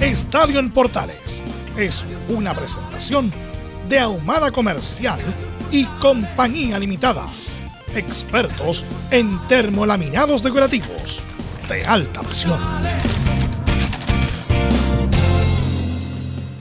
Estadio 0.00 0.60
en 0.60 0.70
Portales 0.70 1.42
es 1.76 2.04
una 2.28 2.54
presentación 2.54 3.32
de 3.88 3.98
Ahumada 3.98 4.52
Comercial 4.52 5.18
y 5.72 5.86
Compañía 5.98 6.78
Limitada. 6.78 7.26
Expertos 7.96 8.84
en 9.10 9.40
termolaminados 9.48 10.44
decorativos 10.44 11.20
de 11.68 11.82
alta 11.82 12.22
presión. 12.22 12.60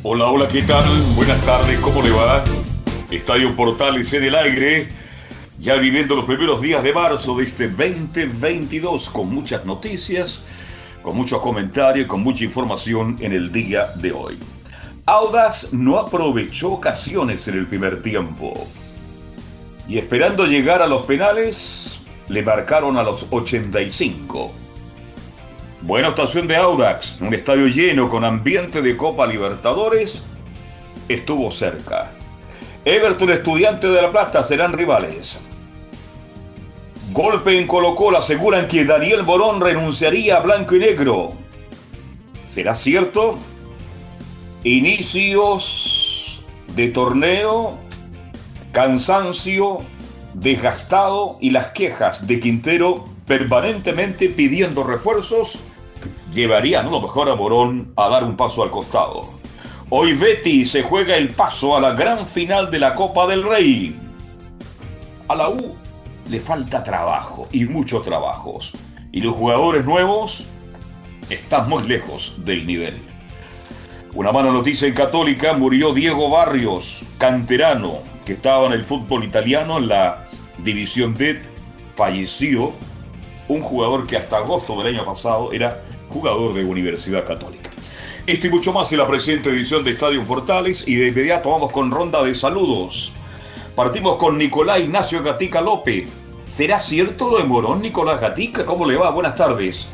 Hola, 0.02 0.26
hola, 0.26 0.48
¿qué 0.48 0.64
tal? 0.64 0.86
Buenas 1.16 1.40
tardes, 1.42 1.80
¿cómo 1.80 2.02
le 2.02 2.10
va? 2.10 2.44
Estadio 3.12 3.56
Portales 3.56 4.12
en 4.14 4.24
el 4.24 4.34
aire, 4.34 4.90
ya 5.60 5.76
viviendo 5.76 6.16
los 6.16 6.26
primeros 6.26 6.60
días 6.60 6.82
de 6.82 6.92
marzo 6.92 7.38
de 7.38 7.44
este 7.44 7.68
2022 7.68 9.12
con 9.12 9.32
muchas 9.32 9.64
noticias 9.64 10.42
con 11.08 11.16
muchos 11.16 11.40
comentarios 11.40 12.06
y 12.06 12.08
con 12.10 12.22
mucha 12.22 12.44
información 12.44 13.16
en 13.22 13.32
el 13.32 13.50
día 13.50 13.94
de 13.96 14.12
hoy. 14.12 14.38
Audax 15.06 15.72
no 15.72 16.00
aprovechó 16.00 16.74
ocasiones 16.74 17.48
en 17.48 17.60
el 17.60 17.66
primer 17.66 18.02
tiempo. 18.02 18.68
Y 19.88 20.00
esperando 20.00 20.46
llegar 20.46 20.82
a 20.82 20.88
los 20.88 21.04
penales, 21.04 22.02
le 22.28 22.44
marcaron 22.44 22.98
a 22.98 23.04
los 23.04 23.26
85. 23.30 24.52
Buena 25.84 26.10
actuación 26.10 26.46
de 26.46 26.58
Audax, 26.58 27.22
un 27.22 27.34
estadio 27.34 27.68
lleno 27.68 28.10
con 28.10 28.26
ambiente 28.26 28.82
de 28.82 28.98
Copa 28.98 29.26
Libertadores, 29.26 30.24
estuvo 31.08 31.52
cerca. 31.52 32.12
Everton 32.84 33.30
Estudiante 33.30 33.88
de 33.88 34.02
La 34.02 34.12
Plata 34.12 34.44
serán 34.44 34.74
rivales. 34.74 35.40
Golpe 37.18 37.60
en 37.60 37.66
Colo 37.66 37.96
Colo 37.96 38.20
aseguran 38.20 38.68
que 38.68 38.86
Daniel 38.86 39.24
Morón 39.24 39.60
renunciaría 39.60 40.38
a 40.38 40.42
blanco 40.42 40.76
y 40.76 40.80
negro. 40.80 41.32
¿Será 42.46 42.76
cierto? 42.76 43.40
Inicios 44.64 46.44
de 46.76 46.90
torneo, 46.90 47.80
cansancio, 48.72 49.80
desgastado 50.36 51.38
y 51.42 51.50
las 51.50 51.70
quejas 51.70 52.28
de 52.28 52.40
Quintero 52.40 53.06
permanentemente 53.26 54.30
pidiendo 54.30 54.84
refuerzos 54.84 55.58
llevarían 56.32 56.86
a 56.86 56.92
lo 56.92 57.02
mejor 57.02 57.30
a 57.30 57.36
Morón 57.36 57.92
a 57.96 58.10
dar 58.10 58.26
un 58.26 58.38
paso 58.38 58.62
al 58.62 58.70
costado. 58.70 59.28
Hoy 59.90 60.14
Betty 60.14 60.66
se 60.66 60.84
juega 60.84 61.16
el 61.16 61.30
paso 61.30 61.76
a 61.76 61.82
la 61.82 61.94
gran 61.94 62.28
final 62.28 62.70
de 62.70 62.78
la 62.78 62.94
Copa 62.94 63.26
del 63.26 63.42
Rey. 63.42 63.96
A 65.28 65.34
la 65.34 65.50
U 65.50 65.87
le 66.30 66.40
falta 66.40 66.84
trabajo 66.84 67.48
y 67.52 67.66
muchos 67.66 68.04
trabajos. 68.04 68.74
Y 69.12 69.22
los 69.22 69.36
jugadores 69.36 69.86
nuevos 69.86 70.46
están 71.30 71.70
muy 71.70 71.84
lejos 71.88 72.36
del 72.46 72.66
nivel. 72.66 72.94
Una 74.14 74.32
mala 74.32 74.52
noticia 74.52 74.88
en 74.88 74.94
Católica, 74.94 75.54
murió 75.54 75.94
Diego 75.94 76.30
Barrios, 76.30 77.04
canterano, 77.18 78.00
que 78.26 78.34
estaba 78.34 78.66
en 78.68 78.74
el 78.74 78.84
fútbol 78.84 79.24
italiano 79.24 79.78
en 79.78 79.88
la 79.88 80.28
división 80.64 81.14
D, 81.14 81.40
falleció 81.96 82.74
un 83.48 83.62
jugador 83.62 84.08
que 84.08 84.18
hasta 84.18 84.38
agosto 84.38 84.78
del 84.78 84.96
año 84.96 85.06
pasado 85.06 85.52
era 85.54 85.84
jugador 86.10 86.54
de 86.54 86.66
Universidad 86.66 87.26
Católica. 87.26 87.70
Esto 88.26 88.48
y 88.48 88.50
mucho 88.50 88.74
más 88.74 88.92
en 88.92 88.98
la 88.98 89.08
presente 89.08 89.50
edición 89.50 89.84
de 89.84 89.92
Estadio 89.92 90.24
Portales 90.26 90.86
y 90.88 90.96
de 90.96 91.08
inmediato 91.10 91.50
vamos 91.50 91.72
con 91.72 91.92
ronda 91.92 92.24
de 92.24 92.36
saludos. 92.36 93.14
Partimos 93.78 94.16
con 94.16 94.40
Nicolás 94.40 94.80
Ignacio 94.80 95.22
Gatica 95.22 95.62
López. 95.62 96.08
¿Será 96.48 96.80
cierto 96.80 97.30
lo 97.30 97.38
de 97.38 97.44
Morón, 97.44 97.80
Nicolás 97.80 98.20
Gatica? 98.20 98.66
¿Cómo 98.66 98.88
le 98.88 98.98
va? 98.98 99.12
Buenas 99.12 99.36
tardes. 99.36 99.88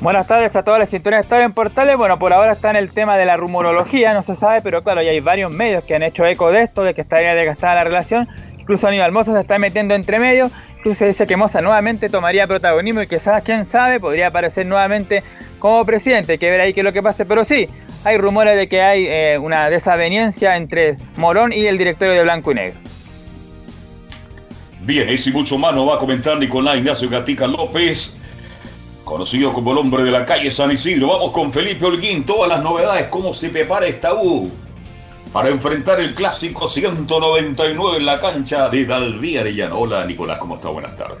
Buenas 0.00 0.28
tardes 0.28 0.54
a 0.54 0.62
todas 0.62 0.78
las 0.78 0.90
sintonías 0.90 1.22
de 1.22 1.22
Estadio 1.24 1.44
en 1.44 1.52
Portales. 1.52 1.96
Bueno, 1.96 2.20
por 2.20 2.32
ahora 2.32 2.52
está 2.52 2.70
en 2.70 2.76
el 2.76 2.92
tema 2.92 3.16
de 3.16 3.26
la 3.26 3.36
rumorología, 3.36 4.14
no 4.14 4.22
se 4.22 4.36
sabe, 4.36 4.60
pero 4.60 4.84
claro, 4.84 5.02
ya 5.02 5.10
hay 5.10 5.18
varios 5.18 5.50
medios 5.50 5.82
que 5.82 5.96
han 5.96 6.04
hecho 6.04 6.24
eco 6.24 6.52
de 6.52 6.62
esto, 6.62 6.84
de 6.84 6.94
que 6.94 7.00
estaría 7.00 7.34
desgastada 7.34 7.74
la 7.74 7.82
relación. 7.82 8.28
Incluso 8.60 8.86
Aníbal 8.86 9.10
Moza 9.10 9.32
se 9.32 9.40
está 9.40 9.58
metiendo 9.58 9.96
entre 9.96 10.20
medio. 10.20 10.52
Incluso 10.76 11.00
se 11.00 11.06
dice 11.08 11.26
que 11.26 11.36
Moza 11.36 11.60
nuevamente 11.62 12.08
tomaría 12.08 12.46
protagonismo 12.46 13.02
y 13.02 13.08
que, 13.08 13.18
quién 13.42 13.64
sabe, 13.64 13.98
podría 13.98 14.28
aparecer 14.28 14.66
nuevamente 14.66 15.24
como 15.58 15.84
presidente. 15.84 16.34
Hay 16.34 16.38
que 16.38 16.48
ver 16.48 16.60
ahí 16.60 16.72
qué 16.72 16.82
es 16.82 16.84
lo 16.84 16.92
que 16.92 17.02
pase. 17.02 17.24
Pero 17.24 17.42
sí, 17.42 17.68
hay 18.04 18.18
rumores 18.18 18.56
de 18.56 18.68
que 18.68 18.82
hay 18.82 19.06
eh, 19.06 19.38
una 19.38 19.70
desaveniencia 19.70 20.56
entre 20.56 20.96
Morón 21.16 21.52
y 21.52 21.66
el 21.66 21.78
directorio 21.78 22.14
de 22.14 22.22
Blanco 22.22 22.52
y 22.52 22.54
Negro. 22.54 22.80
Bien, 24.82 25.08
ese 25.08 25.30
y 25.30 25.32
mucho 25.32 25.56
más 25.56 25.74
nos 25.74 25.88
va 25.88 25.94
a 25.94 25.98
comentar 25.98 26.38
Nicolás 26.38 26.76
Ignacio 26.76 27.08
Gatica 27.08 27.46
López, 27.46 28.18
conocido 29.02 29.54
como 29.54 29.72
el 29.72 29.78
hombre 29.78 30.04
de 30.04 30.10
la 30.10 30.26
calle 30.26 30.50
San 30.50 30.70
Isidro. 30.70 31.08
Vamos 31.08 31.32
con 31.32 31.50
Felipe 31.50 31.86
Holguín, 31.86 32.24
todas 32.24 32.50
las 32.50 32.62
novedades, 32.62 33.06
cómo 33.08 33.32
se 33.32 33.48
prepara 33.48 33.86
esta 33.86 34.12
U 34.14 34.52
para 35.32 35.48
enfrentar 35.48 35.98
el 36.00 36.14
clásico 36.14 36.68
199 36.68 37.96
en 37.96 38.06
la 38.06 38.20
cancha 38.20 38.68
de 38.68 38.84
Dalví 38.84 39.38
Arellano. 39.38 39.78
Hola 39.78 40.04
Nicolás, 40.04 40.36
¿cómo 40.36 40.56
está? 40.56 40.68
Buenas 40.68 40.94
tardes. 40.94 41.18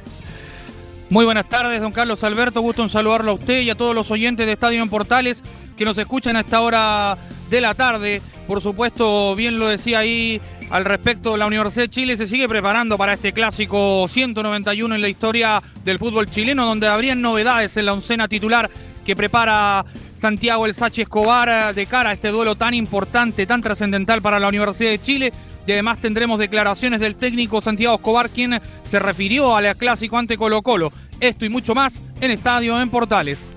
Muy 1.08 1.24
buenas 1.24 1.48
tardes, 1.48 1.80
don 1.80 1.92
Carlos 1.92 2.22
Alberto. 2.22 2.60
Gusto 2.60 2.82
en 2.82 2.90
saludarlo 2.90 3.30
a 3.30 3.34
usted 3.34 3.60
y 3.60 3.70
a 3.70 3.74
todos 3.74 3.94
los 3.94 4.10
oyentes 4.10 4.44
de 4.44 4.52
Estadio 4.52 4.82
en 4.82 4.90
Portales 4.90 5.42
que 5.76 5.84
nos 5.84 5.98
escuchan 5.98 6.36
a 6.36 6.40
esta 6.40 6.60
hora 6.60 7.16
de 7.50 7.60
la 7.60 7.74
tarde. 7.74 8.22
Por 8.46 8.60
supuesto, 8.60 9.34
bien 9.34 9.58
lo 9.58 9.68
decía 9.68 10.00
ahí 10.00 10.40
al 10.70 10.84
respecto, 10.84 11.36
la 11.36 11.46
Universidad 11.46 11.84
de 11.84 11.90
Chile 11.90 12.16
se 12.16 12.26
sigue 12.26 12.48
preparando 12.48 12.96
para 12.96 13.12
este 13.12 13.32
clásico 13.32 14.06
191 14.08 14.94
en 14.94 15.00
la 15.00 15.08
historia 15.08 15.62
del 15.84 15.98
fútbol 15.98 16.28
chileno, 16.28 16.64
donde 16.64 16.88
habrían 16.88 17.20
novedades 17.20 17.76
en 17.76 17.86
la 17.86 17.92
oncena 17.92 18.28
titular 18.28 18.70
que 19.04 19.14
prepara 19.14 19.84
Santiago 20.18 20.66
El 20.66 20.74
Sachi 20.74 21.02
Escobar 21.02 21.74
de 21.74 21.86
cara 21.86 22.10
a 22.10 22.12
este 22.14 22.28
duelo 22.28 22.56
tan 22.56 22.74
importante, 22.74 23.46
tan 23.46 23.62
trascendental 23.62 24.22
para 24.22 24.40
la 24.40 24.48
Universidad 24.48 24.90
de 24.90 25.00
Chile. 25.00 25.32
Y 25.66 25.72
además 25.72 26.00
tendremos 26.00 26.38
declaraciones 26.38 27.00
del 27.00 27.16
técnico 27.16 27.60
Santiago 27.60 27.96
Escobar, 27.96 28.30
quien 28.30 28.60
se 28.90 28.98
refirió 28.98 29.54
al 29.54 29.76
clásico 29.76 30.18
ante 30.18 30.36
Colo 30.36 30.62
Colo. 30.62 30.92
Esto 31.20 31.44
y 31.44 31.50
mucho 31.50 31.74
más 31.74 32.00
en 32.20 32.30
Estadio 32.30 32.80
en 32.80 32.90
Portales. 32.90 33.53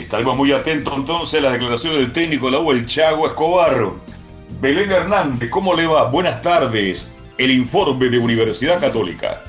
Estaremos 0.00 0.36
muy 0.36 0.52
atentos 0.52 0.92
entonces 0.94 1.40
a 1.40 1.44
las 1.44 1.52
declaraciones 1.54 2.00
del 2.00 2.12
técnico 2.12 2.46
de 2.46 2.52
la 2.52 2.58
U, 2.58 2.70
el 2.70 2.86
Chago 2.86 3.26
Escobar. 3.26 3.92
Belén 4.60 4.92
Hernández, 4.92 5.48
¿cómo 5.50 5.74
le 5.74 5.86
va? 5.86 6.10
Buenas 6.10 6.40
tardes. 6.42 7.12
El 7.38 7.50
informe 7.50 8.10
de 8.10 8.18
Universidad 8.18 8.78
Católica. 8.78 9.42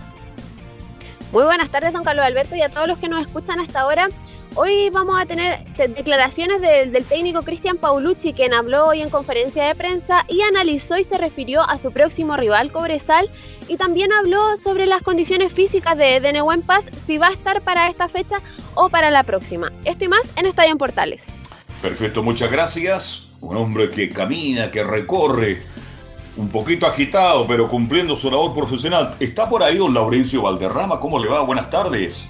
Muy 1.34 1.44
buenas 1.44 1.70
tardes, 1.70 1.92
don 1.92 2.04
Carlos 2.04 2.26
Alberto, 2.26 2.56
y 2.56 2.62
a 2.62 2.70
todos 2.70 2.88
los 2.88 2.98
que 2.98 3.10
nos 3.10 3.26
escuchan 3.26 3.60
hasta 3.60 3.82
ahora. 3.82 4.08
Hoy 4.56 4.90
vamos 4.90 5.22
a 5.22 5.26
tener 5.26 5.66
declaraciones 5.76 6.62
del, 6.62 6.94
del 6.94 7.04
técnico 7.04 7.42
Cristian 7.42 7.78
Paulucci, 7.78 8.32
quien 8.34 8.54
habló 8.54 8.86
hoy 8.86 9.02
en 9.02 9.10
conferencia 9.10 9.66
de 9.66 9.76
prensa 9.76 10.24
y 10.30 10.42
analizó 10.42 10.98
y 10.98 11.04
se 11.04 11.18
refirió 11.18 11.62
a 11.62 11.78
su 11.78 11.92
próximo 11.92 12.38
rival, 12.38 12.72
Cobresal, 12.72 13.30
y 13.68 13.78
también 13.78 14.12
habló 14.14 14.46
sobre 14.64 14.86
las 14.86 15.02
condiciones 15.02 15.54
físicas 15.54 15.98
de, 15.98 16.20
de 16.20 16.34
Nehuen 16.34 16.62
Paz, 16.62 16.84
si 17.06 17.18
va 17.18 17.28
a 17.28 17.34
estar 17.34 17.62
para 17.62 17.90
esta 17.90 18.08
fecha 18.08 18.38
o 18.76 18.90
para 18.90 19.12
la 19.12 19.24
próxima. 19.24 19.72
Esto 19.86 20.06
y 20.06 20.08
más 20.08 20.22
en 20.36 20.46
Estadio 20.46 20.72
en 20.72 20.78
Portales. 20.78 21.22
Perfecto, 21.82 22.24
muchas 22.24 22.52
gracias 22.52 23.28
un 23.42 23.56
hombre 23.56 23.90
que 23.90 24.10
camina, 24.10 24.72
que 24.72 24.84
recorre, 24.84 25.62
un 26.38 26.50
poquito 26.50 26.86
agitado, 26.86 27.48
pero 27.48 27.68
cumpliendo 27.68 28.16
su 28.16 28.30
labor 28.30 28.54
profesional. 28.54 29.16
¿Está 29.20 29.50
por 29.50 29.64
ahí 29.64 29.78
don 29.78 29.94
Laurencio 29.94 30.42
Valderrama? 30.44 31.00
¿Cómo 31.00 31.20
le 31.20 31.28
va? 31.28 31.42
Buenas 31.42 31.70
tardes. 31.70 32.30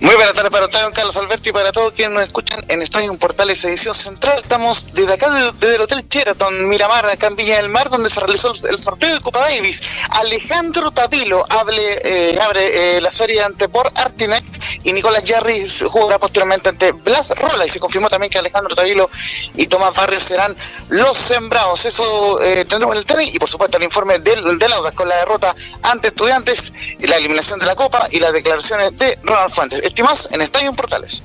Muy 0.00 0.14
buenas 0.14 0.32
tardes 0.32 0.52
para 0.52 0.66
usted, 0.66 0.80
don 0.80 0.92
Carlos 0.92 1.16
Alberti, 1.16 1.48
y 1.48 1.52
para 1.52 1.72
todos 1.72 1.92
quienes 1.92 2.14
nos 2.14 2.22
escuchan 2.22 2.64
en 2.68 2.82
Estadio 2.82 3.12
Portales 3.18 3.64
Edición 3.64 3.96
Central. 3.96 4.38
Estamos 4.38 4.94
desde 4.94 5.14
acá, 5.14 5.28
desde 5.58 5.74
el 5.74 5.80
Hotel 5.80 6.06
Sheraton 6.08 6.68
Miramar, 6.68 7.04
acá 7.06 7.26
en 7.26 7.34
Villa 7.34 7.56
del 7.56 7.68
Mar, 7.68 7.90
donde 7.90 8.08
se 8.08 8.20
realizó 8.20 8.52
el 8.70 8.78
sorteo 8.78 9.12
de 9.12 9.20
Copa 9.20 9.40
Davis. 9.40 9.82
Alejandro 10.10 10.92
Tavilo 10.92 11.44
hable, 11.48 12.00
eh, 12.04 12.38
abre 12.40 12.96
eh, 12.96 13.00
la 13.00 13.10
serie 13.10 13.42
ante 13.42 13.68
por 13.68 13.90
Artinec 13.96 14.44
y 14.84 14.92
Nicolás 14.92 15.24
Jarry 15.26 15.68
jugará 15.88 16.20
posteriormente 16.20 16.68
ante 16.68 16.92
Blas 16.92 17.30
Rola. 17.30 17.66
Y 17.66 17.68
se 17.68 17.80
confirmó 17.80 18.08
también 18.08 18.30
que 18.30 18.38
Alejandro 18.38 18.76
Tavilo 18.76 19.10
y 19.56 19.66
Tomás 19.66 19.96
Barrios 19.96 20.22
serán 20.22 20.56
los 20.90 21.18
sembrados. 21.18 21.84
Eso 21.84 22.40
eh, 22.44 22.64
tendremos 22.66 22.92
en 22.92 22.98
el 22.98 23.04
tenis 23.04 23.34
y, 23.34 23.38
por 23.40 23.48
supuesto, 23.48 23.78
el 23.78 23.82
informe 23.82 24.20
del, 24.20 24.58
del 24.60 24.72
Audas 24.74 24.92
con 24.92 25.08
la 25.08 25.16
derrota 25.16 25.56
ante 25.82 26.08
Estudiantes, 26.08 26.72
la 27.00 27.16
eliminación 27.16 27.58
de 27.58 27.66
la 27.66 27.74
Copa 27.74 28.06
y 28.12 28.20
las 28.20 28.32
declaraciones 28.32 28.96
de 28.96 29.18
Ronald 29.24 29.52
Fuentes 29.52 29.87
estimas 29.88 30.28
en 30.32 30.40
Estadio 30.40 30.72
Portales. 30.72 31.22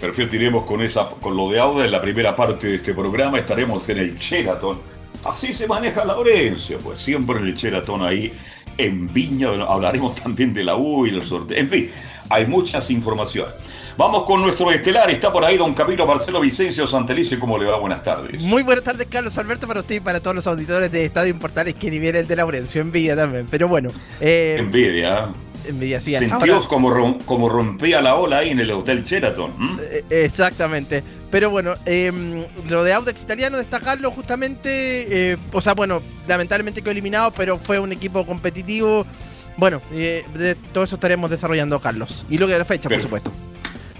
Perfecto, 0.00 0.36
iremos 0.36 0.64
con, 0.64 0.80
esa, 0.80 1.08
con 1.08 1.36
lo 1.36 1.50
de 1.50 1.60
Auda 1.60 1.84
en 1.84 1.90
la 1.90 2.00
primera 2.00 2.34
parte 2.34 2.68
de 2.68 2.76
este 2.76 2.94
programa. 2.94 3.38
Estaremos 3.38 3.88
en 3.90 3.98
el 3.98 4.14
Sheraton. 4.16 4.78
Así 5.24 5.52
se 5.52 5.66
maneja 5.66 6.04
la 6.04 6.14
Laurencia, 6.14 6.78
pues 6.78 6.98
siempre 6.98 7.38
en 7.38 7.46
el 7.46 7.54
Sheraton 7.54 8.02
ahí 8.02 8.32
en 8.78 9.12
Viña. 9.12 9.48
Hablaremos 9.68 10.14
también 10.22 10.54
de 10.54 10.64
la 10.64 10.76
U 10.76 11.06
y 11.06 11.10
del 11.10 11.22
sorteo. 11.22 11.58
En 11.58 11.68
fin, 11.68 11.90
hay 12.30 12.46
muchas 12.46 12.90
informaciones. 12.90 13.52
Vamos 13.98 14.24
con 14.24 14.40
nuestro 14.40 14.70
estelar. 14.70 15.10
Está 15.10 15.30
por 15.30 15.44
ahí 15.44 15.58
don 15.58 15.74
Camilo 15.74 16.06
Marcelo 16.06 16.40
Vicencio 16.40 16.86
Santelice. 16.86 17.38
¿Cómo 17.38 17.58
le 17.58 17.66
va? 17.66 17.76
Buenas 17.78 18.02
tardes. 18.02 18.42
Muy 18.42 18.62
buenas 18.62 18.84
tardes, 18.84 19.06
Carlos 19.10 19.36
Alberto, 19.36 19.68
para 19.68 19.80
usted 19.80 19.96
y 19.96 20.00
para 20.00 20.20
todos 20.20 20.34
los 20.34 20.46
auditores 20.46 20.90
de 20.90 21.04
Estadio 21.04 21.38
Portales 21.38 21.74
que 21.74 21.90
ni 21.90 21.98
el 22.06 22.26
de 22.26 22.36
Laurencio. 22.36 22.80
Envidia 22.80 23.14
también, 23.14 23.46
pero 23.50 23.68
bueno. 23.68 23.90
Eh, 24.18 24.56
envidia 24.58 25.28
envidia. 25.66 26.00
Sí, 26.00 26.14
Sentidos 26.14 26.66
como, 26.66 27.18
como 27.24 27.48
rompía 27.48 28.00
la 28.00 28.14
ola 28.14 28.38
ahí 28.38 28.50
en 28.50 28.60
el 28.60 28.70
Hotel 28.70 29.02
Sheraton. 29.02 29.78
Eh, 29.80 30.04
exactamente. 30.24 31.02
Pero 31.30 31.50
bueno, 31.50 31.74
em, 31.86 32.44
lo 32.68 32.82
de 32.82 32.92
Audax 32.92 33.22
Italiano, 33.22 33.56
destacarlo 33.56 34.10
justamente, 34.10 35.32
eh, 35.32 35.36
o 35.52 35.60
sea, 35.60 35.74
bueno, 35.74 36.02
lamentablemente 36.26 36.82
quedó 36.82 36.90
eliminado, 36.90 37.30
pero 37.30 37.58
fue 37.58 37.78
un 37.78 37.92
equipo 37.92 38.26
competitivo. 38.26 39.06
Bueno, 39.56 39.80
eh, 39.92 40.24
de 40.34 40.54
todo 40.54 40.84
eso 40.84 40.96
estaremos 40.96 41.30
desarrollando, 41.30 41.78
Carlos. 41.78 42.26
Y 42.28 42.38
lo 42.38 42.48
que 42.48 42.58
la 42.58 42.64
fecha, 42.64 42.88
por 42.88 43.00
supuesto. 43.00 43.32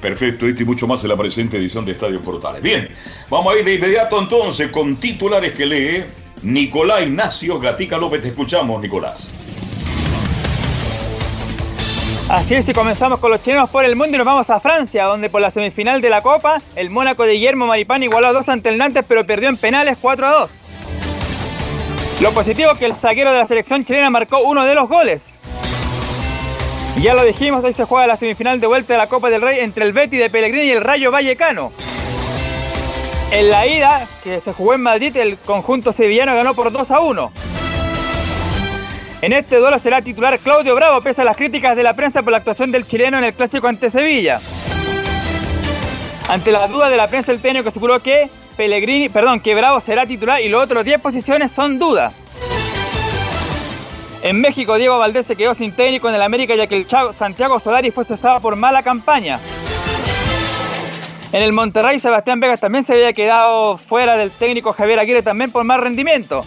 Perfecto, 0.00 0.48
y 0.48 0.54
mucho 0.64 0.86
más 0.86 1.02
en 1.02 1.10
la 1.10 1.16
presente 1.16 1.58
edición 1.58 1.84
de 1.84 1.92
Estadio 1.92 2.20
Portales. 2.20 2.62
Bien, 2.62 2.88
vamos 3.28 3.54
a 3.54 3.58
ir 3.58 3.64
de 3.64 3.74
inmediato 3.74 4.20
entonces 4.20 4.68
con 4.68 4.96
titulares 4.96 5.52
que 5.52 5.66
lee 5.66 6.04
Nicolás 6.42 7.02
Ignacio 7.02 7.60
Gatica 7.60 7.98
López. 7.98 8.22
Te 8.22 8.28
escuchamos, 8.28 8.80
Nicolás. 8.80 9.30
Así 12.30 12.54
es, 12.54 12.68
y 12.68 12.72
comenzamos 12.72 13.18
con 13.18 13.32
los 13.32 13.42
chilenos 13.42 13.68
por 13.70 13.84
el 13.84 13.96
mundo 13.96 14.14
y 14.14 14.18
nos 14.18 14.24
vamos 14.24 14.48
a 14.50 14.60
Francia, 14.60 15.02
donde 15.02 15.28
por 15.28 15.40
la 15.40 15.50
semifinal 15.50 16.00
de 16.00 16.08
la 16.08 16.22
Copa, 16.22 16.58
el 16.76 16.88
Mónaco 16.88 17.24
de 17.24 17.32
Guillermo 17.32 17.66
Maripán 17.66 18.04
igualó 18.04 18.28
a 18.28 18.32
dos 18.32 18.48
ante 18.48 18.70
Nantes, 18.70 19.04
pero 19.08 19.26
perdió 19.26 19.48
en 19.48 19.56
penales 19.56 19.98
4 20.00 20.28
a 20.28 20.30
2. 20.30 20.50
Lo 22.20 22.30
positivo 22.30 22.70
es 22.70 22.78
que 22.78 22.86
el 22.86 22.94
zaguero 22.94 23.32
de 23.32 23.38
la 23.38 23.48
selección 23.48 23.84
chilena 23.84 24.10
marcó 24.10 24.38
uno 24.44 24.64
de 24.64 24.76
los 24.76 24.88
goles. 24.88 25.22
Ya 26.98 27.14
lo 27.14 27.24
dijimos, 27.24 27.64
hoy 27.64 27.72
se 27.72 27.84
juega 27.84 28.06
la 28.06 28.14
semifinal 28.14 28.60
de 28.60 28.68
vuelta 28.68 28.92
de 28.92 28.98
la 28.98 29.08
Copa 29.08 29.28
del 29.28 29.42
Rey 29.42 29.58
entre 29.58 29.84
el 29.84 29.92
Betty 29.92 30.16
de 30.16 30.30
Pellegrini 30.30 30.66
y 30.66 30.70
el 30.70 30.84
Rayo 30.84 31.10
Vallecano. 31.10 31.72
En 33.32 33.50
la 33.50 33.66
ida, 33.66 34.06
que 34.22 34.38
se 34.38 34.52
jugó 34.52 34.74
en 34.74 34.82
Madrid, 34.82 35.16
el 35.16 35.36
conjunto 35.36 35.90
sevillano 35.90 36.36
ganó 36.36 36.54
por 36.54 36.70
2 36.70 36.92
a 36.92 37.00
1. 37.00 37.32
En 39.22 39.34
este 39.34 39.56
duelo 39.56 39.78
será 39.78 40.00
titular 40.00 40.38
Claudio 40.38 40.74
Bravo, 40.74 41.02
pese 41.02 41.20
a 41.20 41.24
las 41.24 41.36
críticas 41.36 41.76
de 41.76 41.82
la 41.82 41.92
prensa 41.92 42.22
por 42.22 42.32
la 42.32 42.38
actuación 42.38 42.70
del 42.70 42.86
chileno 42.86 43.18
en 43.18 43.24
el 43.24 43.34
clásico 43.34 43.68
ante 43.68 43.90
Sevilla. 43.90 44.40
Ante 46.30 46.50
la 46.50 46.66
duda 46.68 46.88
de 46.88 46.96
la 46.96 47.06
prensa, 47.06 47.30
el 47.30 47.42
técnico 47.42 47.68
aseguró 47.68 48.00
que 48.00 48.30
Pellegrini, 48.56 49.10
perdón, 49.10 49.40
que 49.40 49.54
Bravo 49.54 49.78
será 49.80 50.06
titular 50.06 50.40
y 50.40 50.48
los 50.48 50.64
otros 50.64 50.86
10 50.86 51.02
posiciones 51.02 51.52
son 51.52 51.78
dudas. 51.78 52.14
En 54.22 54.40
México, 54.40 54.76
Diego 54.76 54.98
Valdés 54.98 55.26
se 55.26 55.36
quedó 55.36 55.54
sin 55.54 55.72
técnico 55.72 56.08
en 56.08 56.14
el 56.14 56.22
América 56.22 56.54
ya 56.54 56.66
que 56.66 56.76
el 56.76 56.86
Chavo 56.86 57.12
Santiago 57.12 57.60
Solari 57.60 57.90
fue 57.90 58.06
cesado 58.06 58.40
por 58.40 58.56
mala 58.56 58.82
campaña. 58.82 59.38
En 61.32 61.42
el 61.42 61.52
Monterrey, 61.52 61.98
Sebastián 61.98 62.40
Vegas 62.40 62.60
también 62.60 62.84
se 62.84 62.94
había 62.94 63.12
quedado 63.12 63.76
fuera 63.76 64.16
del 64.16 64.30
técnico 64.30 64.72
Javier 64.72 64.98
Aguirre 64.98 65.22
también 65.22 65.52
por 65.52 65.64
mal 65.64 65.82
rendimiento. 65.82 66.44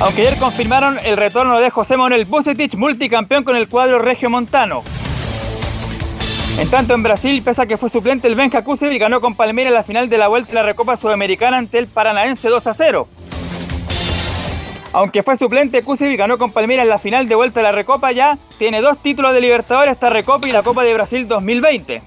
Aunque 0.00 0.22
ayer 0.22 0.38
confirmaron 0.38 0.98
el 1.04 1.18
retorno 1.18 1.60
de 1.60 1.68
José 1.68 1.98
Manuel 1.98 2.24
Bucetich, 2.24 2.74
multicampeón 2.74 3.44
con 3.44 3.54
el 3.54 3.68
cuadro 3.68 3.98
Regio 3.98 4.30
Montano. 4.30 4.82
En 6.58 6.70
tanto 6.70 6.94
en 6.94 7.02
Brasil, 7.02 7.42
pese 7.44 7.62
a 7.62 7.66
que 7.66 7.76
fue 7.76 7.90
suplente, 7.90 8.26
el 8.26 8.34
Benja 8.34 8.64
y 8.90 8.98
ganó 8.98 9.20
con 9.20 9.34
Palmeiras 9.34 9.74
la 9.74 9.82
final 9.82 10.08
de 10.08 10.16
la 10.16 10.28
Vuelta 10.28 10.48
de 10.48 10.54
la 10.54 10.62
Recopa 10.62 10.96
Sudamericana 10.96 11.58
ante 11.58 11.78
el 11.78 11.86
Paranaense 11.86 12.48
2 12.48 12.66
a 12.66 12.74
0. 12.74 13.08
Aunque 14.94 15.22
fue 15.22 15.36
suplente, 15.36 15.84
y 15.84 16.16
ganó 16.16 16.38
con 16.38 16.50
Palmeiras 16.50 16.86
la 16.86 16.98
final 16.98 17.28
de 17.28 17.34
Vuelta 17.34 17.60
de 17.60 17.64
la 17.64 17.72
Recopa 17.72 18.10
ya, 18.10 18.38
tiene 18.58 18.80
dos 18.80 18.96
títulos 19.02 19.34
de 19.34 19.42
Libertadores, 19.42 19.92
esta 19.92 20.08
Recopa 20.08 20.48
y 20.48 20.52
la 20.52 20.62
Copa 20.62 20.82
de 20.82 20.94
Brasil 20.94 21.28
2020. 21.28 22.02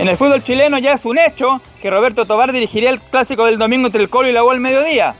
En 0.00 0.08
el 0.08 0.16
fútbol 0.16 0.42
chileno 0.42 0.78
ya 0.78 0.94
es 0.94 1.04
un 1.04 1.18
hecho 1.18 1.60
que 1.80 1.90
Roberto 1.90 2.24
Tobar 2.24 2.50
dirigiría 2.50 2.90
el 2.90 3.00
clásico 3.00 3.44
del 3.44 3.56
domingo 3.56 3.86
entre 3.86 4.02
el 4.02 4.10
Colo 4.10 4.28
y 4.28 4.32
la 4.32 4.42
U 4.42 4.50
al 4.50 4.58
mediodía. 4.58 5.14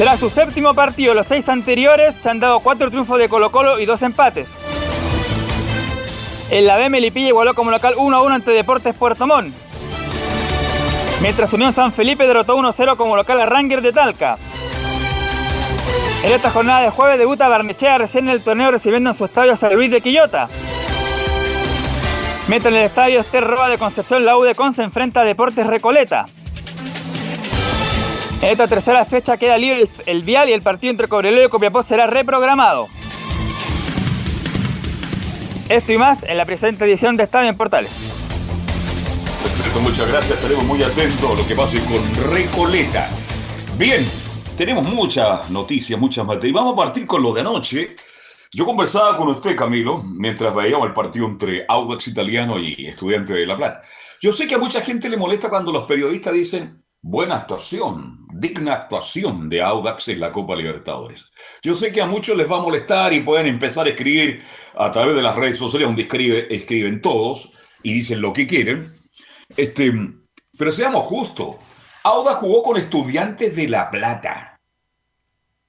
Será 0.00 0.16
su 0.16 0.30
séptimo 0.30 0.72
partido. 0.72 1.12
Los 1.12 1.26
seis 1.26 1.46
anteriores 1.50 2.14
se 2.14 2.30
han 2.30 2.40
dado 2.40 2.60
cuatro 2.60 2.88
triunfos 2.88 3.18
de 3.18 3.28
Colo 3.28 3.52
Colo 3.52 3.78
y 3.78 3.84
dos 3.84 4.00
empates. 4.00 4.48
En 6.48 6.66
la 6.66 6.78
B 6.78 6.88
Melipilla 6.88 7.28
igualó 7.28 7.52
como 7.52 7.70
local 7.70 7.92
1 7.98 8.16
a 8.16 8.22
1 8.22 8.34
ante 8.34 8.50
Deportes 8.52 8.96
Puerto 8.96 9.26
Montt. 9.26 9.54
Mientras 11.20 11.52
Unión 11.52 11.74
San 11.74 11.92
Felipe 11.92 12.26
derrotó 12.26 12.56
1-0 12.56 12.96
como 12.96 13.14
local 13.14 13.40
a 13.42 13.44
Ranger 13.44 13.82
de 13.82 13.92
Talca. 13.92 14.38
En 16.24 16.32
esta 16.32 16.48
jornada 16.48 16.80
de 16.80 16.88
jueves 16.88 17.18
debuta 17.18 17.48
Barnechea 17.48 17.98
recién 17.98 18.24
en 18.24 18.36
el 18.36 18.42
torneo 18.42 18.70
recibiendo 18.70 19.10
en 19.10 19.18
su 19.18 19.26
estadio 19.26 19.52
a 19.52 19.56
San 19.56 19.74
Luis 19.74 19.90
de 19.90 20.00
Quillota. 20.00 20.48
Mientras 22.48 22.72
en 22.72 22.80
el 22.80 22.86
estadio 22.86 23.20
Ester 23.20 23.44
Roa 23.46 23.68
de 23.68 23.76
Concepción 23.76 24.24
la 24.24 24.38
U 24.38 24.44
de 24.44 24.54
Con 24.54 24.72
se 24.72 24.82
enfrenta 24.82 25.20
a 25.20 25.24
Deportes 25.24 25.66
Recoleta. 25.66 26.24
En 28.42 28.48
esta 28.48 28.66
tercera 28.66 29.04
fecha 29.04 29.36
queda 29.36 29.58
libre 29.58 29.86
el, 30.06 30.22
vial 30.22 30.48
y 30.48 30.52
el 30.52 30.62
partido 30.62 30.90
entre 30.90 31.08
Cobreleo 31.08 31.46
y 31.46 31.50
Copiapó 31.50 31.82
será 31.82 32.06
reprogramado. 32.06 32.88
Esto 35.68 35.92
y 35.92 35.98
más 35.98 36.22
en 36.22 36.38
la 36.38 36.46
presente 36.46 36.86
edición 36.86 37.18
de 37.18 37.24
Estadio 37.24 37.50
en 37.50 37.56
Portales. 37.56 37.92
Perfecto, 39.42 39.80
muchas 39.80 40.08
gracias. 40.08 40.38
Estaremos 40.38 40.64
muy 40.64 40.82
atentos 40.82 41.30
a 41.30 41.34
lo 41.34 41.46
que 41.46 41.54
pase 41.54 41.80
con 41.84 42.32
Recoleta. 42.32 43.10
Bien, 43.76 44.06
tenemos 44.56 44.88
muchas 44.88 45.50
noticias, 45.50 46.00
muchas 46.00 46.24
materias. 46.24 46.54
Vamos 46.54 46.72
a 46.72 46.76
partir 46.76 47.06
con 47.06 47.22
lo 47.22 47.34
de 47.34 47.42
anoche. 47.42 47.90
Yo 48.52 48.64
conversaba 48.64 49.18
con 49.18 49.28
usted, 49.28 49.54
Camilo, 49.54 50.02
mientras 50.02 50.54
veíamos 50.54 50.88
el 50.88 50.94
partido 50.94 51.26
entre 51.26 51.66
Audax 51.68 52.08
Italiano 52.08 52.58
y 52.58 52.86
Estudiante 52.86 53.34
de 53.34 53.46
La 53.46 53.56
Plata. 53.58 53.82
Yo 54.22 54.32
sé 54.32 54.46
que 54.46 54.54
a 54.54 54.58
mucha 54.58 54.80
gente 54.80 55.10
le 55.10 55.18
molesta 55.18 55.50
cuando 55.50 55.70
los 55.72 55.84
periodistas 55.84 56.32
dicen 56.32 56.82
buena 57.02 57.36
actuación, 57.36 58.18
digna 58.40 58.72
actuación 58.72 59.48
de 59.48 59.60
Audax 59.62 60.08
en 60.08 60.20
la 60.20 60.32
Copa 60.32 60.56
Libertadores. 60.56 61.30
Yo 61.62 61.74
sé 61.74 61.92
que 61.92 62.00
a 62.00 62.06
muchos 62.06 62.36
les 62.36 62.50
va 62.50 62.58
a 62.58 62.62
molestar 62.62 63.12
y 63.12 63.20
pueden 63.20 63.46
empezar 63.46 63.86
a 63.86 63.90
escribir 63.90 64.42
a 64.76 64.90
través 64.90 65.14
de 65.14 65.22
las 65.22 65.36
redes 65.36 65.58
sociales, 65.58 65.86
donde 65.86 66.08
escriben 66.50 67.02
todos 67.02 67.50
y 67.82 67.92
dicen 67.92 68.20
lo 68.20 68.32
que 68.32 68.46
quieren. 68.46 68.82
Este, 69.56 69.92
pero 70.58 70.72
seamos 70.72 71.04
justos, 71.04 71.56
Audax 72.02 72.38
jugó 72.38 72.62
con 72.62 72.76
estudiantes 72.76 73.54
de 73.54 73.68
La 73.68 73.90
Plata. 73.90 74.58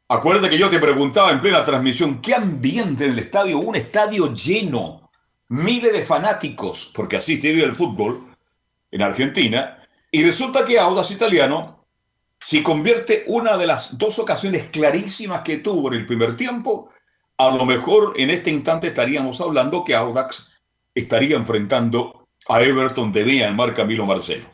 Acuérdate 0.07 0.49
que 0.49 0.57
yo 0.57 0.69
te 0.69 0.79
preguntaba 0.79 1.31
en 1.31 1.39
plena 1.39 1.63
transmisión, 1.63 2.21
¿qué 2.21 2.35
ambiente 2.35 3.05
en 3.05 3.11
el 3.11 3.19
estadio? 3.19 3.59
Un 3.59 3.75
estadio 3.75 4.33
lleno, 4.33 5.09
miles 5.49 5.93
de 5.93 6.03
fanáticos, 6.03 6.91
porque 6.93 7.17
así 7.17 7.37
se 7.37 7.49
vive 7.49 7.63
el 7.63 7.75
fútbol 7.75 8.35
en 8.91 9.01
Argentina, 9.01 9.77
y 10.11 10.23
resulta 10.23 10.65
que 10.65 10.77
Audax 10.77 11.11
Italiano, 11.11 11.80
si 12.43 12.63
convierte 12.63 13.23
una 13.27 13.57
de 13.57 13.67
las 13.67 13.97
dos 13.97 14.19
ocasiones 14.19 14.67
clarísimas 14.71 15.41
que 15.41 15.57
tuvo 15.57 15.93
en 15.93 15.99
el 15.99 16.05
primer 16.05 16.35
tiempo, 16.35 16.89
a 17.37 17.49
lo 17.49 17.65
mejor 17.65 18.13
en 18.17 18.29
este 18.29 18.51
instante 18.51 18.87
estaríamos 18.87 19.39
hablando 19.41 19.83
que 19.85 19.95
Audax 19.95 20.51
estaría 20.93 21.35
enfrentando 21.35 22.27
a 22.49 22.61
Everton 22.61 23.11
de 23.11 23.23
Vía 23.23 23.47
en 23.47 23.55
mar 23.55 23.73
Camilo 23.73 24.05
Marcelo. 24.05 24.45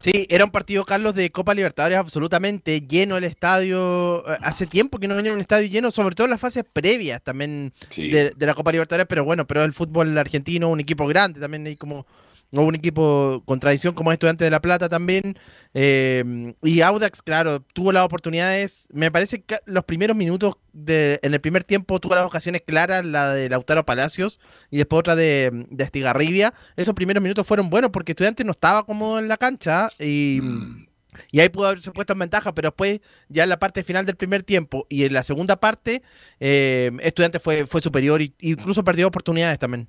Sí, 0.00 0.26
era 0.28 0.44
un 0.44 0.50
partido, 0.50 0.84
Carlos, 0.84 1.14
de 1.14 1.30
Copa 1.30 1.54
Libertadores 1.54 1.98
absolutamente 1.98 2.80
lleno 2.80 3.16
el 3.16 3.24
estadio. 3.24 4.24
Eh, 4.28 4.36
hace 4.42 4.66
tiempo 4.66 4.98
que 4.98 5.08
no 5.08 5.16
venía 5.16 5.32
un 5.32 5.40
estadio 5.40 5.68
lleno, 5.68 5.90
sobre 5.90 6.14
todo 6.14 6.26
en 6.26 6.32
las 6.32 6.40
fases 6.40 6.64
previas 6.72 7.22
también 7.22 7.72
de, 7.96 8.30
de, 8.30 8.46
la 8.46 8.54
Copa 8.54 8.70
Libertadores, 8.70 9.06
pero 9.08 9.24
bueno, 9.24 9.46
pero 9.46 9.64
el 9.64 9.72
fútbol 9.72 10.16
argentino, 10.16 10.68
un 10.68 10.80
equipo 10.80 11.06
grande, 11.08 11.40
también 11.40 11.66
hay 11.66 11.76
como 11.76 12.06
o 12.52 12.62
un 12.62 12.74
equipo 12.74 13.42
con 13.44 13.60
tradición 13.60 13.94
como 13.94 14.12
Estudiantes 14.12 14.46
de 14.46 14.50
La 14.50 14.60
Plata 14.60 14.88
también. 14.88 15.38
Eh, 15.74 16.54
y 16.62 16.80
Audax, 16.80 17.22
claro, 17.22 17.60
tuvo 17.60 17.92
las 17.92 18.04
oportunidades. 18.04 18.88
Me 18.92 19.10
parece 19.10 19.42
que 19.42 19.58
los 19.66 19.84
primeros 19.84 20.16
minutos 20.16 20.54
de, 20.72 21.18
en 21.22 21.34
el 21.34 21.40
primer 21.40 21.64
tiempo 21.64 22.00
tuvo 22.00 22.14
las 22.14 22.24
ocasiones 22.24 22.62
claras, 22.66 23.04
la 23.04 23.34
de 23.34 23.48
Lautaro 23.48 23.84
Palacios 23.84 24.40
y 24.70 24.78
después 24.78 25.00
otra 25.00 25.16
de, 25.16 25.66
de 25.70 25.84
Estigarribia. 25.84 26.54
Esos 26.76 26.94
primeros 26.94 27.22
minutos 27.22 27.46
fueron 27.46 27.70
buenos 27.70 27.90
porque 27.90 28.12
Estudiantes 28.12 28.46
no 28.46 28.52
estaba 28.52 28.84
como 28.84 29.18
en 29.18 29.28
la 29.28 29.36
cancha 29.36 29.90
y. 29.98 30.40
Mm. 30.42 30.86
Y 31.32 31.40
ahí 31.40 31.48
pudo 31.48 31.68
haberse 31.68 31.90
puesto 31.92 32.12
en 32.12 32.18
ventaja, 32.18 32.54
pero 32.54 32.68
después, 32.68 33.00
ya 33.30 33.44
en 33.44 33.48
la 33.48 33.58
parte 33.58 33.82
final 33.84 34.04
del 34.04 34.16
primer 34.16 34.42
tiempo 34.42 34.86
y 34.90 35.04
en 35.04 35.14
la 35.14 35.22
segunda 35.22 35.56
parte, 35.56 36.02
eh, 36.40 36.90
Estudiantes 37.00 37.42
fue, 37.42 37.64
fue 37.66 37.80
superior 37.80 38.20
e 38.20 38.34
incluso 38.40 38.84
perdió 38.84 39.06
oportunidades 39.06 39.58
también. 39.58 39.88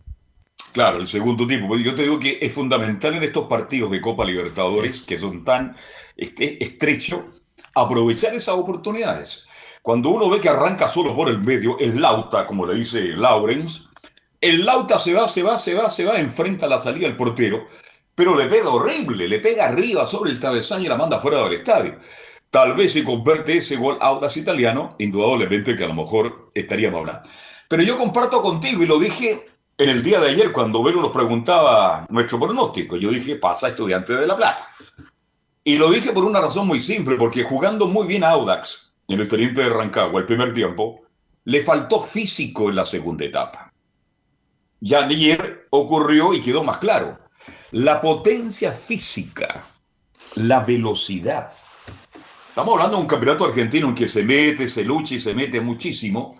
Claro, 0.78 1.00
el 1.00 1.08
segundo 1.08 1.48
tiempo. 1.48 1.76
Yo 1.76 1.96
te 1.96 2.04
digo 2.04 2.20
que 2.20 2.38
es 2.40 2.54
fundamental 2.54 3.16
en 3.16 3.24
estos 3.24 3.48
partidos 3.48 3.90
de 3.90 4.00
Copa 4.00 4.24
Libertadores, 4.24 5.02
que 5.02 5.18
son 5.18 5.44
tan 5.44 5.76
este, 6.16 6.64
estrechos, 6.64 7.22
aprovechar 7.74 8.36
esas 8.36 8.54
oportunidades. 8.54 9.48
Cuando 9.82 10.10
uno 10.10 10.30
ve 10.30 10.40
que 10.40 10.50
arranca 10.50 10.88
solo 10.88 11.16
por 11.16 11.30
el 11.30 11.40
medio, 11.40 11.80
el 11.80 12.00
Lauta, 12.00 12.46
como 12.46 12.68
le 12.68 12.76
dice 12.76 13.00
Lawrence, 13.00 13.86
el 14.40 14.64
Lauta 14.68 15.00
se 15.00 15.16
va, 15.16 15.28
se 15.28 15.42
va, 15.42 15.58
se 15.58 15.74
va, 15.74 15.90
se 15.90 16.06
va, 16.06 16.20
enfrenta 16.20 16.68
a 16.68 16.70
la 16.70 16.80
salida 16.80 17.08
del 17.08 17.18
portero, 17.18 17.66
pero 18.14 18.36
le 18.36 18.46
pega 18.46 18.70
horrible, 18.70 19.28
le 19.28 19.40
pega 19.40 19.66
arriba 19.66 20.06
sobre 20.06 20.30
el 20.30 20.40
travesaño 20.40 20.86
y 20.86 20.90
la 20.90 20.96
manda 20.96 21.20
fuera 21.20 21.44
del 21.44 21.54
estadio. 21.54 21.98
Tal 22.52 22.76
vez 22.76 22.94
si 22.94 23.04
convierte 23.04 23.58
ese 23.58 23.78
gol 23.78 23.98
Audas 24.00 24.38
italiano, 24.38 24.96
indudablemente 25.00 25.76
que 25.76 25.86
a 25.86 25.88
lo 25.88 25.96
mejor 25.96 26.50
estaríamos 26.54 27.00
hablando. 27.00 27.28
Pero 27.68 27.82
yo 27.82 27.98
comparto 27.98 28.44
contigo 28.44 28.84
y 28.84 28.86
lo 28.86 29.00
dije 29.00 29.44
en 29.78 29.90
el 29.90 30.02
día 30.02 30.20
de 30.20 30.30
ayer 30.30 30.52
cuando 30.52 30.82
Vero 30.82 31.02
nos 31.02 31.12
preguntaba 31.12 32.06
nuestro 32.10 32.40
pronóstico. 32.40 32.98
Yo 32.98 33.12
dije, 33.12 33.36
pasa 33.36 33.70
estudiante 33.70 34.16
de 34.16 34.26
La 34.26 34.36
Plata. 34.36 34.68
Y 35.64 35.78
lo 35.78 35.92
dije 35.92 36.14
por 36.14 36.24
una 36.24 36.42
razón 36.42 36.66
muy 36.66 36.82
simple, 36.82 37.16
porque 37.16 37.44
jugando 37.44 37.88
muy 37.88 38.08
bien 38.08 38.24
a 38.24 38.30
Audax 38.30 38.96
en 39.08 39.20
el 39.20 39.28
Teniente 39.28 39.62
de 39.62 39.70
Rancagua 39.70 40.20
el 40.20 40.26
primer 40.26 40.54
tiempo, 40.54 41.02
le 41.46 41.62
faltó 41.62 42.02
físico 42.02 42.70
en 42.70 42.76
la 42.76 42.86
segunda 42.86 43.26
etapa. 43.26 43.72
Ya 44.80 45.06
ayer 45.06 45.68
ocurrió 45.70 46.34
y 46.34 46.42
quedó 46.42 46.64
más 46.64 46.78
claro 46.78 47.20
la 47.72 48.02
potencia 48.02 48.72
física, 48.72 49.48
la 50.36 50.62
velocidad. 50.62 51.52
Estamos 52.50 52.74
hablando 52.74 52.98
de 52.98 53.04
un 53.04 53.08
campeonato 53.08 53.46
argentino 53.46 53.90
en 53.90 53.96
que 53.96 54.08
se 54.08 54.24
mete, 54.24 54.68
se 54.68 54.84
lucha 54.84 55.16
y 55.16 55.20
se 55.20 55.34
mete 55.34 55.62
muchísimo 55.62 56.36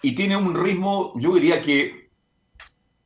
y 0.00 0.14
tiene 0.14 0.36
un 0.36 0.54
ritmo, 0.54 1.12
yo 1.16 1.34
diría 1.34 1.60
que 1.60 2.01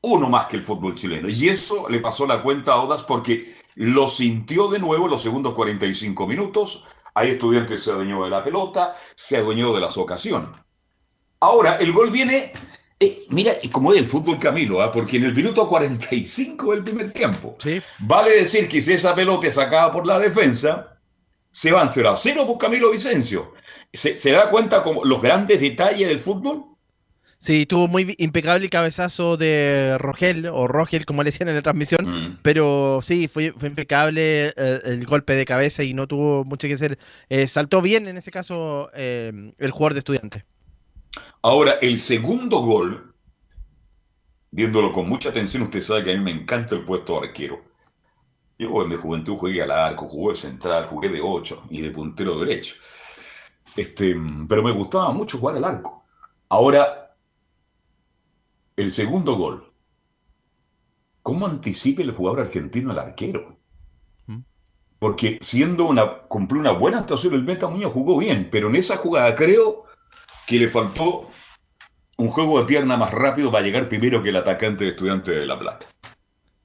uno 0.06 0.28
más 0.28 0.46
que 0.46 0.56
el 0.56 0.62
fútbol 0.62 0.94
chileno. 0.94 1.28
Y 1.28 1.48
eso 1.48 1.88
le 1.88 2.00
pasó 2.00 2.26
la 2.26 2.42
cuenta 2.42 2.72
a 2.72 2.82
Odas 2.82 3.02
porque 3.02 3.56
lo 3.74 4.08
sintió 4.08 4.68
de 4.68 4.78
nuevo 4.78 5.04
en 5.06 5.10
los 5.12 5.22
segundos 5.22 5.54
45 5.54 6.26
minutos. 6.26 6.84
Hay 7.14 7.30
estudiantes 7.30 7.82
se 7.82 7.90
adueñó 7.90 8.24
de 8.24 8.30
la 8.30 8.42
pelota, 8.44 8.94
se 9.14 9.36
adueñó 9.38 9.72
de 9.74 9.80
las 9.80 9.96
ocasiones. 9.96 10.48
Ahora, 11.40 11.76
el 11.76 11.92
gol 11.92 12.10
viene 12.10 12.52
eh, 12.98 13.26
mira, 13.28 13.52
como 13.72 13.92
es 13.92 13.98
el 13.98 14.06
fútbol 14.06 14.38
Camilo, 14.38 14.80
¿ah? 14.80 14.90
porque 14.90 15.18
en 15.18 15.24
el 15.24 15.34
minuto 15.34 15.68
45 15.68 16.72
del 16.72 16.82
primer 16.82 17.12
tiempo, 17.12 17.56
Sí. 17.58 17.80
vale 17.98 18.30
decir 18.30 18.68
que 18.68 18.80
si 18.80 18.94
esa 18.94 19.14
pelota 19.14 19.46
es 19.46 19.54
sacada 19.54 19.92
por 19.92 20.06
la 20.06 20.18
defensa, 20.18 20.98
se 21.50 21.72
van 21.72 21.90
0 21.90 22.08
a 22.10 22.16
0 22.16 22.46
por 22.46 22.56
Camilo 22.56 22.90
Vicencio. 22.90 23.52
¿Se, 23.92 24.16
se 24.16 24.30
da 24.30 24.48
cuenta 24.50 24.82
como 24.82 25.04
los 25.04 25.20
grandes 25.20 25.60
detalles 25.60 26.08
del 26.08 26.20
fútbol? 26.20 26.64
Sí, 27.38 27.66
tuvo 27.66 27.86
muy 27.86 28.14
impecable 28.18 28.64
el 28.64 28.70
cabezazo 28.70 29.36
de 29.36 29.96
Rogel, 29.98 30.46
o 30.46 30.66
Rogel, 30.66 31.04
como 31.04 31.22
le 31.22 31.30
decían 31.30 31.48
en 31.48 31.54
la 31.54 31.62
transmisión. 31.62 32.06
Mm. 32.06 32.38
Pero 32.42 33.00
sí, 33.02 33.28
fue, 33.28 33.52
fue 33.52 33.68
impecable 33.68 34.48
eh, 34.48 34.80
el 34.84 35.04
golpe 35.04 35.34
de 35.34 35.44
cabeza 35.44 35.82
y 35.82 35.92
no 35.92 36.06
tuvo 36.06 36.44
mucho 36.44 36.66
que 36.66 36.74
hacer. 36.74 36.98
Eh, 37.28 37.46
saltó 37.46 37.82
bien 37.82 38.08
en 38.08 38.16
ese 38.16 38.30
caso 38.30 38.90
eh, 38.94 39.52
el 39.58 39.70
jugador 39.70 39.92
de 39.92 39.98
estudiante. 39.98 40.44
Ahora, 41.42 41.72
el 41.82 41.98
segundo 41.98 42.58
gol, 42.60 43.14
viéndolo 44.50 44.92
con 44.92 45.08
mucha 45.08 45.28
atención, 45.28 45.62
usted 45.62 45.80
sabe 45.80 46.04
que 46.04 46.12
a 46.12 46.16
mí 46.16 46.24
me 46.24 46.30
encanta 46.30 46.74
el 46.74 46.84
puesto 46.84 47.20
de 47.20 47.28
arquero. 47.28 47.62
Yo 48.58 48.82
en 48.82 48.88
mi 48.88 48.96
juventud 48.96 49.36
jugué 49.36 49.62
al 49.62 49.70
arco, 49.70 50.08
jugué 50.08 50.32
de 50.32 50.40
central, 50.40 50.86
jugué 50.86 51.10
de 51.10 51.20
8 51.20 51.64
y 51.68 51.82
de 51.82 51.90
puntero 51.90 52.38
derecho. 52.40 52.76
Este, 53.76 54.16
pero 54.48 54.62
me 54.62 54.70
gustaba 54.70 55.12
mucho 55.12 55.36
jugar 55.36 55.56
al 55.56 55.64
arco. 55.64 56.06
Ahora, 56.48 57.05
el 58.76 58.92
segundo 58.92 59.36
gol. 59.36 59.72
¿Cómo 61.22 61.46
anticipa 61.46 62.02
el 62.02 62.12
jugador 62.12 62.40
argentino 62.40 62.92
al 62.92 62.98
arquero? 62.98 63.56
Porque 64.98 65.38
siendo 65.42 65.84
una, 65.86 66.22
cumplió 66.22 66.60
una 66.60 66.70
buena 66.70 67.00
actuación, 67.00 67.34
el 67.34 67.44
Meta 67.44 67.68
Muñoz 67.68 67.92
jugó 67.92 68.16
bien, 68.18 68.48
pero 68.50 68.68
en 68.68 68.76
esa 68.76 68.96
jugada 68.96 69.34
creo 69.34 69.84
que 70.46 70.58
le 70.58 70.68
faltó 70.68 71.28
un 72.16 72.28
juego 72.28 72.58
de 72.60 72.66
pierna 72.66 72.96
más 72.96 73.12
rápido 73.12 73.50
para 73.50 73.64
llegar 73.64 73.88
primero 73.88 74.22
que 74.22 74.30
el 74.30 74.36
atacante 74.36 74.84
de 74.84 74.90
Estudiante 74.90 75.32
de 75.32 75.46
La 75.46 75.58
Plata. 75.58 75.86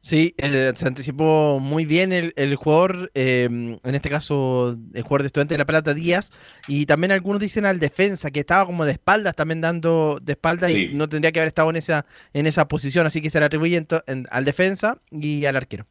Sí, 0.03 0.33
eh, 0.39 0.73
se 0.75 0.87
anticipó 0.87 1.59
muy 1.59 1.85
bien 1.85 2.11
el, 2.11 2.33
el 2.35 2.55
jugador, 2.55 3.11
eh, 3.13 3.43
en 3.45 3.95
este 3.95 4.09
caso 4.09 4.75
el 4.95 5.03
jugador 5.03 5.21
de 5.21 5.27
Estudiantes 5.27 5.53
de 5.55 5.59
La 5.59 5.65
Plata, 5.67 5.93
Díaz, 5.93 6.31
y 6.67 6.87
también 6.87 7.11
algunos 7.11 7.39
dicen 7.39 7.67
al 7.67 7.79
defensa, 7.79 8.31
que 8.31 8.39
estaba 8.39 8.65
como 8.65 8.83
de 8.83 8.93
espaldas, 8.93 9.35
también 9.35 9.61
dando 9.61 10.17
de 10.19 10.33
espaldas 10.33 10.71
Sí. 10.71 10.89
y 10.91 10.95
no 10.95 11.07
tendría 11.07 11.31
que 11.31 11.39
haber 11.39 11.49
estado 11.49 11.69
en 11.69 11.75
esa, 11.75 12.07
en 12.33 12.47
esa 12.47 12.67
posición, 12.67 13.05
así 13.05 13.21
que 13.21 13.29
se 13.29 13.39
le 13.39 13.45
atribuye 13.45 13.77
en- 14.07 14.23
al 14.31 14.43
defensa 14.43 14.97
y 15.11 15.45
al 15.45 15.55
arquero. 15.55 15.85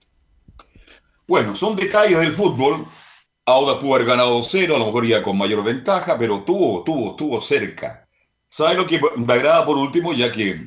Bueno, 1.28 1.54
son 1.54 1.76
detalles 1.76 2.18
del 2.18 2.32
fútbol. 2.32 2.84
Auda 3.46 3.78
pudo 3.78 3.94
haber 3.94 4.08
ganado 4.08 4.42
cero, 4.42 4.74
a 4.74 4.78
lo 4.80 4.86
mejor 4.86 5.06
ya 5.06 5.22
con 5.22 5.38
mayor 5.38 5.62
ventaja, 5.62 6.18
pero 6.18 6.42
tuvo, 6.42 6.82
tuvo, 6.82 7.14
tuvo 7.14 7.40
cerca. 7.40 8.08
¿Sabe 8.48 8.74
lo 8.74 8.86
que 8.88 9.00
me 9.18 9.32
agrada 9.34 9.64
por 9.64 9.76
último? 9.78 10.12
Ya 10.12 10.32
que 10.32 10.60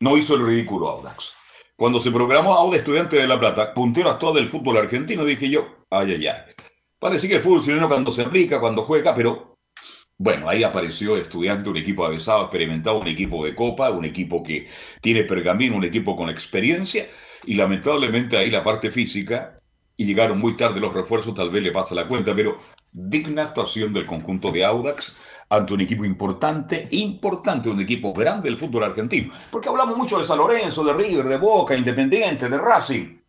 no 0.00 0.16
hizo 0.16 0.34
el 0.34 0.44
ridículo 0.44 0.88
Audax. 0.88 1.35
Cuando 1.78 2.00
se 2.00 2.10
programó 2.10 2.54
Auda 2.54 2.78
Estudiante 2.78 3.16
de 3.16 3.26
La 3.26 3.38
Plata, 3.38 3.74
puntero 3.74 4.08
actual 4.08 4.32
del 4.32 4.48
fútbol 4.48 4.78
argentino, 4.78 5.26
dije 5.26 5.50
yo, 5.50 5.84
ay, 5.90 6.12
ay, 6.12 6.26
ay. 6.26 6.54
Parece 6.98 7.28
que 7.28 7.34
el 7.34 7.42
fútbol 7.42 7.60
chileno 7.60 7.86
cuando 7.86 8.10
se 8.10 8.22
aplica, 8.22 8.58
cuando 8.58 8.84
juega, 8.84 9.14
pero 9.14 9.58
bueno, 10.16 10.48
ahí 10.48 10.64
apareció 10.64 11.18
Estudiante, 11.18 11.68
un 11.68 11.76
equipo 11.76 12.06
avesado, 12.06 12.44
experimentado, 12.44 12.98
un 12.98 13.08
equipo 13.08 13.44
de 13.44 13.54
copa, 13.54 13.90
un 13.90 14.06
equipo 14.06 14.42
que 14.42 14.66
tiene 15.02 15.24
pergamino, 15.24 15.76
un 15.76 15.84
equipo 15.84 16.16
con 16.16 16.30
experiencia, 16.30 17.06
y 17.44 17.56
lamentablemente 17.56 18.38
ahí 18.38 18.50
la 18.50 18.62
parte 18.62 18.90
física, 18.90 19.54
y 19.98 20.06
llegaron 20.06 20.38
muy 20.38 20.56
tarde 20.56 20.80
los 20.80 20.94
refuerzos, 20.94 21.34
tal 21.34 21.50
vez 21.50 21.62
le 21.62 21.72
pasa 21.72 21.94
la 21.94 22.08
cuenta, 22.08 22.34
pero 22.34 22.56
digna 22.90 23.42
actuación 23.42 23.92
del 23.92 24.06
conjunto 24.06 24.50
de 24.50 24.64
Audax 24.64 25.18
ante 25.48 25.74
un 25.74 25.80
equipo 25.80 26.04
importante, 26.04 26.88
importante, 26.92 27.68
un 27.68 27.80
equipo 27.80 28.12
grande 28.12 28.48
del 28.48 28.58
fútbol 28.58 28.84
argentino. 28.84 29.32
Porque 29.50 29.68
hablamos 29.68 29.96
mucho 29.96 30.18
de 30.18 30.26
San 30.26 30.38
Lorenzo, 30.38 30.84
de 30.84 30.92
River, 30.92 31.26
de 31.26 31.36
Boca, 31.36 31.76
Independiente, 31.76 32.48
de 32.48 32.58
Racing. 32.58 33.25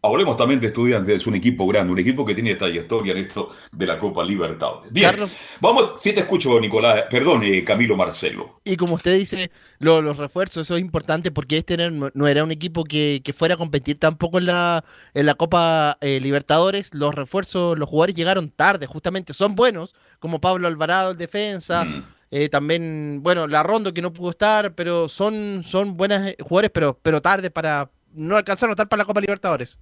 Hablemos 0.00 0.36
también 0.36 0.60
de 0.60 0.68
Estudiantes, 0.68 1.16
es 1.16 1.26
un 1.26 1.34
equipo 1.34 1.66
grande, 1.66 1.92
un 1.92 1.98
equipo 1.98 2.24
que 2.24 2.32
tiene 2.32 2.54
trayectoria 2.54 3.10
en 3.12 3.18
esto 3.18 3.50
de 3.72 3.84
la 3.84 3.98
Copa 3.98 4.22
Libertadores. 4.24 4.92
Bien, 4.92 5.10
Carlos. 5.10 5.32
vamos, 5.60 5.94
si 6.00 6.12
te 6.12 6.20
escucho, 6.20 6.60
Nicolás, 6.60 7.02
perdón, 7.10 7.42
eh, 7.42 7.64
Camilo 7.64 7.96
Marcelo. 7.96 8.48
Y 8.64 8.76
como 8.76 8.94
usted 8.94 9.18
dice, 9.18 9.50
lo- 9.80 10.00
los 10.00 10.16
refuerzos, 10.16 10.62
eso 10.62 10.76
es 10.76 10.80
importante 10.82 11.32
porque 11.32 11.56
este 11.58 11.76
no, 11.90 12.10
no 12.14 12.28
era 12.28 12.44
un 12.44 12.52
equipo 12.52 12.84
que, 12.84 13.22
que 13.24 13.32
fuera 13.32 13.54
a 13.54 13.58
competir 13.58 13.98
tampoco 13.98 14.38
en 14.38 14.46
la, 14.46 14.84
en 15.14 15.26
la 15.26 15.34
Copa 15.34 15.98
eh, 16.00 16.20
Libertadores. 16.20 16.94
Los 16.94 17.12
refuerzos, 17.16 17.76
los 17.76 17.88
jugadores 17.88 18.14
llegaron 18.14 18.50
tarde, 18.50 18.86
justamente. 18.86 19.34
Son 19.34 19.56
buenos, 19.56 19.96
como 20.20 20.40
Pablo 20.40 20.68
Alvarado, 20.68 21.10
el 21.10 21.18
defensa. 21.18 21.84
Mm. 21.84 22.04
eh, 22.30 22.48
también, 22.48 23.18
bueno, 23.24 23.48
la 23.48 23.64
Rondo 23.64 23.92
que 23.92 24.00
no 24.02 24.12
pudo 24.12 24.30
estar, 24.30 24.76
pero 24.76 25.08
son, 25.08 25.64
son 25.66 25.96
buenos 25.96 26.22
eh, 26.24 26.36
jugadores, 26.40 26.70
pero, 26.72 26.96
pero 27.02 27.20
tarde 27.20 27.50
para. 27.50 27.90
No 28.12 28.36
alcanzaron 28.36 28.70
a 28.70 28.74
estar 28.74 28.88
para 28.88 28.98
la 29.02 29.04
Copa 29.04 29.20
Libertadores. 29.20 29.78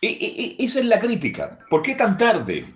Y, 0.00 0.08
y- 0.08 0.56
y 0.58 0.64
esa 0.64 0.80
es 0.80 0.86
la 0.86 1.00
crítica. 1.00 1.58
¿Por 1.68 1.82
qué 1.82 1.94
tan 1.94 2.16
tarde? 2.16 2.66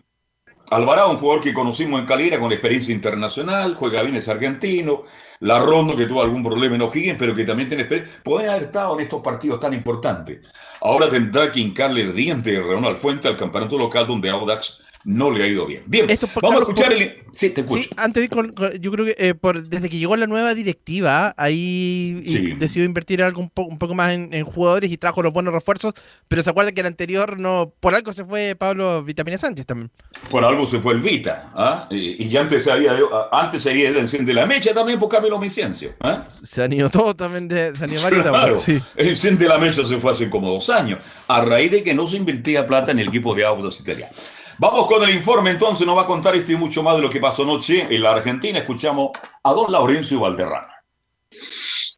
Alvarado, 0.70 1.10
un 1.10 1.18
jugador 1.18 1.42
que 1.42 1.52
conocimos 1.52 2.00
en 2.00 2.06
Calera 2.06 2.38
con 2.40 2.50
experiencia 2.50 2.94
internacional, 2.94 3.74
juega 3.74 4.02
bien, 4.02 4.16
es 4.16 4.28
argentino. 4.28 5.02
La 5.40 5.58
que 5.96 6.06
tuvo 6.06 6.22
algún 6.22 6.42
problema 6.42 6.76
en 6.76 6.82
O'Higgins, 6.82 7.18
pero 7.18 7.34
que 7.34 7.44
también 7.44 7.68
tiene 7.68 7.82
experiencia. 7.82 8.20
Pueden 8.22 8.48
haber 8.48 8.62
estado 8.62 8.94
en 8.94 9.00
estos 9.02 9.20
partidos 9.22 9.60
tan 9.60 9.74
importantes. 9.74 10.50
Ahora 10.80 11.10
tendrá 11.10 11.50
que 11.52 11.60
hincarle 11.60 12.02
el 12.02 12.14
diente 12.14 12.52
de 12.52 12.60
Ronald 12.60 12.96
Fuente 12.96 13.28
al 13.28 13.36
campeonato 13.36 13.76
local, 13.76 14.06
donde 14.06 14.30
Audax 14.30 14.82
no 15.04 15.30
le 15.30 15.44
ha 15.44 15.46
ido 15.46 15.66
bien. 15.66 15.82
Bien, 15.86 16.08
Esto 16.10 16.28
vamos 16.40 16.56
a 16.56 16.58
escuchar 16.60 16.88
por- 16.88 16.96
el... 16.96 17.16
Sí, 17.32 17.48
te 17.50 17.62
escucho. 17.62 17.82
Sí, 17.82 17.90
antes 17.96 18.20
de 18.20 18.24
ir 18.24 18.30
con- 18.30 18.52
con- 18.52 18.72
yo 18.78 18.92
creo 18.92 19.06
que 19.06 19.14
eh, 19.18 19.34
por, 19.34 19.62
desde 19.66 19.88
que 19.88 19.96
llegó 19.98 20.16
la 20.16 20.26
nueva 20.26 20.54
directiva, 20.54 21.34
ahí 21.38 22.22
Sí. 22.26 22.52
decidió 22.58 22.84
invertir 22.84 23.22
algo 23.22 23.40
un, 23.40 23.48
po- 23.50 23.62
un 23.64 23.78
poco 23.78 23.94
más 23.94 24.12
en, 24.12 24.32
en 24.34 24.44
jugadores 24.44 24.90
y 24.90 24.98
trajo 24.98 25.22
los 25.22 25.32
buenos 25.32 25.52
refuerzos, 25.54 25.94
pero 26.28 26.42
se 26.42 26.50
acuerda 26.50 26.72
que 26.72 26.80
el 26.82 26.86
anterior 26.86 27.38
no, 27.40 27.72
por 27.80 27.94
algo 27.94 28.12
se 28.12 28.24
fue 28.24 28.54
Pablo 28.54 29.02
Vitamina 29.02 29.38
Sánchez 29.38 29.64
también. 29.66 29.90
Por 30.30 30.44
algo 30.44 30.66
se 30.66 30.78
fue 30.80 30.92
el 30.94 31.00
Vita. 31.00 31.50
¿ah? 31.54 31.88
Y, 31.90 32.22
y 32.22 32.26
ya 32.26 32.42
antes 32.42 32.68
había, 32.68 32.92
antes 33.32 33.62
se 33.62 33.70
había 33.70 33.88
ido 33.90 33.98
a 33.98 34.02
encender 34.02 34.34
la 34.34 34.46
mecha 34.46 34.74
también 34.74 34.98
por 34.98 35.08
Camilo 35.08 35.38
Vicencio. 35.38 35.94
¿ah? 36.00 36.24
Se 36.28 36.62
han 36.62 36.72
ido 36.72 36.90
todos 36.90 37.16
también, 37.16 37.48
de, 37.48 37.74
se 37.74 37.84
han 37.84 37.92
ido 37.92 38.02
varios 38.02 38.24
de 38.24 38.30
Claro, 38.30 38.56
sí. 38.58 38.78
enciende 38.96 39.46
la 39.48 39.58
mecha 39.58 39.82
se 39.84 39.98
fue 39.98 40.12
hace 40.12 40.28
como 40.28 40.50
dos 40.52 40.68
años, 40.70 40.98
a 41.28 41.40
raíz 41.44 41.70
de 41.70 41.82
que 41.82 41.94
no 41.94 42.06
se 42.06 42.18
invertía 42.18 42.66
plata 42.66 42.92
en 42.92 42.98
el 42.98 43.08
equipo 43.08 43.34
de 43.34 43.44
autos 43.44 43.80
italianos. 43.80 44.14
Vamos 44.58 44.86
con 44.86 45.02
el 45.02 45.10
informe 45.10 45.50
entonces, 45.50 45.86
nos 45.86 45.96
va 45.96 46.02
a 46.02 46.06
contar 46.06 46.34
este 46.36 46.52
y 46.52 46.56
mucho 46.56 46.82
más 46.82 46.96
de 46.96 47.02
lo 47.02 47.10
que 47.10 47.20
pasó 47.20 47.42
anoche 47.42 47.86
en 47.90 48.02
la 48.02 48.12
Argentina. 48.12 48.58
Escuchamos 48.58 49.10
a 49.42 49.52
don 49.52 49.70
Laurencio 49.72 50.20
Valderrama. 50.20 50.68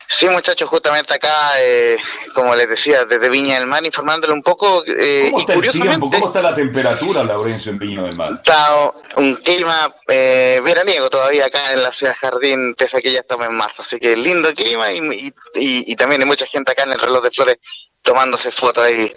Sí, 0.07 0.29
muchachos, 0.29 0.69
justamente 0.69 1.13
acá, 1.13 1.51
eh, 1.61 1.97
como 2.37 2.55
les 2.55 2.69
decía, 2.69 3.05
desde 3.05 3.29
Viña 3.29 3.57
del 3.59 3.67
Mar, 3.67 3.85
informándole 3.85 4.33
un 4.33 4.43
poco, 4.43 4.85
eh, 4.87 5.25
¿Cómo 5.25 5.39
y 5.39 5.41
está 5.41 5.55
el 5.55 5.61
tiempo? 5.61 5.73
curiosamente 5.81 6.17
¿Cómo 6.17 6.27
está 6.29 6.41
la 6.43 6.55
temperatura, 6.55 7.25
Laurencio, 7.25 7.73
en 7.73 7.79
Viña 7.81 8.03
del 8.05 8.17
Mar? 8.17 8.35
está 8.37 8.93
un 9.17 9.35
clima 9.37 9.93
eh, 10.07 10.61
veraniego 10.63 11.11
todavía 11.11 11.47
acá 11.47 11.73
en 11.73 11.83
la 11.83 11.91
ciudad 11.93 12.15
Jardín, 12.19 12.75
pese 12.79 12.99
a 12.99 13.01
que 13.01 13.11
ya 13.11 13.21
estamos 13.21 13.47
en 13.49 13.55
marzo, 13.57 13.83
así 13.83 13.99
que 13.99 14.17
lindo 14.17 14.55
clima 14.55 14.93
y, 14.93 14.99
y- 14.99 15.35
y- 15.57 15.93
y 15.93 15.97
también 15.97 16.23
hay 16.23 16.29
mucha 16.29 16.47
gente 16.47 16.71
acá 16.71 16.85
en 16.85 16.93
el 16.93 17.01
reloj 17.01 17.25
de 17.25 17.31
flores 17.33 17.57
tomándose 18.05 18.53
fotos 18.53 18.85
ahí 18.85 19.13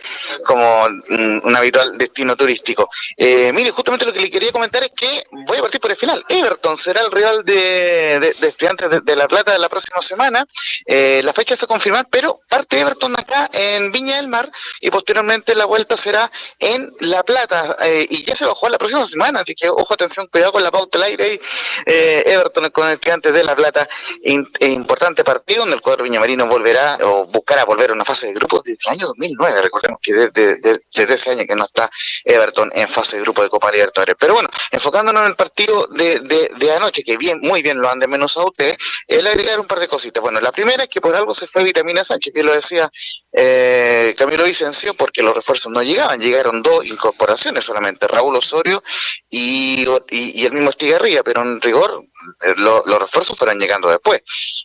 como 0.45 0.85
un, 0.85 1.55
habitual 1.55 1.97
destino 1.97 2.35
turístico. 2.35 2.89
Eh, 3.17 3.51
mire, 3.53 3.71
justamente 3.71 4.05
lo 4.05 4.13
que 4.13 4.21
le 4.21 4.31
quería 4.31 4.51
comentar 4.51 4.81
es 4.83 4.91
que 4.95 5.23
voy 5.45 5.57
a 5.57 5.61
partir 5.61 5.79
por 5.81 5.91
el 5.91 5.97
final. 5.97 6.23
Everton 6.29 6.77
será 6.77 7.01
el 7.01 7.11
rival 7.11 7.43
de, 7.45 8.19
de- 8.19 8.33
de 8.33 8.47
estudiantes 8.47 8.89
de, 8.89 9.01
de 9.01 9.15
La 9.15 9.27
Plata 9.27 9.51
de 9.51 9.59
la 9.59 9.67
próxima 9.69 10.01
semana. 10.01 10.45
Eh, 10.85 11.21
la 11.23 11.33
fecha 11.33 11.55
se 11.57 11.67
a 11.67 12.07
pero 12.09 12.39
parte 12.47 12.79
Everton 12.79 13.13
acá 13.19 13.49
en 13.53 13.91
Viña 13.91 14.15
del 14.15 14.29
Mar 14.29 14.49
y 14.79 14.89
posteriormente 14.89 15.53
la 15.53 15.65
vuelta 15.65 15.97
será 15.97 16.31
en 16.59 16.89
La 17.01 17.23
Plata. 17.23 17.75
Eh, 17.81 18.07
y 18.09 18.23
ya 18.23 18.35
se 18.35 18.45
va 18.45 18.53
a 18.53 18.55
la 18.71 18.77
próxima 18.77 19.05
semana, 19.05 19.41
así 19.41 19.53
que 19.53 19.69
ojo, 19.69 19.93
atención, 19.93 20.27
cuidado 20.31 20.53
con 20.53 20.63
la 20.63 20.71
pauta 20.71 20.97
al 20.97 21.03
aire 21.03 21.23
ahí. 21.25 21.41
Eh, 21.85 22.23
Everton 22.25 22.69
con 22.69 22.87
el 22.87 22.93
estudiantes 22.93 23.33
de 23.33 23.43
La 23.43 23.55
Plata, 23.55 23.87
in- 24.23 24.49
eh, 24.59 24.67
importante 24.69 25.23
partido 25.25 25.61
donde 25.61 25.75
el 25.75 25.81
cuadro 25.81 26.03
viñamarino 26.05 26.47
volverá 26.47 26.97
o 27.03 27.25
buscará 27.27 27.65
volver 27.65 27.89
a 27.89 27.93
una 27.93 28.05
fase 28.05 28.27
de 28.27 28.33
grupos 28.33 28.63
desde 28.63 28.76
el 28.85 28.93
año 28.93 29.07
2009. 29.07 29.61
Recordemos 29.61 29.99
que 30.01 30.13
desde, 30.13 31.13
ese 31.13 31.31
año 31.31 31.43
que 31.47 31.55
no 31.55 31.65
está 31.65 31.89
Everton 32.23 32.71
en 32.73 32.87
fase 32.87 33.17
de 33.17 33.23
grupo 33.23 33.43
de 33.43 33.49
Copa 33.49 33.71
Libertadores. 33.71 34.15
Pero 34.19 34.33
bueno, 34.33 34.49
enfocándonos 34.71 35.21
en 35.23 35.29
el 35.29 35.35
partido 35.35 35.87
de, 35.87 36.19
de, 36.19 36.49
de 36.57 36.71
anoche, 36.71 37.03
que 37.03 37.17
bien, 37.17 37.39
muy 37.41 37.61
bien 37.61 37.79
lo 37.79 37.89
han 37.89 37.99
menos 38.07 38.37
a 38.37 38.45
usted, 38.45 38.75
el 39.07 39.25
agregar 39.25 39.59
un 39.59 39.67
par 39.67 39.79
de 39.79 39.87
cositas. 39.87 40.21
Bueno, 40.21 40.39
la 40.39 40.51
primera 40.51 40.83
es 40.83 40.89
que 40.89 41.01
por 41.01 41.15
algo 41.15 41.33
se 41.33 41.47
fue 41.47 41.63
Vitamina 41.63 42.03
Sánchez, 42.03 42.33
que 42.33 42.43
lo 42.43 42.53
decía 42.53 42.89
eh, 43.31 44.15
Camilo 44.17 44.43
Vicencio, 44.43 44.93
porque 44.93 45.21
los 45.21 45.35
refuerzos 45.35 45.71
no 45.71 45.81
llegaban, 45.81 46.19
llegaron 46.19 46.61
dos 46.61 46.85
incorporaciones 46.85 47.63
solamente, 47.63 48.07
Raúl 48.07 48.35
Osorio 48.35 48.83
y, 49.29 49.85
y, 50.09 50.45
el 50.45 50.53
mismo 50.53 50.69
Estigarribia, 50.69 51.23
pero 51.23 51.41
en 51.41 51.61
rigor 51.61 52.03
eh, 52.03 52.16
lo- 52.57 52.83
los 52.85 52.99
refuerzos 53.01 53.37
fueron 53.37 53.59
llegando 53.59 53.89
después. 53.89 54.21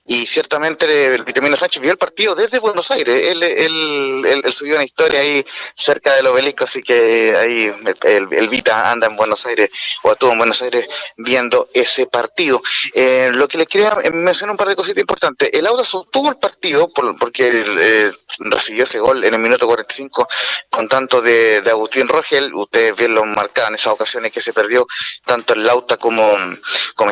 Y 0.07 0.27
ciertamente 0.27 1.15
el 1.15 1.25
Vitamina 1.25 1.57
Sánchez 1.57 1.83
vio 1.83 1.93
el 1.93 1.99
partido 1.99 2.35
desde 2.35 2.59
Buenos 2.59 2.91
Aires, 2.91 3.15
él, 3.31 3.43
él, 3.43 4.25
él- 4.27 4.43
él 4.45 4.53
subió 4.53 4.75
una 4.75 4.85
historia 4.85 5.21
ahí 5.21 5.45
cerca 5.77 6.15
del 6.15 6.27
obelisco, 6.27 6.65
así 6.65 6.83
que 6.83 7.35
ahí 7.37 7.73
el, 8.05 8.29
el 8.33 8.49
Vita 8.49 8.91
anda 8.91 9.07
en 9.07 9.17
Buenos 9.17 9.45
Aires 9.47 9.71
o 10.03 10.13
estuvo 10.13 10.33
en 10.33 10.39
Buenos 10.39 10.61
Aires 10.63 10.87
viendo 11.17 11.69
ese 11.75 12.07
partido. 12.07 12.61
Eh, 12.95 13.31
lo 13.33 13.49
que 13.49 13.59
les 13.59 13.67
quería 13.69 13.95
mencionar 14.13 14.53
un 14.53 14.57
par 14.57 14.69
de 14.69 14.77
cositas 14.77 15.01
importantes. 15.01 15.51
El 15.53 15.67
Auda 15.67 15.85
sostuvo 15.85 16.29
el 16.31 16.37
partido 16.37 16.93
por- 16.93 17.17
porque 17.19 17.51
eh, 17.53 18.13
recibió 18.39 18.85
ese 18.85 18.99
gol 18.99 19.25
en 19.25 19.35
el 19.35 19.41
minuto 19.41 19.67
45 19.67 20.27
con 20.71 20.89
tanto 20.89 21.21
de, 21.21 21.61
de 21.61 21.71
Agustín 21.71 22.09
Rogel. 22.09 22.55
Ustedes 22.55 22.97
bien 22.97 23.15
lo 23.15 23.25
marcaban 23.25 23.75
esas 23.75 23.93
ocasiones 23.93 24.33
que 24.33 24.41
se 24.41 24.53
perdió 24.53 24.87
tanto 25.25 25.55
el 25.55 25.65
Lauta 25.65 25.97
como, 25.97 26.37
como 26.95 27.11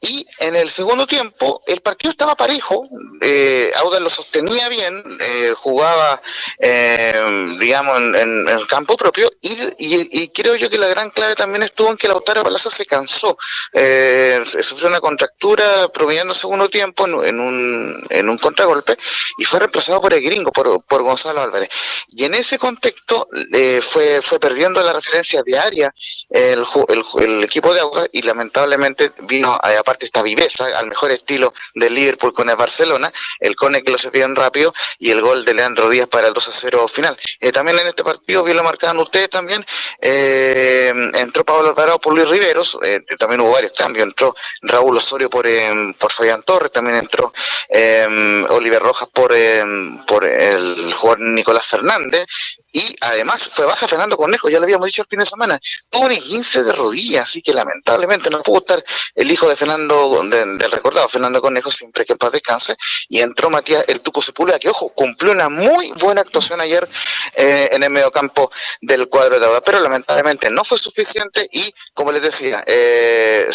Y 0.00 0.26
en 0.38 0.56
el 0.56 0.70
segundo 0.70 1.06
tiempo 1.06 1.62
el 1.66 1.80
partido 1.80 2.10
estaba 2.10 2.34
parejo. 2.34 2.88
Eh, 3.20 3.70
Auda 3.76 4.00
lo 4.00 4.10
sostenía 4.10 4.68
bien, 4.68 5.02
eh, 5.20 5.52
jugaba, 5.56 6.20
eh, 6.58 7.56
digamos, 7.58 7.96
en, 7.98 8.14
en- 8.48 8.62
campo 8.68 8.96
propio. 8.96 9.28
Y, 9.40 10.28
creo 10.28 10.54
yo 10.56 10.70
que 10.70 10.78
la 10.78 10.86
gran 10.88 11.10
clave 11.10 11.34
también 11.34 11.62
estuvo 11.62 11.90
en 11.90 11.96
que 11.96 12.08
Lautaro 12.08 12.42
Palazzo 12.42 12.70
se 12.70 12.86
cansó. 12.86 13.36
Eh, 13.72 14.42
sufrió 14.44 14.88
una 14.88 15.00
contractura 15.00 15.88
promediando 15.92 16.32
segundo 16.34 16.68
tiempo 16.68 17.04
en, 17.06 17.38
un, 17.40 18.06
en 18.08 18.28
un 18.28 18.38
contragolpe 18.38 18.96
y 19.38 19.44
fue 19.44 19.58
reemplazado 19.60 20.00
por 20.00 20.14
el 20.14 20.22
gringo, 20.22 20.50
por, 20.52 20.82
por 20.84 21.02
Gonzalo 21.02 21.42
Álvarez. 21.42 21.68
Y 22.08 22.24
en 22.24 22.34
ese 22.34 22.58
contexto 22.58 23.28
eh, 23.52 23.80
fue, 23.82 24.22
fue 24.22 24.38
perdiendo 24.40 24.82
la 24.82 24.92
referencia 24.92 25.42
diaria 25.44 25.92
el, 26.30 26.64
el, 26.88 27.04
el 27.22 27.44
equipo 27.44 27.74
de 27.74 27.80
Auda 27.80 28.06
y 28.12 28.22
lamentablemente 28.22 29.10
vino, 29.22 29.58
eh, 29.68 29.76
aparte 29.76 30.06
esta 30.06 30.22
viveza, 30.22 30.66
al 30.78 30.86
mejor 30.86 31.10
estilo 31.10 31.52
del 31.74 31.94
Liverpool 31.94 32.32
con 32.32 32.48
el 32.50 32.56
Barcelona, 32.56 33.12
el 33.40 33.56
Cone 33.56 33.82
que 33.82 33.90
lo 33.90 33.98
bien 34.10 34.36
rápido 34.36 34.72
y 34.98 35.10
el 35.10 35.20
gol 35.20 35.44
de 35.44 35.54
Leandro 35.54 35.88
Díaz 35.88 36.08
para 36.08 36.28
el 36.28 36.34
2 36.34 36.48
a 36.48 36.52
0 36.52 36.88
final. 36.88 37.16
Eh, 37.40 37.52
también 37.52 37.78
en 37.78 37.86
este 37.86 38.04
partido, 38.04 38.44
bien 38.44 38.56
lo 38.56 38.64
marcaban 38.64 38.98
ustedes 38.98 39.30
también, 39.30 39.64
eh, 40.00 40.92
entró 41.14 41.44
Pablo 41.44 41.70
Alvarado 41.70 42.00
por 42.00 42.14
Luis 42.14 42.28
Riveros, 42.28 42.78
eh, 42.82 43.00
también 43.18 43.40
hubo 43.40 43.52
varios 43.52 43.72
cambios, 43.72 44.06
entró 44.06 44.34
Raúl 44.62 44.96
Osorio 44.96 45.30
por, 45.30 45.46
eh, 45.46 45.94
por 45.98 46.12
Fabián 46.12 46.42
Torres, 46.42 46.70
también 46.72 46.96
entró 46.96 47.32
eh, 47.68 48.44
Oliver 48.50 48.82
Rojas 48.82 49.08
por, 49.12 49.32
eh, 49.34 49.64
por 50.06 50.24
el 50.24 50.92
jugador 50.92 51.20
Nicolás 51.20 51.66
Fernández, 51.66 52.26
y 52.72 52.96
además 53.00 53.48
fue 53.48 53.66
baja 53.66 53.86
Fernando 53.86 54.16
Cornejo, 54.16 54.48
ya 54.48 54.58
lo 54.58 54.64
habíamos 54.64 54.86
dicho 54.86 55.02
el 55.02 55.08
fin 55.08 55.18
de 55.20 55.26
semana, 55.26 55.60
tuvo 55.90 56.06
un 56.06 56.14
15 56.16 56.64
de 56.64 56.72
rodillas, 56.72 57.24
así 57.28 57.42
que 57.42 57.52
lamentablemente 57.52 58.30
no 58.30 58.42
pudo 58.42 58.58
estar 58.58 58.84
el 59.14 59.30
hijo 59.30 59.48
de 59.48 59.56
Fernando, 59.56 60.22
de- 60.24 60.56
del 60.56 60.70
recordado 60.70 61.08
Fernando 61.08 61.40
Cornejo, 61.42 61.70
siempre 61.70 62.04
que 62.04 62.12
en 62.14 62.18
paz 62.18 62.32
descanse, 62.32 62.74
y 63.08 63.20
entró 63.20 63.50
Matías 63.50 63.84
el 63.88 64.00
Tuco 64.00 64.22
Sepúlveda, 64.22 64.58
que 64.58 64.68
ojo, 64.70 64.88
cumplió 64.90 65.32
una 65.32 65.48
muy 65.48 65.92
buena 65.98 66.22
actuación 66.22 66.60
ayer 66.60 66.88
eh, 67.34 67.68
en 67.72 67.82
el 67.82 67.90
mediocampo 67.90 68.50
del 68.80 69.08
cuadro 69.08 69.38
de 69.38 69.46
Auda, 69.46 69.60
pero 69.60 69.78
lamentablemente 69.80 70.48
no 70.50 70.64
fue 70.64 70.78
suficiente 70.78 71.46
y, 71.52 71.74
como 71.94 72.10
les 72.12 72.22
decía, 72.22 72.64
eh, 72.66 73.46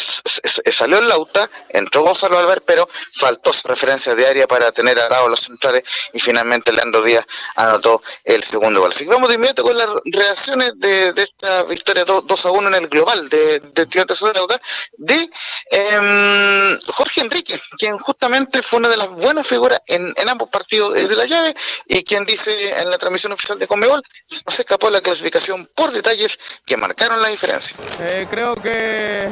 salió 0.71 0.99
el 0.99 1.07
Lauta, 1.07 1.49
entró 1.69 2.01
Gonzalo 2.03 2.37
Álvarez, 2.37 2.63
pero 2.65 2.87
faltó 3.13 3.53
su 3.53 3.67
referencia 3.67 4.13
diaria 4.15 4.47
para 4.47 4.71
tener 4.71 4.99
a 4.99 5.09
lado 5.09 5.29
los 5.29 5.39
centrales 5.41 5.83
y 6.13 6.19
finalmente 6.19 6.71
Leandro 6.71 7.01
Díaz 7.01 7.25
anotó 7.55 8.01
el 8.23 8.43
segundo 8.43 8.81
gol. 8.81 8.93
Vamos 9.07 9.29
de 9.29 9.35
inmediato 9.35 9.63
con 9.63 9.77
las 9.77 9.87
reacciones 10.05 10.79
de, 10.79 11.13
esta 11.15 11.63
victoria 11.63 12.05
2, 12.05 12.27
2 12.27 12.45
a 12.45 12.51
1 12.51 12.67
en 12.67 12.75
el 12.75 12.87
global 12.87 13.29
de, 13.29 13.59
de 13.59 13.85
de 13.85 14.33
Lauta 14.33 14.59
de 14.97 15.29
em, 15.71 16.79
Jorge 16.87 17.21
Enrique, 17.21 17.59
quien 17.77 17.97
justamente 17.97 18.61
fue 18.61 18.79
una 18.79 18.89
de 18.89 18.97
las 18.97 19.09
buenas 19.11 19.45
figuras 19.47 19.81
en, 19.87 20.13
ambos 20.27 20.49
partidos 20.49 20.93
de 20.93 21.15
la 21.15 21.25
llave 21.25 21.55
y 21.87 22.03
quien 22.03 22.25
dice 22.25 22.79
en 22.79 22.89
la 22.89 22.97
transmisión 22.97 23.31
oficial 23.31 23.57
de 23.57 23.67
Conmebol 23.67 24.03
no 24.45 24.51
se 24.51 24.61
escapó 24.61 24.89
la 24.89 25.01
clasificación 25.01 25.69
por 25.73 25.91
detalles 25.91 26.37
que 26.65 26.77
marcaron 26.77 27.21
la 27.21 27.29
diferencia. 27.29 27.77
Eh, 28.01 28.27
creo 28.29 28.55
que 28.55 29.29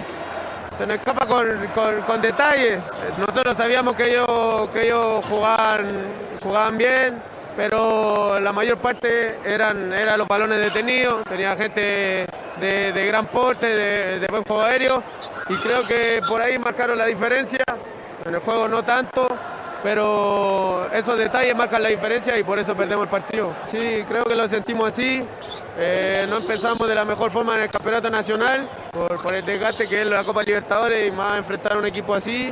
se 0.78 0.86
nos 0.86 0.96
escapa 0.96 1.28
con, 1.28 1.68
con, 1.74 2.02
con 2.02 2.22
detalles. 2.22 2.80
Nosotros 3.18 3.58
sabíamos 3.58 3.96
que 3.96 4.12
ellos, 4.12 4.70
que 4.72 4.88
ellos 4.88 5.26
jugaban, 5.26 6.38
jugaban 6.42 6.78
bien, 6.78 7.22
pero 7.56 8.40
la 8.40 8.52
mayor 8.52 8.78
parte 8.78 9.40
eran, 9.46 9.94
eran 9.94 10.20
los 10.20 10.28
balones 10.28 10.60
detenidos, 10.60 11.24
tenía 11.24 11.56
gente 11.56 12.26
de, 12.60 12.92
de 12.92 13.06
gran 13.06 13.28
porte, 13.28 13.68
de, 13.68 14.28
buen 14.28 14.44
juego 14.44 14.62
aéreo, 14.62 15.04
y 15.50 15.56
creo 15.56 15.84
que 15.84 16.22
por 16.28 16.42
ahí 16.42 16.58
marcaron 16.60 16.98
la 16.98 17.06
diferencia. 17.06 17.64
En 18.26 18.34
el 18.34 18.42
juego 18.42 18.68
no 18.68 18.84
tanto, 18.84 19.28
pero 19.84 20.90
esos 20.92 21.18
detalles 21.18 21.56
marcan 21.56 21.84
la 21.84 21.90
diferencia 21.90 22.38
y 22.40 22.44
por 22.44 22.58
eso 22.58 22.76
perdemos 22.76 23.04
el 23.04 23.12
partido. 23.12 23.54
Sí, 23.64 24.04
creo 24.08 24.24
que 24.24 24.36
lo 24.36 24.48
sentimos 24.48 24.92
así. 24.92 25.22
Eh, 25.78 26.26
no 26.28 26.38
empezamos 26.38 26.88
de 26.88 26.96
la 26.96 27.06
mejor 27.06 27.30
forma 27.30 27.56
en 27.56 27.64
el 27.64 27.70
campeonato 27.70 28.10
nacional 28.10 28.68
por, 28.92 29.34
el 29.34 29.46
desgaste 29.46 29.88
que 29.88 30.02
es 30.02 30.08
la 30.08 30.24
Copa 30.24 30.42
Libertadores 30.42 31.08
y 31.08 31.12
más 31.12 31.38
enfrentar 31.38 31.74
a 31.74 31.78
un 31.78 31.86
equipo 31.86 32.16
así. 32.16 32.52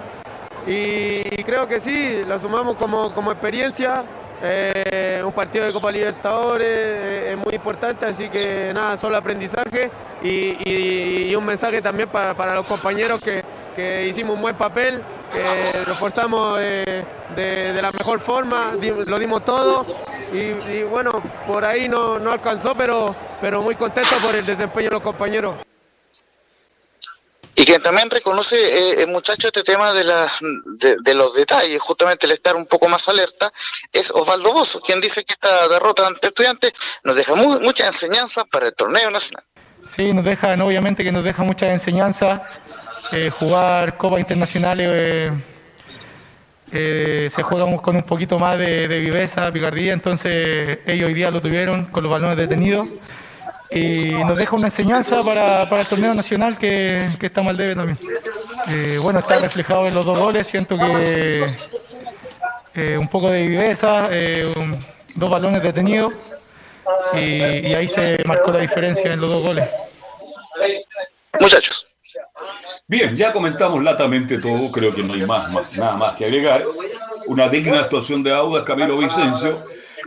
Y, 0.68 1.40
y 1.40 1.44
creo 1.44 1.68
que 1.68 1.82
sí, 1.82 2.22
lo 2.28 2.40
sumamos 2.40 2.76
como, 2.76 3.14
como 3.16 3.32
experiencia. 3.32 4.04
Eh, 4.46 5.22
un 5.26 5.32
partido 5.32 5.66
de 5.66 5.72
Copa 5.72 5.90
Libertadores 5.90 6.70
eh, 6.70 7.32
es 7.32 7.38
muy 7.38 7.56
importante, 7.56 8.06
así 8.06 8.28
que 8.28 8.74
nada, 8.74 8.98
solo 8.98 9.16
aprendizaje 9.16 9.90
y, 10.22 11.34
un 11.34 11.46
mensaje 11.46 11.82
también 11.82 12.10
para, 12.10 12.56
los 12.56 12.68
compañeros 12.68 13.22
que, 13.22 14.06
hicimos 14.06 14.36
un 14.36 14.42
buen 14.42 14.56
papel, 14.56 15.02
que 15.32 15.80
nos 15.88 15.98
forzamos 15.98 16.60
eh, 16.62 17.06
de, 17.36 17.82
la 17.82 17.92
mejor 17.94 18.20
forma, 18.20 18.74
lo 19.08 19.18
dimos 19.18 19.46
todo 19.46 19.86
y, 20.34 20.76
y 20.76 20.84
bueno, 20.84 21.12
por 21.48 21.64
ahí 21.64 21.88
no, 21.88 22.20
no 22.20 22.32
alcanzó, 22.34 22.76
pero, 22.76 23.16
pero 23.40 23.62
muy 23.62 23.76
contento 23.76 24.16
por 24.22 24.36
el 24.36 24.46
desempeño 24.46 24.90
de 24.90 24.96
los 24.96 25.04
compañeros. 25.04 25.56
Y 27.56 27.66
quien 27.66 27.82
también 27.82 28.10
reconoce, 28.10 28.56
eh, 28.56 29.04
el 29.04 29.08
muchacho, 29.10 29.48
este 29.48 29.64
tema 29.64 29.94
de, 29.94 30.04
la, 30.04 30.32
de, 31.04 31.14
los 31.14 31.36
detalles, 31.36 31.80
justamente 31.80 32.26
el 32.26 32.32
estar 32.32 32.56
un 32.56 32.66
poco 32.66 32.88
más 32.88 33.08
alerta, 33.10 33.54
es 33.92 34.10
Osvaldo 34.12 34.54
Bozo, 34.54 34.82
quien 34.82 35.00
dice 35.00 35.24
que 35.24 35.34
esta 35.34 35.68
derrota 35.68 36.08
ante 36.08 36.28
estudiantes 36.28 36.74
nos 37.04 37.16
deja 37.16 37.36
mucha 37.36 37.86
enseñanza 37.86 38.44
para 38.46 38.68
el 38.68 38.74
torneo 38.74 39.12
nacional. 39.12 39.46
Sí, 39.96 40.14
nos 40.14 40.26
deja, 40.26 40.54
obviamente 40.64 41.04
que 41.04 41.12
nos 41.12 41.24
deja 41.24 41.44
mucha 41.44 41.72
enseñanza. 41.72 42.42
Eh, 43.12 43.30
jugar 43.30 43.98
copas 43.98 44.20
internacionales 44.20 45.32
eh, 46.72 47.30
se 47.30 47.44
juega 47.44 47.66
con 47.82 47.98
un 47.98 48.04
poquito 48.04 48.40
más 48.40 48.58
de, 48.58 48.88
de 48.88 49.00
viveza, 49.00 49.52
picardía, 49.52 49.94
entonces 49.94 50.80
ellos 50.88 51.08
hoy 51.08 51.14
día 51.14 51.30
lo 51.30 51.40
tuvieron 51.40 51.86
con 51.86 52.02
los 52.02 52.12
balones 52.12 52.38
detenidos 52.38 52.88
y 53.74 54.12
nos 54.12 54.38
deja 54.38 54.56
una 54.56 54.68
enseñanza 54.68 55.24
para, 55.24 55.68
para 55.70 55.82
el 55.82 55.88
torneo 55.88 56.14
nacional 56.14 56.58
que, 56.58 57.10
que 57.20 57.26
está 57.26 57.42
mal 57.42 57.58
debe 57.58 57.76
también. 57.76 57.98
Eh, 58.70 58.98
bueno, 59.02 59.20
está 59.20 59.38
reflejado 59.40 59.88
en 59.88 59.94
los 59.94 60.06
dos 60.06 60.18
goles, 60.18 60.48
siento 60.48 60.78
que 60.78 61.48
eh, 62.76 62.98
un 62.98 63.08
poco 63.08 63.30
de 63.30 63.48
viveza, 63.48 64.08
eh, 64.12 64.52
dos 65.16 65.30
balones 65.30 65.62
detenidos 65.62 66.36
y, 67.14 67.18
y, 67.20 67.74
ahí 67.74 67.88
se 67.88 68.18
marcó 68.26 68.52
la 68.52 68.60
diferencia 68.60 69.14
en 69.14 69.22
los 69.22 69.30
dos 69.30 69.44
goles. 69.44 69.70
Muchachos. 71.40 71.88
Bien, 72.88 73.16
ya 73.16 73.32
comentamos 73.32 73.84
latamente 73.84 74.38
todo, 74.38 74.72
creo 74.72 74.94
que 74.94 75.04
no 75.04 75.14
hay 75.14 75.26
más, 75.26 75.52
más 75.52 75.74
nada 75.78 75.96
más 75.96 76.14
que 76.16 76.26
agregar. 76.26 76.64
Una 77.28 77.48
digna 77.48 77.80
actuación 77.80 78.22
de 78.22 78.34
Audas 78.34 78.64
Camilo 78.64 78.98
Vicencio 78.98 79.58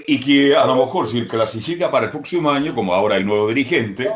y 0.07 0.21
que 0.21 0.57
a 0.57 0.64
lo 0.64 0.77
mejor 0.77 1.09
si 1.09 1.27
clasifica 1.27 1.90
para 1.90 2.07
el 2.07 2.12
próximo 2.12 2.51
año, 2.51 2.75
como 2.75 2.95
ahora 2.95 3.16
el 3.16 3.27
nuevo 3.27 3.49
dirigente, 3.49 4.09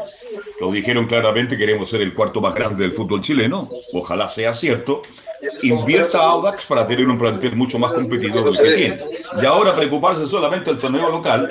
lo 0.61 0.70
dijeron 0.70 1.07
claramente, 1.07 1.57
queremos 1.57 1.88
ser 1.88 2.03
el 2.03 2.14
cuarto 2.14 2.40
más 2.40 2.55
grande 2.55 2.83
del 2.83 2.92
fútbol 2.92 3.20
chileno, 3.20 3.68
ojalá 3.92 4.29
sea 4.29 4.55
cierto, 4.55 5.03
invierta 5.62 6.20
Audax 6.20 6.66
para 6.66 6.87
tener 6.87 7.09
un 7.09 7.18
plantel 7.18 7.57
mucho 7.57 7.79
más 7.79 7.92
competitivo 7.92 8.50
del 8.50 8.59
que 8.59 8.74
tiene. 8.74 8.98
Y 9.42 9.44
ahora 9.46 9.74
preocuparse 9.74 10.29
solamente 10.29 10.70
del 10.70 10.79
torneo 10.79 11.11
local, 11.11 11.50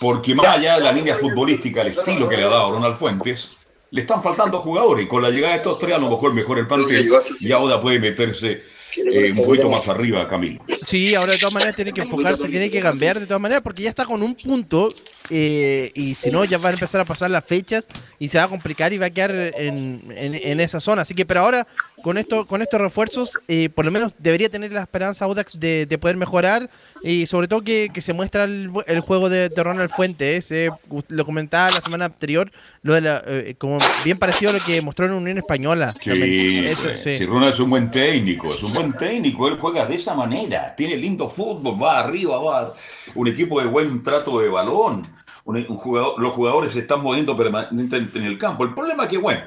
porque 0.00 0.34
más 0.34 0.58
allá 0.58 0.76
de 0.76 0.82
la 0.82 0.92
línea 0.92 1.16
futbolística, 1.16 1.80
el 1.80 1.88
estilo 1.88 2.28
que 2.28 2.36
le 2.36 2.44
ha 2.44 2.48
dado 2.48 2.72
Ronald 2.72 2.94
Fuentes, 2.94 3.56
le 3.90 4.00
están 4.00 4.22
faltando 4.22 4.58
jugadores 4.60 5.06
y 5.06 5.08
con 5.08 5.22
la 5.22 5.30
llegada 5.30 5.52
de 5.52 5.58
estos 5.58 5.78
tres 5.78 5.94
a 5.94 5.98
lo 5.98 6.10
mejor 6.10 6.34
mejor 6.34 6.58
el 6.58 6.66
plantel 6.66 7.12
y 7.40 7.52
ahora 7.52 7.80
puede 7.80 8.00
meterse 8.00 8.60
eh, 8.96 9.32
un 9.32 9.44
poquito 9.44 9.68
más 9.68 9.88
arriba, 9.88 10.26
Camilo. 10.28 10.60
Sí, 10.82 11.14
ahora 11.14 11.32
de 11.32 11.38
todas 11.38 11.54
maneras 11.54 11.76
tiene 11.76 11.92
que 11.92 12.02
enfocarse, 12.02 12.48
tiene 12.48 12.70
que 12.70 12.80
cambiar 12.80 13.18
de 13.18 13.26
todas 13.26 13.40
maneras, 13.40 13.62
porque 13.62 13.82
ya 13.82 13.90
está 13.90 14.04
con 14.04 14.22
un 14.22 14.34
punto 14.34 14.92
eh, 15.30 15.90
y 15.94 16.14
si 16.14 16.30
no 16.30 16.44
ya 16.44 16.58
van 16.58 16.72
a 16.72 16.74
empezar 16.74 17.00
a 17.00 17.04
pasar 17.04 17.30
las 17.30 17.44
fechas 17.44 17.88
y 18.18 18.28
se 18.28 18.38
va 18.38 18.44
a 18.44 18.48
complicar 18.48 18.92
y 18.92 18.98
va 18.98 19.06
a 19.06 19.10
quedar 19.10 19.32
en, 19.56 20.02
en, 20.10 20.60
esa 20.60 20.80
zona. 20.80 21.02
Así 21.02 21.14
que, 21.14 21.24
pero 21.24 21.40
ahora 21.40 21.66
con 22.04 22.18
esto, 22.18 22.44
con 22.44 22.60
estos 22.60 22.78
refuerzos, 22.78 23.38
eh, 23.48 23.70
por 23.70 23.86
lo 23.86 23.90
menos 23.90 24.12
debería 24.18 24.50
tener 24.50 24.70
la 24.70 24.82
esperanza 24.82 25.24
Audax 25.24 25.58
de, 25.58 25.86
de 25.86 25.96
poder 25.96 26.18
mejorar 26.18 26.68
y 27.02 27.24
sobre 27.24 27.48
todo 27.48 27.62
que, 27.62 27.88
que 27.94 28.02
se 28.02 28.12
muestra 28.12 28.44
el, 28.44 28.70
el 28.86 29.00
juego 29.00 29.30
de, 29.30 29.48
de, 29.48 29.64
Ronald 29.64 29.88
Fuentes. 29.88 30.52
Eh, 30.52 30.70
lo 31.08 31.24
comentaba 31.24 31.70
la 31.70 31.80
semana 31.80 32.04
anterior, 32.04 32.52
lo 32.82 32.92
de 32.92 33.00
la, 33.00 33.22
eh, 33.26 33.54
como 33.56 33.78
bien 34.04 34.18
parecido 34.18 34.50
a 34.50 34.52
lo 34.52 34.60
que 34.60 34.82
mostró 34.82 35.06
en 35.06 35.12
Unión 35.12 35.38
Española. 35.38 35.94
Sí, 35.98 36.66
Eso, 36.66 36.92
sí. 36.92 37.16
Si 37.16 37.24
Ronald 37.24 37.54
es 37.54 37.60
un 37.60 37.70
buen 37.70 37.90
técnico, 37.90 38.52
es 38.52 38.62
un 38.62 38.74
buen 38.74 38.92
técnico, 38.92 39.48
él 39.48 39.56
juega 39.58 39.86
de 39.86 39.94
esa 39.94 40.12
manera, 40.12 40.76
tiene 40.76 40.98
lindo 40.98 41.30
fútbol, 41.30 41.82
va 41.82 42.00
arriba, 42.00 42.36
va 42.38 42.70
un 43.14 43.28
equipo 43.28 43.62
de 43.62 43.66
buen 43.66 44.02
trato 44.02 44.40
de 44.40 44.50
balón. 44.50 45.06
Un, 45.46 45.56
un 45.56 45.76
jugador, 45.76 46.20
los 46.20 46.32
jugadores 46.34 46.72
se 46.72 46.80
están 46.80 47.02
moviendo 47.02 47.34
permanentemente 47.34 48.18
en 48.18 48.26
el 48.26 48.36
campo. 48.36 48.64
El 48.64 48.74
problema 48.74 49.04
es 49.04 49.08
que, 49.10 49.18
bueno, 49.18 49.40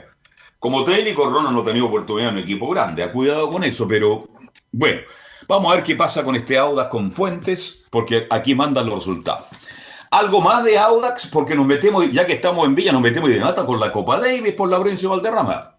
como 0.60 0.84
técnico, 0.84 1.30
Ronald 1.30 1.54
no 1.54 1.62
ha 1.62 1.64
tenido 1.64 1.86
oportunidad 1.86 2.30
en 2.30 2.38
un 2.38 2.44
equipo 2.44 2.70
grande. 2.70 3.04
Ha 3.04 3.12
cuidado 3.12 3.52
con 3.52 3.64
eso, 3.64 3.88
pero 3.88 4.28
bueno, 4.72 5.02
vamos 5.48 5.72
a 5.72 5.76
ver 5.76 5.84
qué 5.84 5.96
pasa 5.96 6.24
con 6.24 6.36
este 6.36 6.58
Audax 6.58 6.90
con 6.90 7.12
Fuentes, 7.12 7.86
porque 7.90 8.28
aquí 8.30 8.56
mandan 8.56 8.88
los 8.88 9.00
resultados. 9.00 9.46
Algo 10.10 10.42
más 10.42 10.64
de 10.64 10.78
Audax, 10.78 11.28
porque 11.28 11.54
nos 11.54 11.66
metemos, 11.66 12.10
ya 12.12 12.26
que 12.26 12.34
estamos 12.34 12.66
en 12.66 12.76
Villa, 12.76 12.92
nos 12.92 13.02
metemos 13.02 13.30
de 13.30 13.40
nata 13.40 13.66
con 13.66 13.80
la 13.80 13.92
Copa 13.92 14.20
Davis 14.20 14.54
por 14.54 14.70
Laurencio 14.70 15.10
Valderrama. 15.10 15.77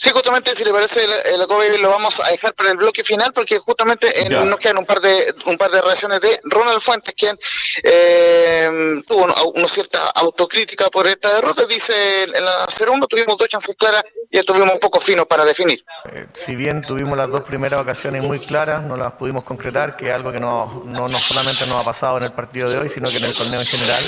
Sí, 0.00 0.08
justamente, 0.14 0.56
si 0.56 0.64
le 0.64 0.72
parece, 0.72 1.06
la 1.06 1.46
Copa 1.46 1.62
lo 1.78 1.90
vamos 1.90 2.20
a 2.20 2.30
dejar 2.30 2.54
para 2.54 2.70
el 2.70 2.78
bloque 2.78 3.04
final, 3.04 3.34
porque 3.34 3.58
justamente 3.58 4.10
nos 4.30 4.58
quedan 4.58 4.78
un 4.78 4.86
par 4.86 4.98
de 4.98 5.34
un 5.44 5.58
par 5.58 5.70
de 5.70 5.78
reacciones 5.82 6.22
de 6.22 6.40
Ronald 6.44 6.80
Fuentes, 6.80 7.14
quien 7.14 7.38
eh, 7.82 9.02
tuvo 9.06 9.26
una, 9.54 9.68
cierta 9.68 10.08
autocrítica 10.14 10.88
por 10.88 11.06
esta 11.06 11.34
derrota. 11.34 11.66
Dice, 11.66 12.22
en 12.22 12.42
la 12.42 12.66
0-1 12.66 13.06
tuvimos 13.08 13.36
dos 13.36 13.46
chances 13.46 13.74
claras 13.78 14.02
y 14.30 14.38
estuvimos 14.38 14.72
un 14.72 14.80
poco 14.80 15.02
finos 15.02 15.26
para 15.26 15.44
definir. 15.44 15.84
Eh, 16.10 16.28
si 16.32 16.56
bien 16.56 16.80
tuvimos 16.80 17.18
las 17.18 17.28
dos 17.28 17.42
primeras 17.42 17.78
ocasiones 17.82 18.22
muy 18.22 18.40
claras, 18.40 18.82
no 18.82 18.96
las 18.96 19.12
pudimos 19.12 19.44
concretar, 19.44 19.98
que 19.98 20.08
es 20.08 20.14
algo 20.14 20.32
que 20.32 20.40
no, 20.40 20.82
no, 20.86 21.08
no 21.08 21.18
solamente 21.18 21.66
nos 21.66 21.76
ha 21.76 21.84
pasado 21.84 22.16
en 22.16 22.22
el 22.22 22.32
partido 22.32 22.70
de 22.70 22.78
hoy, 22.78 22.88
sino 22.88 23.06
que 23.10 23.18
en 23.18 23.24
el 23.24 23.34
torneo 23.34 23.60
en 23.60 23.66
general 23.66 24.02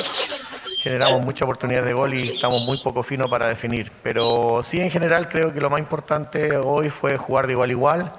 generamos 0.82 1.24
muchas 1.24 1.42
oportunidades 1.42 1.86
de 1.86 1.92
gol 1.92 2.12
y 2.12 2.32
estamos 2.32 2.66
muy 2.66 2.76
poco 2.78 3.04
finos 3.04 3.30
para 3.30 3.46
definir. 3.46 3.92
Pero 4.02 4.62
sí, 4.64 4.80
en 4.80 4.90
general, 4.90 5.28
creo 5.28 5.52
que 5.52 5.60
lo 5.60 5.70
más 5.70 5.78
importante 5.78 6.56
hoy 6.56 6.90
fue 6.90 7.16
jugar 7.16 7.46
de 7.46 7.52
igual 7.52 7.68
a 7.68 7.72
igual, 7.72 8.12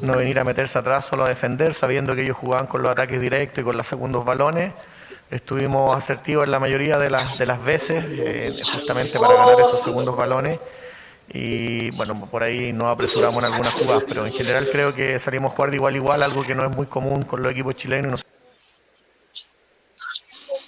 no 0.00 0.16
venir 0.16 0.38
a 0.38 0.44
meterse 0.44 0.78
atrás 0.78 1.06
solo 1.06 1.24
a 1.24 1.28
defender, 1.28 1.74
sabiendo 1.74 2.14
que 2.14 2.22
ellos 2.22 2.36
jugaban 2.36 2.68
con 2.68 2.82
los 2.82 2.92
ataques 2.92 3.20
directos 3.20 3.62
y 3.62 3.64
con 3.64 3.76
los 3.76 3.86
segundos 3.86 4.24
balones. 4.24 4.72
Estuvimos 5.28 5.94
asertivos 5.96 6.44
en 6.44 6.52
la 6.52 6.60
mayoría 6.60 6.98
de 6.98 7.10
las, 7.10 7.36
de 7.36 7.46
las 7.46 7.62
veces, 7.62 8.04
eh, 8.08 8.54
justamente 8.72 9.18
para 9.18 9.34
ganar 9.34 9.60
esos 9.60 9.82
segundos 9.82 10.16
balones. 10.16 10.60
Y 11.30 11.90
bueno, 11.96 12.26
por 12.30 12.44
ahí 12.44 12.72
nos 12.72 12.86
apresuramos 12.86 13.38
en 13.44 13.52
algunas 13.52 13.74
jugadas, 13.74 14.04
pero 14.08 14.24
en 14.24 14.32
general 14.32 14.68
creo 14.70 14.94
que 14.94 15.18
salimos 15.18 15.52
a 15.52 15.56
jugar 15.56 15.70
de 15.70 15.76
igual 15.76 15.94
a 15.94 15.96
igual, 15.96 16.22
algo 16.22 16.42
que 16.44 16.54
no 16.54 16.64
es 16.64 16.74
muy 16.74 16.86
común 16.86 17.22
con 17.22 17.42
los 17.42 17.52
equipos 17.52 17.74
chilenos. 17.74 18.24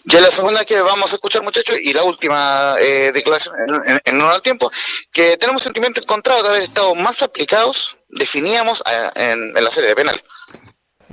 Ya 0.04 0.20
la 0.20 0.30
segunda 0.30 0.64
que 0.64 0.80
vamos 0.80 1.12
a 1.12 1.16
escuchar, 1.16 1.42
muchachos, 1.42 1.76
y 1.82 1.92
la 1.92 2.02
última 2.02 2.74
eh, 2.80 3.10
declaración 3.12 3.54
en, 3.86 4.00
en, 4.04 4.20
al 4.20 4.42
tiempo, 4.42 4.70
que 5.12 5.36
tenemos 5.36 5.62
sentimientos 5.62 6.04
encontrados 6.04 6.42
de 6.42 6.48
haber 6.48 6.62
estado 6.62 6.94
más 6.94 7.22
aplicados, 7.22 7.98
definíamos 8.08 8.82
en, 9.14 9.56
en 9.56 9.64
la 9.64 9.70
serie 9.70 9.90
de 9.90 9.96
penal. 9.96 10.22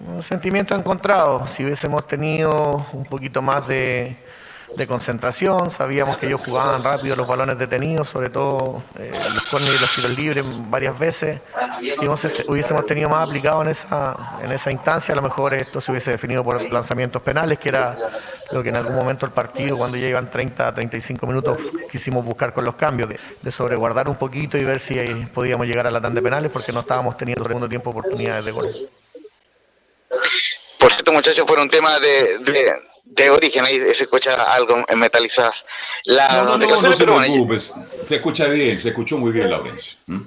Un 0.06 0.22
sentimiento 0.22 0.76
encontrado. 0.76 1.48
Si 1.48 1.66
hubiésemos 1.66 2.08
tenido 2.08 2.86
un 2.94 3.06
poquito 3.06 3.42
más 3.42 3.68
de, 3.68 4.16
de 4.76 4.86
concentración, 4.86 5.70
sabíamos 5.70 6.18
que 6.18 6.28
ellos 6.28 6.42
jugaban 6.44 6.84
rápido 6.84 7.16
los 7.16 7.28
balones 7.28 7.58
detenidos, 7.58 8.10
sobre 8.10 8.30
todo 8.30 8.76
eh, 9.00 9.12
los 9.34 9.46
córneres 9.46 9.78
y 9.78 9.82
los 9.82 9.96
tiros 9.96 10.18
libres 10.18 10.46
varias 10.70 10.98
veces. 11.00 11.40
Si 11.80 12.06
hubiésemos 12.48 12.86
tenido 12.86 13.10
más 13.10 13.28
aplicado 13.28 13.62
en 13.62 13.70
esa, 13.70 14.38
en 14.42 14.52
esa 14.52 14.72
instancia, 14.72 15.14
a 15.14 15.16
lo 15.16 15.22
mejor 15.22 15.54
esto 15.54 15.80
se 15.80 15.92
hubiese 15.92 16.12
definido 16.12 16.44
por 16.44 16.62
lanzamientos 16.72 17.22
penales, 17.22 17.60
que 17.60 17.70
era 17.70 17.96
lo 18.52 18.62
que 18.62 18.70
en 18.70 18.78
algún 18.78 18.96
momento 18.96 19.26
el 19.26 19.32
partido, 19.32 19.78
cuando 19.78 19.98
ya 19.98 20.08
iban 20.08 20.30
30, 20.30 20.74
35 20.74 21.26
minutos, 21.26 21.58
quisimos 21.92 22.24
buscar 22.26 22.54
con 22.54 22.66
los 22.66 22.76
cambios, 22.76 23.10
de, 23.10 23.20
de 23.42 23.52
sobreguardar 23.52 24.10
un 24.10 24.16
poquito 24.16 24.58
y 24.58 24.66
ver 24.66 24.80
si 24.80 24.96
podíamos 25.34 25.66
llegar 25.66 25.88
a 25.88 25.92
la 25.92 26.02
tanda 26.02 26.20
de 26.20 26.24
penales, 26.24 26.52
porque 26.52 26.72
no 26.72 26.82
estábamos 26.82 27.18
teniendo 27.18 27.44
segundo 27.44 27.70
tiempo 27.70 27.90
oportunidades 27.92 28.46
de 28.46 28.52
gol. 28.52 28.90
Por 30.80 30.92
cierto, 30.92 31.12
muchachos, 31.12 31.46
fue 31.48 31.62
un 31.62 31.70
tema 31.70 32.00
de, 32.00 32.40
de 32.40 32.74
de 33.18 33.30
origen, 33.30 33.66
ahí 33.66 33.80
se 33.80 34.04
escucha 34.04 34.54
algo 34.54 34.86
en 34.88 35.00
metalizadas. 35.00 35.66
La 36.06 36.44
no, 36.44 36.58
no, 36.58 36.58
no, 36.58 36.68
no 36.68 36.94
se 36.94 37.04
preocupes, 37.04 37.74
se 38.06 38.16
escucha 38.16 38.48
bien, 38.48 38.80
se 38.80 38.90
escuchó 38.90 39.18
muy 39.18 39.32
bien, 39.32 39.50
Laurencio. 39.50 39.98
¿Mm? 40.06 40.22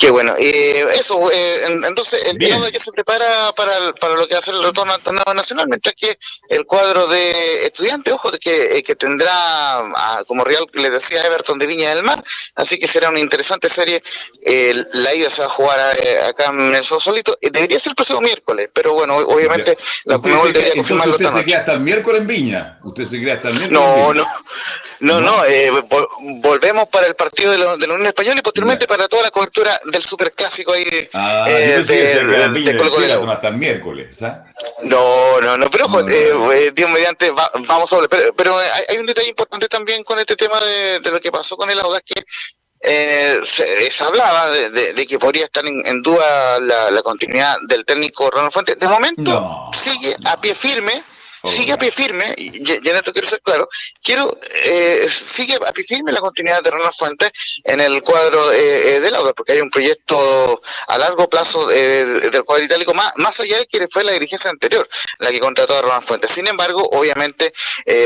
Qué 0.00 0.10
bueno. 0.10 0.34
Eh, 0.38 0.86
eso, 0.94 1.30
eh, 1.30 1.62
entonces 1.66 2.24
el 2.24 2.38
Bien. 2.38 2.58
ya 2.72 2.80
se 2.80 2.90
prepara 2.90 3.52
para, 3.52 3.92
para 3.92 4.14
lo 4.14 4.26
que 4.26 4.32
va 4.32 4.38
a 4.38 4.42
ser 4.42 4.54
el 4.54 4.62
retorno 4.62 4.94
al 4.94 5.00
torneo 5.02 5.34
nacional, 5.34 5.66
mientras 5.68 5.94
que 5.94 6.18
el 6.48 6.64
cuadro 6.64 7.06
de 7.06 7.66
estudiantes, 7.66 8.14
ojo, 8.14 8.30
que, 8.40 8.78
eh, 8.78 8.82
que 8.82 8.96
tendrá 8.96 9.80
a, 9.80 10.24
como 10.26 10.42
Real, 10.42 10.64
le 10.72 10.88
decía 10.88 11.22
Everton 11.26 11.58
de 11.58 11.66
Viña 11.66 11.94
del 11.94 12.02
Mar, 12.02 12.24
así 12.54 12.78
que 12.78 12.88
será 12.88 13.10
una 13.10 13.20
interesante 13.20 13.68
serie. 13.68 14.02
Eh, 14.42 14.74
la 14.94 15.14
ida 15.14 15.28
se 15.28 15.42
va 15.42 15.48
a 15.48 15.50
jugar 15.50 15.98
eh, 16.02 16.22
acá 16.22 16.46
en 16.46 16.74
el 16.74 16.84
Solito. 16.84 17.36
Debería 17.42 17.78
ser 17.78 17.90
el 17.90 17.96
próximo 17.96 18.22
miércoles, 18.22 18.70
pero 18.72 18.94
bueno, 18.94 19.18
obviamente 19.18 19.76
la 20.04 20.18
Conmebol 20.18 20.50
debería 20.54 20.76
confirmarlo. 20.76 21.12
¿Usted 21.12 21.28
se 21.28 21.44
queda 21.44 21.58
hasta 21.58 21.72
el 21.72 21.80
miércoles 21.80 22.22
en 22.22 22.26
Viña? 22.26 22.78
¿Usted 22.84 23.06
se 23.06 23.20
queda 23.20 23.34
hasta 23.34 23.48
el 23.48 23.56
miércoles? 23.56 23.78
No, 23.78 24.14
no. 24.14 24.26
No, 25.00 25.18
no, 25.20 25.44
eh, 25.46 25.70
vol 25.70 26.06
volvemos 26.40 26.86
para 26.88 27.06
el 27.06 27.14
partido 27.14 27.52
de 27.52 27.58
la, 27.58 27.76
de 27.76 27.86
la 27.86 27.94
Unión 27.94 28.08
Española 28.08 28.38
y 28.38 28.42
posteriormente 28.42 28.86
para 28.86 29.08
toda 29.08 29.22
la 29.22 29.30
cobertura 29.30 29.78
del 29.90 30.02
superclásico 30.02 30.72
ahí 30.72 31.08
ah, 31.14 31.46
eh, 31.48 31.82
de, 31.82 31.84
de, 31.84 32.48
de, 32.48 32.72
de 32.72 32.76
Colo 32.76 32.90
-Colo. 32.90 33.32
hasta 33.32 33.48
el 33.48 33.56
miércoles, 33.56 34.22
¿ah? 34.22 34.44
No, 34.82 35.40
no, 35.40 35.56
no, 35.56 35.70
pero 35.70 35.86
ojo, 35.86 36.02
no, 36.02 36.08
no. 36.08 36.52
Eh, 36.52 36.70
Dios 36.74 36.90
mediante, 36.90 37.30
va, 37.30 37.50
vamos 37.66 37.90
a 37.92 38.00
ver, 38.00 38.08
pero, 38.10 38.34
pero 38.34 38.58
hay, 38.58 38.82
hay, 38.90 38.98
un 38.98 39.06
detalle 39.06 39.28
importante 39.28 39.68
también 39.68 40.04
con 40.04 40.18
este 40.18 40.36
tema 40.36 40.60
de, 40.60 41.10
lo 41.10 41.20
que 41.20 41.32
pasó 41.32 41.56
con 41.56 41.70
el 41.70 41.80
Audaz, 41.80 42.02
que 42.04 42.22
eh, 42.82 43.40
se, 43.42 43.90
se, 43.90 44.04
hablaba 44.04 44.50
de, 44.50 44.68
de, 44.70 44.92
de, 44.92 45.06
que 45.06 45.18
podría 45.18 45.44
estar 45.44 45.64
en, 45.66 45.86
en 45.86 46.02
duda 46.02 46.60
la, 46.60 46.90
la, 46.90 47.02
continuidad 47.02 47.56
del 47.68 47.86
técnico 47.86 48.30
Ronald 48.30 48.52
Fuentes. 48.52 48.78
De 48.78 48.88
momento 48.88 49.70
sigue 49.72 50.14
a 50.26 50.38
pie 50.38 50.54
firme 50.54 51.02
sigue 51.44 51.72
a 51.72 51.78
pie 51.78 51.90
firme, 51.90 52.34
y 52.36 52.62
ya 52.64 52.90
en 52.90 52.96
esto 52.96 53.12
quiero 53.12 53.28
ser 53.28 53.40
claro, 53.42 53.68
quiero, 54.02 54.30
eh, 54.64 55.08
sigue 55.10 55.54
a 55.54 55.72
pie 55.72 55.84
firme 55.84 56.12
la 56.12 56.20
continuidad 56.20 56.62
de 56.62 56.70
Ronald 56.70 56.92
Fuentes 56.92 57.30
en 57.64 57.80
el 57.80 58.02
cuadro 58.02 58.52
eh, 58.52 58.96
eh, 58.96 59.00
del 59.00 59.14
Auda, 59.14 59.32
porque 59.32 59.52
hay 59.52 59.60
un 59.60 59.70
proyecto 59.70 60.60
a 60.88 60.98
largo 60.98 61.28
plazo 61.28 61.66
del 61.68 62.44
cuadro 62.44 62.64
itálico, 62.64 62.92
más, 62.94 63.12
más 63.16 63.40
allá 63.40 63.58
de 63.58 63.66
que 63.66 63.88
fue 63.88 64.04
la 64.04 64.12
dirigencia 64.12 64.50
anterior 64.50 64.88
la 65.18 65.30
que 65.30 65.40
contrató 65.40 65.76
a 65.76 65.82
Ronald 65.82 66.02
Fuentes. 66.02 66.30
Sin 66.30 66.46
embargo, 66.46 66.86
obviamente 66.92 67.52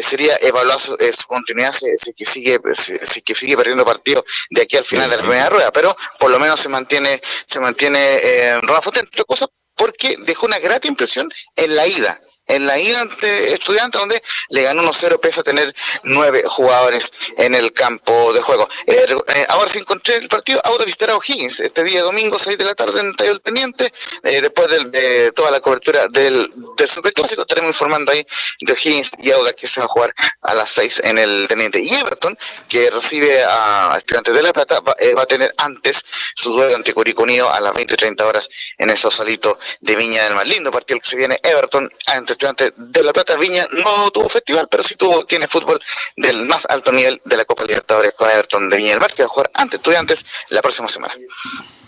sería 0.02 0.36
evaluar 0.40 0.78
su, 0.78 0.96
continuidad 1.26 1.72
si, 1.72 2.12
que 2.12 2.24
sigue, 2.24 2.58
si, 2.74 3.22
que 3.22 3.34
sigue 3.34 3.56
perdiendo 3.56 3.84
partido 3.84 4.24
de 4.50 4.62
aquí 4.62 4.76
al 4.76 4.84
final 4.84 5.10
de 5.10 5.16
la 5.16 5.22
primera 5.22 5.48
rueda, 5.48 5.72
pero 5.72 5.96
por 6.18 6.30
lo 6.30 6.38
menos 6.38 6.60
se 6.60 6.68
mantiene, 6.68 7.20
se 7.48 7.60
mantiene 7.60 8.60
Ronald 8.62 8.82
Fuentes, 8.82 9.02
entre 9.04 9.24
cosas 9.24 9.48
porque 9.76 10.16
dejó 10.20 10.46
una 10.46 10.58
grata 10.58 10.86
impresión 10.86 11.28
en 11.56 11.74
la 11.74 11.86
ida 11.86 12.20
en 12.46 12.66
la 12.66 12.78
ida 12.78 13.00
ante 13.00 13.52
estudiante 13.52 13.98
donde 13.98 14.22
le 14.50 14.62
ganó 14.62 14.82
1-0 14.82 15.20
pese 15.20 15.40
a 15.40 15.42
tener 15.42 15.74
nueve 16.02 16.42
jugadores 16.46 17.10
en 17.38 17.54
el 17.54 17.72
campo 17.72 18.32
de 18.32 18.40
juego. 18.40 18.68
Eh, 18.86 19.06
eh, 19.28 19.46
ahora 19.48 19.70
sí 19.70 19.78
encontré 19.78 20.16
el 20.16 20.28
partido, 20.28 20.60
ahora 20.64 20.84
visitar 20.84 21.10
a 21.10 21.16
O'Higgins 21.16 21.60
este 21.60 21.84
día 21.84 22.02
domingo 22.02 22.38
6 22.38 22.58
de 22.58 22.64
la 22.64 22.74
tarde 22.74 23.00
en 23.00 23.06
el 23.06 23.16
Taller 23.16 23.38
Teniente, 23.40 23.92
eh, 24.22 24.40
después 24.40 24.68
de, 24.90 25.32
toda 25.32 25.50
la 25.50 25.60
cobertura 25.60 26.06
del, 26.08 26.52
del 26.76 26.88
Superclásico 26.88 27.42
estaremos 27.42 27.74
informando 27.74 28.12
ahí 28.12 28.26
de 28.60 28.72
O'Higgins 28.72 29.12
y 29.18 29.30
Auda 29.30 29.52
que 29.52 29.66
se 29.66 29.80
va 29.80 29.86
a 29.86 29.88
jugar 29.88 30.14
a 30.42 30.54
las 30.54 30.70
6 30.70 31.02
en 31.04 31.18
el 31.18 31.46
Teniente. 31.48 31.80
Y 31.80 31.94
Everton, 31.94 32.36
que 32.68 32.90
recibe 32.90 33.42
a 33.44 33.94
Estudiantes 33.96 34.34
de 34.34 34.42
La 34.42 34.52
Plata, 34.52 34.80
va, 34.80 34.94
a 35.22 35.26
tener 35.26 35.52
antes 35.58 36.02
su 36.34 36.52
duelo 36.52 36.74
ante 36.74 36.92
Curicunio 36.92 37.50
a 37.52 37.60
las 37.60 37.74
20 37.74 37.94
y 37.94 37.96
30 37.96 38.26
horas 38.26 38.48
en 38.78 38.90
el 38.90 38.98
Sausalito 38.98 39.58
de 39.80 39.96
Viña 39.96 40.24
del 40.24 40.34
Mar. 40.34 40.46
Lindo 40.46 40.70
partido 40.70 41.00
que 41.00 41.08
se 41.08 41.16
viene 41.16 41.38
Everton 41.42 41.90
ante 42.06 42.33
estudiante 42.34 42.72
de 42.76 43.02
La 43.02 43.12
Plata, 43.12 43.36
Viña 43.36 43.66
no 43.72 44.10
tuvo 44.10 44.28
festival, 44.28 44.68
pero 44.70 44.82
sí 44.82 44.94
tuvo, 44.94 45.24
tiene 45.24 45.48
fútbol 45.48 45.80
del 46.16 46.44
más 46.44 46.66
alto 46.68 46.92
nivel 46.92 47.20
de 47.24 47.36
la 47.36 47.44
Copa 47.44 47.64
Libertadores 47.64 48.12
con 48.12 48.30
Everton 48.30 48.68
de 48.70 48.76
Viña 48.76 48.90
del 48.90 49.00
Mar, 49.00 49.12
que 49.12 49.22
va 49.22 49.26
a 49.26 49.28
jugar 49.28 49.50
ante 49.54 49.76
estudiantes 49.76 50.24
la 50.50 50.62
próxima 50.62 50.88
semana. 50.88 51.14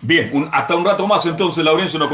Bien, 0.03 0.49
hasta 0.53 0.75
un 0.77 0.85
rato 0.85 1.07
más 1.07 1.25
entonces, 1.27 1.65
Laurencio, 1.65 1.99
nos, 1.99 2.09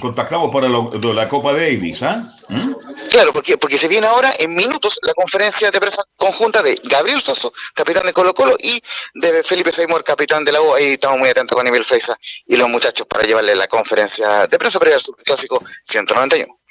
contactamos 0.00 0.50
para 0.52 0.68
la 0.68 1.28
Copa 1.28 1.52
Davis, 1.52 2.02
¿ah? 2.02 2.22
¿Mm? 2.48 2.72
Claro, 3.10 3.32
porque, 3.32 3.58
porque 3.58 3.78
se 3.78 3.88
viene 3.88 4.06
ahora 4.06 4.32
en 4.38 4.54
minutos 4.54 4.98
la 5.02 5.12
conferencia 5.14 5.70
de 5.70 5.80
prensa 5.80 6.02
conjunta 6.16 6.62
de 6.62 6.80
Gabriel 6.84 7.20
Soso, 7.20 7.52
capitán 7.74 8.06
de 8.06 8.12
Colo 8.12 8.32
Colo, 8.34 8.56
y 8.58 8.82
de 9.14 9.42
Felipe 9.42 9.72
Seymour, 9.72 10.02
capitán 10.04 10.44
de 10.44 10.52
la 10.52 10.60
U. 10.60 10.74
Ahí 10.74 10.92
estamos 10.92 11.18
muy 11.18 11.28
atentos 11.28 11.56
con 11.56 11.66
Emil 11.66 11.84
Freisa 11.84 12.16
y 12.46 12.56
los 12.56 12.68
muchachos 12.68 13.06
para 13.06 13.24
llevarle 13.24 13.54
la 13.54 13.66
conferencia 13.66 14.46
de 14.46 14.58
prensa 14.58 14.78
previa 14.78 14.96
al 14.96 15.02
Superclásico 15.02 15.62
191. 15.84 16.63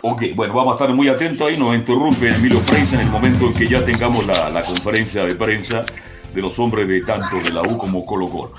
Ok, 0.00 0.22
bueno, 0.36 0.54
vamos 0.54 0.72
a 0.72 0.76
estar 0.76 0.94
muy 0.94 1.08
atentos 1.08 1.48
ahí. 1.48 1.56
Nos 1.56 1.74
interrumpe 1.74 2.28
Emilio 2.28 2.60
Freisa 2.60 2.94
en 2.94 3.00
el 3.02 3.10
momento 3.10 3.46
en 3.46 3.54
que 3.54 3.66
ya 3.66 3.80
tengamos 3.84 4.26
la, 4.26 4.62
conferencia 4.62 5.24
de 5.24 5.34
prensa 5.34 5.84
de 6.32 6.40
los 6.40 6.56
hombres 6.60 6.86
de 6.86 7.00
tanto 7.00 7.38
de 7.38 7.52
la 7.52 7.62
U 7.62 7.76
como 7.76 8.06
Colo 8.06 8.28
Colo. 8.28 8.52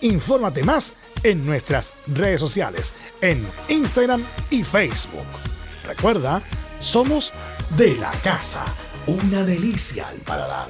Infórmate 0.00 0.62
más 0.62 0.94
en 1.22 1.44
nuestras 1.46 1.92
redes 2.06 2.40
sociales, 2.40 2.92
en 3.20 3.44
Instagram 3.68 4.22
y 4.50 4.62
Facebook. 4.62 5.26
Recuerda, 5.86 6.42
somos 6.80 7.32
de 7.76 7.96
la 7.96 8.10
casa, 8.22 8.64
una 9.06 9.42
delicia 9.42 10.08
al 10.08 10.18
paladar. 10.18 10.68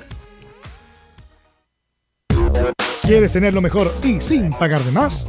¿Quieres 3.03 3.33
tener 3.33 3.55
lo 3.55 3.61
mejor 3.61 3.93
y 4.03 4.21
sin 4.21 4.51
pagar 4.51 4.81
de 4.81 4.93
más? 4.93 5.29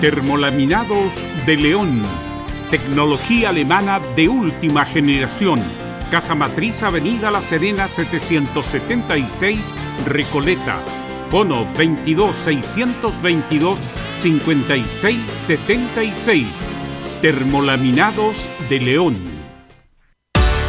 Termolaminados 0.00 1.12
de 1.46 1.56
León. 1.56 2.02
Tecnología 2.70 3.48
alemana 3.48 4.00
de 4.16 4.28
última 4.28 4.84
generación. 4.84 5.62
Casa 6.10 6.34
Matriz 6.34 6.82
Avenida 6.82 7.30
La 7.30 7.40
Serena 7.40 7.88
776 7.88 9.60
Recoleta. 10.04 10.82
Bono 11.30 11.66
22 11.74 12.36
622 12.44 13.78
5676. 14.22 16.46
Termolaminados 17.22 18.36
de 18.68 18.78
León. 18.78 19.27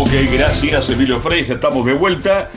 Ok, 0.00 0.10
gracias 0.32 0.90
Emilio 0.90 1.18
Freis, 1.18 1.50
estamos 1.50 1.84
de 1.84 1.92
vuelta 1.92 2.50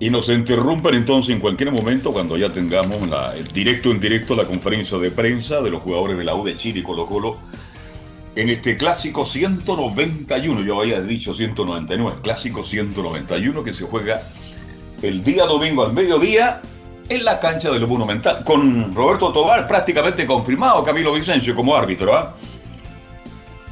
y 0.00 0.10
nos 0.10 0.28
interrumpen 0.28 0.96
entonces 0.96 1.32
en 1.32 1.40
cualquier 1.40 1.70
momento 1.70 2.12
cuando 2.12 2.36
ya 2.36 2.52
tengamos 2.52 3.08
la, 3.08 3.32
el 3.36 3.46
directo 3.46 3.92
en 3.92 4.00
directo 4.00 4.34
la 4.34 4.44
conferencia 4.44 4.98
de 4.98 5.12
prensa 5.12 5.60
de 5.60 5.70
los 5.70 5.84
jugadores 5.84 6.18
de 6.18 6.24
la 6.24 6.34
U 6.34 6.42
de 6.42 6.56
Chile 6.56 6.80
y 6.80 6.82
Colo 6.82 7.06
Colo 7.06 7.36
en 8.34 8.48
este 8.48 8.76
clásico 8.76 9.24
191, 9.24 10.62
yo 10.62 10.80
había 10.80 11.00
dicho 11.00 11.32
199, 11.32 12.18
clásico 12.24 12.64
191 12.64 13.62
que 13.62 13.72
se 13.72 13.84
juega 13.84 14.22
el 15.00 15.22
día 15.22 15.44
domingo 15.44 15.84
al 15.84 15.92
mediodía 15.92 16.60
en 17.08 17.24
la 17.24 17.38
cancha 17.38 17.70
del 17.70 17.86
Monumental, 17.86 18.42
con 18.42 18.92
Roberto 18.92 19.32
Tobar 19.32 19.68
prácticamente 19.68 20.26
confirmado, 20.26 20.82
Camilo 20.82 21.12
Vicencio 21.12 21.54
como 21.54 21.76
árbitro, 21.76 22.16
¿ah? 22.16 22.34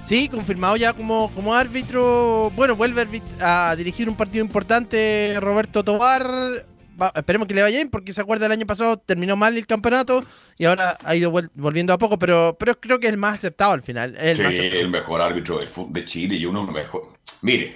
Sí, 0.03 0.29
confirmado 0.29 0.77
ya 0.77 0.93
como, 0.93 1.31
como 1.33 1.55
árbitro. 1.55 2.51
Bueno, 2.57 2.75
vuelve 2.75 3.07
a 3.41 3.75
dirigir 3.77 4.09
un 4.09 4.17
partido 4.17 4.45
importante 4.45 5.37
Roberto 5.39 5.85
Tobar. 5.85 6.67
Va, 7.01 7.13
esperemos 7.15 7.49
que 7.49 7.55
le 7.55 7.63
vaya 7.63 7.77
bien 7.77 7.89
porque 7.89 8.13
se 8.13 8.21
acuerda 8.21 8.47
el 8.47 8.53
año 8.53 8.67
pasado 8.67 8.99
terminó 8.99 9.37
mal 9.37 9.57
el 9.57 9.67
campeonato 9.67 10.23
y 10.59 10.67
ahora 10.67 10.99
ha 11.05 11.17
ido 11.17 11.33
volviendo 11.55 11.93
a 11.93 11.99
poco, 11.99 12.19
pero, 12.19 12.57
pero 12.59 12.79
creo 12.79 13.01
que 13.01 13.07
es 13.07 13.13
el 13.13 13.19
más 13.19 13.35
aceptado 13.35 13.73
al 13.73 13.83
final. 13.83 14.15
El 14.19 14.37
sí, 14.37 14.43
más 14.43 14.53
el 14.53 14.91
mejor 14.91 15.23
árbitro 15.23 15.59
del 15.59 15.69
de 15.89 16.05
Chile 16.05 16.35
y 16.35 16.45
uno 16.45 16.67
mejor. 16.67 17.07
Mire, 17.41 17.75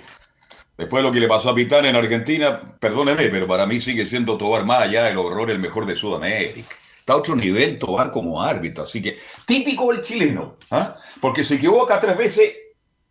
después 0.77 1.03
de 1.03 1.09
lo 1.09 1.13
que 1.13 1.21
le 1.21 1.29
pasó 1.29 1.51
a 1.51 1.55
Pitán 1.55 1.87
en 1.87 1.97
Argentina, 1.97 2.61
perdóneme, 2.79 3.29
pero 3.29 3.47
para 3.47 3.67
mí 3.67 3.81
sigue 3.81 4.05
siendo 4.05 4.37
Tobar 4.37 4.67
más 4.67 4.83
allá 4.83 5.05
del 5.05 5.17
horror 5.17 5.51
el 5.51 5.61
mejor 5.61 5.87
de 5.87 5.95
Sudamérica 5.95 6.77
está 7.07 7.13
a 7.13 7.19
otro 7.19 7.37
nivel 7.37 7.79
Tobar 7.79 8.11
como 8.11 8.43
árbitro. 8.43 8.83
Así 8.83 9.01
que, 9.01 9.17
típico 9.47 9.93
el 9.93 10.01
chileno, 10.01 10.57
¿ah? 10.73 10.97
porque 11.21 11.45
se 11.45 11.55
equivoca 11.55 12.01
tres 12.01 12.19
veces, 12.19 12.53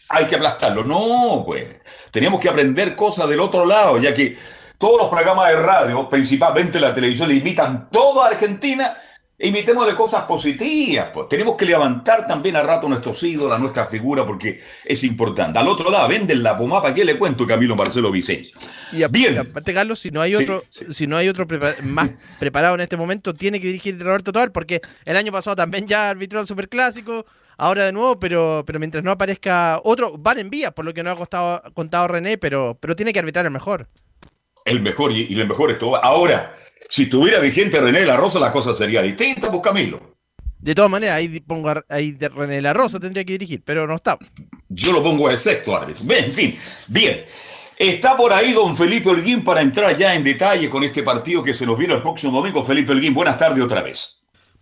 hay 0.09 0.27
que 0.27 0.35
aplastarlo. 0.35 0.83
No, 0.83 1.43
pues, 1.45 1.79
teníamos 2.11 2.41
que 2.41 2.49
aprender 2.49 2.93
cosas 2.93 3.29
del 3.29 3.39
otro 3.39 3.65
lado, 3.65 3.97
ya 3.97 4.13
que 4.13 4.37
todos 4.77 4.97
los 4.97 5.09
programas 5.09 5.47
de 5.47 5.55
radio, 5.55 6.09
principalmente 6.09 6.77
la 6.77 6.93
televisión, 6.93 7.31
imitan 7.31 7.89
toda 7.89 8.27
Argentina. 8.27 8.97
Imitemos 9.37 9.85
de 9.85 9.95
cosas 9.95 10.23
positivas, 10.23 11.09
pues 11.13 11.27
tenemos 11.27 11.57
que 11.57 11.65
levantar 11.65 12.25
también 12.25 12.55
a 12.55 12.63
rato 12.63 12.87
nuestros 12.87 13.21
ídolos, 13.21 13.59
nuestra 13.59 13.85
figura, 13.85 14.25
porque 14.25 14.61
es 14.85 15.03
importante. 15.03 15.59
Al 15.59 15.67
otro 15.67 15.91
lado, 15.91 16.07
venden 16.07 16.41
la 16.41 16.57
pomapa, 16.57 16.93
¿qué 16.93 17.03
le 17.03 17.17
cuento 17.17 17.45
Camilo 17.45 17.75
Marcelo 17.75 18.11
Vicencio? 18.11 18.57
Y 18.93 19.03
aparte, 19.03 19.19
Bien. 19.19 19.37
aparte 19.39 19.73
Carlos, 19.73 19.99
si 19.99 20.09
no 20.09 20.21
hay 20.21 20.35
otro, 20.35 20.63
sí, 20.69 20.85
sí. 20.87 20.93
si 20.93 21.07
no 21.07 21.17
hay 21.17 21.27
otro 21.27 21.45
más 21.83 22.11
preparado 22.39 22.75
en 22.75 22.81
este 22.81 22.95
momento, 22.95 23.33
tiene 23.33 23.59
que 23.59 23.67
dirigir 23.67 24.01
Roberto 24.01 24.31
Tobar, 24.31 24.53
porque 24.53 24.79
el 25.03 25.17
año 25.17 25.33
pasado 25.33 25.57
también 25.57 25.85
ya 25.85 26.09
arbitró 26.09 26.39
el 26.39 26.47
Superclásico, 26.47 27.25
ahora 27.57 27.83
de 27.83 27.91
nuevo, 27.91 28.17
pero, 28.17 28.63
pero 28.65 28.79
mientras 28.79 29.03
no 29.03 29.11
aparezca 29.11 29.81
otro, 29.83 30.17
van 30.17 30.39
en 30.39 30.49
vía, 30.49 30.71
por 30.71 30.85
lo 30.85 30.93
que 30.93 31.03
no 31.03 31.11
ha 31.11 31.15
costado, 31.17 31.61
contado 31.73 32.07
René, 32.07 32.37
pero, 32.37 32.69
pero 32.79 32.95
tiene 32.95 33.11
que 33.11 33.19
arbitrar 33.19 33.45
el 33.45 33.51
mejor. 33.51 33.89
El 34.63 34.81
mejor, 34.81 35.11
y, 35.11 35.27
y 35.29 35.39
el 35.41 35.47
mejor 35.47 35.71
es 35.71 35.77
Tobar. 35.77 35.99
Ahora, 36.05 36.55
si 36.89 37.03
estuviera 37.03 37.39
vigente 37.39 37.79
René 37.79 38.01
de 38.01 38.05
la 38.05 38.17
Rosa, 38.17 38.39
la 38.39 38.51
cosa 38.51 38.73
sería 38.73 39.01
distinta, 39.01 39.49
pues 39.51 39.61
Camilo. 39.61 40.15
De 40.59 40.73
todas 40.73 40.89
maneras, 40.89 41.17
ahí 41.17 41.39
pongo 41.41 41.69
a, 41.69 41.83
ahí 41.89 42.11
de 42.11 42.29
René 42.29 42.55
de 42.55 42.61
la 42.61 42.73
Rosa 42.73 42.99
tendría 42.99 43.23
que 43.23 43.33
dirigir, 43.33 43.61
pero 43.63 43.85
no 43.85 43.95
está. 43.95 44.17
Yo 44.69 44.91
lo 44.91 45.03
pongo 45.03 45.29
de 45.29 45.37
sexto 45.37 45.75
árbitro. 45.75 46.03
En 46.13 46.31
fin, 46.31 46.57
bien. 46.87 47.23
Está 47.77 48.15
por 48.15 48.31
ahí 48.31 48.53
don 48.53 48.75
Felipe 48.75 49.09
Holguín 49.09 49.43
para 49.43 49.61
entrar 49.61 49.95
ya 49.95 50.15
en 50.15 50.23
detalle 50.23 50.69
con 50.69 50.83
este 50.83 51.03
partido 51.03 51.43
que 51.43 51.53
se 51.53 51.65
nos 51.65 51.77
viene 51.77 51.93
el 51.93 52.01
próximo 52.01 52.37
domingo. 52.39 52.63
Felipe 52.63 52.93
Holguín, 52.93 53.13
buenas 53.13 53.37
tardes 53.37 53.63
otra 53.63 53.81
vez. 53.81 54.21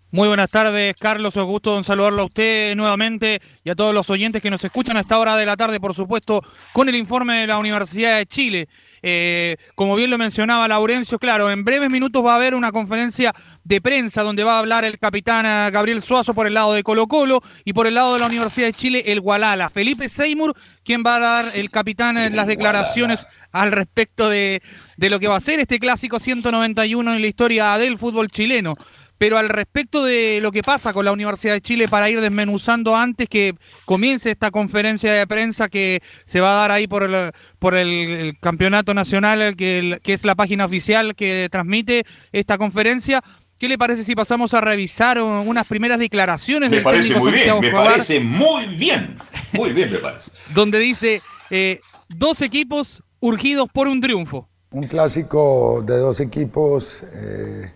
Muy 0.09 0.27
buenas 0.27 0.51
tardes, 0.51 0.95
Carlos. 0.99 1.35
Un 1.35 1.45
gusto 1.45 1.75
en 1.77 1.83
saludarlo 1.83 2.21
a 2.21 2.25
usted 2.25 2.75
nuevamente 2.75 3.41
y 3.63 3.69
a 3.71 3.75
todos 3.75 3.95
los 3.95 4.09
oyentes 4.11 4.43
que 4.43 4.51
nos 4.51 4.63
escuchan 4.63 4.97
a 4.97 5.01
esta 5.01 5.17
hora 5.17 5.35
de 5.35 5.45
la 5.45 5.57
tarde, 5.57 5.79
por 5.79 5.95
supuesto, 5.95 6.43
con 6.71 6.87
el 6.87 6.95
informe 6.95 7.41
de 7.41 7.47
la 7.47 7.57
Universidad 7.57 8.17
de 8.17 8.25
Chile. 8.27 8.67
Eh, 9.05 9.57
como 9.75 9.97
bien 9.97 10.09
lo 10.09 10.17
mencionaba 10.17 10.65
Laurencio, 10.65 11.19
claro, 11.19 11.51
en 11.51 11.65
breves 11.65 11.89
minutos 11.89 12.25
va 12.25 12.31
a 12.33 12.35
haber 12.37 12.55
una 12.55 12.71
conferencia 12.71 13.35
de 13.65 13.81
prensa 13.81 14.23
donde 14.23 14.45
va 14.45 14.55
a 14.55 14.59
hablar 14.59 14.85
el 14.85 14.97
capitán 14.97 15.45
eh, 15.45 15.71
Gabriel 15.71 16.01
Suazo 16.01 16.33
por 16.33 16.47
el 16.47 16.53
lado 16.53 16.73
de 16.73 16.83
Colo 16.83 17.07
Colo 17.07 17.41
y 17.65 17.73
por 17.73 17.85
el 17.85 17.95
lado 17.95 18.13
de 18.13 18.21
la 18.21 18.27
Universidad 18.27 18.67
de 18.67 18.73
Chile 18.73 19.03
el 19.07 19.19
Gualala. 19.19 19.69
Felipe 19.69 20.07
Seymour, 20.07 20.55
quien 20.85 21.03
va 21.05 21.17
a 21.17 21.19
dar 21.19 21.45
el 21.53 21.69
capitán 21.69 22.17
en 22.17 22.37
las 22.37 22.47
declaraciones 22.47 23.27
al 23.51 23.73
respecto 23.73 24.29
de, 24.29 24.61
de 24.95 25.09
lo 25.09 25.19
que 25.19 25.27
va 25.27 25.35
a 25.35 25.41
ser 25.41 25.59
este 25.59 25.79
clásico 25.79 26.19
191 26.19 27.13
en 27.13 27.21
la 27.21 27.27
historia 27.27 27.77
del 27.77 27.97
fútbol 27.97 28.29
chileno. 28.29 28.73
Pero 29.23 29.37
al 29.37 29.47
respecto 29.47 30.03
de 30.03 30.39
lo 30.41 30.51
que 30.51 30.63
pasa 30.63 30.91
con 30.91 31.05
la 31.05 31.13
Universidad 31.13 31.53
de 31.53 31.61
Chile, 31.61 31.87
para 31.87 32.09
ir 32.09 32.19
desmenuzando 32.19 32.93
antes 32.93 33.29
que 33.29 33.55
comience 33.85 34.29
esta 34.29 34.51
conferencia 34.51 35.13
de 35.13 35.25
prensa 35.25 35.69
que 35.69 36.01
se 36.25 36.41
va 36.41 36.51
a 36.51 36.55
dar 36.55 36.71
ahí 36.71 36.87
por 36.87 37.03
el, 37.03 37.31
por 37.57 37.73
el, 37.73 37.87
el 37.87 38.37
campeonato 38.39 38.93
nacional, 38.93 39.55
que, 39.55 39.97
que 40.03 40.11
es 40.11 40.25
la 40.25 40.35
página 40.35 40.65
oficial 40.65 41.15
que 41.15 41.47
transmite 41.49 42.03
esta 42.33 42.57
conferencia, 42.57 43.23
¿Qué 43.57 43.69
le 43.69 43.77
parece 43.77 44.03
si 44.03 44.13
pasamos 44.13 44.53
a 44.53 44.59
revisar 44.59 45.21
unas 45.21 45.65
primeras 45.69 45.99
declaraciones 45.99 46.69
me 46.69 46.75
del 46.75 46.83
parece 46.83 47.13
técnico 47.13 47.23
muy 47.23 47.31
bien, 47.31 47.47
Santiago 47.47 47.61
me 47.61 47.67
Escobar, 47.67 47.91
parece 47.91 48.19
muy 48.19 48.65
bien, 48.75 49.15
muy 49.53 49.71
bien 49.71 49.89
me 49.89 49.99
parece. 49.99 50.31
donde 50.53 50.79
dice 50.79 51.21
eh, 51.49 51.79
dos 52.09 52.41
equipos 52.41 53.01
urgidos 53.21 53.69
por 53.71 53.87
un 53.87 54.01
triunfo? 54.01 54.49
Un 54.71 54.85
clásico 54.85 55.81
de 55.87 55.97
dos 55.97 56.19
equipos 56.19 57.05
eh, 57.13 57.71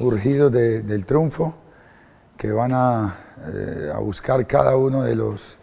urgidos 0.00 0.52
de, 0.52 0.82
del 0.82 1.06
triunfo, 1.06 1.54
que 2.36 2.50
van 2.50 2.72
a, 2.72 3.16
eh, 3.46 3.90
a, 3.94 3.98
buscar 3.98 4.46
cada 4.46 4.76
uno 4.76 5.02
de 5.02 5.14
los 5.14 5.58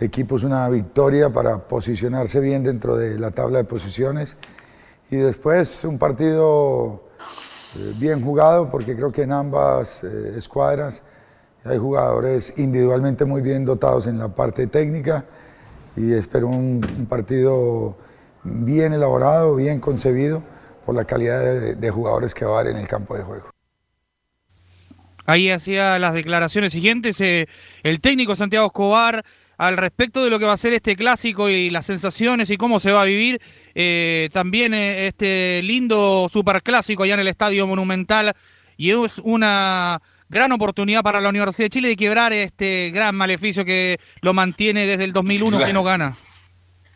equipos 0.00 0.44
una 0.44 0.68
victoria 0.68 1.30
para 1.30 1.58
posicionarse 1.66 2.40
bien 2.40 2.62
dentro 2.62 2.96
de 2.96 3.18
la 3.18 3.30
tabla 3.30 3.58
de 3.58 3.64
posiciones. 3.64 4.36
Y 5.10 5.16
después 5.16 5.84
un 5.84 5.98
partido 5.98 7.04
eh, 7.76 7.92
bien 7.98 8.22
jugado, 8.22 8.70
porque 8.70 8.94
creo 8.94 9.10
que 9.10 9.22
en 9.22 9.32
ambas 9.32 10.04
eh, 10.04 10.34
escuadras 10.36 11.02
hay 11.64 11.78
jugadores 11.78 12.54
individualmente 12.58 13.24
muy 13.24 13.40
bien 13.40 13.64
dotados 13.64 14.06
en 14.06 14.18
la 14.18 14.28
parte 14.28 14.66
técnica 14.66 15.24
y 15.96 16.12
espero 16.12 16.48
un, 16.48 16.80
un 16.98 17.06
partido 17.06 17.96
bien 18.42 18.92
elaborado, 18.92 19.56
bien 19.56 19.80
concebido 19.80 20.42
por 20.84 20.94
la 20.94 21.04
calidad 21.04 21.40
de, 21.40 21.74
de, 21.74 21.90
jugadores 21.90 22.34
que 22.34 22.44
va 22.44 22.58
a 22.58 22.60
haber 22.60 22.74
en 22.74 22.80
el 22.80 22.88
campo 22.88 23.16
de 23.16 23.22
juego. 23.22 23.53
Ahí 25.26 25.50
hacía 25.50 25.98
las 25.98 26.14
declaraciones 26.14 26.72
siguientes 26.72 27.20
eh, 27.20 27.46
el 27.82 28.00
técnico 28.00 28.36
Santiago 28.36 28.66
Escobar 28.66 29.24
al 29.56 29.76
respecto 29.76 30.24
de 30.24 30.30
lo 30.30 30.38
que 30.38 30.44
va 30.44 30.52
a 30.52 30.58
ser 30.58 30.72
este 30.72 30.96
clásico 30.96 31.48
y 31.48 31.70
las 31.70 31.86
sensaciones 31.86 32.50
y 32.50 32.56
cómo 32.56 32.80
se 32.80 32.92
va 32.92 33.02
a 33.02 33.06
vivir 33.06 33.40
eh, 33.74 34.28
también 34.32 34.74
eh, 34.74 35.06
este 35.06 35.60
lindo 35.62 36.28
superclásico 36.30 37.04
allá 37.04 37.14
en 37.14 37.20
el 37.20 37.28
Estadio 37.28 37.66
Monumental 37.66 38.34
y 38.76 38.90
es 38.90 39.18
una 39.22 40.02
gran 40.28 40.52
oportunidad 40.52 41.02
para 41.02 41.20
la 41.20 41.28
Universidad 41.28 41.66
de 41.66 41.70
Chile 41.70 41.88
de 41.88 41.96
quebrar 41.96 42.32
este 42.32 42.90
gran 42.92 43.14
maleficio 43.14 43.64
que 43.64 43.98
lo 44.20 44.34
mantiene 44.34 44.86
desde 44.86 45.04
el 45.04 45.12
2001 45.12 45.58
que 45.64 45.72
no 45.72 45.84
gana. 45.84 46.14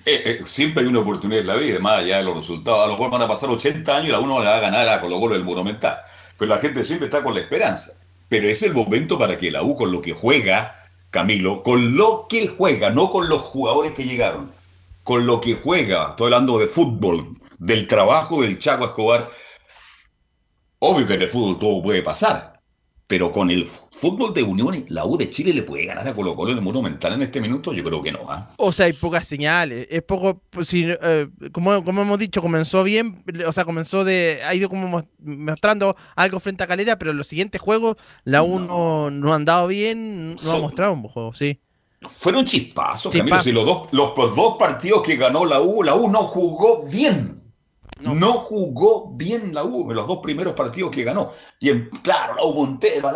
Eh, 0.05 0.41
siempre 0.47 0.83
hay 0.83 0.89
una 0.89 1.01
oportunidad 1.01 1.43
en 1.43 1.47
la 1.47 1.57
vida, 1.57 1.79
más 1.81 1.99
allá 1.99 2.17
de 2.17 2.25
los 2.25 2.37
resultados. 2.37 2.83
A 2.83 2.87
lo 2.87 2.95
mejor 2.95 3.11
van 3.11 3.23
a 3.23 3.29
pasar 3.29 3.51
80 3.51 3.95
años 3.95 4.09
y 4.09 4.13
la 4.13 4.21
uno 4.21 4.41
le 4.41 4.47
va 4.47 4.57
a 4.57 4.61
ganar 4.61 4.89
a 4.89 5.01
Colo 5.01 5.21
Colo 5.21 5.35
del 5.35 5.45
Monumental. 5.45 5.99
Pero 6.37 6.55
la 6.55 6.61
gente 6.61 6.83
siempre 6.83 7.09
está 7.09 7.23
con 7.23 7.35
la 7.35 7.41
esperanza. 7.41 7.93
Pero 8.29 8.49
es 8.49 8.63
el 8.63 8.75
momento 8.75 9.19
para 9.19 9.39
que 9.39 9.51
la 9.51 9.63
U 9.63 9.75
con 9.75 9.91
lo 9.91 10.03
que 10.03 10.13
juega, 10.13 10.77
Camilo, 11.11 11.63
con 11.63 11.97
lo 11.97 12.27
que 12.29 12.49
juega, 12.49 12.91
no 12.91 13.11
con 13.11 13.29
los 13.29 13.41
jugadores 13.41 13.93
que 13.93 14.05
llegaron, 14.05 14.53
con 15.03 15.27
lo 15.27 15.41
que 15.41 15.55
juega, 15.55 16.11
estoy 16.11 16.27
hablando 16.27 16.59
de 16.59 16.69
fútbol, 16.69 17.29
del 17.59 17.87
trabajo 17.87 18.43
del 18.43 18.59
Chaco 18.59 18.85
Escobar. 18.85 19.29
Obvio 20.81 21.07
que 21.07 21.15
en 21.15 21.23
el 21.23 21.29
fútbol 21.29 21.59
todo 21.59 21.83
puede 21.83 22.03
pasar, 22.03 22.48
pero 23.09 23.33
con 23.33 23.51
el 23.51 23.67
fútbol 23.67 24.35
de 24.35 24.43
Unión, 24.43 24.85
la 24.91 25.07
U 25.07 25.17
de 25.17 25.31
Chile 25.31 25.55
le 25.55 25.63
puede 25.63 25.87
ganar 25.87 26.07
a 26.07 26.13
Colo 26.13 26.37
Colo 26.37 26.53
en 26.53 26.59
el 26.59 26.65
Monumental 26.65 27.15
en 27.15 27.23
este 27.23 27.41
minuto, 27.41 27.73
yo 27.73 27.83
creo 27.83 28.03
que 28.03 28.13
no. 28.13 28.21
¿ah? 28.29 28.51
O 28.59 28.71
sea, 28.71 28.85
hay 28.85 28.93
pocas 28.93 29.27
señales. 29.27 29.89
Es 29.91 30.03
poco, 30.03 30.43
pues, 30.51 30.69
si, 30.69 30.87
eh, 30.87 31.27
como, 31.51 31.83
como 31.83 32.03
hemos 32.03 32.19
dicho, 32.19 32.43
comenzó 32.43 32.85
bien, 32.85 33.25
o 33.47 33.53
sea, 33.53 33.65
comenzó 33.65 34.05
de, 34.05 34.43
ha 34.45 34.55
ido 34.55 34.69
como 34.69 35.09
mostrando 35.21 35.97
algo 36.17 36.39
frente 36.39 36.65
a 36.65 36.67
Calera, 36.67 36.99
pero 36.99 37.13
en 37.13 37.17
los 37.17 37.27
siguientes 37.27 37.63
juegos 37.63 37.97
la 38.25 38.43
U 38.43 38.59
no, 38.59 39.33
ha 39.33 39.35
andado 39.35 39.69
bien, 39.69 40.35
no 40.35 40.53
ha 40.53 40.59
mostrado 40.59 40.93
un 40.93 41.03
juego, 41.05 41.33
sí. 41.35 41.59
Fueron 42.03 42.45
chispazos, 42.45 43.11
Camilo. 43.11 43.43
Si 43.43 43.53
los 43.53 43.65
dos, 43.65 43.89
los 43.93 44.15
dos 44.15 44.57
partidos 44.59 45.03
que 45.03 45.17
ganó 45.17 45.47
la 45.47 45.63
U, 45.63 45.83
la 45.83 45.95
U 45.95 46.11
no 46.11 46.19
jugó 46.19 46.87
bien. 46.87 47.25
No. 48.01 48.33
jugó 48.33 49.13
bien 49.15 49.53
la 49.53 49.65
U 49.65 49.91
en 49.91 49.97
los 49.97 50.07
dos 50.07 50.19
primeros 50.23 50.55
partidos 50.55 50.91
que 50.91 51.05
ganó. 51.05 51.33
Y 51.61 51.71
en, 51.71 51.91
claro, 52.03 52.35
la 52.37 52.45
U 52.45 52.55
Montero, 52.55 53.11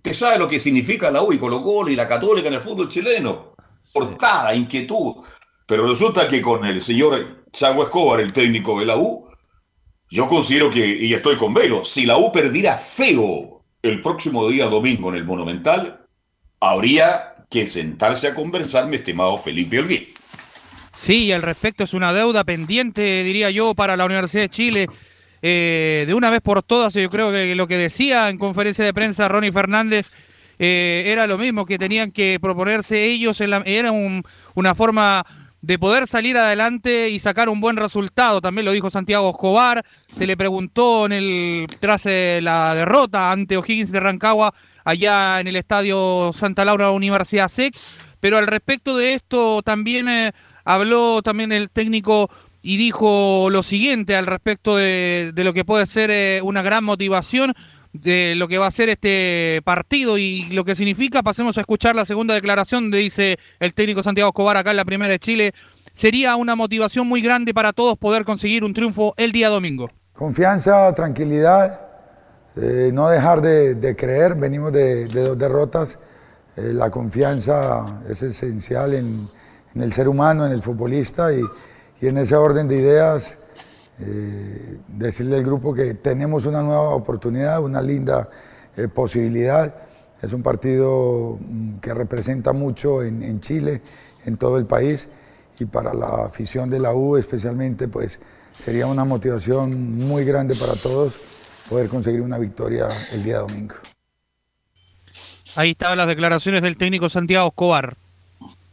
¿te 0.00 0.14
sabe 0.14 0.38
lo 0.38 0.48
que 0.48 0.58
significa 0.58 1.10
la 1.10 1.22
U 1.22 1.32
y 1.32 1.38
Colo 1.38 1.62
Colo 1.62 1.90
y 1.90 1.96
la 1.96 2.06
Católica 2.06 2.48
en 2.48 2.54
el 2.54 2.60
fútbol 2.60 2.88
chileno? 2.88 3.52
Portada, 3.92 4.54
inquietud. 4.54 5.14
Pero 5.66 5.86
resulta 5.86 6.28
que 6.28 6.40
con 6.40 6.64
el 6.64 6.82
señor 6.82 7.44
Chago 7.50 7.82
Escobar, 7.82 8.20
el 8.20 8.32
técnico 8.32 8.78
de 8.78 8.86
la 8.86 8.96
U, 8.96 9.26
yo 10.08 10.28
considero 10.28 10.70
que, 10.70 10.86
y 10.86 11.14
estoy 11.14 11.36
con 11.36 11.54
Velo, 11.54 11.84
si 11.84 12.04
la 12.04 12.18
U 12.18 12.30
perdiera 12.30 12.76
feo 12.76 13.64
el 13.82 14.00
próximo 14.00 14.46
día 14.48 14.66
domingo 14.66 15.08
en 15.08 15.16
el 15.16 15.24
Monumental, 15.24 16.06
habría 16.60 17.34
que 17.50 17.66
sentarse 17.66 18.28
a 18.28 18.34
conversar, 18.34 18.86
mi 18.86 18.96
estimado 18.96 19.36
Felipe 19.36 19.78
Olguín. 19.78 20.06
Sí, 20.94 21.32
al 21.32 21.42
respecto 21.42 21.84
es 21.84 21.94
una 21.94 22.12
deuda 22.12 22.44
pendiente, 22.44 23.24
diría 23.24 23.50
yo, 23.50 23.74
para 23.74 23.96
la 23.96 24.04
Universidad 24.04 24.42
de 24.42 24.48
Chile. 24.48 24.88
Eh, 25.40 26.04
de 26.06 26.14
una 26.14 26.30
vez 26.30 26.40
por 26.40 26.62
todas, 26.62 26.94
yo 26.94 27.10
creo 27.10 27.32
que 27.32 27.54
lo 27.54 27.66
que 27.66 27.76
decía 27.76 28.28
en 28.28 28.38
conferencia 28.38 28.84
de 28.84 28.94
prensa 28.94 29.26
Ronnie 29.26 29.50
Fernández 29.50 30.12
eh, 30.58 31.04
era 31.06 31.26
lo 31.26 31.38
mismo, 31.38 31.66
que 31.66 31.78
tenían 31.78 32.12
que 32.12 32.38
proponerse 32.40 33.06
ellos, 33.06 33.40
en 33.40 33.50
la, 33.50 33.62
era 33.66 33.90
una 33.90 34.74
forma 34.76 35.26
de 35.60 35.78
poder 35.78 36.06
salir 36.06 36.36
adelante 36.36 37.08
y 37.08 37.18
sacar 37.18 37.48
un 37.48 37.60
buen 37.60 37.76
resultado. 37.76 38.40
También 38.40 38.64
lo 38.64 38.72
dijo 38.72 38.90
Santiago 38.90 39.30
Escobar, 39.30 39.84
se 40.06 40.26
le 40.26 40.36
preguntó 40.36 41.06
en 41.06 41.12
el 41.12 41.66
tras 41.80 42.02
eh, 42.06 42.40
la 42.42 42.74
derrota 42.74 43.32
ante 43.32 43.56
O'Higgins 43.56 43.90
de 43.90 44.00
Rancagua 44.00 44.54
allá 44.84 45.40
en 45.40 45.48
el 45.48 45.56
estadio 45.56 46.32
Santa 46.32 46.64
Laura 46.64 46.90
Universidad 46.90 47.48
SEC, 47.48 47.74
pero 48.20 48.38
al 48.38 48.46
respecto 48.46 48.96
de 48.96 49.14
esto 49.14 49.62
también 49.62 50.32
habló 50.64 51.22
también 51.22 51.52
el 51.52 51.70
técnico 51.70 52.30
y 52.62 52.76
dijo 52.76 53.48
lo 53.50 53.62
siguiente 53.62 54.16
al 54.16 54.26
respecto 54.26 54.76
de, 54.76 55.32
lo 55.34 55.52
que 55.52 55.64
puede 55.64 55.86
ser 55.86 56.10
eh, 56.10 56.40
una 56.42 56.62
gran 56.62 56.84
motivación 56.84 57.54
de 57.92 58.34
lo 58.36 58.48
que 58.48 58.58
va 58.58 58.68
a 58.68 58.70
ser 58.70 58.88
este 58.88 59.60
partido 59.64 60.16
y 60.16 60.44
lo 60.52 60.64
que 60.64 60.74
significa. 60.74 61.22
Pasemos 61.22 61.58
a 61.58 61.60
escuchar 61.60 61.94
la 61.94 62.04
segunda 62.04 62.34
declaración 62.34 62.90
de 62.90 62.98
dice 62.98 63.38
el 63.60 63.74
técnico 63.74 64.02
Santiago 64.02 64.30
Escobar 64.30 64.56
acá 64.56 64.70
en 64.70 64.76
la 64.76 64.84
primera 64.84 65.10
de 65.10 65.18
Chile. 65.18 65.52
Sería 65.92 66.36
una 66.36 66.56
motivación 66.56 67.06
muy 67.06 67.20
grande 67.20 67.52
para 67.52 67.72
todos 67.72 67.98
poder 67.98 68.24
conseguir 68.24 68.64
un 68.64 68.72
triunfo 68.72 69.12
el 69.18 69.30
día 69.30 69.50
domingo. 69.50 69.88
Confianza, 70.14 70.94
tranquilidad, 70.94 71.80
eh, 72.56 72.90
no 72.94 73.08
dejar 73.10 73.42
de, 73.42 73.96
creer. 73.96 74.36
Venimos 74.36 74.72
de, 74.72 75.06
dos 75.06 75.36
derrotas. 75.36 75.98
Eh, 76.56 76.72
la 76.72 76.90
confianza 76.90 77.84
es 78.08 78.22
esencial 78.22 78.94
en 78.94 79.04
en 79.74 79.82
el 79.82 79.92
ser 79.92 80.08
humano, 80.08 80.46
en 80.46 80.52
el 80.52 80.62
futbolista 80.62 81.32
y, 81.32 81.42
en 82.00 82.18
ese 82.18 82.34
orden 82.34 82.66
de 82.66 82.76
ideas 82.76 83.38
eh, 84.00 84.78
decirle 84.88 85.36
al 85.36 85.44
grupo 85.44 85.72
que 85.72 85.94
tenemos 85.94 86.46
una 86.46 86.60
nueva 86.60 86.90
oportunidad, 86.96 87.62
una 87.62 87.80
linda 87.80 88.28
eh, 88.76 88.88
posibilidad. 88.88 89.72
Es 90.20 90.32
un 90.32 90.42
partido 90.42 91.38
mm, 91.40 91.78
que 91.78 91.94
representa 91.94 92.52
mucho 92.52 93.04
en, 93.04 93.40
Chile, 93.40 93.82
en 94.26 94.36
todo 94.36 94.58
el 94.58 94.64
país 94.64 95.08
y 95.60 95.66
para 95.66 95.94
la 95.94 96.24
afición 96.24 96.68
de 96.70 96.80
la 96.80 96.92
U 96.92 97.16
especialmente 97.16 97.86
pues 97.86 98.18
sería 98.52 98.88
una 98.88 99.04
motivación 99.04 99.96
muy 99.98 100.24
grande 100.24 100.56
para 100.56 100.72
todos 100.72 101.16
poder 101.68 101.88
conseguir 101.88 102.20
una 102.20 102.38
victoria 102.38 102.88
el 103.12 103.22
día 103.22 103.38
domingo. 103.38 103.76
Ahí 105.54 105.72
estaban 105.72 105.98
las 105.98 106.06
declaraciones 106.06 106.62
del 106.62 106.76
técnico 106.76 107.08
Santiago 107.08 107.48
Escobar. 107.48 107.96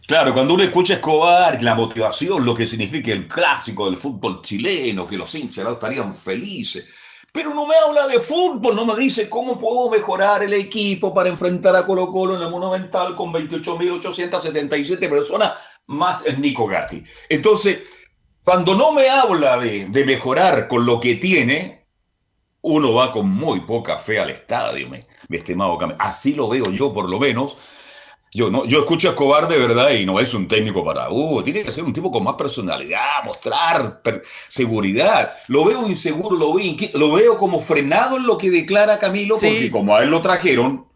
Claro, 0.09 0.33
cuando 0.33 0.55
uno 0.55 0.63
escucha 0.63 0.95
Escobar, 0.95 1.61
la 1.61 1.75
motivación, 1.75 2.43
lo 2.43 2.55
que 2.55 2.65
significa 2.65 3.11
el 3.11 3.27
clásico 3.27 3.85
del 3.85 3.95
fútbol 3.95 4.41
chileno, 4.41 5.05
que 5.05 5.15
los 5.15 5.35
hinchas 5.35 5.67
estarían 5.67 6.15
felices. 6.15 6.89
Pero 7.31 7.53
no 7.53 7.67
me 7.67 7.75
habla 7.75 8.07
de 8.07 8.19
fútbol, 8.19 8.75
no 8.75 8.87
me 8.87 8.95
dice 8.95 9.29
cómo 9.29 9.55
puedo 9.55 9.87
mejorar 9.91 10.41
el 10.41 10.53
equipo 10.53 11.13
para 11.13 11.29
enfrentar 11.29 11.75
a 11.75 11.85
Colo 11.85 12.07
Colo 12.07 12.35
en 12.35 12.41
el 12.41 12.49
Monumental 12.49 13.15
con 13.15 13.31
28.877 13.31 14.97
personas, 15.07 15.53
más 15.85 16.25
el 16.25 16.41
Nico 16.41 16.65
Gatti. 16.65 17.03
Entonces, 17.29 17.83
cuando 18.43 18.73
no 18.73 18.91
me 18.91 19.09
habla 19.09 19.59
de, 19.59 19.85
mejorar 20.07 20.67
con 20.67 20.87
lo 20.87 20.99
que 20.99 21.17
tiene, 21.17 21.85
uno 22.61 22.95
va 22.95 23.11
con 23.11 23.29
muy 23.29 23.59
poca 23.59 23.99
fe 23.99 24.19
al 24.19 24.31
estadio, 24.31 24.89
mi, 24.89 25.37
estimado 25.37 25.77
Así 25.99 26.33
lo 26.33 26.49
veo 26.49 26.71
yo, 26.71 26.91
por 26.91 27.07
lo 27.07 27.19
menos 27.19 27.57
yo, 28.31 28.49
no, 28.49 28.65
yo 28.65 28.79
escucho 28.79 29.07
a 29.07 29.11
Escobar 29.11 29.47
de 29.47 29.57
verdad 29.57 29.91
y 29.91 30.05
no 30.05 30.19
es 30.19 30.33
un 30.33 30.47
técnico 30.47 30.85
para, 30.85 31.09
uh, 31.09 31.41
tiene 31.43 31.63
que 31.63 31.71
ser 31.71 31.83
un 31.83 31.93
tipo 31.93 32.11
con 32.11 32.23
más 32.23 32.35
personalidad, 32.35 33.23
mostrar 33.25 34.01
seguridad. 34.47 35.33
Lo 35.47 35.65
veo 35.65 35.87
inseguro, 35.87 36.37
lo 36.37 36.53
veo, 36.53 36.75
lo 36.93 37.11
veo 37.13 37.37
como 37.37 37.59
frenado 37.59 38.17
en 38.17 38.27
lo 38.27 38.37
que 38.37 38.51
declara 38.51 38.99
Camilo, 38.99 39.35
porque 39.35 39.71
como 39.71 39.95
a 39.95 40.03
él 40.03 40.09
lo 40.09 40.21
trajeron, 40.21 40.87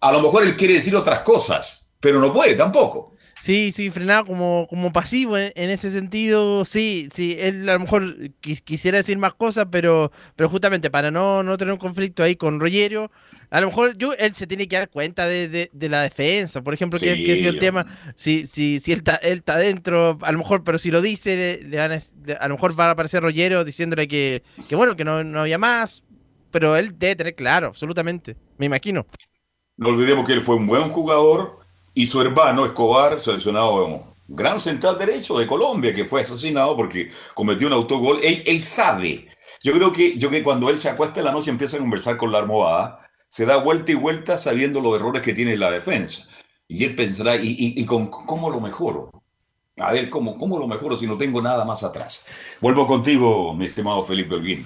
a 0.00 0.12
lo 0.12 0.20
mejor 0.20 0.42
él 0.42 0.56
quiere 0.56 0.74
decir 0.74 0.96
otras 0.96 1.20
cosas, 1.20 1.90
pero 2.00 2.20
no 2.20 2.32
puede 2.32 2.54
tampoco. 2.54 3.10
Sí, 3.40 3.72
sí, 3.72 3.90
frenado 3.90 4.24
como, 4.24 4.66
como 4.68 4.92
pasivo 4.92 5.36
en, 5.36 5.52
ese 5.70 5.90
sentido. 5.90 6.64
Sí, 6.64 7.08
sí, 7.12 7.36
él 7.38 7.68
a 7.68 7.74
lo 7.74 7.80
mejor 7.80 8.30
quisiera 8.40 8.98
decir 8.98 9.18
más 9.18 9.34
cosas, 9.34 9.66
pero, 9.70 10.12
pero 10.36 10.48
justamente 10.48 10.90
para 10.90 11.10
no, 11.10 11.42
no 11.42 11.56
tener 11.56 11.72
un 11.72 11.78
conflicto 11.78 12.22
ahí 12.22 12.36
con 12.36 12.60
Rogerio, 12.60 13.10
a 13.50 13.60
lo 13.60 13.68
mejor 13.68 13.96
yo, 13.96 14.12
él 14.14 14.34
se 14.34 14.46
tiene 14.46 14.66
que 14.68 14.76
dar 14.76 14.88
cuenta 14.88 15.26
de, 15.26 15.70
la 15.72 16.02
defensa. 16.02 16.62
Por 16.62 16.74
ejemplo, 16.74 16.98
que, 16.98 17.12
es 17.12 17.42
el 17.42 17.58
tema. 17.58 17.86
Si, 18.16 18.46
si, 18.46 18.80
si 18.80 18.92
él 18.92 18.98
está 18.98 19.16
él 19.16 19.38
está 19.38 19.58
dentro, 19.58 20.18
a 20.22 20.32
lo 20.32 20.38
mejor, 20.38 20.64
pero 20.64 20.78
si 20.78 20.90
lo 20.90 21.02
dice, 21.02 21.60
le, 21.64 21.76
van 21.76 21.92
a, 21.92 21.98
a, 22.40 22.48
lo 22.48 22.54
mejor 22.54 22.78
va 22.78 22.86
a 22.86 22.90
aparecer 22.92 23.22
Rogerio 23.22 23.64
diciéndole 23.64 24.08
que, 24.08 24.42
que 24.68 24.76
bueno, 24.76 24.96
que 24.96 25.04
no, 25.04 25.22
no 25.24 25.40
había 25.40 25.58
más. 25.58 26.02
Pero 26.50 26.76
él 26.76 26.96
debe 26.96 27.16
tener 27.16 27.34
claro, 27.34 27.66
absolutamente. 27.66 28.36
Me 28.58 28.66
imagino. 28.66 29.06
No 29.76 29.88
olvidemos 29.88 30.24
que 30.24 30.34
él 30.34 30.40
fue 30.40 30.54
un 30.54 30.68
buen 30.68 30.88
jugador 30.90 31.63
y 31.94 32.06
su 32.06 32.20
hermano 32.20 32.66
Escobar, 32.66 33.20
seleccionado 33.20 34.14
gran 34.26 34.60
central 34.60 34.98
derecho 34.98 35.38
de 35.38 35.46
Colombia, 35.46 35.92
que 35.92 36.04
fue 36.04 36.22
asesinado 36.22 36.76
porque 36.76 37.10
cometió 37.34 37.66
un 37.66 37.72
autogol. 37.72 38.18
Él, 38.22 38.62
sabe. 38.62 39.28
Yo 39.62 39.72
creo 39.72 39.92
que, 39.92 40.18
yo 40.18 40.30
que 40.30 40.42
cuando 40.42 40.68
él 40.70 40.78
se 40.78 40.88
acuesta 40.90 41.20
en 41.20 41.26
la 41.26 41.32
noche 41.32 41.50
empieza 41.50 41.76
a 41.76 41.80
conversar 41.80 42.16
con 42.16 42.32
la 42.32 42.38
almohada, 42.38 43.00
se 43.28 43.46
da 43.46 43.56
vuelta 43.56 43.92
y 43.92 43.94
vuelta 43.94 44.38
sabiendo 44.38 44.80
los 44.80 44.96
errores 44.96 45.22
que 45.22 45.34
tiene 45.34 45.56
la 45.56 45.70
defensa. 45.70 46.28
Y 46.66 46.84
él 46.84 46.94
pensará, 46.94 47.36
¿y, 47.36 47.56
y, 47.58 47.84
con, 47.84 48.08
cómo 48.08 48.50
lo 48.50 48.60
mejoro? 48.60 49.10
A 49.78 49.92
ver, 49.92 50.08
¿cómo, 50.08 50.38
¿cómo 50.38 50.58
lo 50.58 50.66
mejoro 50.66 50.96
si 50.96 51.06
no 51.06 51.18
tengo 51.18 51.42
nada 51.42 51.64
más 51.64 51.82
atrás? 51.84 52.24
Vuelvo 52.60 52.86
contigo, 52.86 53.54
mi 53.54 53.66
estimado 53.66 54.02
Felipe 54.04 54.34
Olguín. 54.34 54.64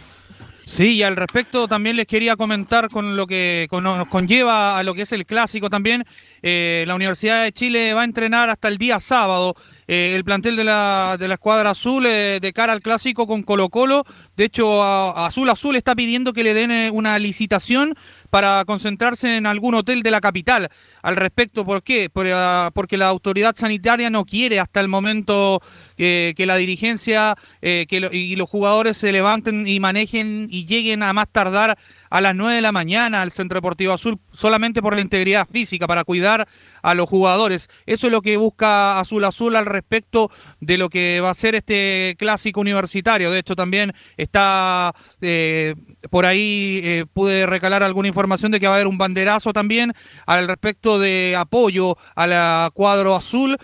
Sí, 0.69 0.97
y 0.97 1.03
al 1.03 1.17
respecto 1.17 1.67
también 1.67 1.97
les 1.97 2.07
quería 2.07 2.37
comentar 2.37 2.91
con 2.91 3.17
lo 3.17 3.27
que 3.27 3.67
nos 3.71 4.07
conlleva 4.09 4.79
a 4.79 4.83
lo 4.83 4.93
que 4.93 5.03
es 5.03 5.13
el 5.13 5.25
clásico 5.25 5.71
también. 5.71 6.05
Eh, 6.43 6.85
la 6.87 6.95
Universidad 6.95 7.43
de 7.43 7.53
Chile 7.53 7.95
va 7.95 8.03
a 8.03 8.05
entrenar 8.05 8.51
hasta 8.51 8.69
el 8.69 8.77
día 8.77 9.01
sábado. 9.01 9.57
Eh, 9.89 10.13
el 10.15 10.25
plantel 10.25 10.57
de 10.57 10.65
la, 10.65 11.17
de 11.19 11.27
la 11.27 11.35
escuadra 11.35 11.71
azul 11.71 12.05
eh, 12.05 12.39
de 12.43 12.53
cara 12.53 12.75
al 12.75 12.81
clásico 12.81 13.27
con 13.27 13.43
Colo 13.45 13.71
Colo. 13.71 14.05
De 14.37 14.45
hecho, 14.45 14.85
Azul 14.85 15.49
Azul 15.49 15.75
está 15.75 15.97
pidiendo 15.97 16.35
que 16.35 16.45
le 16.45 16.53
den 16.53 16.71
una 16.95 17.19
licitación 17.19 17.95
para 18.29 18.63
concentrarse 18.67 19.39
en 19.39 19.47
algún 19.47 19.75
hotel 19.75 20.03
de 20.03 20.11
la 20.11 20.21
capital. 20.21 20.69
Al 21.01 21.17
respecto, 21.17 21.65
¿por 21.65 21.83
qué? 21.83 22.11
ah, 22.35 22.71
porque 22.75 22.99
la 22.99 23.09
autoridad 23.09 23.57
sanitaria 23.57 24.11
no 24.11 24.27
quiere 24.27 24.61
hasta 24.61 24.81
el 24.81 24.89
momento 24.89 25.63
que 25.99 26.45
la 26.47 26.57
dirigencia 26.57 27.37
que 27.61 28.09
y 28.13 28.37
los 28.37 28.49
jugadores 28.49 28.97
se 28.97 29.13
levanten 29.13 29.67
y 29.67 29.81
manejen 29.81 30.49
y 30.51 30.65
lleguen 30.67 31.03
a 31.03 31.13
más 31.13 31.29
tardar 31.31 31.77
a 32.11 32.21
las 32.21 32.35
9 32.35 32.57
de 32.57 32.63
la 32.63 32.73
mañana 32.73 33.23
al 33.23 33.33
Centro 33.33 33.57
Deportivo 33.57 33.93
Azul 33.93 34.19
solamente 34.33 34.83
por 34.83 34.95
la 34.95 35.01
integridad 35.01 35.47
física, 35.47 35.87
para 35.87 36.05
cuidar 36.05 36.49
a 36.83 36.95
los 36.95 37.09
jugadores. 37.09 37.69
Eso 37.87 38.07
es 38.07 38.13
lo 38.13 38.23
que 38.23 38.37
busca 38.37 39.01
Azul 39.01 39.25
Azul 39.25 39.57
al 39.57 39.67
respecto 39.67 40.31
de 40.61 40.79
lo 40.79 40.89
que 40.89 41.21
va 41.21 41.31
a 41.31 41.35
ser 41.35 41.55
este 41.55 42.17
clásico 42.19 42.61
universitario. 42.61 43.31
De 43.31 43.41
hecho, 43.41 43.57
también 43.57 43.93
está 44.17 44.95
eh, 45.21 45.75
por 46.11 46.27
ahí, 46.27 46.81
eh, 46.85 47.05
pude 47.13 47.47
recalar 47.47 47.83
alguna 47.83 48.09
información 48.09 48.53
de 48.53 48.61
que 48.61 48.67
va 48.67 48.75
a 48.75 48.77
haber 48.77 48.87
un 48.87 48.99
banderazo 48.99 49.53
también 49.53 49.93
al 50.27 50.47
respecto 50.49 50.99
de 50.99 51.35
apoyo 51.37 51.97
al 52.15 52.73
cuadro 52.73 53.17
azul 53.17 53.57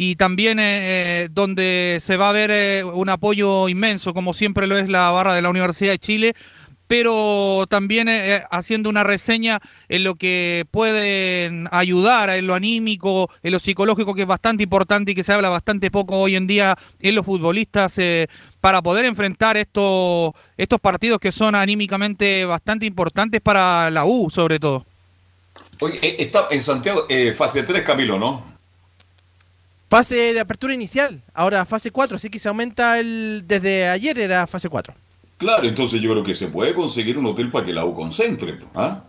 y 0.00 0.14
también 0.14 0.58
eh, 0.60 1.28
donde 1.32 1.98
se 2.00 2.16
va 2.16 2.28
a 2.28 2.32
ver 2.32 2.84
un 2.84 3.08
apoyo 3.08 3.68
inmenso, 3.68 4.14
como 4.14 4.32
siempre 4.32 4.68
lo 4.68 4.78
es 4.78 4.88
la 4.88 5.10
barra 5.10 5.34
de 5.34 5.42
la 5.42 5.50
Universidad 5.50 5.90
de 5.90 5.98
Chile, 5.98 6.34
pero 6.86 7.66
también 7.68 8.06
eh, 8.06 8.36
eh, 8.36 8.42
haciendo 8.52 8.90
una 8.90 9.02
reseña 9.02 9.58
en 9.88 10.04
lo 10.04 10.14
que 10.14 10.66
pueden 10.70 11.66
ayudar, 11.72 12.30
en 12.30 12.46
lo 12.46 12.54
anímico, 12.54 13.28
en 13.42 13.50
lo 13.50 13.58
psicológico, 13.58 14.14
que 14.14 14.22
es 14.22 14.28
bastante 14.28 14.62
importante 14.62 15.10
y 15.10 15.14
que 15.16 15.24
se 15.24 15.32
habla 15.32 15.48
bastante 15.48 15.90
poco 15.90 16.16
hoy 16.16 16.36
en 16.36 16.46
día 16.46 16.78
en 17.00 17.16
los 17.16 17.26
futbolistas, 17.26 17.94
eh, 17.98 18.28
para 18.60 18.82
poder 18.82 19.04
enfrentar 19.04 19.56
estos, 19.56 20.30
estos 20.56 20.78
partidos 20.78 21.18
que 21.18 21.32
son 21.32 21.56
anímicamente 21.56 22.44
bastante 22.44 22.86
importantes 22.86 23.40
para 23.40 23.90
la 23.90 24.04
U, 24.04 24.30
sobre 24.30 24.60
todo. 24.60 24.86
Oye, 25.80 26.22
está 26.22 26.46
en 26.52 26.62
Santiago, 26.62 27.08
fase 27.34 27.64
3, 27.64 27.82
Camilo, 27.82 28.16
¿no? 28.16 28.57
Fase 29.88 30.34
de 30.34 30.40
apertura 30.40 30.74
inicial, 30.74 31.22
ahora 31.32 31.64
fase 31.64 31.90
4, 31.90 32.16
así 32.16 32.28
que 32.28 32.38
se 32.38 32.48
aumenta 32.48 33.00
el. 33.00 33.44
Desde 33.46 33.88
ayer 33.88 34.18
era 34.18 34.46
fase 34.46 34.68
4. 34.68 34.94
Claro, 35.38 35.66
entonces 35.66 36.02
yo 36.02 36.10
creo 36.10 36.24
que 36.24 36.34
se 36.34 36.48
puede 36.48 36.74
conseguir 36.74 37.16
un 37.16 37.24
hotel 37.24 37.50
para 37.50 37.64
que 37.64 37.72
la 37.72 37.86
U 37.86 37.94
concentre. 37.94 38.58
¿ah? 38.74 39.04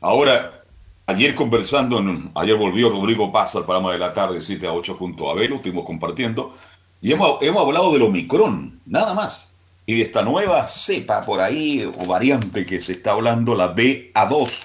Ahora, 0.00 0.64
ayer 1.06 1.34
conversando, 1.34 2.02
ayer 2.34 2.56
volvió 2.56 2.90
Rodrigo 2.90 3.30
Paz 3.30 3.54
al 3.54 3.64
programa 3.64 3.92
de 3.92 3.98
la 3.98 4.12
tarde, 4.12 4.40
7 4.40 4.66
a 4.66 4.72
8 4.72 4.94
junto 4.94 5.30
a 5.30 5.34
Velo, 5.34 5.56
estuvimos 5.56 5.84
compartiendo, 5.84 6.52
y 7.00 7.12
hemos, 7.12 7.40
hemos 7.42 7.62
hablado 7.62 7.92
del 7.92 8.02
Omicron, 8.02 8.80
nada 8.86 9.14
más. 9.14 9.54
Y 9.84 9.94
de 9.94 10.02
esta 10.02 10.22
nueva 10.22 10.66
cepa 10.66 11.20
por 11.20 11.40
ahí, 11.40 11.84
o 11.84 12.04
variante 12.06 12.66
que 12.66 12.80
se 12.80 12.92
está 12.92 13.12
hablando, 13.12 13.54
la 13.54 13.72
BA2. 13.76 14.64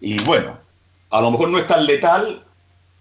Y 0.00 0.22
bueno, 0.22 0.56
a 1.10 1.20
lo 1.20 1.30
mejor 1.30 1.50
no 1.50 1.58
es 1.58 1.66
tan 1.66 1.84
letal, 1.84 2.42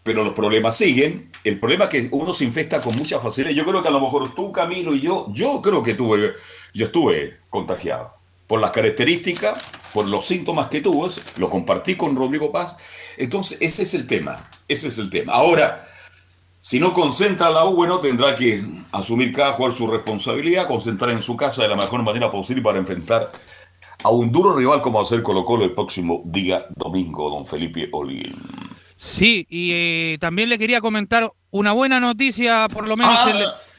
pero 0.04 0.26
los 0.26 0.34
problemas 0.34 0.76
siguen. 0.76 1.31
El 1.44 1.60
problema 1.60 1.86
es 1.86 1.90
que 1.90 2.10
uno 2.12 2.34
se 2.34 2.46
infecta 2.46 2.80
con 2.82 2.96
mucha 2.96 3.20
facilidad. 3.20 3.54
Yo 3.54 3.66
creo 3.66 3.82
que 3.82 3.88
a 3.88 3.92
lo 3.92 4.00
mejor 4.00 4.36
tú, 4.36 4.52
Camilo, 4.52 4.94
y 4.94 5.02
yo, 5.02 5.28
yo 5.34 5.62
creo 5.62 5.82
que 5.82 5.96
tuve 5.96 6.34
yo 6.74 6.86
estuve 6.86 7.38
contagiado 7.50 8.14
por 8.48 8.60
las 8.60 8.72
características, 8.72 9.64
por 9.94 10.08
los 10.08 10.26
síntomas 10.26 10.68
que 10.68 10.82
tuvo, 10.82 11.08
lo 11.38 11.50
compartí 11.50 11.96
con 11.96 12.16
Rodrigo 12.16 12.52
Paz. 12.52 12.78
Entonces, 13.18 13.58
ese 13.62 13.84
es 13.84 13.94
el 13.94 14.08
tema, 14.08 14.38
ese 14.68 14.90
es 14.90 14.98
el 14.98 15.10
tema. 15.10 15.34
Ahora, 15.34 15.88
si 16.60 16.80
no 16.80 16.94
concentra 16.94 17.50
la 17.50 17.66
U, 17.66 17.76
bueno, 17.76 18.00
tendrá 18.00 18.36
que 18.36 18.62
asumir 18.92 19.32
cada 19.32 19.54
jugador 19.54 19.78
su 19.78 19.88
responsabilidad, 19.88 20.68
concentrar 20.68 21.12
en 21.12 21.22
su 21.22 21.38
casa 21.38 21.62
de 21.62 21.70
la 21.70 21.76
mejor 21.76 22.04
manera 22.04 22.30
posible 22.30 22.62
para 22.62 22.78
enfrentar 22.78 23.32
a 24.04 24.10
un 24.10 24.32
duro 24.32 24.56
rival 24.56 24.82
como 24.82 24.98
va 25.00 25.04
a 25.04 25.08
ser 25.08 25.24
Colo 25.24 25.46
Colo 25.46 25.64
el 25.64 25.74
próximo 25.74 26.22
día 26.26 26.66
domingo, 26.76 27.30
don 27.30 27.46
Felipe 27.46 27.88
Olguín. 27.92 28.36
Sí, 29.02 29.48
y 29.50 29.72
eh, 29.74 30.18
también 30.20 30.48
le 30.48 30.60
quería 30.60 30.80
comentar 30.80 31.28
una 31.50 31.72
buena 31.72 32.00
noticia, 32.00 32.68
por 32.72 32.88
lo 32.88 32.96
menos... 32.96 33.18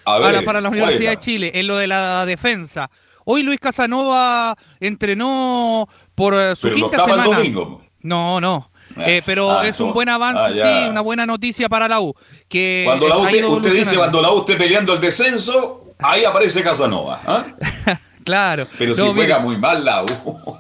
Ah, 0.05 0.19
para 0.45 0.61
la 0.61 0.69
Universidad 0.69 1.13
de 1.13 1.19
Chile, 1.19 1.53
en 1.55 1.69
lo 1.69 1.77
de 1.77 1.87
la 1.87 2.27
defensa. 2.27 2.91
Hoy 3.25 3.45
Luis 3.45 3.61
Casanova 3.61 4.59
entrenó 4.81 5.89
por 6.17 6.35
eh, 6.35 6.57
su 6.57 6.73
quinta 6.73 7.05
semana. 7.05 7.23
El 7.23 7.31
domingo. 7.37 7.81
No, 8.01 8.41
no. 8.41 8.67
Ah, 8.97 9.05
eh, 9.07 9.23
pero 9.25 9.61
ah, 9.61 9.69
es 9.69 9.79
un 9.79 9.93
buen 9.93 10.09
avance, 10.09 10.55
sí, 10.55 10.89
una 10.91 11.03
buena 11.03 11.25
noticia 11.25 11.69
para 11.69 11.87
la 11.87 12.01
U. 12.01 12.13
Que 12.49 12.83
cuando 12.85 13.07
la 13.07 13.17
U 13.17 13.23
usted 13.23 13.73
dice, 13.73 13.97
cuando 13.97 14.21
la 14.21 14.33
U 14.33 14.41
esté 14.41 14.57
peleando 14.57 14.93
el 14.93 14.99
descenso, 14.99 15.95
ahí 16.01 16.25
aparece 16.25 16.65
Casanova. 16.65 17.23
claro. 18.25 18.67
Pero 18.79 18.95
si 18.95 19.03
juega 19.13 19.39
muy 19.39 19.57
mal 19.59 19.85
la 19.85 20.05
U. 20.05 20.09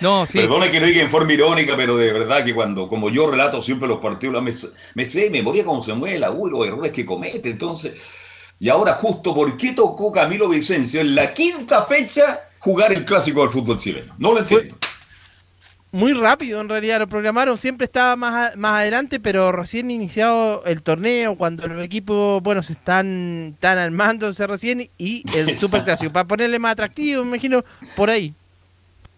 No, 0.00 0.24
sí. 0.24 0.38
Perdone 0.38 0.70
que 0.70 0.80
no 0.80 0.86
diga 0.86 1.02
en 1.02 1.10
forma 1.10 1.30
irónica, 1.30 1.74
pero 1.76 1.94
de 1.94 2.10
verdad 2.10 2.42
que 2.42 2.54
cuando, 2.54 2.88
como 2.88 3.10
yo 3.10 3.30
relato 3.30 3.60
siempre 3.60 3.86
los 3.86 4.00
partidos, 4.00 4.42
me, 4.42 4.50
me 4.94 5.04
sé 5.04 5.28
memoria 5.28 5.62
cómo 5.62 5.82
se 5.82 5.92
mueve 5.92 6.18
la 6.18 6.30
U 6.30 6.48
y 6.48 6.50
los 6.50 6.66
errores 6.66 6.90
que 6.90 7.04
comete. 7.04 7.50
Entonces, 7.50 7.92
y 8.58 8.70
ahora 8.70 8.94
justo 8.94 9.34
por 9.34 9.58
qué 9.58 9.72
tocó 9.72 10.10
Camilo 10.10 10.48
Vicencio 10.48 11.02
en 11.02 11.14
la 11.14 11.34
quinta 11.34 11.82
fecha 11.82 12.40
jugar 12.58 12.92
el 12.92 13.04
clásico 13.04 13.40
del 13.40 13.50
fútbol 13.50 13.78
chileno. 13.78 14.14
No 14.18 14.32
lo 14.32 14.38
entiendo. 14.38 14.74
Muy 15.92 16.12
rápido 16.12 16.60
en 16.60 16.68
realidad 16.68 17.00
lo 17.00 17.08
programaron, 17.08 17.58
siempre 17.58 17.86
estaba 17.86 18.14
más, 18.14 18.56
más 18.56 18.80
adelante, 18.80 19.18
pero 19.18 19.50
recién 19.50 19.90
iniciado 19.90 20.62
el 20.64 20.82
torneo, 20.82 21.34
cuando 21.34 21.66
los 21.66 21.82
equipos, 21.82 22.40
bueno, 22.42 22.62
se 22.62 22.74
están, 22.74 23.54
están 23.54 23.76
armándose 23.76 24.46
recién 24.46 24.88
y 24.98 25.24
el 25.36 25.52
super 25.58 25.82
clásico, 25.82 26.12
para 26.12 26.28
ponerle 26.28 26.60
más 26.60 26.72
atractivo, 26.72 27.24
me 27.24 27.30
imagino, 27.30 27.64
por 27.96 28.08
ahí. 28.08 28.32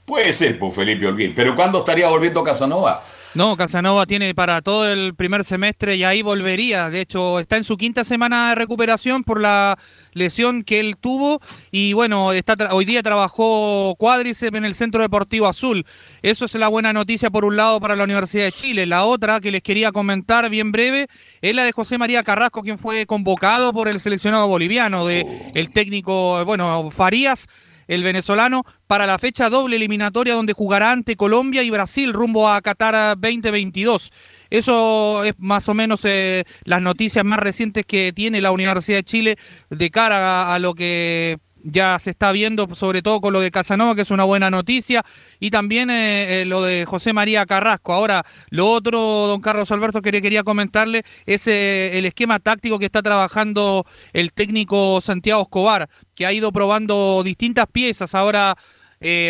Puede 0.06 0.32
ser, 0.32 0.58
pues 0.58 0.74
Felipe 0.74 1.06
Olguín, 1.06 1.34
pero 1.36 1.54
¿cuándo 1.54 1.80
estaría 1.80 2.08
volviendo 2.08 2.42
Casanova? 2.42 3.02
No, 3.34 3.56
Casanova 3.56 4.04
tiene 4.04 4.34
para 4.34 4.60
todo 4.60 4.92
el 4.92 5.14
primer 5.14 5.44
semestre 5.44 5.96
y 5.96 6.04
ahí 6.04 6.20
volvería. 6.20 6.90
De 6.90 7.00
hecho, 7.00 7.40
está 7.40 7.56
en 7.56 7.64
su 7.64 7.78
quinta 7.78 8.04
semana 8.04 8.50
de 8.50 8.56
recuperación 8.56 9.24
por 9.24 9.40
la 9.40 9.78
lesión 10.12 10.62
que 10.62 10.80
él 10.80 10.98
tuvo. 10.98 11.40
Y 11.70 11.94
bueno, 11.94 12.32
está 12.32 12.54
hoy 12.72 12.84
día 12.84 13.02
trabajó 13.02 13.94
cuádriceps 13.98 14.58
en 14.58 14.66
el 14.66 14.74
Centro 14.74 15.00
Deportivo 15.00 15.46
Azul. 15.46 15.86
Eso 16.20 16.44
es 16.44 16.54
la 16.56 16.68
buena 16.68 16.92
noticia 16.92 17.30
por 17.30 17.46
un 17.46 17.56
lado 17.56 17.80
para 17.80 17.96
la 17.96 18.04
Universidad 18.04 18.44
de 18.44 18.52
Chile. 18.52 18.84
La 18.84 19.06
otra 19.06 19.40
que 19.40 19.50
les 19.50 19.62
quería 19.62 19.92
comentar 19.92 20.50
bien 20.50 20.70
breve 20.70 21.06
es 21.40 21.54
la 21.54 21.64
de 21.64 21.72
José 21.72 21.96
María 21.96 22.22
Carrasco, 22.22 22.62
quien 22.62 22.78
fue 22.78 23.06
convocado 23.06 23.72
por 23.72 23.88
el 23.88 23.98
seleccionado 24.00 24.46
boliviano, 24.46 25.06
de 25.06 25.24
el 25.54 25.70
técnico, 25.70 26.44
bueno, 26.44 26.90
Farías 26.90 27.48
el 27.88 28.02
venezolano 28.02 28.64
para 28.86 29.06
la 29.06 29.18
fecha 29.18 29.50
doble 29.50 29.76
eliminatoria 29.76 30.34
donde 30.34 30.52
jugará 30.52 30.92
ante 30.92 31.16
Colombia 31.16 31.62
y 31.62 31.70
Brasil 31.70 32.12
rumbo 32.12 32.48
a 32.48 32.60
Qatar 32.60 33.16
2022. 33.18 34.12
Eso 34.50 35.24
es 35.24 35.32
más 35.38 35.68
o 35.68 35.74
menos 35.74 36.00
eh, 36.04 36.44
las 36.64 36.82
noticias 36.82 37.24
más 37.24 37.38
recientes 37.38 37.86
que 37.86 38.12
tiene 38.12 38.42
la 38.42 38.52
Universidad 38.52 38.98
de 38.98 39.04
Chile 39.04 39.38
de 39.70 39.90
cara 39.90 40.54
a 40.54 40.58
lo 40.58 40.74
que 40.74 41.38
ya 41.64 41.98
se 41.98 42.10
está 42.10 42.32
viendo, 42.32 42.74
sobre 42.74 43.02
todo 43.02 43.20
con 43.20 43.32
lo 43.32 43.40
de 43.40 43.50
Casanova, 43.50 43.94
que 43.94 44.02
es 44.02 44.10
una 44.10 44.24
buena 44.24 44.50
noticia, 44.50 45.04
y 45.38 45.50
también 45.50 45.90
eh, 45.90 46.42
eh, 46.42 46.44
lo 46.44 46.62
de 46.62 46.84
José 46.84 47.12
María 47.12 47.46
Carrasco. 47.46 47.92
Ahora, 47.92 48.24
lo 48.50 48.70
otro, 48.70 49.00
don 49.00 49.40
Carlos 49.40 49.70
Alberto, 49.70 50.02
que 50.02 50.22
quería 50.22 50.42
comentarle 50.42 51.04
es 51.26 51.46
eh, 51.46 51.98
el 51.98 52.06
esquema 52.06 52.38
táctico 52.38 52.78
que 52.78 52.86
está 52.86 53.02
trabajando 53.02 53.86
el 54.12 54.32
técnico 54.32 55.00
Santiago 55.00 55.42
Escobar, 55.42 55.88
que 56.14 56.26
ha 56.26 56.32
ido 56.32 56.52
probando 56.52 57.22
distintas 57.24 57.66
piezas. 57.70 58.14
Ahora 58.14 58.56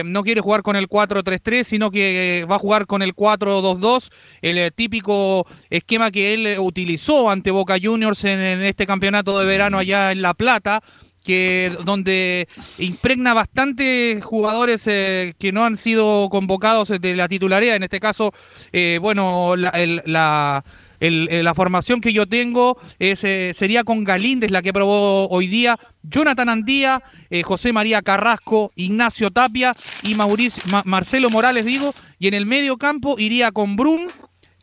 no 0.04 0.22
quiere 0.22 0.42
jugar 0.42 0.60
con 0.60 0.76
el 0.76 0.86
4-3-3, 0.86 1.64
sino 1.64 1.90
que 1.90 2.46
va 2.50 2.56
a 2.56 2.58
jugar 2.58 2.84
con 2.84 3.00
el 3.00 3.16
4-2-2, 3.16 4.10
el 4.42 4.70
típico 4.74 5.46
esquema 5.70 6.10
que 6.10 6.34
él 6.34 6.58
utilizó 6.58 7.30
ante 7.30 7.50
Boca 7.50 7.78
Juniors 7.82 8.22
en 8.24 8.60
este 8.60 8.84
campeonato 8.84 9.38
de 9.38 9.46
verano 9.46 9.78
allá 9.78 10.12
en 10.12 10.20
La 10.20 10.34
Plata 10.34 10.82
que 11.22 11.72
donde 11.84 12.46
impregna 12.78 13.34
bastante 13.34 14.20
jugadores 14.22 14.82
eh, 14.86 15.34
que 15.38 15.52
no 15.52 15.64
han 15.64 15.76
sido 15.76 16.28
convocados 16.30 16.88
de 16.88 17.16
la 17.16 17.28
titularidad. 17.28 17.76
En 17.76 17.84
este 17.84 18.00
caso, 18.00 18.32
eh, 18.72 18.98
bueno, 19.00 19.54
la, 19.56 19.72
la, 20.04 20.64
la, 21.00 21.54
formación 21.54 22.00
que 22.00 22.12
yo 22.12 22.26
tengo 22.26 22.78
es, 22.98 23.24
eh, 23.24 23.54
sería 23.56 23.84
con 23.84 24.04
Galíndez, 24.04 24.50
la 24.50 24.62
que 24.62 24.72
probó 24.72 25.28
hoy 25.28 25.46
día, 25.46 25.78
Jonathan 26.02 26.48
Andía, 26.48 27.02
José 27.44 27.72
María 27.72 28.02
Carrasco, 28.02 28.72
Ignacio 28.76 29.30
Tapia 29.30 29.72
y 30.02 30.14
Mauricio, 30.14 30.62
Marcelo 30.84 31.30
Morales, 31.30 31.64
digo, 31.64 31.94
y 32.18 32.28
en 32.28 32.34
el 32.34 32.44
medio 32.44 32.76
campo 32.76 33.18
iría 33.18 33.52
con 33.52 33.76
Brun, 33.76 34.08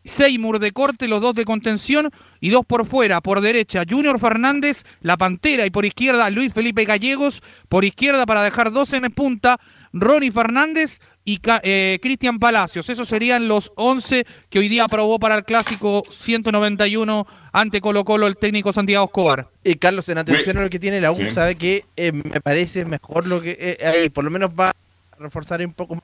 Seymour 0.03 0.60
de 0.60 0.72
corte, 0.72 1.07
los 1.07 1.22
dos 1.22 1.36
de 1.36 1.45
contención 1.45 2.12
y 2.40 2.50
dos 2.50 2.66
por 2.66 2.86
fuera. 2.86 3.22
Por 3.22 3.42
derecha, 3.42 3.84
Junior 3.90 4.20
Fernández, 4.20 4.84
la 5.02 5.18
Pantera, 5.18 5.66
y 5.66 5.70
por 5.70 5.86
izquierda, 5.86 6.30
Luis 6.30 6.54
Felipe 6.54 6.86
Gallegos. 6.86 7.42
Por 7.68 7.86
izquierda, 7.86 8.26
para 8.26 8.44
dejar 8.44 8.72
dos 8.72 8.94
en 8.94 9.04
punta, 9.12 9.60
Ronnie 9.94 10.32
Fernández 10.32 11.00
y 11.26 11.40
eh, 11.64 12.00
Cristian 12.02 12.40
Palacios. 12.40 12.90
Esos 12.90 13.08
serían 13.08 13.48
los 13.48 13.72
11 13.76 14.26
que 14.50 14.60
hoy 14.60 14.68
día 14.68 14.86
aprobó 14.86 15.20
para 15.20 15.36
el 15.36 15.44
clásico 15.44 16.02
191 16.08 17.28
ante 17.52 17.82
Colo 17.82 18.04
Colo 18.06 18.28
el 18.28 18.38
técnico 18.38 18.74
Santiago 18.74 19.06
Escobar. 19.06 19.48
Y 19.64 19.76
Carlos, 19.76 20.10
en 20.10 20.18
atención 20.18 20.58
a 20.58 20.62
lo 20.62 20.70
que 20.70 20.80
tiene 20.80 21.02
la 21.02 21.12
U, 21.12 21.18
sabe 21.32 21.56
que 21.56 21.86
eh, 21.96 22.12
me 22.12 22.42
parece 22.42 22.86
mejor 22.86 23.28
lo 23.28 23.42
que... 23.42 23.58
Eh, 23.60 23.86
ahí 23.86 24.10
por 24.10 24.24
lo 24.24 24.32
menos 24.32 24.52
va 24.58 24.70
a 24.70 24.74
reforzar 25.20 25.62
un 25.66 25.74
poco 25.74 25.96
más 25.96 26.04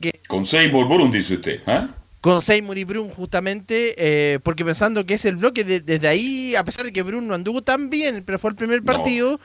que 0.00 0.20
Con 0.26 0.46
Seymour 0.46 0.88
Brun, 0.88 1.12
dice 1.12 1.34
usted. 1.34 1.60
¿eh? 1.66 1.86
Con 2.20 2.42
Seymour 2.42 2.76
y 2.76 2.84
Brun 2.84 3.10
justamente, 3.10 3.94
eh, 3.96 4.38
porque 4.42 4.64
pensando 4.64 5.06
que 5.06 5.14
es 5.14 5.24
el 5.24 5.36
bloque 5.36 5.64
de- 5.64 5.80
desde 5.80 6.06
ahí, 6.06 6.54
a 6.54 6.64
pesar 6.64 6.84
de 6.84 6.92
que 6.92 7.02
Brun 7.02 7.26
no 7.26 7.34
anduvo 7.34 7.62
tan 7.62 7.88
bien, 7.88 8.22
pero 8.26 8.38
fue 8.38 8.50
el 8.50 8.56
primer 8.56 8.82
partido, 8.82 9.40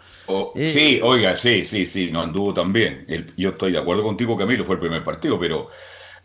Eh, 0.55 0.69
sí, 0.69 0.99
oiga, 1.01 1.35
sí, 1.37 1.63
sí, 1.63 1.85
sí, 1.85 2.09
no 2.11 2.21
anduvo 2.21 2.53
tan 2.53 2.73
bien. 2.73 3.05
El- 3.07 3.25
yo 3.37 3.49
estoy 3.51 3.71
de 3.71 3.77
acuerdo 3.77 4.03
contigo, 4.03 4.35
Camilo, 4.37 4.65
fue 4.65 4.75
el 4.75 4.81
primer 4.81 5.03
partido, 5.03 5.39
pero 5.39 5.69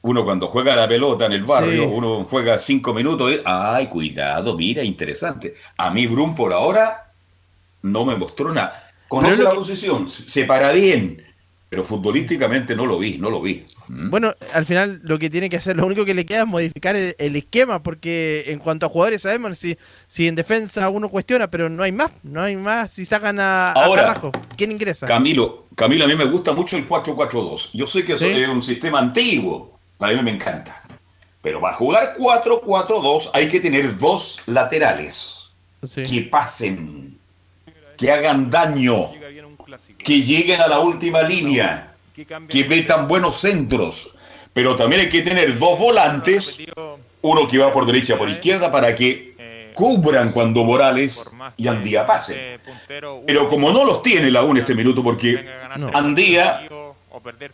uno 0.02 0.24
cuando 0.24 0.48
juega 0.48 0.74
la 0.74 0.88
pelota 0.88 1.26
en 1.26 1.32
el 1.32 1.44
barrio, 1.44 1.82
Sí. 1.84 1.88
uno 1.92 2.24
juega 2.24 2.58
cinco 2.58 2.94
minutos, 2.94 3.30
y, 3.32 3.40
ay, 3.44 3.86
cuidado, 3.86 4.56
mira, 4.56 4.82
interesante. 4.82 5.54
A 5.76 5.90
mí 5.90 6.06
Brun 6.08 6.34
por 6.34 6.52
ahora 6.52 7.12
no 7.82 8.04
me 8.04 8.16
mostró 8.16 8.52
nada. 8.52 8.72
Conoce 9.08 9.42
la 9.42 9.50
que- 9.50 9.56
posición, 9.56 10.08
se 10.08 10.44
para 10.46 10.72
bien, 10.72 11.22
pero 11.70 11.84
futbolísticamente 11.84 12.74
no 12.74 12.84
lo 12.84 12.98
vi, 12.98 13.16
no 13.16 13.30
lo 13.30 13.40
vi. 13.40 13.64
Bueno, 13.88 14.34
al 14.52 14.66
final 14.66 15.00
lo 15.04 15.18
que 15.20 15.30
tiene 15.30 15.48
que 15.48 15.56
hacer, 15.56 15.76
lo 15.76 15.86
único 15.86 16.04
que 16.04 16.14
le 16.14 16.26
queda 16.26 16.40
es 16.40 16.46
modificar 16.46 16.96
el, 16.96 17.14
el 17.18 17.36
esquema, 17.36 17.80
porque 17.82 18.44
en 18.48 18.58
cuanto 18.58 18.86
a 18.86 18.88
jugadores 18.88 19.22
sabemos 19.22 19.56
si, 19.56 19.78
si 20.08 20.26
en 20.26 20.34
defensa 20.34 20.88
uno 20.90 21.08
cuestiona, 21.08 21.48
pero 21.48 21.68
no 21.70 21.84
hay 21.84 21.92
más, 21.92 22.10
no 22.24 22.42
hay 22.42 22.56
más 22.56 22.90
si 22.90 23.04
sacan 23.04 23.38
a, 23.38 23.70
a 23.70 23.84
Ahora, 23.84 24.02
Carrasco. 24.02 24.32
¿Quién 24.56 24.72
ingresa? 24.72 25.06
Camilo, 25.06 25.66
Camilo, 25.76 26.04
a 26.04 26.08
mí 26.08 26.16
me 26.16 26.24
gusta 26.24 26.52
mucho 26.52 26.76
el 26.76 26.88
4-4-2. 26.88 27.70
Yo 27.72 27.86
sé 27.86 28.04
que 28.04 28.14
es 28.14 28.20
un 28.48 28.62
sistema 28.62 28.98
antiguo, 28.98 29.78
para 29.96 30.12
mí 30.14 30.22
me 30.22 30.32
encanta. 30.32 30.82
Pero 31.40 31.60
para 31.60 31.74
jugar 31.76 32.14
4-4-2 32.18 33.30
hay 33.32 33.48
que 33.48 33.60
tener 33.60 33.96
dos 33.96 34.42
laterales 34.46 35.36
Sí. 35.82 36.02
que 36.02 36.20
pasen, 36.22 37.16
que 37.96 38.10
hagan 38.12 38.50
daño, 38.50 39.06
que 39.98 40.22
lleguen 40.22 40.60
a 40.60 40.66
la 40.66 40.80
última 40.80 41.22
línea, 41.22 41.94
que 42.48 42.64
metan 42.64 43.08
buenos 43.08 43.36
centros. 43.36 44.16
Pero 44.52 44.74
también 44.74 45.02
hay 45.02 45.08
que 45.08 45.22
tener 45.22 45.58
dos 45.58 45.78
volantes, 45.78 46.58
uno 47.22 47.46
que 47.46 47.58
va 47.58 47.72
por 47.72 47.86
derecha 47.86 48.14
y 48.14 48.16
por 48.16 48.28
izquierda, 48.28 48.70
para 48.70 48.94
que 48.94 49.30
cubran 49.74 50.30
cuando 50.30 50.64
Morales 50.64 51.30
y 51.56 51.68
Andía 51.68 52.04
pasen. 52.04 52.60
Pero 52.88 53.48
como 53.48 53.72
no 53.72 53.84
los 53.84 54.02
tiene 54.02 54.30
la 54.30 54.42
U 54.42 54.50
en 54.50 54.58
este 54.58 54.74
minuto, 54.74 55.02
porque 55.02 55.48
Andía, 55.94 56.68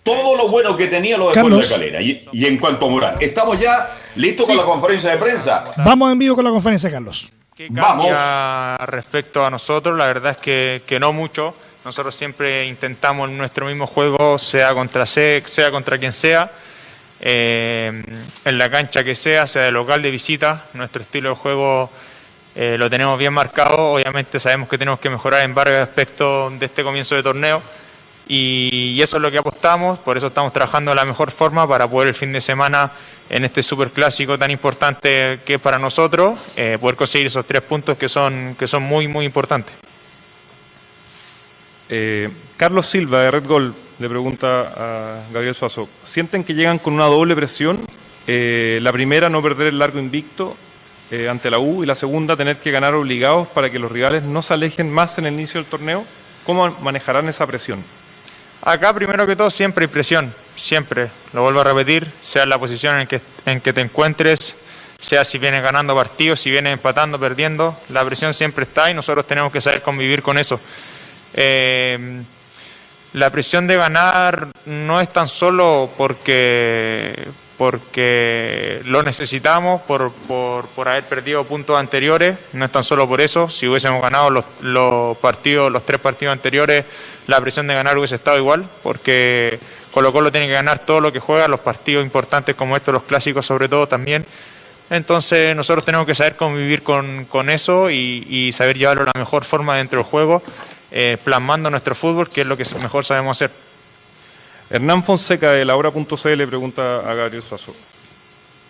todo 0.02 0.36
lo 0.36 0.48
bueno 0.48 0.74
que 0.74 0.86
tenía 0.86 1.18
lo 1.18 1.28
dejó 1.28 1.40
en 1.40 1.44
la 1.44 1.50
Carlos. 1.50 1.70
calera. 1.70 2.00
Y, 2.00 2.26
y 2.32 2.46
en 2.46 2.58
cuanto 2.58 2.86
a 2.86 2.88
Morales, 2.88 3.18
estamos 3.20 3.60
ya 3.60 3.88
listos 4.16 4.46
con 4.46 4.56
la 4.56 4.64
conferencia 4.64 5.10
de 5.10 5.18
prensa. 5.18 5.70
Vamos 5.78 6.10
en 6.12 6.18
vivo 6.18 6.34
con 6.34 6.44
la 6.44 6.50
conferencia, 6.50 6.90
Carlos. 6.90 7.30
Vamos. 7.70 8.06
cambia 8.08 8.76
respecto 8.86 9.44
a 9.44 9.50
nosotros, 9.50 9.96
la 9.96 10.06
verdad 10.06 10.32
es 10.32 10.38
que, 10.38 10.82
que 10.86 10.98
no 11.00 11.12
mucho. 11.12 11.54
Nosotros 11.86 12.16
siempre 12.16 12.66
intentamos 12.66 13.30
en 13.30 13.38
nuestro 13.38 13.64
mismo 13.66 13.86
juego, 13.86 14.40
sea 14.40 14.74
contra 14.74 15.06
se- 15.06 15.40
sea 15.46 15.70
contra 15.70 15.96
quien 15.98 16.12
sea, 16.12 16.50
eh, 17.20 18.02
en 18.44 18.58
la 18.58 18.68
cancha 18.68 19.04
que 19.04 19.14
sea, 19.14 19.46
sea 19.46 19.62
de 19.62 19.70
local, 19.70 20.02
de 20.02 20.10
visita, 20.10 20.64
nuestro 20.74 21.02
estilo 21.02 21.28
de 21.28 21.34
juego 21.36 21.88
eh, 22.56 22.74
lo 22.76 22.90
tenemos 22.90 23.16
bien 23.20 23.32
marcado. 23.32 23.92
Obviamente 23.92 24.40
sabemos 24.40 24.68
que 24.68 24.78
tenemos 24.78 24.98
que 24.98 25.10
mejorar 25.10 25.42
en 25.42 25.54
varios 25.54 25.78
aspectos 25.78 26.58
de 26.58 26.66
este 26.66 26.82
comienzo 26.82 27.14
de 27.14 27.22
torneo 27.22 27.62
y, 28.26 29.00
eso 29.00 29.18
es 29.18 29.22
lo 29.22 29.30
que 29.30 29.38
apostamos, 29.38 30.00
por 30.00 30.16
eso 30.16 30.26
estamos 30.26 30.52
trabajando 30.52 30.90
de 30.90 30.96
la 30.96 31.04
mejor 31.04 31.30
forma 31.30 31.68
para 31.68 31.86
poder 31.86 32.08
el 32.08 32.14
fin 32.14 32.32
de 32.32 32.40
semana 32.40 32.90
en 33.30 33.44
este 33.44 33.62
super 33.62 33.90
clásico 33.90 34.36
tan 34.36 34.50
importante 34.50 35.38
que 35.46 35.54
es 35.54 35.60
para 35.60 35.78
nosotros, 35.78 36.36
eh, 36.56 36.78
poder 36.80 36.96
conseguir 36.96 37.28
esos 37.28 37.46
tres 37.46 37.62
puntos 37.62 37.96
que 37.96 38.08
son, 38.08 38.56
que 38.58 38.66
son 38.66 38.82
muy, 38.82 39.06
muy 39.06 39.24
importantes. 39.24 39.85
Eh, 41.88 42.28
Carlos 42.56 42.86
Silva 42.86 43.20
de 43.20 43.30
Red 43.30 43.46
Gol 43.46 43.74
le 43.98 44.08
pregunta 44.08 44.72
a 44.76 45.22
Gabriel 45.32 45.54
Suazo, 45.54 45.88
¿sienten 46.02 46.44
que 46.44 46.54
llegan 46.54 46.78
con 46.78 46.94
una 46.94 47.04
doble 47.04 47.34
presión? 47.34 47.80
Eh, 48.26 48.78
la 48.82 48.92
primera, 48.92 49.28
no 49.28 49.42
perder 49.42 49.68
el 49.68 49.78
largo 49.78 49.98
invicto 49.98 50.56
eh, 51.10 51.28
ante 51.28 51.50
la 51.50 51.58
U 51.58 51.84
y 51.84 51.86
la 51.86 51.94
segunda, 51.94 52.36
tener 52.36 52.56
que 52.56 52.70
ganar 52.70 52.94
obligados 52.94 53.46
para 53.48 53.70
que 53.70 53.78
los 53.78 53.92
rivales 53.92 54.24
no 54.24 54.42
se 54.42 54.54
alejen 54.54 54.92
más 54.92 55.18
en 55.18 55.26
el 55.26 55.34
inicio 55.34 55.60
del 55.60 55.70
torneo. 55.70 56.04
¿Cómo 56.44 56.68
manejarán 56.82 57.28
esa 57.28 57.46
presión? 57.46 57.82
Acá, 58.62 58.92
primero 58.92 59.26
que 59.26 59.36
todo, 59.36 59.48
siempre 59.50 59.84
hay 59.84 59.88
presión, 59.88 60.32
siempre. 60.56 61.08
Lo 61.32 61.42
vuelvo 61.42 61.60
a 61.60 61.64
repetir, 61.64 62.10
sea 62.20 62.46
la 62.46 62.58
posición 62.58 62.98
en 62.98 63.06
que, 63.06 63.20
en 63.44 63.60
que 63.60 63.72
te 63.72 63.80
encuentres, 63.80 64.56
sea 65.00 65.24
si 65.24 65.38
vienes 65.38 65.62
ganando 65.62 65.94
partidos, 65.94 66.40
si 66.40 66.50
vienes 66.50 66.72
empatando, 66.72 67.18
perdiendo, 67.18 67.78
la 67.90 68.04
presión 68.04 68.34
siempre 68.34 68.64
está 68.64 68.90
y 68.90 68.94
nosotros 68.94 69.26
tenemos 69.26 69.52
que 69.52 69.60
saber 69.60 69.82
convivir 69.82 70.22
con 70.22 70.38
eso. 70.38 70.58
Eh, 71.36 72.22
la 73.12 73.30
presión 73.30 73.66
de 73.66 73.76
ganar 73.76 74.48
no 74.66 75.00
es 75.00 75.10
tan 75.10 75.26
solo 75.26 75.88
porque, 75.96 77.14
porque 77.56 78.82
lo 78.84 79.02
necesitamos, 79.02 79.80
por, 79.82 80.12
por, 80.28 80.66
por 80.68 80.88
haber 80.88 81.04
perdido 81.04 81.44
puntos 81.44 81.78
anteriores, 81.78 82.36
no 82.52 82.66
es 82.66 82.70
tan 82.70 82.82
solo 82.82 83.08
por 83.08 83.22
eso. 83.22 83.48
Si 83.48 83.66
hubiésemos 83.66 84.02
ganado 84.02 84.28
los, 84.28 84.44
los 84.60 85.16
partidos, 85.16 85.72
los 85.72 85.86
tres 85.86 85.98
partidos 85.98 86.32
anteriores, 86.32 86.84
la 87.26 87.40
presión 87.40 87.66
de 87.66 87.74
ganar 87.74 87.96
hubiese 87.96 88.16
estado 88.16 88.36
igual, 88.36 88.66
porque 88.82 89.58
Colo 89.92 90.12
Colo 90.12 90.30
tiene 90.30 90.46
que 90.46 90.52
ganar 90.52 90.80
todo 90.80 91.00
lo 91.00 91.10
que 91.10 91.18
juega, 91.18 91.48
los 91.48 91.60
partidos 91.60 92.04
importantes 92.04 92.54
como 92.54 92.76
estos, 92.76 92.92
los 92.92 93.04
clásicos 93.04 93.46
sobre 93.46 93.66
todo 93.66 93.86
también. 93.86 94.26
Entonces 94.90 95.56
nosotros 95.56 95.86
tenemos 95.86 96.06
que 96.06 96.14
saber 96.14 96.36
convivir 96.36 96.82
con, 96.82 97.24
con 97.24 97.48
eso 97.48 97.90
y, 97.90 98.26
y 98.28 98.52
saber 98.52 98.76
llevarlo 98.76 99.06
de 99.06 99.12
la 99.14 99.20
mejor 99.20 99.44
forma 99.44 99.76
dentro 99.76 100.00
del 100.00 100.06
juego, 100.06 100.42
eh, 100.98 101.18
plasmando 101.22 101.68
nuestro 101.68 101.94
fútbol, 101.94 102.30
que 102.30 102.40
es 102.40 102.46
lo 102.46 102.56
que 102.56 102.64
mejor 102.80 103.04
sabemos 103.04 103.36
hacer. 103.36 103.50
Hernán 104.70 105.04
Fonseca 105.04 105.52
de 105.52 105.62
la 105.66 105.76
hora.cl 105.76 106.46
pregunta 106.46 107.00
a 107.00 107.12
Gabriel 107.12 107.42
Suazo. 107.42 107.76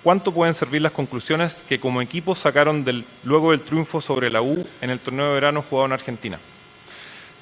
¿Cuánto 0.02 0.32
pueden 0.32 0.52
servir 0.52 0.82
las 0.82 0.90
conclusiones 0.90 1.62
que 1.68 1.78
como 1.78 2.02
equipo 2.02 2.34
sacaron 2.34 2.84
del, 2.84 3.04
luego 3.22 3.52
del 3.52 3.60
triunfo 3.60 4.00
sobre 4.00 4.28
la 4.28 4.42
U 4.42 4.66
en 4.80 4.90
el 4.90 4.98
torneo 4.98 5.28
de 5.28 5.34
verano 5.34 5.62
jugado 5.62 5.86
en 5.86 5.92
Argentina? 5.92 6.36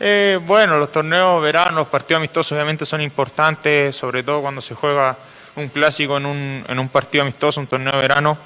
Eh, 0.01 0.39
bueno, 0.47 0.77
los 0.77 0.93
torneos 0.93 1.43
verano, 1.43 1.79
los 1.79 1.89
partidos 1.89 2.19
amistosos 2.19 2.53
obviamente 2.53 2.85
son 2.85 3.01
importantes, 3.01 3.97
sobre 3.97 4.23
todo 4.23 4.43
cuando 4.43 4.61
se 4.61 4.75
juega 4.75 5.17
un 5.57 5.69
clásico 5.71 6.19
en 6.19 6.27
un, 6.27 6.65
en 6.69 6.79
un 6.79 6.91
partido 6.91 7.23
amistoso, 7.23 7.59
un 7.59 7.69
torneo 7.69 7.95
de 7.95 8.03
verano. 8.03 8.37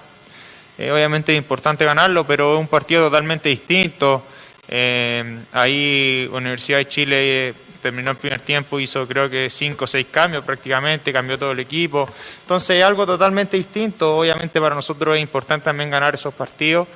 Eh, 0.79 0.93
obviamente 0.93 1.33
es 1.33 1.39
importante 1.39 1.85
ganarlo, 1.85 2.25
pero 2.25 2.55
es 2.55 2.61
un 2.61 2.69
partido 2.69 3.07
totalmente 3.07 3.49
distinto. 3.49 4.23
Eh, 4.71 5.39
ahí 5.53 6.29
Universidad 6.31 6.79
de 6.79 6.89
Chile 6.89 7.49
eh, 7.49 7.55
terminó 7.81 8.11
el 8.11 8.19
primer 8.19 8.41
tiempo, 8.41 8.79
hizo 8.79 9.07
creo 9.09 9.31
que 9.31 9.49
cinco 9.49 9.85
o 9.85 9.87
seis 9.87 10.07
cambios 10.11 10.45
prácticamente, 10.45 11.13
cambió 11.13 11.39
todo 11.39 11.53
el 11.53 11.61
equipo. 11.61 12.09
Entonces 12.43 12.79
es 12.79 12.85
algo 12.85 13.07
totalmente 13.07 13.57
distinto. 13.57 14.19
Obviamente 14.19 14.61
para 14.61 14.75
nosotros 14.75 15.17
es 15.17 15.23
importante 15.23 15.65
también 15.65 15.91
ganar 15.91 16.15
esos 16.15 16.35
partidos 16.35 16.87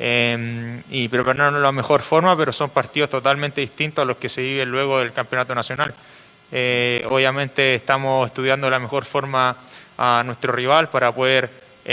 eh, 0.00 0.82
y 0.90 1.08
prepararnos 1.08 1.54
de 1.54 1.60
la 1.60 1.72
mejor 1.72 2.02
forma, 2.02 2.36
pero 2.36 2.52
son 2.52 2.70
partidos 2.70 3.10
totalmente 3.10 3.60
distintos 3.60 4.02
a 4.02 4.06
los 4.06 4.16
que 4.16 4.28
se 4.28 4.42
viven 4.42 4.70
luego 4.70 4.98
del 4.98 5.12
campeonato 5.12 5.54
nacional. 5.54 5.94
Obviamente 7.08 7.76
estamos 7.76 8.26
estudiando 8.26 8.68
la 8.68 8.78
mejor 8.78 9.06
forma 9.06 9.56
a 9.96 10.22
nuestro 10.26 10.52
rival 10.52 10.88
para 10.88 11.10
poder 11.10 11.48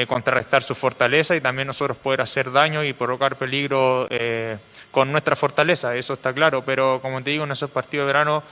contrarrestar 0.06 0.64
su 0.64 0.76
fortaleza 0.76 1.34
y 1.34 1.40
también 1.40 1.68
nosotros 1.68 1.96
poder 1.96 2.20
hacer 2.20 2.52
daño 2.52 2.84
y 2.84 2.92
provocar 2.92 3.38
peligro 3.38 4.06
con 4.92 5.12
nuestra 5.12 5.36
fortaleza, 5.36 5.96
eso 5.96 6.14
está 6.14 6.34
claro, 6.34 6.64
pero 6.66 7.00
como 7.02 7.22
te 7.22 7.30
digo, 7.30 7.44
en 7.44 7.52
esos 7.52 7.70
partidos 7.70 8.06
de 8.06 8.08
verano 8.08 8.44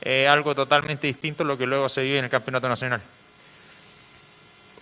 es 0.00 0.28
algo 0.28 0.54
totalmente 0.54 1.06
distinto 1.06 1.42
a 1.42 1.46
lo 1.46 1.56
que 1.56 1.66
luego 1.66 1.88
se 1.88 2.02
vive 2.02 2.18
en 2.18 2.24
el 2.24 2.30
campeonato 2.30 2.68
nacional. 2.68 3.00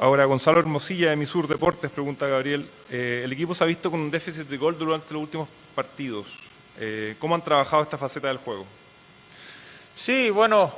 Ahora, 0.01 0.25
Gonzalo 0.25 0.59
Hermosilla 0.59 1.11
de 1.11 1.17
Misur 1.17 1.47
Deportes 1.47 1.91
pregunta 1.91 2.27
a 2.27 2.29
Gabriel, 2.29 2.69
eh, 2.91 3.23
el 3.25 3.33
equipo 3.33 3.55
se 3.55 3.63
ha 3.63 3.67
visto 3.67 3.91
con 3.91 4.01
un 4.01 4.11
déficit 4.11 4.49
de 4.49 4.57
gol 4.57 4.77
durante 4.77 5.15
los 5.15 5.23
últimos 5.23 5.49
partidos. 5.75 6.39
Eh, 6.79 7.15
¿Cómo 7.21 7.37
han 7.37 7.43
trabajado 7.43 7.85
esta 7.85 7.97
faceta 7.97 8.29
del 8.29 8.39
juego? 8.39 8.67
Sí, 9.95 10.31
bueno, 10.31 10.73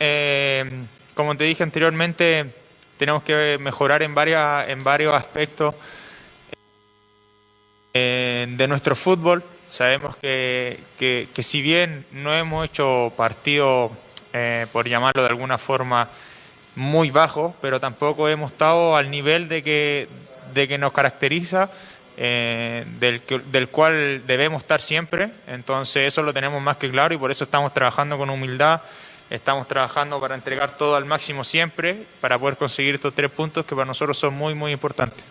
eh, 0.00 0.68
como 1.14 1.36
te 1.36 1.44
dije 1.44 1.62
anteriormente, 1.62 2.52
tenemos 2.98 3.22
que 3.22 3.56
mejorar 3.60 4.02
en, 4.02 4.14
varias, 4.14 4.68
en 4.68 4.82
varios 4.82 5.14
aspectos 5.14 5.74
eh, 7.94 8.46
de 8.48 8.68
nuestro 8.68 8.96
fútbol. 8.96 9.42
Sabemos 9.68 10.16
que, 10.16 10.78
que, 10.98 11.42
si 11.42 11.60
bien 11.60 12.04
no 12.12 12.34
hemos 12.34 12.64
hecho 12.64 13.12
partidos, 13.16 13.90
eh, 14.32 14.66
por 14.72 14.88
llamarlo 14.88 15.22
de 15.22 15.28
alguna 15.28 15.58
forma, 15.58 16.08
muy 16.76 17.10
bajos, 17.10 17.54
pero 17.60 17.80
tampoco 17.80 18.28
hemos 18.28 18.52
estado 18.52 18.96
al 18.96 19.10
nivel 19.10 19.48
de 19.48 19.62
que, 19.62 20.08
de 20.54 20.68
que 20.68 20.78
nos 20.78 20.92
caracteriza, 20.92 21.70
eh, 22.18 22.84
del, 22.98 23.20
del 23.46 23.68
cual 23.68 24.22
debemos 24.26 24.62
estar 24.62 24.80
siempre. 24.80 25.30
Entonces 25.48 26.08
eso 26.08 26.22
lo 26.22 26.32
tenemos 26.32 26.62
más 26.62 26.76
que 26.76 26.90
claro 26.90 27.14
y 27.14 27.18
por 27.18 27.30
eso 27.30 27.44
estamos 27.44 27.72
trabajando 27.74 28.16
con 28.18 28.30
humildad, 28.30 28.80
estamos 29.30 29.66
trabajando 29.66 30.20
para 30.20 30.34
entregar 30.34 30.76
todo 30.76 30.96
al 30.96 31.04
máximo 31.04 31.42
siempre, 31.44 32.02
para 32.20 32.38
poder 32.38 32.56
conseguir 32.56 32.94
estos 32.94 33.14
tres 33.14 33.30
puntos 33.30 33.66
que 33.66 33.74
para 33.74 33.86
nosotros 33.86 34.16
son 34.16 34.34
muy, 34.34 34.54
muy 34.54 34.72
importantes. 34.72 35.24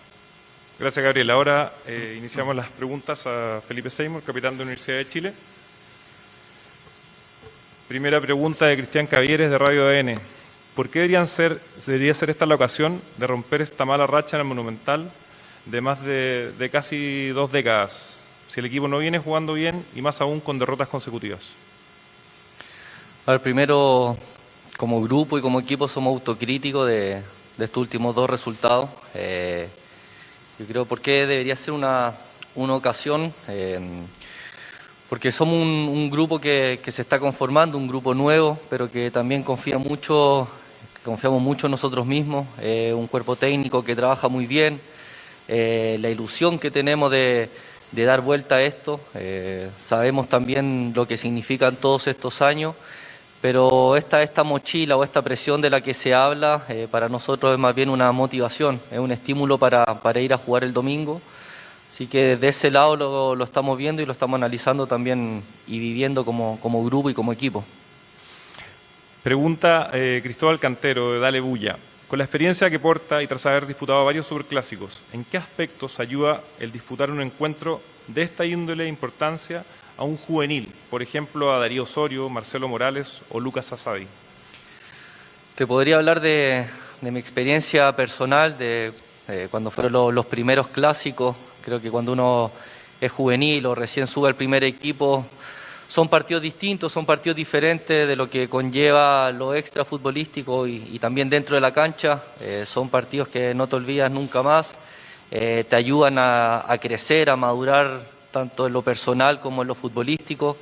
Gracias, 0.77 1.05
Gabriel. 1.05 1.31
Ahora 1.31 1.71
eh, 1.87 2.15
iniciamos 2.17 2.53
las 2.53 2.67
preguntas 2.67 3.25
a 3.27 3.61
Felipe 3.65 3.89
Seymour, 3.89 4.21
capitán 4.23 4.55
de 4.55 4.57
la 4.57 4.63
Universidad 4.63 4.97
de 4.97 5.07
Chile. 5.07 5.33
Primera 7.87 8.19
pregunta 8.19 8.65
de 8.65 8.75
Cristian 8.75 9.07
Cavieres 9.07 9.49
de 9.49 9.57
Radio 9.57 9.87
ADN. 9.87 10.19
¿Por 10.75 10.89
qué 10.89 10.99
deberían 10.99 11.27
ser, 11.27 11.61
debería 11.85 12.13
ser 12.13 12.29
esta 12.29 12.45
la 12.45 12.55
ocasión 12.55 13.01
de 13.15 13.25
romper 13.25 13.61
esta 13.61 13.85
mala 13.85 14.05
racha 14.05 14.35
en 14.35 14.41
el 14.41 14.47
Monumental 14.47 15.09
de 15.63 15.79
más 15.79 16.03
de, 16.03 16.69
casi 16.69 17.29
dos 17.29 17.53
décadas? 17.53 18.19
Si 18.49 18.59
el 18.59 18.65
equipo 18.65 18.89
no 18.89 18.97
viene 18.97 19.17
jugando 19.17 19.53
bien 19.53 19.81
y 19.95 20.01
más 20.01 20.19
aún 20.19 20.41
con 20.41 20.59
derrotas 20.59 20.89
consecutivas. 20.89 21.39
A 23.27 23.39
primero, 23.39 24.17
como 24.75 25.01
grupo 25.01 25.37
y 25.37 25.41
como 25.41 25.61
equipo 25.61 25.87
somos 25.87 26.15
autocríticos 26.15 26.85
de, 26.85 27.21
de 27.55 27.65
estos 27.65 27.79
últimos 27.81 28.13
dos 28.13 28.29
resultados. 28.29 28.89
Eh, 29.13 29.69
yo 30.57 30.65
creo 30.65 30.85
por 30.85 31.01
qué 31.01 31.27
debería 31.27 31.55
ser 31.55 31.73
una, 31.73 32.13
una 32.55 32.75
ocasión, 32.75 33.33
eh, 33.49 33.79
porque 35.09 35.31
somos 35.31 35.55
un, 35.55 36.09
grupo 36.09 36.39
que, 36.39 36.79
se 36.87 37.01
está 37.01 37.19
conformando, 37.19 37.77
un 37.77 37.87
grupo 37.87 38.13
nuevo, 38.13 38.57
pero 38.69 38.89
que 38.89 39.11
también 39.11 39.43
confía 39.43 39.77
mucho, 39.77 40.47
confiamos 41.03 41.41
mucho 41.41 41.67
en 41.67 41.71
nosotros 41.71 42.05
mismos, 42.05 42.47
eh, 42.61 42.93
un 42.95 43.07
cuerpo 43.07 43.35
técnico 43.35 43.83
que 43.83 43.95
trabaja 43.95 44.29
muy 44.29 44.47
bien, 44.47 44.79
eh, 45.47 45.97
la 45.99 46.09
ilusión 46.09 46.57
que 46.57 46.71
tenemos 46.71 47.11
de, 47.11 47.49
de, 47.91 48.05
dar 48.05 48.21
vuelta 48.21 48.55
a 48.55 48.63
esto, 48.63 48.99
sabemos 49.77 50.29
también 50.29 50.93
lo 50.95 51.05
que 51.05 51.17
significan 51.17 51.75
todos 51.75 52.07
estos 52.07 52.41
años 52.41 52.75
pero 53.45 53.95
esta, 53.95 54.43
mochila 54.43 54.97
o 54.97 55.03
esta 55.03 55.21
presión 55.21 55.61
de 55.61 55.69
la 55.69 55.79
que 55.79 55.93
se 55.93 56.15
habla 56.15 56.63
eh, 56.67 56.87
para 56.89 57.09
nosotros 57.09 57.53
es 57.53 57.59
más 57.59 57.75
bien 57.75 57.91
una 57.91 58.11
motivación, 58.11 58.81
es 58.89 58.97
un 58.97 59.11
estímulo 59.11 59.59
para, 59.59 59.85
ir 60.19 60.33
a 60.33 60.37
jugar 60.37 60.63
el 60.63 60.73
domingo. 60.73 61.21
Así 61.87 62.07
que 62.07 62.37
de 62.37 62.47
ese 62.47 62.71
lado 62.71 63.35
lo, 63.35 63.43
estamos 63.43 63.77
viendo 63.77 64.01
y 64.01 64.07
lo 64.07 64.13
estamos 64.13 64.39
analizando 64.39 64.87
también 64.87 65.43
y 65.67 65.77
viviendo 65.77 66.25
como, 66.25 66.85
grupo 66.85 67.11
y 67.11 67.13
como 67.13 67.31
equipo. 67.31 67.63
Pregunta 69.21 69.91
eh, 69.93 70.21
Cristóbal 70.23 70.59
Cantero 70.59 71.13
de 71.13 71.19
Dale 71.19 71.39
Bulla. 71.39 71.77
Con 72.07 72.17
la 72.17 72.25
experiencia 72.25 72.71
que 72.71 72.79
porta 72.79 73.21
y 73.21 73.27
tras 73.27 73.45
haber 73.45 73.67
disputado 73.67 74.03
varios 74.05 74.25
superclásicos, 74.25 75.03
¿en 75.13 75.23
qué 75.23 75.37
aspectos 75.37 75.99
ayuda 75.99 76.41
el 76.59 76.71
disputar 76.71 77.11
un 77.11 77.21
encuentro 77.21 77.79
de 78.07 78.23
esta 78.23 78.43
índole 78.43 78.85
e 78.85 78.87
importancia 78.87 79.63
a 79.97 80.03
un 80.03 80.17
juvenil, 80.17 80.71
por 80.89 81.01
ejemplo 81.01 81.53
a 81.53 81.59
Darío 81.59 81.83
Osorio, 81.83 82.29
Marcelo 82.29 82.67
Morales 82.67 83.21
o 83.29 83.39
Lucas 83.39 83.71
Asadi? 83.71 84.07
Te 85.55 85.65
podría 85.65 85.97
hablar 85.97 86.19
de, 86.19 86.65
de 87.01 87.11
mi 87.11 87.19
experiencia 87.19 87.95
personal, 87.95 88.57
de 88.57 88.91
cuando 89.49 89.71
fueron 89.71 89.93
lo, 89.93 90.11
los 90.11 90.25
primeros 90.25 90.67
clásicos. 90.67 91.35
Creo 91.63 91.81
que 91.81 91.89
cuando 91.89 92.13
uno 92.13 92.51
es 93.01 93.11
juvenil 93.11 93.65
o 93.65 93.75
recién 93.75 94.07
sube 94.07 94.27
al 94.27 94.35
primer 94.35 94.63
equipo, 94.63 95.25
son 95.87 96.09
partidos 96.09 96.43
distintos, 96.43 96.91
son 96.91 97.05
partidos 97.05 97.35
diferentes 97.35 98.07
de 98.07 98.15
lo 98.15 98.29
que 98.29 98.49
conlleva 98.49 99.31
lo 99.31 99.53
extra 99.53 99.85
futbolístico 99.85 100.67
y, 100.67 100.99
también 100.99 101.29
dentro 101.29 101.55
de 101.55 101.61
la 101.61 101.71
cancha. 101.71 102.21
Eh, 102.41 102.65
son 102.67 102.89
partidos 102.89 103.27
que 103.29 103.53
no 103.53 103.67
te 103.67 103.75
olvidas 103.75 104.11
nunca 104.11 104.43
más, 104.43 104.71
eh, 105.31 105.63
te 105.67 105.75
ayudan 105.75 106.15
a 106.17 106.77
crecer, 106.81 107.29
a 107.29 107.35
madurar 107.35 108.14
tanto 108.35 108.67
en 108.67 108.73
lo 108.73 108.81
personal 108.81 109.39
como 109.39 109.61
en 109.61 109.69
lo 109.69 109.75
futbolístico. 109.75 110.57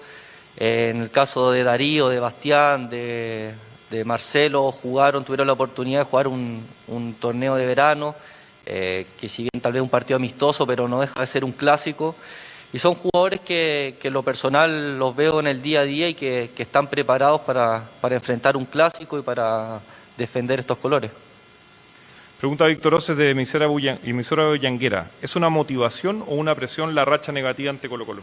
Eh, 0.58 0.92
en 0.94 1.02
el 1.02 1.10
caso 1.10 1.50
de 1.50 1.64
Darío, 1.64 2.08
de 2.08 2.20
Bastián, 2.20 2.88
de, 2.88 3.56
Marcelo, 4.06 4.72
jugaron, 4.72 5.24
tuvieron 5.24 5.48
la 5.48 5.54
oportunidad 5.54 6.02
de 6.02 6.06
jugar 6.06 6.28
un, 6.28 7.16
torneo 7.20 7.56
de 7.56 7.66
verano, 7.66 8.16
eh, 8.66 9.08
que 9.20 9.28
si 9.28 9.44
bien 9.44 9.62
tal 9.62 9.74
vez 9.74 9.82
un 9.82 9.90
partido 9.90 10.18
amistoso, 10.18 10.68
pero 10.68 10.88
no 10.88 11.02
deja 11.02 11.20
de 11.20 11.26
ser 11.26 11.44
un 11.44 11.52
clásico. 11.52 12.16
Y 12.72 12.78
son 12.78 12.94
jugadores 12.94 13.40
que, 13.40 13.98
en 14.02 14.14
lo 14.14 14.22
personal 14.22 15.00
los 15.00 15.16
veo 15.16 15.40
en 15.40 15.48
el 15.48 15.62
día 15.64 15.82
a 15.82 15.84
día 15.84 16.08
y 16.10 16.14
que, 16.14 16.52
están 16.56 16.88
preparados 16.88 17.42
para, 17.42 17.84
para 18.02 18.16
enfrentar 18.16 18.56
un 18.56 18.66
clásico 18.66 19.18
y 19.18 19.24
para 19.24 19.80
defender 20.16 20.60
estos 20.60 20.78
colores. 20.78 21.10
Pregunta 22.44 22.66
Víctor 22.66 22.96
Oces 22.96 23.16
de 23.16 23.30
emisora, 23.30 23.68
Bullan, 23.68 23.98
emisora. 24.04 25.10
¿Es 25.22 25.38
una 25.38 25.48
motivación 25.48 26.26
o 26.28 26.36
una 26.36 26.54
presión 26.54 26.94
la 26.94 27.06
racha 27.06 27.32
negativa 27.32 27.70
ante 27.70 27.88
Colo 27.88 28.06
Colo? 28.06 28.22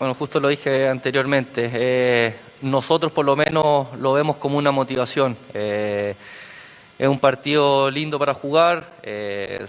Bueno, 0.00 0.12
justo 0.14 0.40
lo 0.40 0.48
dije 0.48 0.88
anteriormente. 0.88 1.70
Eh, 1.72 2.34
nosotros 2.62 3.12
por 3.12 3.24
lo 3.24 3.36
menos 3.36 3.96
lo 4.00 4.12
vemos 4.12 4.38
como 4.38 4.58
una 4.58 4.72
motivación. 4.72 5.36
Eh, 5.54 6.16
es 6.98 7.06
un 7.06 7.20
partido 7.20 7.92
lindo 7.92 8.18
para 8.18 8.34
jugar. 8.34 8.94
Eh, 9.04 9.64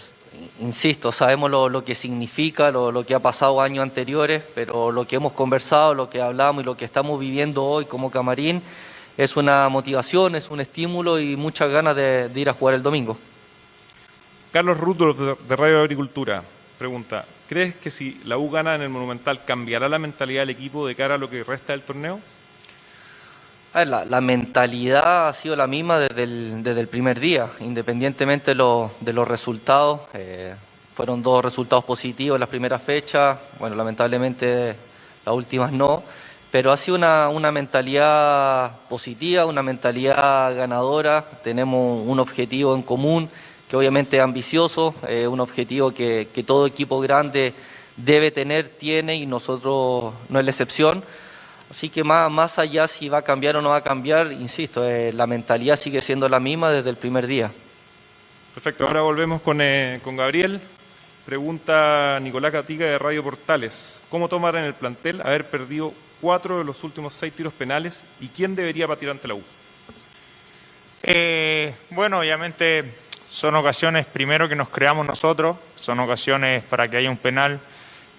insisto, 0.62 1.12
sabemos 1.12 1.52
lo, 1.52 1.70
lo 1.70 1.84
que 1.84 1.94
significa, 1.94 2.72
lo, 2.72 2.92
lo, 2.92 3.06
que 3.06 3.14
ha 3.14 3.20
pasado 3.20 3.62
años 3.62 3.84
anteriores, 3.84 4.42
pero 4.56 4.92
lo 4.92 5.06
que 5.06 5.18
hemos 5.18 5.34
conversado, 5.34 5.94
lo 5.94 6.10
que 6.10 6.24
hablamos 6.24 6.64
y 6.64 6.66
lo 6.66 6.76
que 6.76 6.86
estamos 6.86 7.20
viviendo 7.20 7.64
hoy 7.64 7.86
como 7.86 8.10
camarín 8.10 8.64
es 9.18 9.36
una 9.36 9.68
motivación, 9.70 10.36
es 10.36 10.50
un 10.50 10.62
estímulo 10.62 11.20
y 11.20 11.36
muchas 11.36 11.72
ganas 11.72 11.96
de, 11.96 12.30
de 12.30 12.40
ir 12.40 12.50
a 12.50 12.54
jugar 12.54 12.76
el 12.76 12.84
domingo. 12.84 13.18
Carlos 14.52 14.80
Rudolf 14.80 15.40
de 15.48 15.56
Radio 15.56 15.82
Agricultura 15.82 16.44
pregunta, 16.78 17.26
¿crees 17.50 17.76
que 17.76 17.90
si 17.90 18.22
la 18.26 18.38
U 18.38 18.50
gana 18.50 18.76
en 18.76 18.84
el 18.84 18.90
Monumental 18.90 19.44
cambiará 19.44 19.90
la 19.90 20.00
mentalidad 20.00 20.44
del 20.44 20.52
equipo 20.52 20.88
de 20.88 20.96
cara 20.96 21.16
a 21.16 21.18
lo 21.18 21.30
que 21.30 21.44
resta 21.44 21.74
del 21.74 21.82
torneo? 21.82 22.20
A 23.74 23.80
ver, 23.80 23.88
la, 23.88 24.06
la, 24.06 24.22
mentalidad 24.22 25.28
ha 25.28 25.34
sido 25.34 25.56
la 25.56 25.68
misma 25.68 26.00
desde 26.00 26.24
el, 26.24 26.64
desde 26.64 26.82
el 26.82 26.88
primer 26.88 27.20
día, 27.20 27.50
independientemente 27.60 28.52
de, 28.52 28.56
lo, 28.56 28.92
de 29.02 29.14
los 29.14 29.28
resultados. 29.28 30.02
Eh, 30.14 30.56
fueron 30.96 31.22
dos 31.22 31.44
resultados 31.44 31.84
positivos 31.84 32.38
en 32.38 32.40
las 32.40 32.50
primeras 32.50 32.82
fechas, 32.82 33.38
bueno, 33.60 33.76
lamentablemente 33.76 34.76
las 35.26 35.36
últimas 35.36 35.72
no, 35.72 36.02
pero 36.52 36.72
ha 36.72 36.78
sido 36.78 36.96
una, 36.96 37.30
una 37.30 37.52
mentalidad 37.52 38.72
positiva, 38.90 39.46
una 39.46 39.64
mentalidad 39.64 40.56
ganadora, 40.56 41.26
tenemos 41.44 42.06
un 42.06 42.20
objetivo 42.20 42.74
en 42.76 42.82
común 42.82 43.30
que 43.70 43.76
obviamente 43.76 44.18
es 44.18 44.24
ambicioso, 44.24 44.96
eh, 45.08 45.28
un 45.28 45.42
objetivo 45.42 45.92
que, 45.92 46.30
que, 46.34 46.44
todo 46.44 46.66
equipo 46.66 47.02
grande 47.02 47.54
debe 47.98 48.32
tener, 48.32 48.70
tiene 48.70 49.16
y 49.16 49.26
nosotros 49.26 50.14
no 50.30 50.40
es 50.40 50.46
la 50.46 50.52
excepción. 50.52 51.04
Así 51.70 51.90
que 51.90 52.06
más, 52.06 52.32
más 52.32 52.60
allá 52.60 52.88
si 52.88 53.10
va 53.10 53.20
a 53.20 53.22
cambiar 53.24 53.58
o 53.58 53.62
no 53.62 53.70
va 53.70 53.78
a 53.78 53.84
cambiar, 53.84 54.32
insisto, 54.32 54.88
eh, 54.88 55.12
la 55.12 55.28
mentalidad 55.28 55.76
sigue 55.76 56.02
siendo 56.02 56.30
la 56.30 56.40
misma 56.40 56.72
desde 56.72 56.90
el 56.90 56.96
primer 56.96 57.28
día. 57.28 57.52
Perfecto, 58.54 58.88
ahora 58.88 59.02
volvemos 59.02 59.42
con, 59.42 59.60
eh, 59.60 60.00
con 60.02 60.16
Gabriel. 60.16 60.62
Pregunta 61.26 62.20
Nicolás 62.22 62.54
Catiga 62.54 62.86
de 62.86 62.98
Radio 62.98 63.22
Portales. 63.22 64.00
¿Cómo 64.10 64.30
tomar 64.30 64.56
en 64.56 64.64
el 64.64 64.74
plantel 64.74 65.20
haber 65.22 65.46
perdido 65.46 65.94
cuatro 66.22 66.60
de 66.60 66.64
los 66.64 66.84
últimos 66.84 67.14
seis 67.14 67.34
tiros 67.34 67.54
penales 67.54 68.04
y 68.20 68.28
quién 68.28 68.56
debería 68.56 68.88
batir 68.88 69.10
ante 69.10 69.28
la 69.28 69.36
U? 69.36 69.44
Eh, 71.04 71.74
bueno, 71.92 72.20
obviamente 72.20 72.84
son 73.30 73.56
ocasiones 73.56 74.06
primero 74.06 74.50
que 74.50 74.56
nos 74.56 74.70
creamos 74.70 75.06
nosotros, 75.06 75.58
son 75.76 76.00
ocasiones 76.00 76.64
para 76.64 76.88
que 76.88 76.98
haya 76.98 77.10
un 77.10 77.18
penal. 77.18 77.60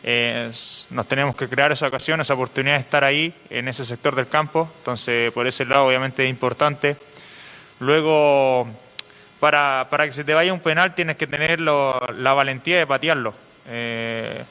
Eh, 0.04 0.50
nos 0.90 1.08
tenemos 1.08 1.34
que 1.34 1.48
crear 1.48 1.72
esa 1.72 1.88
ocasión, 1.88 2.20
esa 2.20 2.34
oportunidad 2.34 2.76
de 2.76 2.80
estar 2.80 3.02
ahí 3.02 3.34
en 3.50 3.66
ese 3.66 3.84
sector 3.84 4.14
del 4.14 4.28
campo, 4.28 4.70
entonces 4.78 5.32
por 5.32 5.46
ese 5.46 5.64
lado 5.64 5.86
obviamente 5.86 6.24
es 6.24 6.30
importante. 6.30 6.96
Luego, 7.80 8.68
para, 9.40 9.88
para 9.90 10.06
que 10.06 10.12
se 10.12 10.24
te 10.24 10.34
vaya 10.34 10.52
un 10.52 10.60
penal 10.60 10.94
tienes 10.94 11.16
que 11.16 11.26
tener 11.26 11.60
la 11.60 12.32
valentía 12.32 12.78
de 12.78 12.86
patearlo. 12.86 13.34
Eh, 13.66 14.44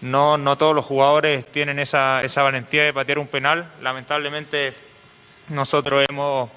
no, 0.00 0.38
no 0.38 0.56
todos 0.56 0.74
los 0.74 0.84
jugadores 0.84 1.44
tienen 1.46 1.78
esa, 1.78 2.22
esa 2.22 2.42
valentía 2.42 2.84
de 2.84 2.92
patear 2.92 3.18
un 3.18 3.26
penal. 3.26 3.66
Lamentablemente 3.82 4.72
nosotros 5.50 6.04
hemos 6.08 6.48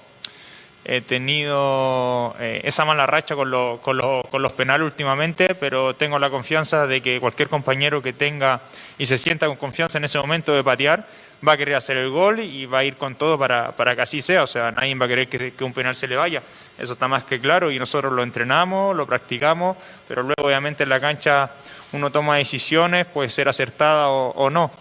eh, 0.85 1.01
tenido 1.01 2.35
eh, 2.39 2.61
esa 2.63 2.85
mala 2.85 3.05
racha 3.05 3.35
con, 3.35 3.51
con, 3.79 3.99
con, 4.29 4.41
los 4.41 4.51
penales 4.53 4.85
últimamente, 4.85 5.55
pero 5.55 5.93
tengo 5.93 6.19
la 6.19 6.29
confianza 6.29 6.87
de 6.87 7.01
que 7.01 7.19
cualquier 7.19 7.49
compañero 7.49 8.01
que 8.01 8.13
tenga 8.13 8.61
y 8.97 9.05
se 9.05 9.17
sienta 9.17 9.47
con 9.47 9.57
confianza 9.57 9.97
en 9.97 10.05
ese 10.05 10.19
momento 10.19 10.53
de 10.53 10.63
patear 10.63 11.05
va 11.45 11.53
a 11.53 11.57
querer 11.57 11.75
hacer 11.75 11.97
el 11.97 12.09
gol 12.09 12.39
y 12.39 12.65
va 12.65 12.79
a 12.79 12.83
ir 12.85 12.95
con 12.95 13.15
todo 13.15 13.37
para, 13.37 13.71
para 13.71 13.95
que 13.95 14.01
así 14.03 14.21
sea. 14.21 14.43
O 14.43 14.47
sea, 14.47 14.71
nadie 14.71 14.95
va 14.95 15.05
a 15.05 15.09
querer 15.09 15.27
que, 15.27 15.51
que 15.51 15.63
un 15.63 15.73
penal 15.73 15.95
se 15.95 16.07
le 16.07 16.15
vaya. 16.15 16.41
Eso 16.77 16.93
está 16.93 17.09
más 17.09 17.23
que 17.23 17.39
claro 17.41 17.71
y 17.71 17.79
nosotros 17.79 18.13
lo 18.13 18.23
entrenamos, 18.23 18.95
lo 18.95 19.05
practicamos, 19.05 19.75
pero 20.07 20.23
luego 20.23 20.43
obviamente 20.43 20.83
en 20.83 20.89
la 20.89 21.01
cancha 21.01 21.49
uno 21.93 22.11
toma 22.11 22.37
decisiones, 22.37 23.05
puede 23.05 23.29
ser 23.29 23.47
acertada 23.47 24.09
o, 24.09 24.49
no. 24.49 24.71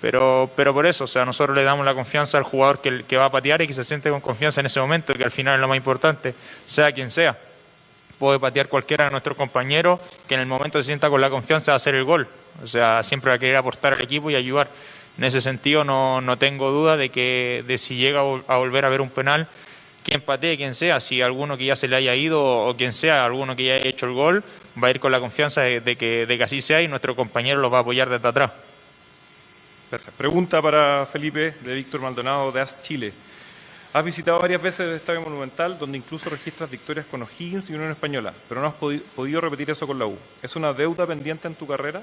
Pero, 0.00 0.50
pero 0.54 0.74
por 0.74 0.84
eso, 0.86 1.04
o 1.04 1.06
sea, 1.06 1.24
nosotros 1.24 1.56
le 1.56 1.64
damos 1.64 1.86
la 1.86 1.94
confianza 1.94 2.36
al 2.36 2.44
jugador 2.44 2.80
que, 2.80 3.04
que 3.04 3.16
va 3.16 3.26
a 3.26 3.30
patear 3.30 3.62
y 3.62 3.66
que 3.66 3.72
se 3.72 3.82
siente 3.82 4.10
con 4.10 4.20
confianza 4.20 4.60
en 4.60 4.66
ese 4.66 4.78
momento, 4.78 5.14
que 5.14 5.24
al 5.24 5.30
final 5.30 5.54
es 5.54 5.60
lo 5.60 5.68
más 5.68 5.76
importante, 5.76 6.34
sea 6.66 6.92
quien 6.92 7.10
sea. 7.10 7.36
Puede 8.18 8.38
patear 8.38 8.68
cualquiera 8.68 9.04
de 9.04 9.10
nuestros 9.10 9.36
compañeros 9.36 10.00
que 10.28 10.34
en 10.34 10.40
el 10.40 10.46
momento 10.46 10.78
se 10.82 10.86
sienta 10.86 11.08
con 11.08 11.20
la 11.20 11.30
confianza 11.30 11.72
de 11.72 11.76
hacer 11.76 11.94
el 11.94 12.04
gol. 12.04 12.28
O 12.62 12.66
sea, 12.66 13.02
siempre 13.02 13.30
va 13.30 13.36
a 13.36 13.38
querer 13.38 13.56
aportar 13.56 13.94
al 13.94 14.02
equipo 14.02 14.30
y 14.30 14.34
ayudar. 14.34 14.68
En 15.18 15.24
ese 15.24 15.40
sentido 15.40 15.84
no, 15.84 16.20
no 16.20 16.36
tengo 16.36 16.70
duda 16.70 16.96
de 16.96 17.08
que 17.08 17.64
de 17.66 17.78
si 17.78 17.96
llega 17.96 18.20
a 18.20 18.56
volver 18.56 18.84
a 18.84 18.88
ver 18.88 19.00
un 19.00 19.10
penal, 19.10 19.48
quien 20.06 20.20
patee, 20.20 20.56
quien 20.56 20.74
sea, 20.74 21.00
si 21.00 21.20
alguno 21.20 21.56
que 21.56 21.64
ya 21.64 21.76
se 21.76 21.88
le 21.88 21.96
haya 21.96 22.14
ido 22.14 22.42
o 22.42 22.76
quien 22.76 22.92
sea, 22.92 23.24
alguno 23.24 23.56
que 23.56 23.64
ya 23.64 23.74
haya 23.74 23.86
hecho 23.86 24.06
el 24.06 24.12
gol, 24.12 24.44
va 24.82 24.88
a 24.88 24.90
ir 24.90 25.00
con 25.00 25.10
la 25.12 25.20
confianza 25.20 25.62
de, 25.62 25.80
de, 25.80 25.96
que, 25.96 26.26
de 26.26 26.36
que 26.38 26.44
así 26.44 26.60
sea 26.60 26.82
y 26.82 26.88
nuestro 26.88 27.14
compañero 27.16 27.60
los 27.60 27.72
va 27.72 27.78
a 27.78 27.80
apoyar 27.80 28.08
desde 28.08 28.28
atrás. 28.28 28.50
Perfecto. 29.90 30.16
Pregunta 30.18 30.60
para 30.60 31.06
Felipe 31.06 31.54
de 31.62 31.74
Víctor 31.74 32.00
Maldonado 32.00 32.50
de 32.52 32.60
AS 32.60 32.82
Chile. 32.82 33.12
Has 33.92 34.04
visitado 34.04 34.38
varias 34.40 34.60
veces 34.60 34.80
el 34.80 34.96
Estadio 34.96 35.22
Monumental, 35.22 35.78
donde 35.78 35.96
incluso 35.96 36.28
registras 36.28 36.70
victorias 36.70 37.06
con 37.06 37.22
O'Higgins 37.22 37.70
y 37.70 37.74
Unión 37.74 37.90
Española, 37.92 38.32
pero 38.48 38.60
no 38.60 38.66
has 38.66 38.74
podi- 38.74 39.00
podido 39.00 39.40
repetir 39.40 39.70
eso 39.70 39.86
con 39.86 39.98
la 39.98 40.06
U. 40.06 40.18
¿Es 40.42 40.54
una 40.56 40.72
deuda 40.72 41.06
pendiente 41.06 41.48
en 41.48 41.54
tu 41.54 41.66
carrera? 41.66 42.02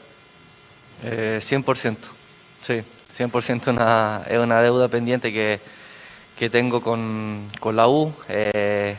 Eh, 1.04 1.40
100%, 1.42 1.98
sí, 2.62 2.82
100% 3.16 3.68
una, 3.68 4.24
es 4.28 4.40
una 4.40 4.62
deuda 4.62 4.88
pendiente 4.88 5.32
que, 5.34 5.60
que 6.40 6.50
tengo 6.50 6.82
con, 6.82 7.48
con 7.60 7.76
la 7.76 7.88
U. 7.88 8.12
eh, 8.30 8.96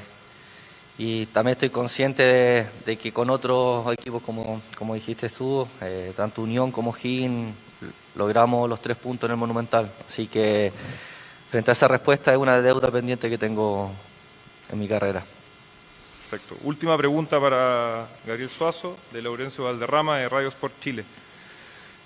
y 0.96 1.26
también 1.26 1.54
estoy 1.54 1.70
consciente 1.70 2.66
de, 2.86 2.96
que 2.96 3.12
con 3.12 3.28
otros 3.30 3.92
equipos, 3.92 4.22
como, 4.22 4.60
como 4.78 4.94
dijiste 4.94 5.28
tú, 5.28 5.66
eh, 5.80 6.12
tanto 6.16 6.42
Unión 6.42 6.70
como 6.70 6.94
Higgins, 6.94 7.54
logramos 8.14 8.68
los 8.68 8.80
tres 8.80 8.96
puntos 8.96 9.26
en 9.28 9.32
el 9.32 9.36
Monumental. 9.36 9.90
Así 10.06 10.28
que 10.28 10.72
frente 11.50 11.70
a 11.70 11.72
esa 11.72 11.88
respuesta 11.88 12.32
es 12.32 12.38
una 12.38 12.60
deuda 12.60 12.90
pendiente 12.90 13.28
que 13.28 13.38
tengo 13.38 13.90
en 14.70 14.78
mi 14.78 14.86
carrera. 14.86 15.24
Perfecto. 16.30 16.56
Última 16.64 16.96
pregunta 16.96 17.40
para 17.40 18.06
Gabriel 18.24 18.48
Suazo, 18.48 18.96
de 19.12 19.20
Laurencio 19.20 19.64
Valderrama, 19.64 20.18
de 20.18 20.28
Radio 20.28 20.48
Sport 20.48 20.74
Chile. 20.80 21.04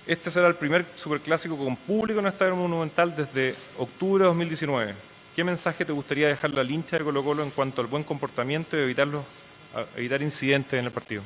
Este 0.07 0.31
será 0.31 0.49
el 0.49 0.55
primer 0.55 0.87
superclásico 0.95 1.59
con 1.59 1.77
público 1.77 2.21
en 2.21 2.27
el 2.27 2.55
Monumental 2.55 3.15
desde 3.15 3.55
octubre 3.77 4.23
de 4.23 4.29
2019. 4.29 4.95
¿Qué 5.39 5.45
mensaje 5.45 5.85
te 5.85 5.93
gustaría 5.93 6.27
dejarle 6.27 6.61
al 6.61 6.69
hincha 6.69 6.99
de 6.99 7.05
Colo 7.05 7.23
Colo 7.23 7.45
en 7.45 7.51
cuanto 7.51 7.81
al 7.81 7.87
buen 7.87 8.03
comportamiento 8.03 8.77
y 8.77 8.81
evitarlos, 8.83 9.25
a- 9.73 9.85
evitar 9.97 10.21
incidentes 10.21 10.73
en 10.77 10.85
el 10.87 10.91
partido? 10.91 11.23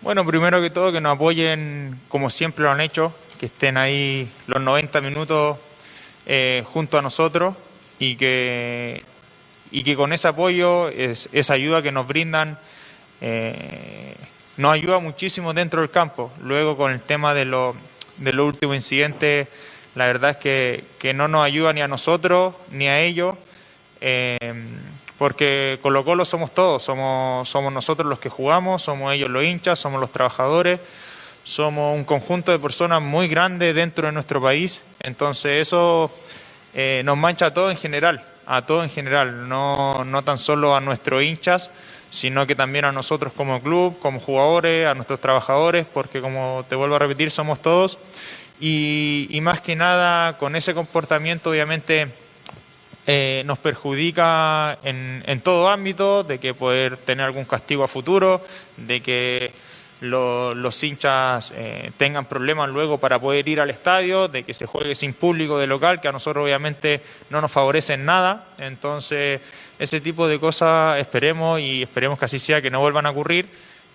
Bueno, 0.00 0.24
primero 0.24 0.58
que 0.62 0.70
todo 0.70 0.90
que 0.90 1.02
nos 1.02 1.16
apoyen 1.16 2.00
como 2.08 2.30
siempre 2.30 2.64
lo 2.64 2.70
han 2.70 2.80
hecho, 2.80 3.12
que 3.38 3.44
estén 3.44 3.76
ahí 3.76 4.26
los 4.46 4.62
90 4.62 5.02
minutos 5.02 5.58
eh, 6.24 6.62
junto 6.64 6.96
a 6.96 7.02
nosotros 7.02 7.54
y 7.98 8.16
que, 8.16 9.02
y 9.70 9.82
que 9.82 9.96
con 9.96 10.14
ese 10.14 10.28
apoyo, 10.28 10.88
es- 10.88 11.28
esa 11.34 11.52
ayuda 11.52 11.82
que 11.82 11.92
nos 11.92 12.06
brindan, 12.08 12.58
eh, 13.20 14.14
nos 14.56 14.72
ayuda 14.72 14.98
muchísimo 14.98 15.52
dentro 15.52 15.82
del 15.82 15.90
campo. 15.90 16.32
Luego 16.42 16.74
con 16.74 16.90
el 16.90 17.02
tema 17.02 17.34
de, 17.34 17.44
lo- 17.44 17.76
de 18.16 18.32
los 18.32 18.46
últimos 18.46 18.76
incidentes, 18.76 19.46
la 19.94 20.06
verdad 20.06 20.30
es 20.30 20.36
que, 20.36 20.84
que 20.98 21.14
no 21.14 21.28
nos 21.28 21.44
ayuda 21.44 21.72
ni 21.72 21.82
a 21.82 21.88
nosotros 21.88 22.54
ni 22.70 22.88
a 22.88 23.00
ellos. 23.00 23.36
Eh, 24.00 24.38
porque 25.20 25.78
Colo 25.82 26.02
Colo 26.02 26.24
somos 26.24 26.54
todos, 26.54 26.82
somos, 26.82 27.46
somos 27.46 27.70
nosotros 27.70 28.08
los 28.08 28.18
que 28.18 28.30
jugamos, 28.30 28.80
somos 28.80 29.12
ellos 29.12 29.28
los 29.28 29.44
hinchas, 29.44 29.78
somos 29.78 30.00
los 30.00 30.10
trabajadores, 30.10 30.80
somos 31.44 31.94
un 31.94 32.04
conjunto 32.04 32.52
de 32.52 32.58
personas 32.58 33.02
muy 33.02 33.28
grande 33.28 33.74
dentro 33.74 34.06
de 34.06 34.12
nuestro 34.12 34.40
país, 34.40 34.80
entonces 35.00 35.60
eso 35.60 36.10
eh, 36.72 37.02
nos 37.04 37.18
mancha 37.18 37.44
a 37.44 37.52
todos 37.52 37.70
en 37.70 37.76
general, 37.76 38.24
a 38.46 38.62
todos 38.62 38.82
en 38.82 38.88
general, 38.88 39.46
no, 39.46 40.06
no 40.06 40.24
tan 40.24 40.38
solo 40.38 40.74
a 40.74 40.80
nuestros 40.80 41.22
hinchas, 41.22 41.70
sino 42.08 42.46
que 42.46 42.54
también 42.54 42.86
a 42.86 42.92
nosotros 42.92 43.34
como 43.34 43.60
club, 43.60 43.98
como 44.00 44.20
jugadores, 44.20 44.86
a 44.86 44.94
nuestros 44.94 45.20
trabajadores, 45.20 45.86
porque 45.86 46.22
como 46.22 46.64
te 46.66 46.76
vuelvo 46.76 46.96
a 46.96 46.98
repetir, 46.98 47.30
somos 47.30 47.60
todos, 47.60 47.98
y, 48.60 49.26
y 49.30 49.40
más 49.40 49.60
que 49.60 49.74
nada 49.76 50.36
con 50.38 50.54
ese 50.56 50.74
comportamiento 50.74 51.50
obviamente 51.50 52.08
eh, 53.06 53.42
nos 53.46 53.58
perjudica 53.58 54.78
en, 54.84 55.40
todo 55.42 55.68
ámbito, 55.68 56.22
de 56.22 56.38
que 56.38 56.54
poder 56.54 56.96
tener 56.96 57.24
algún 57.26 57.44
castigo 57.44 57.82
a 57.82 57.88
futuro, 57.88 58.40
de 58.76 59.00
que 59.00 59.50
lo- 60.02 60.54
los 60.54 60.82
hinchas 60.84 61.52
eh, 61.56 61.90
tengan 61.98 62.26
problemas 62.26 62.68
luego 62.70 62.98
para 62.98 63.18
poder 63.18 63.48
ir 63.48 63.60
al 63.60 63.70
estadio, 63.70 64.28
de 64.28 64.44
que 64.44 64.54
se 64.54 64.66
juegue 64.66 64.94
sin 64.94 65.12
público 65.14 65.58
de 65.58 65.66
local, 65.66 66.00
que 66.00 66.08
a 66.08 66.12
nosotros 66.12 66.44
obviamente 66.44 67.00
no 67.30 67.40
nos 67.40 67.50
favorece 67.50 67.94
en 67.94 68.04
nada. 68.04 68.44
Entonces, 68.58 69.40
ese 69.78 70.00
tipo 70.00 70.28
de 70.28 70.38
cosas 70.38 70.98
esperemos 71.00 71.58
y 71.60 71.82
esperemos 71.82 72.18
que 72.18 72.26
así 72.26 72.38
sea, 72.38 72.60
que 72.62 72.70
no 72.70 72.80
vuelvan 72.80 73.06
a 73.06 73.10
ocurrir. 73.10 73.46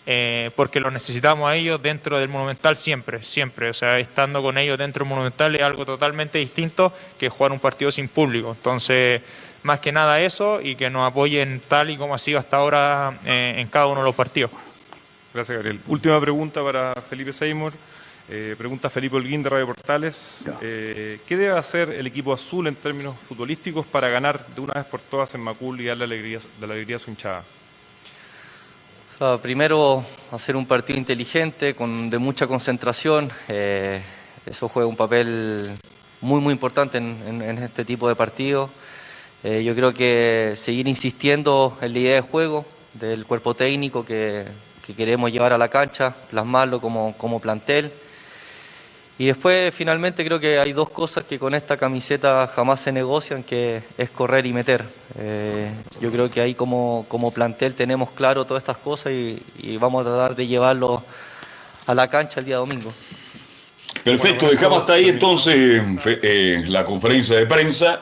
Eh, 0.05 0.51
porque 0.55 0.79
los 0.79 0.93
necesitamos 0.93 1.49
a 1.49 1.55
ellos 1.55 1.81
dentro 1.81 2.19
del 2.19 2.29
Monumental 2.29 2.75
siempre, 2.75 3.23
siempre. 3.23 3.69
O 3.69 3.73
sea, 3.73 3.99
estando 3.99 4.41
con 4.41 4.57
ellos 4.57 4.77
dentro 4.77 5.03
del 5.03 5.09
Monumental 5.09 5.55
es 5.55 5.61
algo 5.61 5.85
totalmente 5.85 6.37
distinto 6.37 6.93
que 7.19 7.29
jugar 7.29 7.51
un 7.51 7.59
partido 7.59 7.91
sin 7.91 8.07
público. 8.07 8.53
Entonces, 8.55 9.21
más 9.63 9.79
que 9.79 9.91
nada 9.91 10.21
eso 10.21 10.61
y 10.61 10.75
que 10.75 10.89
nos 10.89 11.07
apoyen 11.07 11.61
tal 11.67 11.89
y 11.89 11.97
como 11.97 12.13
ha 12.13 12.19
sido 12.19 12.37
hasta 12.37 12.57
ahora 12.57 13.17
eh, 13.25 13.55
en 13.57 13.67
cada 13.67 13.87
uno 13.87 14.01
de 14.01 14.05
los 14.05 14.15
partidos. 14.15 14.51
Gracias, 15.33 15.57
Gabriel. 15.57 15.79
Última 15.87 16.21
pregunta 16.21 16.63
para 16.63 16.93
Felipe 16.95 17.33
Seymour. 17.33 17.73
Eh, 18.29 18.55
pregunta 18.57 18.89
Felipe 18.89 19.17
Holguín 19.17 19.43
de 19.43 19.49
Radio 19.49 19.67
Portales. 19.67 20.47
Eh, 20.61 21.19
¿Qué 21.27 21.37
debe 21.37 21.57
hacer 21.57 21.89
el 21.89 22.07
equipo 22.07 22.33
azul 22.33 22.67
en 22.67 22.75
términos 22.75 23.15
futbolísticos 23.17 23.85
para 23.85 24.09
ganar 24.09 24.45
de 24.47 24.61
una 24.61 24.73
vez 24.73 24.85
por 24.85 24.99
todas 24.99 25.35
en 25.35 25.41
Macul 25.41 25.79
y 25.81 25.85
darle 25.85 26.05
alegría, 26.05 26.39
de 26.59 26.67
la 26.67 26.73
alegría 26.73 26.95
a 26.95 26.99
su 26.99 27.11
hinchada? 27.11 27.43
Sea, 29.17 29.37
primero, 29.37 30.03
hacer 30.31 30.57
un 30.57 30.65
partido 30.65 30.99
inteligente, 30.99 31.73
con, 31.73 32.09
de 32.09 32.17
mucha 32.17 32.47
concentración. 32.47 33.29
eh, 33.47 34.01
eso 34.45 34.67
juega 34.67 34.87
un 34.89 34.97
papel 34.97 35.57
muy, 36.19 36.41
muy 36.41 36.51
importante 36.51 36.97
en 36.97 37.41
este 37.63 37.85
tipo 37.85 38.09
de 38.09 38.15
partidos. 38.15 38.69
Eh, 39.43 39.63
yo 39.63 39.73
creo 39.73 39.93
que 39.93 40.53
seguir 40.55 40.87
insistiendo 40.87 41.77
en 41.81 41.93
la 41.93 41.99
idea 41.99 42.15
de 42.15 42.21
juego 42.21 42.65
del 42.93 43.25
cuerpo 43.25 43.53
técnico 43.53 44.05
que, 44.05 44.43
que 44.85 44.93
queremos 44.93 45.31
llevar 45.31 45.53
a 45.53 45.57
la 45.57 45.69
cancha, 45.69 46.13
plasmarlo 46.29 46.81
como, 46.81 47.15
como 47.17 47.39
plantel. 47.39 47.91
Y 49.17 49.27
después, 49.27 49.73
finalmente, 49.73 50.25
creo 50.25 50.41
que 50.41 50.59
hay 50.59 50.73
dos 50.73 50.89
cosas 50.89 51.23
que 51.23 51.39
con 51.39 51.55
esta 51.55 51.77
camiseta 51.77 52.47
jamás 52.53 52.81
se 52.81 52.91
negocian, 52.91 53.43
que 53.43 53.81
es 53.97 54.09
correr 54.09 54.45
y 54.45 54.51
meter. 54.51 54.83
Eh, 55.17 55.71
yo 56.01 56.11
creo 56.11 56.29
que 56.29 56.41
ahí 56.41 56.53
como, 56.53 57.05
como 57.07 57.33
plantel 57.33 57.75
tenemos 57.75 58.11
claro 58.11 58.43
todas 58.43 58.61
estas 58.61 58.77
cosas 58.77 59.13
y, 59.13 59.77
vamos 59.79 60.05
a 60.05 60.09
tratar 60.09 60.35
de 60.35 60.47
llevarlo 60.47 61.01
a 61.87 61.93
la 61.93 62.09
cancha 62.09 62.41
el 62.41 62.45
día 62.45 62.57
domingo. 62.57 62.91
Perfecto, 64.03 64.49
dejamos 64.49 64.81
hasta 64.81 64.93
ahí 64.93 65.07
entonces 65.07 65.81
eh, 66.05 66.63
la 66.67 66.83
conferencia 66.83 67.37
de 67.37 67.45
prensa. 67.45 68.01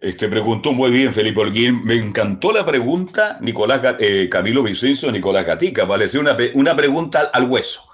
Este 0.00 0.28
preguntó 0.28 0.72
muy 0.72 0.90
bien 0.90 1.12
Felipe 1.12 1.40
Holguín. 1.40 1.84
Me 1.84 1.96
encantó 1.96 2.52
la 2.52 2.64
pregunta, 2.64 3.38
Nicolás 3.42 3.96
eh, 3.98 4.28
Camilo 4.30 4.62
Vicencio, 4.62 5.12
Nicolás 5.12 5.44
Gatica. 5.44 5.86
Pareció 5.86 6.20
una, 6.20 6.36
una 6.54 6.74
pregunta 6.74 7.30
al 7.32 7.48
hueso. 7.50 7.93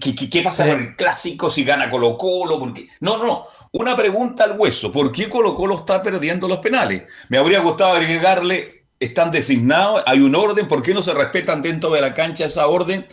¿Qué, 0.00 0.14
qué- 0.14 0.30
qué 0.30 0.42
pasa 0.42 0.66
con 0.66 0.80
el 0.80 0.96
clásico 0.96 1.50
si 1.50 1.64
gana 1.64 1.90
Colo 1.90 2.16
Colo? 2.16 2.58
No, 3.00 3.16
no, 3.18 3.24
no. 3.24 3.44
Una 3.72 3.96
pregunta 3.96 4.44
al 4.44 4.56
hueso. 4.58 4.92
¿Por 4.92 5.10
qué 5.12 5.28
Colo 5.28 5.54
Colo 5.56 5.74
está 5.76 6.02
perdiendo 6.02 6.46
los 6.46 6.58
penales? 6.58 7.02
Me 7.28 7.38
habría 7.38 7.60
gustado 7.60 7.94
agregarle, 7.96 8.84
están 9.00 9.30
designados, 9.30 10.02
hay 10.06 10.20
un 10.20 10.34
orden, 10.36 10.68
¿por 10.68 10.82
qué 10.82 10.94
no 10.94 11.02
se 11.02 11.14
respetan 11.14 11.62
dentro 11.62 11.90
de 11.90 12.00
la 12.00 12.14
cancha 12.14 12.44
esa 12.44 12.66
orden? 12.68 13.04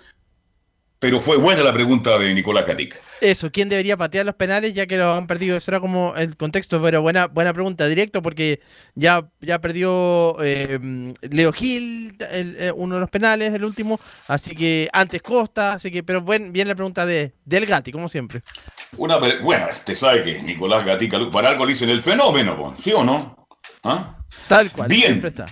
Pero 1.01 1.21
fue 1.21 1.37
buena 1.37 1.63
la 1.63 1.71
pregunta 1.71 2.17
de 2.19 2.33
Nicolás 2.33 2.65
Gatica. 2.65 2.97
Eso, 3.21 3.49
¿quién 3.51 3.69
debería 3.69 3.95
patear 3.95 4.25
los 4.25 4.35
penales 4.35 4.73
ya 4.73 4.85
que 4.85 4.97
lo 4.97 5.13
han 5.13 5.27
perdido? 5.27 5.55
Eso 5.55 5.71
era 5.71 5.79
como 5.79 6.13
el 6.15 6.35
contexto, 6.35 6.81
pero 6.81 7.01
buena, 7.01 7.27
buena 7.27 7.53
pregunta, 7.53 7.87
directo, 7.87 8.21
porque 8.21 8.59
ya, 8.95 9.25
ya 9.39 9.59
perdió 9.59 10.35
eh, 10.43 11.13
Leo 11.21 11.53
Gil, 11.53 12.17
el- 12.31 12.57
eh, 12.59 12.71
uno 12.75 12.95
de 12.95 13.01
los 13.01 13.09
penales, 13.09 13.53
el 13.53 13.63
último, 13.63 13.97
así 14.27 14.53
que 14.53 14.89
antes 14.91 15.21
Costa, 15.21 15.73
así 15.73 15.89
que, 15.89 16.03
pero 16.03 16.21
buen, 16.21 16.51
bien 16.51 16.67
la 16.67 16.75
pregunta 16.75 17.05
de 17.05 17.33
del 17.45 17.65
Gatti, 17.65 17.93
como 17.93 18.09
siempre. 18.09 18.41
Una, 18.97 19.17
bueno, 19.17 19.67
usted 19.71 19.93
sabe 19.93 20.23
que 20.23 20.41
Nicolás 20.43 20.85
Gatica, 20.85 21.17
para 21.31 21.49
algo 21.49 21.65
le 21.65 21.71
dicen 21.73 21.89
el 21.89 22.01
fenómeno, 22.01 22.73
¿sí 22.77 22.91
o 22.91 23.05
no? 23.05 23.47
¿Ah? 23.83 24.17
Tal 24.49 24.69
cual, 24.71 24.89
Bien. 24.89 25.21
está. 25.25 25.45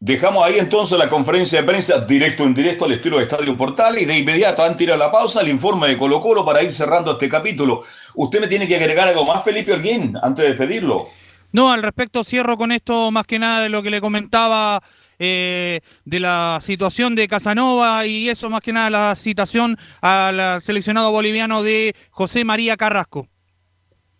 Dejamos 0.00 0.44
ahí 0.44 0.58
entonces 0.58 0.96
la 0.96 1.10
conferencia 1.10 1.60
de 1.60 1.66
prensa 1.66 1.98
directo 1.98 2.44
en 2.44 2.54
directo 2.54 2.84
al 2.84 2.92
estilo 2.92 3.16
de 3.16 3.24
Estadio 3.24 3.56
Portal 3.56 3.98
y 3.98 4.04
de 4.04 4.16
inmediato, 4.16 4.62
antes 4.62 4.78
de 4.78 4.84
ir 4.84 4.92
a 4.92 4.96
la 4.96 5.10
pausa, 5.10 5.40
el 5.40 5.48
informe 5.48 5.88
de 5.88 5.98
Colo 5.98 6.20
Colo 6.20 6.44
para 6.44 6.62
ir 6.62 6.72
cerrando 6.72 7.12
este 7.12 7.28
capítulo. 7.28 7.82
Usted 8.14 8.40
me 8.40 8.46
tiene 8.46 8.68
que 8.68 8.76
agregar 8.76 9.08
algo 9.08 9.24
más, 9.24 9.42
Felipe 9.42 9.72
Orguín, 9.72 10.16
antes 10.22 10.44
de 10.44 10.50
despedirlo. 10.50 11.08
No, 11.50 11.72
al 11.72 11.82
respecto 11.82 12.22
cierro 12.22 12.56
con 12.56 12.70
esto 12.70 13.10
más 13.10 13.26
que 13.26 13.40
nada 13.40 13.62
de 13.62 13.70
lo 13.70 13.82
que 13.82 13.90
le 13.90 14.00
comentaba 14.00 14.80
eh, 15.18 15.80
de 16.04 16.20
la 16.20 16.60
situación 16.64 17.16
de 17.16 17.26
Casanova 17.26 18.06
y 18.06 18.28
eso 18.28 18.48
más 18.50 18.60
que 18.60 18.72
nada 18.72 18.90
la 18.90 19.16
citación 19.16 19.76
al 20.00 20.62
seleccionado 20.62 21.10
boliviano 21.10 21.64
de 21.64 21.96
José 22.10 22.44
María 22.44 22.76
Carrasco. 22.76 23.26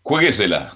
Jueguesela. 0.02 0.72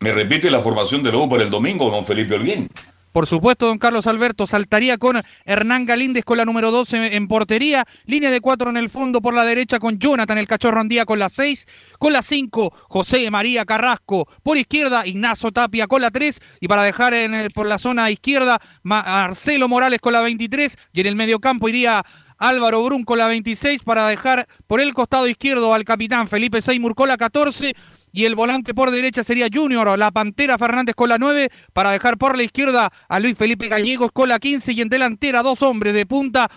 ¿Me 0.00 0.12
repite 0.12 0.50
la 0.50 0.60
formación 0.60 1.02
de 1.02 1.12
Lobo 1.12 1.28
para 1.28 1.42
el 1.42 1.50
domingo, 1.50 1.90
don 1.90 2.06
Felipe 2.06 2.34
Orguín? 2.34 2.70
Por 3.18 3.26
supuesto, 3.26 3.66
don 3.66 3.78
Carlos 3.78 4.06
Alberto 4.06 4.46
saltaría 4.46 4.96
con 4.96 5.20
Hernán 5.44 5.86
Galíndez 5.86 6.22
con 6.24 6.38
la 6.38 6.44
número 6.44 6.70
12 6.70 7.16
en 7.16 7.26
portería, 7.26 7.84
línea 8.04 8.30
de 8.30 8.40
cuatro 8.40 8.70
en 8.70 8.76
el 8.76 8.90
fondo 8.90 9.20
por 9.20 9.34
la 9.34 9.44
derecha 9.44 9.80
con 9.80 9.98
Jonathan 9.98 10.38
el 10.38 10.46
Cachorro 10.46 10.78
Andía 10.80 11.04
con 11.04 11.18
la 11.18 11.28
6, 11.28 11.66
con 11.98 12.12
la 12.12 12.22
5 12.22 12.72
José 12.88 13.28
María 13.32 13.64
Carrasco, 13.64 14.28
por 14.44 14.56
izquierda 14.56 15.04
Ignacio 15.04 15.50
Tapia 15.50 15.88
con 15.88 16.00
la 16.00 16.12
3 16.12 16.38
y 16.60 16.68
para 16.68 16.84
dejar 16.84 17.12
en 17.12 17.34
el- 17.34 17.50
por 17.50 17.66
la 17.66 17.78
zona 17.78 18.08
izquierda 18.08 18.60
Ma- 18.84 19.02
Marcelo 19.02 19.66
Morales 19.66 19.98
con 19.98 20.12
la 20.12 20.22
23 20.22 20.76
y 20.92 21.00
en 21.00 21.08
el 21.08 21.16
mediocampo 21.16 21.68
iría 21.68 22.04
Álvaro 22.38 22.84
Brun 22.84 23.02
con 23.02 23.18
la 23.18 23.26
26 23.26 23.82
para 23.82 24.06
dejar 24.06 24.46
por 24.68 24.80
el 24.80 24.94
costado 24.94 25.26
izquierdo 25.26 25.74
al 25.74 25.82
capitán 25.82 26.28
Felipe 26.28 26.62
Seymour 26.62 26.94
con 26.94 27.08
la 27.08 27.16
14 27.16 27.74
y 28.18 28.24
el 28.24 28.34
volante 28.34 28.74
por 28.74 28.90
derecha 28.90 29.22
sería 29.22 29.46
Junior, 29.52 29.96
la 29.96 30.10
Pantera 30.10 30.58
Fernández 30.58 30.96
con 30.96 31.08
la 31.08 31.18
9, 31.18 31.50
para 31.72 31.92
dejar 31.92 32.18
por 32.18 32.36
la 32.36 32.42
izquierda 32.42 32.90
a 33.08 33.20
Luis 33.20 33.38
Felipe 33.38 33.68
Gallegos 33.68 34.10
con 34.12 34.28
la 34.28 34.40
15 34.40 34.72
y 34.72 34.80
en 34.80 34.88
delantera 34.88 35.44
dos 35.44 35.62
hombres 35.62 35.94
de 35.94 36.04
punta. 36.04 36.50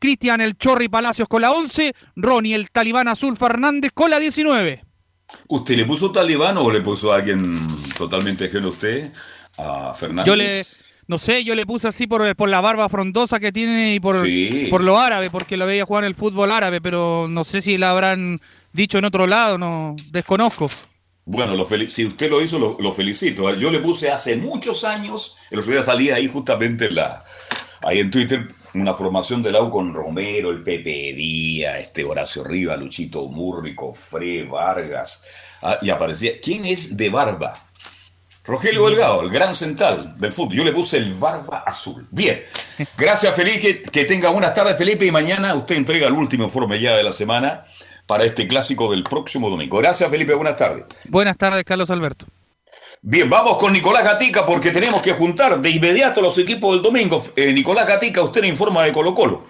Cristian 0.00 0.40
el 0.40 0.58
Chorri 0.58 0.88
Palacios 0.88 1.28
con 1.28 1.42
la 1.42 1.52
11, 1.52 1.94
Ronnie 2.16 2.56
el 2.56 2.72
Talibán 2.72 3.06
Azul 3.06 3.36
Fernández 3.36 3.92
con 3.94 4.10
la 4.10 4.18
19. 4.18 4.84
¿Usted 5.48 5.76
le 5.76 5.84
puso 5.84 6.10
talibán 6.10 6.56
o 6.56 6.68
le 6.68 6.80
puso 6.80 7.12
a 7.12 7.16
alguien 7.18 7.56
totalmente 7.96 8.46
ajeno 8.46 8.66
a 8.66 8.70
usted? 8.70 9.12
A 9.56 9.94
Fernández. 9.94 10.26
Yo 10.26 10.34
le, 10.34 10.64
no 11.06 11.18
sé, 11.18 11.44
yo 11.44 11.54
le 11.54 11.64
puse 11.64 11.86
así 11.86 12.08
por, 12.08 12.34
por 12.34 12.48
la 12.48 12.60
barba 12.60 12.88
frondosa 12.88 13.38
que 13.38 13.52
tiene 13.52 13.94
y 13.94 14.00
por, 14.00 14.26
por 14.68 14.82
lo 14.82 14.98
árabe, 14.98 15.30
porque 15.30 15.56
lo 15.56 15.64
veía 15.64 15.84
jugar 15.84 16.02
en 16.02 16.08
el 16.08 16.16
fútbol 16.16 16.50
árabe, 16.50 16.80
pero 16.80 17.28
no 17.30 17.44
sé 17.44 17.62
si 17.62 17.78
la 17.78 17.92
habrán 17.92 18.40
dicho 18.72 18.98
en 18.98 19.04
otro 19.04 19.26
lado, 19.26 19.58
no 19.58 19.96
desconozco. 20.10 20.70
Bueno, 21.24 21.54
lo 21.54 21.66
si 21.66 22.06
usted 22.06 22.30
lo 22.30 22.40
hizo, 22.40 22.58
lo, 22.58 22.92
felicito. 22.92 23.54
Yo 23.54 23.70
le 23.70 23.80
puse 23.80 24.10
hace 24.10 24.36
muchos 24.36 24.84
años, 24.84 25.36
el 25.50 25.58
otro 25.58 25.72
día 25.72 25.82
salía 25.82 26.14
ahí 26.14 26.26
justamente 26.26 26.90
la, 26.90 27.22
ahí 27.82 27.98
en 27.98 28.10
Twitter 28.10 28.48
una 28.74 28.94
formación 28.94 29.42
del 29.42 29.56
AU 29.56 29.70
con 29.70 29.94
Romero, 29.94 30.50
el 30.50 30.62
Pepe 30.62 31.12
Díaz, 31.14 31.78
este 31.80 32.04
Horacio 32.04 32.44
Riva, 32.44 32.76
Luchito 32.76 33.26
Múrrico, 33.28 33.92
Fre, 33.92 34.44
Vargas, 34.44 35.24
ah, 35.62 35.78
y 35.82 35.90
aparecía, 35.90 36.40
¿quién 36.40 36.64
es 36.64 36.96
de 36.96 37.10
barba? 37.10 37.54
Rogelio 38.44 38.86
Delgado, 38.88 39.20
el 39.20 39.28
gran 39.28 39.54
central 39.54 40.14
del 40.18 40.32
fútbol. 40.32 40.56
Yo 40.56 40.64
le 40.64 40.72
puse 40.72 40.96
el 40.96 41.12
barba 41.12 41.64
azul. 41.66 42.06
Bien. 42.10 42.42
Gracias, 42.96 43.34
Felipe. 43.34 43.82
Que, 43.82 44.04
tenga 44.06 44.30
buenas 44.30 44.54
tardes, 44.54 44.78
Felipe. 44.78 45.04
Y 45.04 45.10
mañana 45.10 45.54
usted 45.54 45.76
entrega 45.76 46.06
el 46.06 46.14
último 46.14 46.44
informe 46.44 46.80
ya 46.80 46.96
de 46.96 47.02
la 47.02 47.12
semana 47.12 47.66
para 48.08 48.24
este 48.24 48.48
clásico 48.48 48.90
del 48.90 49.04
próximo 49.04 49.50
domingo. 49.50 49.76
Gracias, 49.76 50.10
Felipe. 50.10 50.34
Buenas 50.34 50.56
tardes. 50.56 50.84
Buenas 51.08 51.36
tardes, 51.36 51.62
Carlos 51.62 51.90
Alberto. 51.90 52.24
Bien, 53.02 53.28
vamos 53.28 53.58
con 53.58 53.72
Nicolás 53.72 54.02
Gatica 54.02 54.44
porque 54.44 54.70
tenemos 54.70 55.02
que 55.02 55.12
juntar 55.12 55.60
de 55.60 55.70
inmediato 55.70 56.22
los 56.22 56.36
equipos 56.38 56.72
del 56.72 56.82
domingo. 56.82 57.22
Eh, 57.36 57.52
Nicolás 57.52 57.86
Gatica, 57.86 58.22
usted 58.22 58.40
le 58.40 58.48
informa 58.48 58.82
de 58.82 58.92
Colo 58.92 59.14
Colo. 59.14 59.42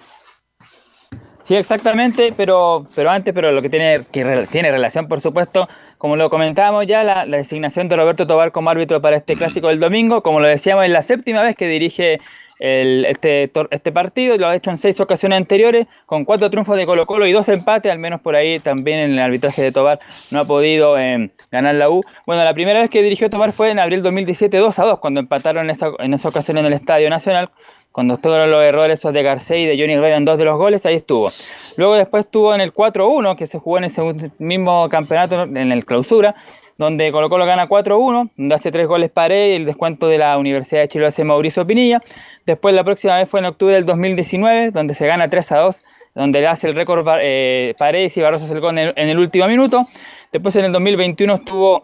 Sí, 1.43 1.55
exactamente, 1.55 2.31
pero, 2.37 2.85
pero 2.95 3.09
antes, 3.09 3.33
pero 3.33 3.51
lo 3.51 3.61
que 3.61 3.69
tiene, 3.69 4.05
que 4.11 4.45
tiene 4.51 4.71
relación, 4.71 5.07
por 5.07 5.19
supuesto, 5.19 5.67
como 5.97 6.15
lo 6.15 6.29
comentábamos 6.29 6.85
ya, 6.85 7.03
la, 7.03 7.25
designación 7.25 7.87
de 7.87 7.95
Roberto 7.95 8.27
Tobar 8.27 8.51
como 8.51 8.69
árbitro 8.69 9.01
para 9.01 9.17
este 9.17 9.35
clásico 9.35 9.69
del 9.69 9.79
domingo, 9.79 10.21
como 10.21 10.41
lo 10.41 10.47
decíamos, 10.47 10.85
es 10.85 10.91
la 10.91 11.01
séptima 11.01 11.41
vez 11.41 11.55
que 11.55 11.67
dirige 11.67 12.17
este, 12.59 13.51
este 13.71 13.91
partido, 13.91 14.37
lo 14.37 14.47
ha 14.47 14.55
hecho 14.55 14.69
en 14.69 14.77
seis 14.77 14.99
ocasiones 14.99 15.37
anteriores, 15.37 15.87
con 16.05 16.25
cuatro 16.25 16.49
triunfos 16.49 16.77
de 16.77 16.85
Colo 16.85 17.05
Colo 17.05 17.25
y 17.25 17.31
dos 17.31 17.47
empates, 17.49 17.91
al 17.91 17.99
menos 17.99 18.21
por 18.21 18.35
ahí 18.35 18.59
también 18.59 18.99
en 18.99 19.11
el 19.13 19.19
arbitraje 19.19 19.61
de 19.61 19.71
Tobar 19.71 19.99
no 20.31 20.39
ha 20.39 20.45
podido 20.45 20.97
eh, 20.99 21.31
ganar 21.51 21.75
la 21.75 21.89
U. 21.89 22.03
Bueno, 22.27 22.43
la 22.43 22.53
primera 22.53 22.81
vez 22.81 22.89
que 22.89 23.01
dirigió 23.01 23.29
Tobar 23.29 23.51
fue 23.51 23.71
en 23.71 23.79
abril 23.79 24.03
2017 24.03 24.57
2 24.57 24.79
a 24.79 24.83
2, 24.83 24.99
cuando 24.99 25.19
empataron 25.19 25.65
en 25.65 25.71
esa, 25.71 25.91
en 25.99 26.13
esa 26.13 26.29
ocasión 26.29 26.57
en 26.57 26.65
el 26.65 26.73
Estadio 26.73 27.09
Nacional, 27.09 27.49
cuando 27.91 28.15
estuvieron 28.15 28.51
los 28.51 28.63
errores 28.63 29.01
de 29.01 29.23
Garcés 29.23 29.57
y 29.57 29.65
de 29.65 29.77
Johnny 29.77 29.93
Herrera 29.93 30.17
en 30.17 30.25
dos 30.25 30.37
de 30.37 30.45
los 30.45 30.57
goles, 30.57 30.85
ahí 30.85 30.95
estuvo. 30.95 31.31
Luego 31.77 31.95
después 31.95 32.25
estuvo 32.25 32.53
en 32.53 32.61
el 32.61 32.73
4-1, 32.73 33.35
que 33.35 33.47
se 33.47 33.57
jugó 33.57 33.79
en 33.79 33.85
ese 33.85 34.01
mismo 34.37 34.87
campeonato, 34.89 35.43
en 35.43 35.71
el 35.71 35.85
clausura, 35.85 36.35
donde 36.79 37.11
Colo 37.11 37.29
Colo 37.29 37.45
gana 37.45 37.67
4-1, 37.67 38.31
donde 38.37 38.55
hace 38.55 38.71
tres 38.71 38.87
goles 38.87 39.11
Paredes 39.11 39.51
y 39.51 39.55
el 39.57 39.65
descuento 39.65 40.07
de 40.07 40.17
la 40.17 40.37
Universidad 40.37 40.81
de 40.81 40.87
Chile 40.87 41.07
hace 41.07 41.25
Mauricio 41.25 41.67
Pinilla. 41.67 42.01
Después 42.45 42.73
la 42.73 42.85
próxima 42.85 43.17
vez 43.17 43.29
fue 43.29 43.41
en 43.41 43.47
octubre 43.47 43.75
del 43.75 43.85
2019, 43.85 44.71
donde 44.71 44.93
se 44.93 45.05
gana 45.05 45.29
3-2, 45.29 45.83
donde 46.15 46.39
le 46.39 46.47
hace 46.47 46.69
el 46.69 46.75
récord 46.75 47.05
eh, 47.21 47.75
Paredes 47.77 48.15
y 48.15 48.21
Barroso 48.21 48.51
el 48.51 48.61
gol 48.61 48.77
en 48.77 48.93
el, 48.95 49.19
último 49.19 49.45
minuto. 49.49 49.85
Después 50.31 50.55
en 50.55 50.65
el 50.65 50.71
2021 50.71 51.35
estuvo, 51.35 51.83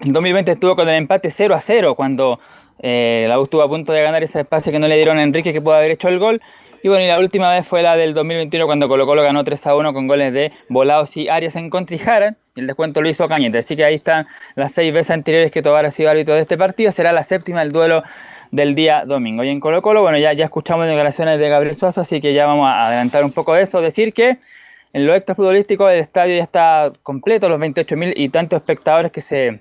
el 0.00 0.12
2020 0.14 0.52
estuvo 0.52 0.74
con 0.74 0.88
el 0.88 0.94
empate 0.94 1.28
0-0, 1.28 1.94
cuando 1.94 2.40
eh, 2.78 3.26
la 3.28 3.38
U 3.38 3.44
estuvo 3.44 3.60
a 3.60 3.68
punto 3.68 3.92
de 3.92 4.02
ganar 4.02 4.22
ese 4.22 4.40
espacio 4.40 4.72
que 4.72 4.78
no 4.78 4.88
le 4.88 4.96
dieron 4.96 5.18
a 5.18 5.22
Enrique 5.22 5.52
que 5.52 5.60
pudo 5.60 5.74
haber 5.74 5.90
hecho 5.90 6.08
el 6.08 6.18
gol. 6.18 6.40
Y 6.84 6.88
bueno, 6.88 7.02
y 7.02 7.08
la 7.08 7.18
última 7.18 7.50
vez 7.50 7.66
fue 7.66 7.80
la 7.80 7.96
del 7.96 8.12
2021 8.12 8.66
cuando 8.66 8.88
Colo 8.88 9.06
Colo 9.06 9.22
ganó 9.22 9.42
3 9.42 9.68
a 9.68 9.74
1 9.74 9.94
con 9.94 10.06
goles 10.06 10.34
de 10.34 10.52
Volados 10.68 11.16
y 11.16 11.30
Arias 11.30 11.56
en 11.56 11.70
contra 11.70 11.96
y 11.96 11.98
Y 12.56 12.60
el 12.60 12.66
descuento 12.66 13.00
lo 13.00 13.08
hizo 13.08 13.26
Cañete. 13.26 13.56
Así 13.56 13.74
que 13.74 13.86
ahí 13.86 13.94
están 13.94 14.26
las 14.54 14.72
seis 14.72 14.92
veces 14.92 15.12
anteriores 15.12 15.50
que 15.50 15.62
Tobar 15.62 15.86
ha 15.86 15.90
sido 15.90 16.10
árbitro 16.10 16.34
de 16.34 16.42
este 16.42 16.58
partido. 16.58 16.92
Será 16.92 17.12
la 17.12 17.22
séptima 17.22 17.62
el 17.62 17.72
duelo 17.72 18.02
del 18.50 18.74
día 18.74 19.06
domingo. 19.06 19.42
Y 19.44 19.48
en 19.48 19.60
Colo 19.60 19.80
Colo, 19.80 20.02
bueno, 20.02 20.18
ya, 20.18 20.34
ya 20.34 20.44
escuchamos 20.44 20.86
declaraciones 20.86 21.38
de 21.38 21.48
Gabriel 21.48 21.74
Sosa, 21.74 22.02
así 22.02 22.20
que 22.20 22.34
ya 22.34 22.44
vamos 22.44 22.68
a 22.68 22.88
adelantar 22.88 23.24
un 23.24 23.32
poco 23.32 23.56
eso. 23.56 23.80
Decir 23.80 24.12
que 24.12 24.36
en 24.92 25.06
lo 25.06 25.14
extrafutbolístico 25.14 25.88
el 25.88 26.00
estadio 26.00 26.36
ya 26.36 26.42
está 26.42 26.92
completo, 27.02 27.48
los 27.48 27.60
28.000 27.60 28.12
y 28.14 28.28
tantos 28.28 28.58
espectadores 28.58 29.10
que 29.10 29.22
se, 29.22 29.60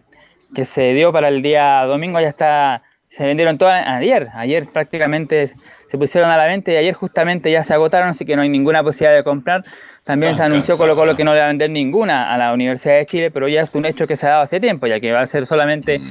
que 0.54 0.66
se 0.66 0.92
dio 0.92 1.14
para 1.14 1.30
el 1.30 1.42
día 1.42 1.86
domingo 1.86 2.20
ya 2.20 2.28
está 2.28 2.84
se 3.14 3.26
vendieron 3.26 3.60
todas 3.60 3.88
ayer. 3.88 4.30
Ayer 4.34 4.66
prácticamente 4.74 5.52
se 5.94 5.98
pusieron 6.00 6.32
a 6.32 6.38
la 6.38 6.46
venta 6.46 6.72
y 6.72 6.76
ayer 6.76 6.96
justamente 6.96 7.52
ya 7.52 7.62
se 7.62 7.72
agotaron, 7.72 8.10
así 8.10 8.26
que 8.26 8.36
no 8.36 8.42
hay 8.42 8.50
ninguna 8.50 8.82
posibilidad 8.82 9.16
de 9.16 9.24
comprar. 9.24 9.62
También 10.04 10.36
se 10.36 10.42
anunció 10.42 10.76
Colo 10.76 10.96
Colo 10.96 11.16
que 11.16 11.24
no 11.24 11.36
le 11.36 11.40
va 11.40 11.46
a 11.46 11.50
vender 11.50 11.70
ninguna 11.70 12.34
a 12.34 12.38
la 12.40 12.52
Universidad 12.52 12.96
de 12.96 13.06
Chile, 13.06 13.30
pero 13.30 13.48
ya 13.48 13.62
es 13.62 13.76
un 13.76 13.86
hecho 13.86 14.08
que 14.08 14.16
se 14.16 14.26
ha 14.26 14.32
dado 14.32 14.42
hace 14.42 14.60
tiempo, 14.60 14.88
ya 14.88 15.00
que 15.00 15.12
va 15.12 15.22
a 15.22 15.28
ser 15.28 15.46
solamente 15.46 16.02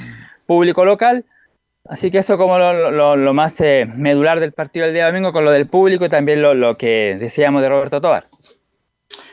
público 0.46 0.84
local. 0.84 1.24
Así 1.84 2.12
que 2.12 2.18
eso 2.18 2.38
como 2.38 2.60
lo, 2.60 3.34
más 3.34 3.60
eh, 3.60 3.88
medular 3.92 4.38
del 4.38 4.52
partido 4.52 4.86
del 4.86 4.94
día 4.94 5.06
domingo 5.06 5.32
con 5.32 5.44
lo 5.44 5.50
del 5.50 5.66
público 5.66 6.04
y 6.04 6.08
también 6.08 6.42
lo, 6.42 6.76
que 6.78 7.16
decíamos 7.18 7.60
de 7.60 7.68
Roberto 7.68 8.00
Tobar. 8.00 8.28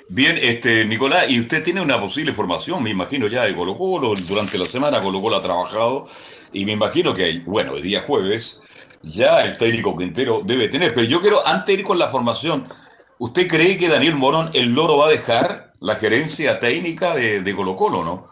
Bien, 0.09 0.35
este, 0.41 0.83
Nicolás, 0.85 1.29
y 1.29 1.39
usted 1.39 1.61
tiene 1.61 1.79
una 1.79 1.99
posible 1.99 2.33
formación, 2.33 2.81
me 2.81 2.89
imagino 2.89 3.27
ya 3.27 3.43
de 3.43 3.53
Colo 3.53 3.77
Colo, 3.77 4.15
durante 4.27 4.57
la 4.57 4.65
semana 4.65 4.99
Colo 4.99 5.21
Colo 5.21 5.35
ha 5.35 5.43
trabajado 5.43 6.07
y 6.51 6.65
me 6.65 6.71
imagino 6.71 7.13
que, 7.13 7.43
bueno, 7.45 7.75
el 7.75 7.83
día 7.83 8.01
jueves 8.01 8.63
ya 9.01 9.43
el 9.43 9.57
técnico 9.57 9.97
Quintero 9.97 10.41
debe 10.43 10.67
tener. 10.67 10.93
Pero 10.93 11.07
yo 11.07 11.21
quiero, 11.21 11.45
antes 11.45 11.67
de 11.67 11.81
ir 11.81 11.83
con 11.83 11.99
la 11.99 12.07
formación, 12.07 12.67
¿usted 13.17 13.47
cree 13.47 13.77
que 13.77 13.89
Daniel 13.89 14.15
Morón, 14.15 14.51
el 14.53 14.73
loro, 14.73 14.97
va 14.97 15.07
a 15.07 15.09
dejar 15.09 15.71
la 15.79 15.95
gerencia 15.95 16.59
técnica 16.59 17.15
de, 17.15 17.41
de 17.41 17.55
Colo 17.55 17.75
Colo, 17.75 18.03
no? 18.03 18.27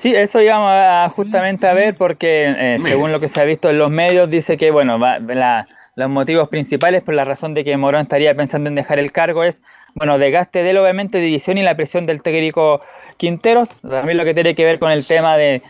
Sí, 0.00 0.14
eso 0.16 0.40
íbamos 0.40 1.12
justamente 1.12 1.66
a 1.66 1.74
ver 1.74 1.92
porque 1.98 2.46
eh, 2.48 2.78
según 2.80 3.12
lo 3.12 3.20
que 3.20 3.28
se 3.28 3.38
ha 3.38 3.44
visto 3.44 3.68
en 3.68 3.76
los 3.76 3.90
medios 3.90 4.30
dice 4.30 4.56
que 4.56 4.70
bueno, 4.70 4.98
los 5.94 6.08
motivos 6.08 6.48
principales 6.48 7.02
por 7.02 7.12
la 7.12 7.26
razón 7.26 7.52
de 7.52 7.64
que 7.64 7.76
Morón 7.76 8.00
estaría 8.00 8.34
pensando 8.34 8.70
en 8.70 8.76
dejar 8.76 8.98
el 8.98 9.12
cargo 9.12 9.44
es 9.44 9.60
bueno, 9.94 10.16
desgaste 10.16 10.62
de 10.62 10.70
él 10.70 10.78
obviamente 10.78 11.18
división 11.18 11.58
y 11.58 11.62
la 11.62 11.74
presión 11.74 12.06
del 12.06 12.22
técnico 12.22 12.80
Quintero, 13.18 13.66
también 13.86 14.16
lo 14.16 14.24
que 14.24 14.32
tiene 14.32 14.54
que 14.54 14.64
ver 14.64 14.78
con 14.78 14.90
el 14.90 15.06
tema 15.06 15.36
de, 15.36 15.60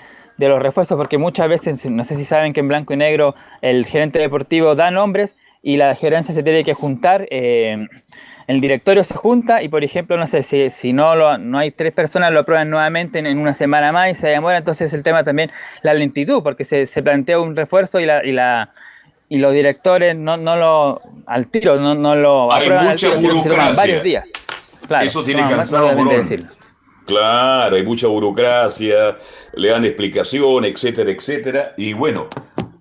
de 0.41 0.49
los 0.49 0.61
refuerzos, 0.63 0.97
porque 0.97 1.19
muchas 1.19 1.49
veces, 1.49 1.89
no 1.91 2.03
sé 2.03 2.15
si 2.15 2.25
saben 2.25 2.55
que 2.55 2.61
en 2.61 2.69
blanco 2.69 2.95
y 2.95 2.97
negro 2.97 3.35
el 3.61 3.85
gerente 3.85 4.19
deportivo 4.19 4.75
da 4.75 4.91
nombres 4.91 5.37
y 5.63 5.77
la 5.77 5.95
gerencia 5.95 6.35
se 6.35 6.43
tiene 6.43 6.65
que 6.65 6.73
juntar. 6.73 7.29
Eh, 7.31 7.87
el 8.47 8.61
directorio 8.63 9.05
se 9.05 9.15
junta 9.15 9.63
y, 9.63 9.69
por 9.69 9.85
ejemplo, 9.85 10.17
no 10.17 10.27
sé, 10.27 10.43
si, 10.43 10.71
si 10.71 10.95
no, 10.95 11.15
lo, 11.15 11.37
no 11.37 11.59
hay 11.59 11.71
tres 11.71 11.93
personas, 11.93 12.33
lo 12.33 12.41
aprueban 12.41 12.71
nuevamente 12.71 13.19
en, 13.19 13.39
una 13.39 13.53
semana 13.53 13.93
más 13.93 14.11
y 14.11 14.15
se 14.15 14.29
demora. 14.29 14.57
Entonces, 14.57 14.95
el 14.95 15.03
tema 15.03 15.23
también, 15.23 15.53
la 15.83 15.93
lentitud, 15.93 16.43
porque 16.43 16.65
se, 16.65 16.87
se 16.87 17.03
plantea 17.03 17.39
un 17.39 17.55
refuerzo 17.55 18.01
y 18.01 18.07
la, 18.07 18.25
y 18.25 18.33
la 18.33 18.71
y 19.29 19.39
los 19.39 19.53
directores 19.53 20.17
no, 20.17 20.37
no 20.37 20.57
lo 20.57 21.01
al 21.27 21.47
tiro, 21.49 21.77
no, 21.77 21.95
no 21.95 22.17
lo 22.17 22.53
hay 22.53 22.63
aprueban 22.63 22.89
mucha 22.89 23.09
burocracia. 23.15 23.75
varios 23.77 24.03
días. 24.03 24.29
Claro, 24.89 25.05
Eso 25.05 25.23
tiene 25.23 25.43
cansado, 25.43 25.91
Claro, 27.07 27.77
hay 27.77 27.85
mucha 27.85 28.07
burocracia, 28.07 29.17
le 29.55 29.69
dan 29.69 29.85
explicación, 29.85 30.65
etcétera, 30.65 31.11
etcétera. 31.11 31.75
Y 31.77 31.93
bueno, 31.93 32.29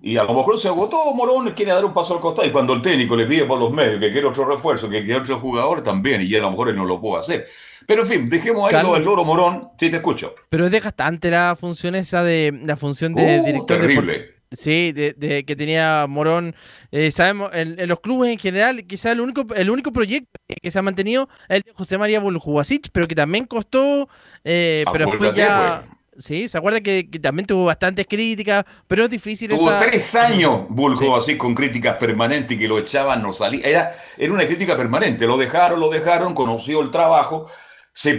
y 0.02 0.16
a 0.16 0.24
lo 0.24 0.34
mejor 0.34 0.58
se 0.58 0.68
agotó, 0.68 1.12
Morón 1.14 1.50
quiere 1.52 1.72
dar 1.72 1.84
un 1.84 1.92
paso 1.92 2.14
al 2.14 2.20
costado. 2.20 2.48
Y 2.48 2.50
cuando 2.50 2.72
el 2.72 2.82
técnico 2.82 3.16
le 3.16 3.26
pide 3.26 3.44
por 3.44 3.58
los 3.58 3.72
medios 3.72 4.00
que 4.00 4.10
quiere 4.10 4.26
otro 4.26 4.46
refuerzo, 4.46 4.88
que 4.88 5.04
quiere 5.04 5.20
otro 5.20 5.38
jugador, 5.38 5.82
también, 5.82 6.22
y 6.22 6.34
a 6.34 6.40
lo 6.40 6.50
mejor 6.50 6.70
él 6.70 6.76
no 6.76 6.86
lo 6.86 7.00
puede 7.00 7.20
hacer. 7.20 7.46
Pero 7.86 8.02
en 8.02 8.08
fin, 8.08 8.28
dejemos 8.28 8.72
ahí 8.72 8.82
lo 8.82 8.94
del 8.94 9.04
loro 9.04 9.24
Morón, 9.24 9.70
sí 9.78 9.90
te 9.90 9.96
escucho. 9.96 10.34
Pero 10.48 10.66
es 10.66 10.70
desgastante 10.70 11.30
la 11.30 11.56
función 11.58 11.94
esa 11.94 12.22
de 12.22 12.58
la 12.64 12.76
función 12.76 13.14
de 13.14 13.40
uh, 13.40 13.44
director 13.44 13.80
terrible. 13.80 14.40
Sí, 14.52 14.92
de, 14.92 15.44
que 15.46 15.56
tenía 15.56 16.06
Morón. 16.08 16.56
Eh, 16.90 17.10
sabemos, 17.10 17.50
en, 17.52 17.86
los 17.88 18.00
clubes 18.00 18.32
en 18.32 18.38
general, 18.38 18.84
quizás 18.84 19.12
el 19.12 19.20
único, 19.20 19.44
el 19.54 19.70
único 19.70 19.92
proyecto 19.92 20.40
que 20.60 20.70
se 20.70 20.78
ha 20.78 20.82
mantenido 20.82 21.28
es 21.48 21.58
el 21.58 21.62
de 21.62 21.72
José 21.72 21.98
María 21.98 22.20
Buljubasic, 22.20 22.88
pero 22.92 23.06
que 23.06 23.14
también 23.14 23.44
costó. 23.44 24.08
Eh, 24.44 24.84
pero 24.92 25.06
después 25.06 25.34
ya. 25.34 25.84
Sí, 26.20 26.48
se 26.50 26.58
acuerda 26.58 26.80
que, 26.82 27.04
también 27.04 27.46
tuvo 27.46 27.64
bastantes 27.64 28.06
críticas, 28.06 28.64
pero 28.86 29.04
es 29.04 29.10
difícil. 29.10 29.48
Tuvo 29.48 29.72
tres 29.80 30.14
años 30.14 30.66
Buljubasic 30.68 31.38
con 31.38 31.54
críticas 31.54 31.96
permanentes 31.96 32.54
y 32.56 32.60
que 32.60 32.68
lo 32.68 32.78
echaban, 32.78 33.22
no 33.22 33.32
salía. 33.32 33.66
Era, 33.66 33.96
era 34.18 34.32
una 34.32 34.46
crítica 34.46 34.76
permanente. 34.76 35.26
Lo 35.26 35.38
dejaron, 35.38 35.80
lo 35.80 35.88
dejaron, 35.88 36.34
conoció 36.34 36.82
el 36.82 36.90
trabajo, 36.90 37.46
se 37.90 38.18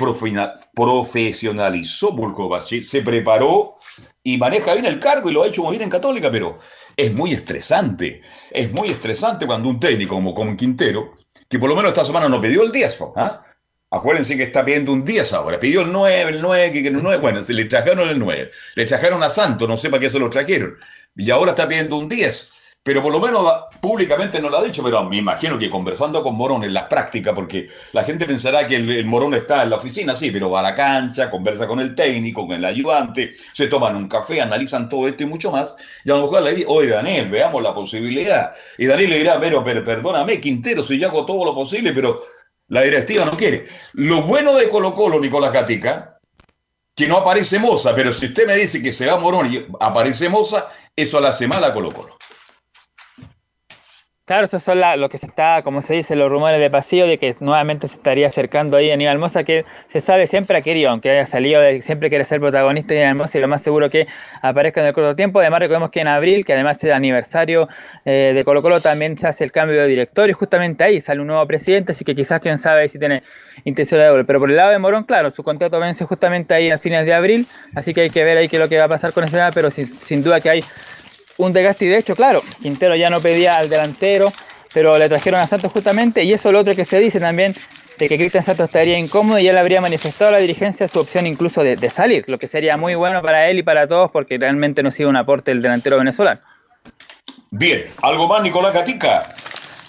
profesionalizó 0.73 2.13
Buljubasic, 2.13 2.81
se 2.81 3.03
preparó 3.03 3.75
y 4.23 4.37
maneja 4.37 4.73
bien 4.73 4.87
el 4.87 4.99
cargo 4.99 5.29
y 5.29 5.33
lo 5.33 5.43
ha 5.43 5.47
hecho 5.47 5.61
muy 5.61 5.73
bien 5.73 5.83
en 5.83 5.89
Católica, 5.91 6.31
pero 6.31 6.57
es 6.97 7.13
muy 7.13 7.33
estresante. 7.33 8.21
Es 8.49 8.71
muy 8.71 8.89
estresante 8.89 9.45
cuando 9.45 9.69
un 9.69 9.79
técnico 9.79 10.15
como, 10.15 10.33
como 10.33 10.57
Quintero, 10.57 11.13
que 11.47 11.59
por 11.59 11.69
lo 11.69 11.75
menos 11.75 11.89
esta 11.89 12.03
semana 12.03 12.27
no 12.27 12.41
pidió 12.41 12.63
el 12.63 12.71
10, 12.71 12.97
¿ah? 13.15 13.45
Acuérdense 13.93 14.37
que 14.37 14.43
está 14.43 14.63
pidiendo 14.63 14.93
un 14.93 15.03
10 15.03 15.33
ahora. 15.33 15.59
Pidió 15.59 15.81
el 15.81 15.91
9, 15.91 16.31
el 16.31 16.41
9, 16.41 16.71
que 16.71 16.87
el 16.87 17.03
9. 17.03 17.17
Bueno, 17.17 17.41
se 17.41 17.53
le 17.53 17.65
trajeron 17.65 18.07
el 18.07 18.17
9. 18.17 18.51
Le 18.75 18.85
trajeron 18.85 19.21
a 19.21 19.29
Santo, 19.29 19.67
no 19.67 19.75
sé 19.75 19.89
para 19.89 19.99
qué 19.99 20.09
se 20.09 20.17
lo 20.17 20.29
trajeron. 20.29 20.77
Y 21.15 21.29
ahora 21.29 21.51
está 21.51 21.67
pidiendo 21.67 21.97
un 21.97 22.07
10. 22.07 22.53
Pero 22.83 23.03
por 23.03 23.11
lo 23.11 23.19
menos 23.19 23.45
públicamente 23.79 24.41
no 24.41 24.49
lo 24.49 24.57
ha 24.57 24.63
dicho, 24.63 24.81
pero 24.81 25.03
me 25.03 25.17
imagino 25.17 25.59
que 25.59 25.69
conversando 25.69 26.23
con 26.23 26.35
Morón 26.35 26.63
en 26.63 26.73
las 26.73 26.85
prácticas, 26.85 27.31
porque 27.35 27.69
la 27.93 28.03
gente 28.03 28.25
pensará 28.25 28.65
que 28.65 28.75
el, 28.75 29.05
Morón 29.05 29.35
está 29.35 29.61
en 29.61 29.69
la 29.69 29.75
oficina, 29.75 30.15
sí, 30.15 30.31
pero 30.31 30.49
va 30.49 30.61
a 30.61 30.63
la 30.63 30.73
cancha, 30.73 31.29
conversa 31.29 31.67
con 31.67 31.79
el 31.79 31.93
técnico, 31.93 32.47
con 32.47 32.55
el 32.55 32.65
ayudante, 32.65 33.33
se 33.53 33.67
toman 33.67 33.95
un 33.95 34.07
café, 34.07 34.41
analizan 34.41 34.89
todo 34.89 35.07
esto 35.07 35.21
y 35.21 35.27
mucho 35.27 35.51
más, 35.51 35.75
y 36.03 36.09
a 36.09 36.15
lo 36.15 36.23
mejor 36.23 36.41
le 36.41 36.55
dice, 36.55 36.65
oye 36.67 36.89
Daniel, 36.89 37.29
veamos 37.29 37.61
la 37.61 37.71
posibilidad. 37.71 38.51
Y 38.79 38.87
Daniel 38.87 39.11
le 39.11 39.17
dirá, 39.19 39.39
pero, 39.39 39.63
pero 39.63 39.83
perdóname, 39.83 40.41
Quintero, 40.41 40.83
si 40.83 40.97
yo 40.97 41.07
hago 41.09 41.23
todo 41.23 41.45
lo 41.45 41.53
posible, 41.53 41.93
pero 41.93 42.19
la 42.71 42.81
directiva 42.83 43.25
no 43.25 43.35
quiere. 43.35 43.67
Lo 43.93 44.21
bueno 44.21 44.55
de 44.55 44.69
Colo 44.69 44.95
Colo, 44.95 45.19
Nicolás 45.19 45.51
Gatica, 45.51 46.17
que 46.95 47.05
no 47.05 47.17
aparece 47.17 47.59
Moza, 47.59 47.93
pero 47.93 48.13
si 48.13 48.27
usted 48.27 48.47
me 48.47 48.55
dice 48.55 48.81
que 48.81 48.93
se 48.93 49.05
va 49.05 49.19
Morón 49.19 49.53
y 49.53 49.65
aparece 49.79 50.29
Moza, 50.29 50.67
eso 50.95 51.19
la 51.19 51.29
hace 51.29 51.47
mal 51.47 51.61
a 51.65 51.73
Colo 51.73 51.91
Colo. 51.91 52.17
Claro, 54.31 54.45
esos 54.45 54.63
son 54.63 54.79
lo 54.79 55.09
que 55.09 55.17
se 55.17 55.25
está, 55.25 55.61
como 55.61 55.81
se 55.81 55.93
dice, 55.93 56.15
los 56.15 56.29
rumores 56.29 56.57
de 56.61 56.69
pasillo 56.69 57.05
de 57.05 57.17
que 57.17 57.35
nuevamente 57.41 57.89
se 57.89 57.95
estaría 57.95 58.29
acercando 58.29 58.77
ahí 58.77 58.89
a 58.89 58.93
Aníbal 58.93 59.19
Mosa, 59.19 59.43
que 59.43 59.65
se 59.87 59.99
sabe 59.99 60.25
siempre 60.25 60.57
ha 60.57 60.61
querido, 60.61 60.89
aunque 60.89 61.09
haya 61.09 61.25
salido, 61.25 61.59
siempre 61.81 62.07
quiere 62.07 62.23
ser 62.23 62.39
protagonista 62.39 62.93
de 62.93 63.03
Aníbal 63.03 63.17
Mosa 63.23 63.37
y 63.39 63.41
lo 63.41 63.49
más 63.49 63.61
seguro 63.61 63.89
que 63.89 64.07
aparezca 64.41 64.79
en 64.79 64.87
el 64.87 64.93
corto 64.93 65.17
tiempo. 65.17 65.41
Además, 65.41 65.59
recordemos 65.59 65.91
que 65.91 65.99
en 65.99 66.07
abril, 66.07 66.45
que 66.45 66.53
además 66.53 66.77
es 66.77 66.85
el 66.85 66.93
aniversario 66.93 67.67
eh, 68.05 68.31
de 68.33 68.45
Colo 68.45 68.61
Colo, 68.61 68.79
también 68.79 69.17
se 69.17 69.27
hace 69.27 69.43
el 69.43 69.51
cambio 69.51 69.81
de 69.81 69.87
director 69.87 70.29
y 70.29 70.31
justamente 70.31 70.85
ahí 70.85 71.01
sale 71.01 71.19
un 71.19 71.27
nuevo 71.27 71.45
presidente, 71.45 71.91
así 71.91 72.05
que 72.05 72.15
quizás 72.15 72.39
quién 72.39 72.57
sabe 72.57 72.87
si 72.87 72.99
tiene 72.99 73.23
intención 73.65 73.99
de 73.99 74.09
volver. 74.11 74.25
Pero 74.25 74.39
por 74.39 74.49
el 74.49 74.55
lado 74.55 74.71
de 74.71 74.79
Morón, 74.79 75.03
claro, 75.03 75.29
su 75.29 75.43
contrato 75.43 75.77
vence 75.77 76.05
justamente 76.05 76.53
ahí 76.53 76.71
a 76.71 76.77
fines 76.77 77.05
de 77.05 77.13
abril, 77.13 77.45
así 77.75 77.93
que 77.93 77.99
hay 77.99 78.09
que 78.09 78.23
ver 78.23 78.37
ahí 78.37 78.47
qué 78.47 78.55
es 78.55 78.61
lo 78.61 78.69
que 78.69 78.77
va 78.77 78.85
a 78.85 78.87
pasar 78.87 79.11
con 79.11 79.25
ese 79.25 79.35
tema, 79.35 79.51
pero 79.53 79.69
sin 79.69 80.23
duda 80.23 80.39
que 80.39 80.49
hay 80.49 80.61
un 81.45 81.53
desgaste 81.53 81.85
y 81.85 81.87
de 81.89 81.97
hecho, 81.97 82.15
claro, 82.15 82.43
Quintero 82.61 82.95
ya 82.95 83.09
no 83.09 83.19
pedía 83.19 83.57
al 83.57 83.69
delantero, 83.69 84.31
pero 84.73 84.97
le 84.97 85.09
trajeron 85.09 85.39
a 85.39 85.47
Santos 85.47 85.71
justamente 85.71 86.23
y 86.23 86.33
eso 86.33 86.49
es 86.49 86.53
lo 86.53 86.59
otro 86.59 86.73
que 86.73 86.85
se 86.85 86.99
dice 86.99 87.19
también 87.19 87.53
de 87.97 88.07
que 88.07 88.17
Cristian 88.17 88.43
Santos 88.43 88.65
estaría 88.65 88.97
incómodo 88.97 89.39
y 89.39 89.47
él 89.47 89.57
habría 89.57 89.81
manifestado 89.81 90.29
a 90.29 90.33
la 90.33 90.39
dirigencia 90.39 90.87
su 90.87 90.99
opción 90.99 91.27
incluso 91.27 91.63
de, 91.63 91.77
salir, 91.89 92.25
lo 92.27 92.37
que 92.37 92.47
sería 92.47 92.77
muy 92.77 92.95
bueno 92.95 93.21
para 93.21 93.49
él 93.49 93.59
y 93.59 93.63
para 93.63 93.87
todos 93.87 94.11
porque 94.11 94.37
realmente 94.37 94.81
no 94.81 94.89
ha 94.89 94.91
sido 94.91 95.09
un 95.09 95.17
aporte 95.17 95.51
el 95.51 95.61
delantero 95.61 95.97
venezolano. 95.97 96.41
Bien, 97.51 97.83
¿algo 98.01 98.27
más 98.27 98.41
Nicolás 98.41 98.73
Gatica? 98.73 99.19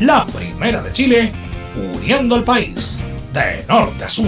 La 0.00 0.24
primera 0.26 0.82
de 0.82 0.92
Chile, 0.92 1.30
uniendo 1.94 2.34
al 2.34 2.42
país 2.42 2.98
de 3.34 3.64
norte 3.68 4.04
a 4.04 4.08
sur. 4.08 4.26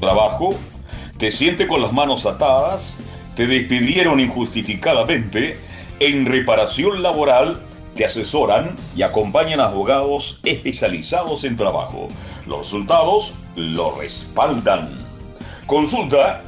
trabajo, 0.00 0.54
te 1.18 1.30
siente 1.30 1.66
con 1.66 1.82
las 1.82 1.92
manos 1.92 2.24
atadas, 2.26 2.98
te 3.34 3.46
despidieron 3.46 4.20
injustificadamente, 4.20 5.58
en 6.00 6.26
reparación 6.26 7.02
laboral 7.02 7.60
Te 7.94 8.04
asesoran 8.04 8.76
y 8.94 9.02
acompañan 9.02 9.58
a 9.58 9.64
abogados 9.64 10.40
especializados 10.44 11.42
en 11.42 11.56
trabajo. 11.56 12.06
Los 12.46 12.60
resultados 12.60 13.34
lo 13.56 13.98
respaldan. 13.98 14.98
Consulta 15.66 16.42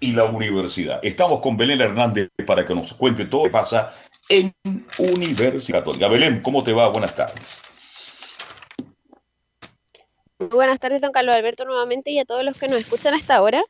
y 0.00 0.12
la 0.12 0.24
universidad. 0.24 1.00
Estamos 1.02 1.40
con 1.40 1.56
Belén 1.56 1.80
Hernández 1.80 2.28
para 2.46 2.64
que 2.64 2.74
nos 2.74 2.94
cuente 2.94 3.26
todo 3.26 3.42
lo 3.42 3.48
que 3.48 3.52
pasa 3.52 3.92
en 4.28 4.54
Universidad. 4.98 5.84
Belén, 5.84 6.40
¿cómo 6.42 6.62
te 6.62 6.72
va? 6.72 6.88
Buenas 6.88 7.14
tardes. 7.14 7.62
Buenas 10.38 10.78
tardes, 10.78 11.00
don 11.00 11.10
Carlos 11.10 11.34
Alberto, 11.34 11.64
nuevamente 11.64 12.12
y 12.12 12.20
a 12.20 12.24
todos 12.24 12.44
los 12.44 12.60
que 12.60 12.68
nos 12.68 12.78
escuchan 12.78 13.14
hasta 13.14 13.34
ahora. 13.34 13.60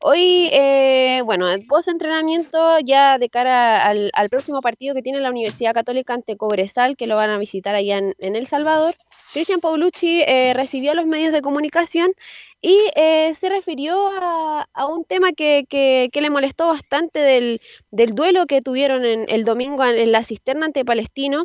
Hoy, 0.00 0.48
eh, 0.52 1.22
bueno, 1.24 1.46
post 1.68 1.88
entrenamiento 1.88 2.78
ya 2.78 3.18
de 3.18 3.28
cara 3.28 3.84
al, 3.84 4.30
próximo 4.30 4.60
partido 4.60 4.94
que 4.94 5.02
tiene 5.02 5.18
la 5.18 5.30
Universidad 5.30 5.74
Católica 5.74 6.14
ante 6.14 6.36
Cobresal, 6.36 6.96
que 6.96 7.08
lo 7.08 7.16
van 7.16 7.30
a 7.30 7.38
visitar 7.38 7.74
allá 7.74 7.98
en, 7.98 8.14
El 8.20 8.46
Salvador, 8.46 8.94
Cristian 9.32 9.58
Paulucci 9.60 10.22
eh, 10.22 10.54
recibió 10.54 10.92
a 10.92 10.94
los 10.94 11.06
medios 11.06 11.32
de 11.32 11.42
comunicación 11.42 12.12
y 12.60 12.76
eh, 12.96 13.34
se 13.38 13.48
refirió 13.48 13.96
a, 14.20 14.86
un 14.88 15.04
tema 15.04 15.32
que, 15.32 15.64
que, 15.68 16.10
le 16.20 16.30
molestó 16.30 16.68
bastante 16.68 17.20
del, 17.20 17.60
del, 17.92 18.14
duelo 18.14 18.46
que 18.46 18.62
tuvieron 18.62 19.04
en, 19.04 19.26
el 19.28 19.44
domingo 19.44 19.84
en, 19.84 20.10
la 20.10 20.24
cisterna 20.24 20.66
ante 20.66 20.84
Palestino, 20.84 21.44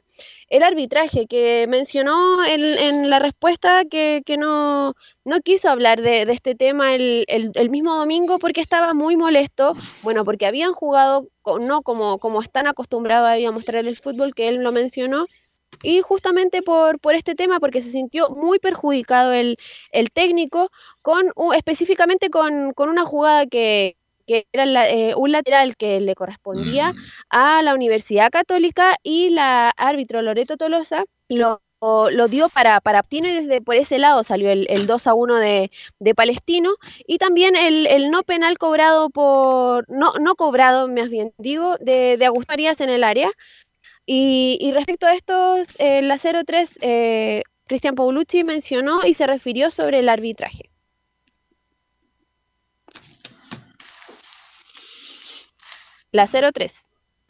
el 0.50 0.64
arbitraje, 0.64 1.28
que 1.28 1.68
mencionó 1.70 2.44
en, 2.46 2.64
en 2.66 3.10
la 3.10 3.20
respuesta 3.20 3.84
que, 3.86 4.24
que 4.26 4.38
no, 4.38 4.96
no, 5.24 5.42
quiso 5.42 5.70
hablar 5.70 6.02
de, 6.02 6.26
de 6.26 6.34
este 6.34 6.56
tema 6.56 6.96
el, 6.96 7.26
el, 7.28 7.52
el, 7.54 7.70
mismo 7.70 7.96
domingo 7.96 8.40
porque 8.40 8.62
estaba 8.62 8.94
muy 8.96 9.16
molesto, 9.16 9.72
bueno, 10.02 10.26
porque 10.26 10.48
habían 10.48 10.74
jugado 10.74 11.28
no 11.60 11.84
como, 11.84 12.18
como 12.18 12.42
están 12.42 12.66
acostumbrados 12.66 13.30
a 13.46 13.52
mostrar 13.52 13.86
el 13.86 13.98
fútbol, 13.98 14.34
que 14.34 14.48
él 14.48 14.64
lo 14.64 14.72
mencionó, 14.72 15.28
y 15.82 16.02
justamente 16.02 16.62
por, 16.62 17.00
por 17.00 17.16
este 17.16 17.36
tema, 17.36 17.60
porque 17.60 17.82
se 17.82 17.92
sintió 17.92 18.30
muy 18.30 18.60
perjudicado 18.60 19.34
el, 19.34 19.58
el 19.92 20.12
técnico, 20.12 20.70
con 21.04 21.32
específicamente 21.56 22.32
con, 22.32 22.74
una 22.76 23.06
jugada 23.06 23.46
que, 23.46 23.96
era 24.26 24.90
eh, 24.90 25.14
un 25.16 25.32
lateral 25.32 25.76
que 25.78 26.00
le 26.00 26.16
correspondía 26.16 26.94
a 27.30 27.62
la 27.62 27.76
Universidad 27.76 28.32
Católica 28.32 28.98
y 29.04 29.30
la 29.30 29.70
árbitro 29.78 30.22
Loreto 30.22 30.58
Tolosa 30.58 31.04
lo, 31.30 31.62
lo 31.82 32.28
dio 32.30 32.48
para, 32.50 32.80
para 32.80 33.00
Aptino 33.00 33.28
y 33.28 33.34
desde 33.34 33.62
por 33.62 33.76
ese 33.76 34.00
lado 34.00 34.24
salió 34.24 34.50
el, 34.50 34.66
el 34.70 34.88
2 34.88 35.08
a 35.08 35.14
1 35.14 35.36
de, 35.36 35.72
de 36.00 36.16
Palestino. 36.16 36.76
Y 37.06 37.18
también 37.18 37.56
el, 37.58 37.86
el, 37.86 38.10
no 38.10 38.24
penal 38.24 38.58
cobrado 38.58 39.10
por, 39.10 39.90
no, 39.90 40.14
no 40.22 40.36
cobrado 40.36 40.88
más 40.88 41.10
bien 41.10 41.34
digo, 41.38 41.76
de, 41.82 42.18
de 42.18 42.26
Agustín 42.26 42.54
Arias 42.54 42.80
en 42.80 42.90
el 42.90 43.04
área, 43.04 43.30
y, 44.06 44.72
respecto 44.74 45.06
a 45.06 45.14
esto, 45.16 45.58
eh, 45.80 46.02
la 46.02 46.18
03, 46.18 46.70
eh, 46.82 47.44
Cristian 47.68 47.96
Paulucci 47.96 48.44
mencionó 48.44 49.06
y 49.06 49.14
se 49.14 49.28
refirió 49.28 49.72
sobre 49.72 50.00
el 50.00 50.10
arbitraje. 50.10 50.70
La 56.14 56.28
03. 56.28 56.72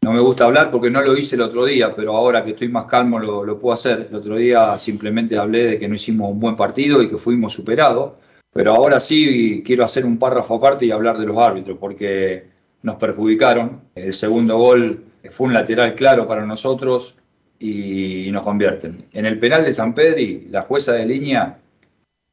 No 0.01 0.11
me 0.11 0.19
gusta 0.19 0.43
hablar 0.43 0.69
porque 0.69 0.89
no 0.89 1.01
lo 1.01 1.15
hice 1.15 1.35
el 1.35 1.41
otro 1.41 1.63
día, 1.63 1.95
pero 1.95 2.17
ahora 2.17 2.43
que 2.43 2.51
estoy 2.51 2.67
más 2.67 2.83
calmo 2.83 3.17
lo, 3.17 3.45
lo, 3.45 3.57
puedo 3.57 3.73
hacer. 3.73 4.07
El 4.09 4.15
otro 4.17 4.35
día 4.35 4.77
simplemente 4.77 5.37
hablé 5.37 5.65
de 5.65 5.79
que 5.79 5.87
no 5.87 5.95
hicimos 5.95 6.29
un 6.29 6.41
buen 6.41 6.55
partido 6.55 7.01
y 7.01 7.07
que 7.07 7.15
fuimos 7.17 7.53
superados, 7.53 8.15
pero 8.51 8.75
ahora 8.75 8.99
sí 8.99 9.63
quiero 9.65 9.85
hacer 9.85 10.05
un 10.05 10.19
párrafo 10.19 10.55
aparte 10.55 10.85
y 10.85 10.91
hablar 10.91 11.17
de 11.17 11.25
los 11.25 11.37
árbitros, 11.37 11.77
porque 11.79 12.49
nos 12.81 12.97
perjudicaron. 12.97 13.83
El 13.95 14.11
segundo 14.11 14.57
gol 14.57 14.99
fue 15.31 15.47
un 15.47 15.53
lateral 15.53 15.95
claro 15.95 16.27
para 16.27 16.45
nosotros 16.45 17.15
y 17.59 18.29
nos 18.33 18.43
convierten. 18.43 19.05
En 19.13 19.25
el 19.25 19.39
penal 19.39 19.63
de 19.63 19.71
San 19.71 19.95
Pedri, 19.95 20.49
la 20.51 20.63
jueza 20.63 20.91
de 20.91 21.05
línea 21.05 21.57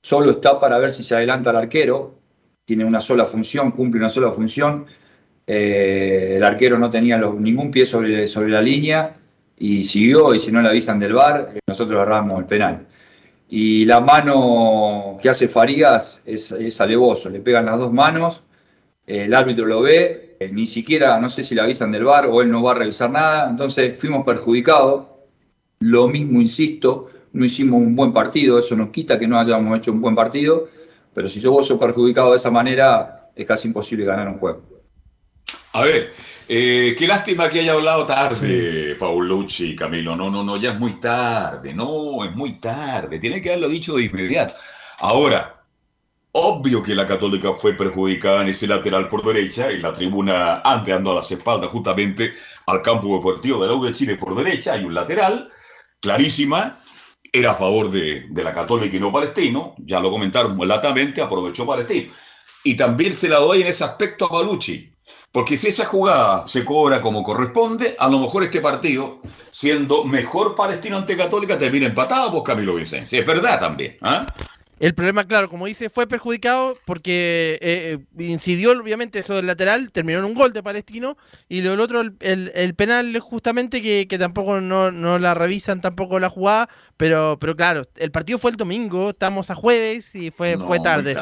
solo 0.02 0.32
está 0.32 0.58
para 0.58 0.78
ver 0.78 0.90
si 0.90 1.04
se 1.04 1.14
adelanta 1.14 1.50
el 1.50 1.56
arquero, 1.56 2.18
tiene 2.64 2.84
una 2.84 3.00
sola 3.00 3.24
función, 3.24 3.70
cumple 3.70 4.00
una 4.00 4.08
sola 4.08 4.32
función. 4.32 4.86
Eh, 5.52 6.36
el 6.36 6.44
arquero 6.44 6.78
no 6.78 6.88
tenía 6.90 7.18
ningún 7.18 7.72
pie 7.72 7.84
sobre, 7.84 8.28
la 8.48 8.62
línea 8.62 9.14
y 9.58 9.82
siguió, 9.82 10.32
y 10.32 10.38
si 10.38 10.52
no 10.52 10.62
le 10.62 10.68
avisan 10.68 11.00
del 11.00 11.14
bar, 11.14 11.50
eh, 11.52 11.58
nosotros 11.66 12.00
agarramos 12.00 12.38
el 12.38 12.46
penal. 12.46 12.86
Y 13.48 13.84
la 13.84 14.00
mano 14.00 15.18
que 15.20 15.28
hace 15.28 15.48
Farías 15.48 16.22
es, 16.24 16.80
alevoso, 16.80 17.30
le 17.30 17.40
pegan 17.40 17.66
las 17.66 17.80
dos 17.80 17.92
manos, 17.92 18.44
el 19.04 19.34
árbitro 19.34 19.66
lo 19.66 19.80
ve, 19.80 20.36
eh, 20.38 20.50
ni 20.52 20.66
siquiera, 20.66 21.18
no 21.18 21.28
sé 21.28 21.42
si 21.42 21.56
le 21.56 21.62
avisan 21.62 21.90
del 21.90 22.04
bar 22.04 22.26
o 22.26 22.42
él 22.42 22.48
no 22.48 22.62
va 22.62 22.70
a 22.70 22.74
revisar 22.76 23.10
nada, 23.10 23.50
entonces 23.50 23.98
fuimos 23.98 24.24
perjudicados. 24.24 25.06
Lo 25.80 26.06
mismo, 26.06 26.40
insisto, 26.40 27.08
no 27.32 27.44
hicimos 27.44 27.80
un 27.82 27.96
buen 27.96 28.12
partido, 28.12 28.56
eso 28.56 28.76
nos 28.76 28.90
quita 28.90 29.18
que 29.18 29.26
no 29.26 29.36
hayamos 29.36 29.76
hecho 29.78 29.90
un 29.90 30.00
buen 30.00 30.14
partido, 30.14 30.68
pero 31.12 31.28
si 31.28 31.40
yo 31.40 31.50
vos 31.50 31.66
sos 31.66 31.80
perjudicado 31.80 32.30
de 32.30 32.36
esa 32.36 32.52
manera, 32.52 33.30
es 33.34 33.46
casi 33.46 33.66
imposible 33.66 34.04
ganar 34.04 34.28
un 34.28 34.38
juego. 34.38 34.79
A 35.72 35.82
ver, 35.82 36.12
eh, 36.48 36.94
qué 36.98 37.06
lástima 37.06 37.48
que 37.48 37.60
haya 37.60 37.72
hablado 37.72 38.04
tarde, 38.04 38.96
Paulucci, 38.98 39.76
Camilo. 39.76 40.16
No, 40.16 40.30
no, 40.30 40.42
no, 40.42 40.56
ya 40.56 40.72
es 40.72 40.78
muy 40.78 40.94
tarde. 40.94 41.74
No, 41.74 42.24
es 42.24 42.34
muy 42.34 42.54
tarde. 42.54 43.18
Tiene 43.18 43.40
que 43.40 43.50
haberlo 43.50 43.68
dicho 43.68 43.94
de 43.94 44.04
inmediato. 44.04 44.54
Ahora, 44.98 45.60
Obvio 46.32 46.80
que 46.80 46.94
la 46.94 47.06
Católica 47.06 47.52
fue 47.54 47.74
perjudicada 47.74 48.42
en 48.42 48.48
ese 48.50 48.68
lateral 48.68 49.08
por 49.08 49.24
derecha, 49.24 49.72
y 49.72 49.80
la 49.80 49.92
tribuna 49.92 50.60
antes 50.60 50.94
andó 50.94 51.10
a 51.10 51.16
las 51.16 51.32
espaldas 51.32 51.70
justamente 51.70 52.32
al 52.66 52.82
campo 52.82 53.16
deportivo 53.16 53.60
de 53.60 53.68
la 53.68 53.74
U 53.74 53.84
de 53.84 53.92
Chile 53.92 54.14
por 54.14 54.36
derecha, 54.36 54.74
hay 54.74 54.84
un 54.84 54.94
lateral, 54.94 55.50
clarísima, 56.00 56.78
era 57.32 57.50
a 57.52 57.54
favor 57.56 57.90
de, 57.90 58.28
la 58.32 58.54
Católica 58.54 58.96
y 58.96 59.00
no 59.00 59.10
Palestino, 59.10 59.74
ya 59.78 59.98
lo 59.98 60.08
comentaron 60.08 60.56
latamente, 60.68 61.20
aprovechó 61.20 61.66
Palestino. 61.66 62.12
Y 62.62 62.76
también 62.76 63.16
se 63.16 63.28
la 63.28 63.38
doy 63.38 63.62
en 63.62 63.66
ese 63.66 63.82
aspecto 63.82 64.26
a 64.26 64.40
Balucci, 64.40 64.92
porque 65.32 65.56
si 65.56 65.68
esa 65.68 65.86
jugada 65.86 66.46
se 66.46 66.64
cobra 66.64 67.00
como 67.00 67.22
corresponde, 67.22 67.94
a 67.98 68.08
lo 68.08 68.18
mejor 68.18 68.42
este 68.42 68.60
partido, 68.60 69.20
siendo 69.50 70.04
mejor 70.04 70.56
Palestino 70.56 70.96
ante 70.96 71.16
Católica, 71.16 71.56
termina 71.56 71.86
empatado, 71.86 72.32
por 72.32 72.42
pues, 72.42 72.54
Camilo 72.54 72.74
Vicencio. 72.74 73.20
Es 73.20 73.26
verdad 73.26 73.60
también. 73.60 73.96
¿ah? 74.00 74.26
El 74.80 74.94
problema, 74.94 75.24
claro, 75.26 75.48
como 75.48 75.66
dice, 75.66 75.90
fue 75.90 76.08
perjudicado 76.08 76.74
porque 76.86 77.58
eh, 77.60 77.98
eh, 78.18 78.24
incidió, 78.24 78.72
obviamente, 78.72 79.18
eso 79.18 79.34
del 79.34 79.46
lateral, 79.46 79.92
terminó 79.92 80.18
en 80.18 80.24
un 80.24 80.34
gol 80.34 80.52
de 80.52 80.62
Palestino, 80.62 81.16
y 81.48 81.60
lo 81.60 81.80
otro, 81.80 82.00
el, 82.00 82.16
el, 82.54 82.74
penal, 82.74 83.16
justamente, 83.20 83.82
que, 83.82 84.18
tampoco 84.18 84.60
no, 84.60 84.90
la 85.18 85.34
revisan 85.34 85.82
tampoco 85.82 86.18
la 86.18 86.30
jugada, 86.30 86.70
pero, 86.96 87.38
pero 87.38 87.54
claro, 87.54 87.82
el 87.96 88.10
partido 88.10 88.38
fue 88.38 88.52
el 88.52 88.56
domingo, 88.56 89.10
estamos 89.10 89.50
a 89.50 89.54
jueves 89.54 90.14
y 90.14 90.30
fue, 90.30 90.56
fue 90.56 90.80
tarde. 90.80 91.14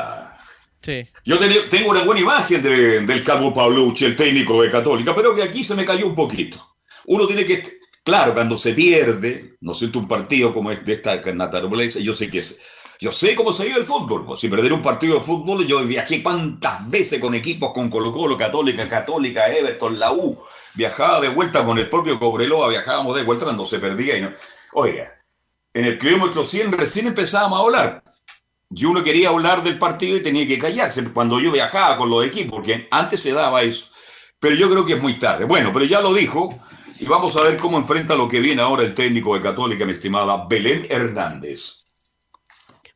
Sí. 0.80 1.09
Yo 1.24 1.38
tengo 1.68 1.90
una 1.90 2.05
buena 2.05 2.20
imagen 2.20 2.62
del 2.62 3.24
Calvo 3.24 3.52
Paulucci, 3.52 4.05
el 4.05 4.16
técnico 4.16 4.62
de 4.62 4.70
Católica, 4.70 5.14
pero 5.14 5.34
que 5.34 5.42
aquí 5.42 5.64
se 5.64 5.74
me 5.74 5.84
cayó 5.84 6.06
un 6.06 6.14
poquito. 6.14 6.59
Uno 7.06 7.26
tiene 7.26 7.44
que, 7.44 7.62
claro, 8.05 8.34
cuando 8.34 8.56
se 8.56 8.74
pierde, 8.74 9.56
no 9.60 9.74
siento 9.74 9.98
un 9.98 10.09
partido 10.09 10.55
como 10.55 10.70
este 10.70 10.84
de 10.84 10.92
esta 10.92 11.20
naturaleza, 11.32 11.98
yo 11.98 12.14
sé 12.14 12.30
que 12.30 12.38
es 12.38 12.60
yo 13.00 13.12
sé 13.12 13.36
cómo 13.36 13.52
se 13.52 13.64
vive 13.64 13.78
el 13.78 13.86
fútbol. 13.86 14.26
Pues, 14.26 14.40
si 14.40 14.48
perder 14.48 14.72
un 14.72 14.82
partido 14.82 15.14
de 15.14 15.20
fútbol, 15.20 15.64
yo 15.66 15.84
viajé 15.84 16.20
cuántas 16.20 16.90
veces 16.90 17.20
con 17.20 17.32
equipos 17.34 17.72
con 17.72 17.88
Colo 17.88 18.12
Colo, 18.12 18.36
Católica, 18.36 18.88
Católica, 18.88 19.46
Everton, 19.46 19.98
la 19.98 20.12
U. 20.12 20.36
Viajaba 20.74 21.20
de 21.20 21.28
vuelta 21.28 21.64
con 21.64 21.78
el 21.78 21.88
propio 21.88 22.18
Cobreloa, 22.18 22.68
viajábamos 22.68 23.14
de 23.14 23.22
vuelta 23.22 23.44
cuando 23.44 23.64
se 23.64 23.78
perdía. 23.78 24.18
Y 24.18 24.22
no... 24.22 24.32
Oiga, 24.72 25.14
en 25.72 25.84
el 25.84 25.96
kilómetro 25.96 26.44
100 26.44 26.72
recién 26.72 27.06
empezábamos 27.06 27.59
a 27.59 27.62
hablar. 27.62 28.02
Y 28.70 28.85
uno 28.85 29.03
quería 29.03 29.31
hablar 29.31 29.62
del 29.62 29.78
partido 29.78 30.16
y 30.16 30.23
tenía 30.23 30.47
que 30.47 30.59
callarse 30.59 31.05
cuando 31.12 31.40
yo 31.40 31.51
viajaba 31.51 31.97
con 31.97 32.11
los 32.11 32.24
equipos, 32.24 32.53
porque 32.53 32.86
antes 32.90 33.20
se 33.20 33.32
daba 33.32 33.62
eso. 33.62 33.86
Pero 34.39 34.55
yo 34.55 34.70
creo 34.70 34.85
que 34.85 34.95
es 34.95 35.03
muy 35.03 35.19
tarde. 35.19 35.45
Bueno, 35.45 35.73
pero 35.73 35.85
ya 35.85 36.01
lo 36.01 36.12
dijo. 36.12 36.55
Y 37.01 37.07
vamos 37.07 37.36
a 37.36 37.43
ver 37.43 37.57
cómo 37.59 37.78
enfrenta 37.78 38.16
lo 38.16 38.28
que 38.28 38.40
viene 38.40 38.61
ahora 38.61 38.82
el 38.82 38.93
técnico 38.93 39.35
de 39.35 39.40
Católica, 39.40 39.85
mi 39.85 39.93
estimada 39.93 40.47
Belén 40.49 40.86
Hernández 40.90 41.89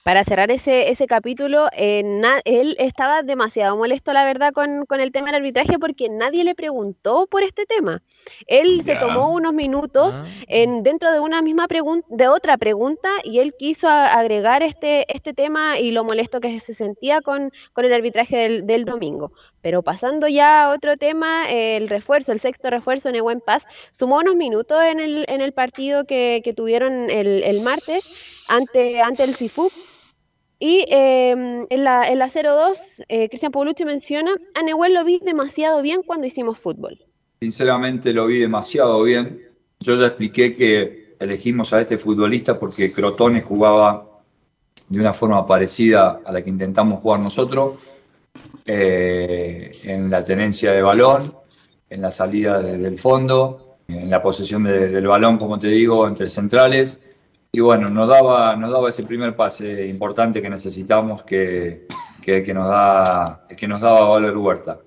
para 0.05 0.25
cerrar 0.25 0.51
ese, 0.51 0.91
ese 0.91 1.07
capítulo, 1.07 1.69
eh, 1.77 2.03
él 2.45 2.77
estaba 2.79 3.23
demasiado 3.23 3.77
molesto, 3.77 4.13
la 4.13 4.25
verdad, 4.25 4.53
con, 4.53 4.85
con, 4.87 5.01
el 5.01 5.13
tema 5.13 5.27
del 5.27 5.37
arbitraje 5.37 5.79
porque 5.79 6.09
nadie 6.09 6.45
le 6.45 6.55
preguntó 6.55 7.27
por 7.31 7.43
este 7.43 7.67
tema. 7.67 8.03
Él 8.47 8.83
se 8.85 8.97
tomó 8.97 9.31
unos 9.31 9.53
minutos 9.53 10.17
ah. 10.17 10.27
en, 10.49 10.83
dentro 10.83 11.13
de 11.13 11.21
una 11.21 11.43
misma 11.43 11.69
pregunta, 11.69 12.07
de 12.11 12.29
otra 12.29 12.57
pregunta, 12.57 13.09
y 13.25 13.39
él 13.39 13.55
quiso 13.59 13.89
agregar 13.89 14.63
este, 14.63 15.05
este 15.13 15.33
tema 15.33 15.79
y 15.79 15.91
lo 15.91 16.05
molesto 16.05 16.41
que 16.41 16.59
se 16.61 16.75
sentía 16.75 17.21
con, 17.21 17.53
con 17.73 17.85
el 17.85 17.93
arbitraje 17.93 18.37
del, 18.37 18.67
del 18.67 18.85
domingo. 18.85 19.33
Pero 19.61 19.83
pasando 19.83 20.27
ya 20.27 20.65
a 20.65 20.75
otro 20.75 20.97
tema, 20.97 21.51
el 21.51 21.89
refuerzo, 21.89 22.33
el 22.33 22.41
sexto 22.41 22.69
refuerzo, 22.69 23.11
Nehuen 23.13 23.41
Paz, 23.41 23.65
sumó 23.93 24.19
unos 24.19 24.35
minutos 24.35 24.83
en 24.83 25.01
el, 25.01 25.25
en 25.29 25.41
el 25.41 25.53
partido 25.53 26.05
que, 26.05 26.41
que 26.45 26.53
tuvieron 26.53 27.11
el, 27.11 27.45
el, 27.45 27.63
martes 27.63 28.45
ante, 28.49 29.01
ante 29.01 29.25
el 29.25 29.35
Cifú. 29.35 29.71
Y 30.59 30.85
eh, 30.89 31.31
en 31.31 31.85
la, 31.85 32.09
en 32.09 32.19
la 32.19 32.29
02, 32.29 32.79
eh, 33.09 33.29
Cristian 33.29 33.51
Paulucci 33.53 33.85
menciona, 33.85 34.35
a 34.55 34.63
Nehuen 34.63 34.95
lo 34.95 35.05
vi 35.05 35.19
demasiado 35.21 35.83
bien 35.83 36.03
cuando 36.03 36.27
hicimos 36.27 36.59
fútbol. 36.59 36.99
Sinceramente 37.43 38.13
lo 38.13 38.27
vi 38.27 38.39
demasiado 38.39 39.03
bien. 39.03 39.49
Yo 39.81 39.97
ya 39.97 40.07
expliqué 40.07 40.55
que 40.55 41.17
elegimos 41.19 41.73
a 41.73 41.81
este 41.81 41.99
futbolista 41.99 42.57
porque 42.57 42.93
Crotone 42.93 43.43
jugaba 43.43 44.07
de 44.89 45.01
una 45.01 45.13
forma 45.13 45.45
parecida 45.45 46.21
a 46.25 46.31
la 46.31 46.41
que 46.41 46.51
intentamos 46.51 47.01
jugar 47.01 47.19
nosotros 47.19 47.91
eh, 48.65 49.73
en 49.83 50.09
la 50.09 50.23
tenencia 50.23 50.71
de 50.71 50.83
balón, 50.83 51.35
en 51.91 52.01
la 52.03 52.13
salida 52.13 52.61
del 52.61 52.97
fondo, 52.97 53.79
en 53.89 54.09
la 54.09 54.23
posesión 54.23 54.63
del 54.63 55.05
balón, 55.09 55.37
como 55.37 55.59
te 55.59 55.67
digo, 55.67 56.07
entre 56.07 56.31
centrales. 56.31 57.01
Y 57.51 57.59
bueno, 57.59 57.89
nos 57.89 58.09
daba, 58.09 58.55
nos 58.55 58.71
daba 58.71 58.89
ese 58.89 59.03
primer 59.03 59.35
pase 59.35 59.85
importante 59.87 60.41
que 60.41 60.49
necesitamos 60.49 61.25
que, 61.25 61.89
que, 62.23 62.55
nos, 62.55 62.69
da, 62.69 63.47
que 63.57 63.67
nos 63.67 63.81
daba 63.81 64.11
Valor 64.11 64.37
Huerta. 64.37 64.79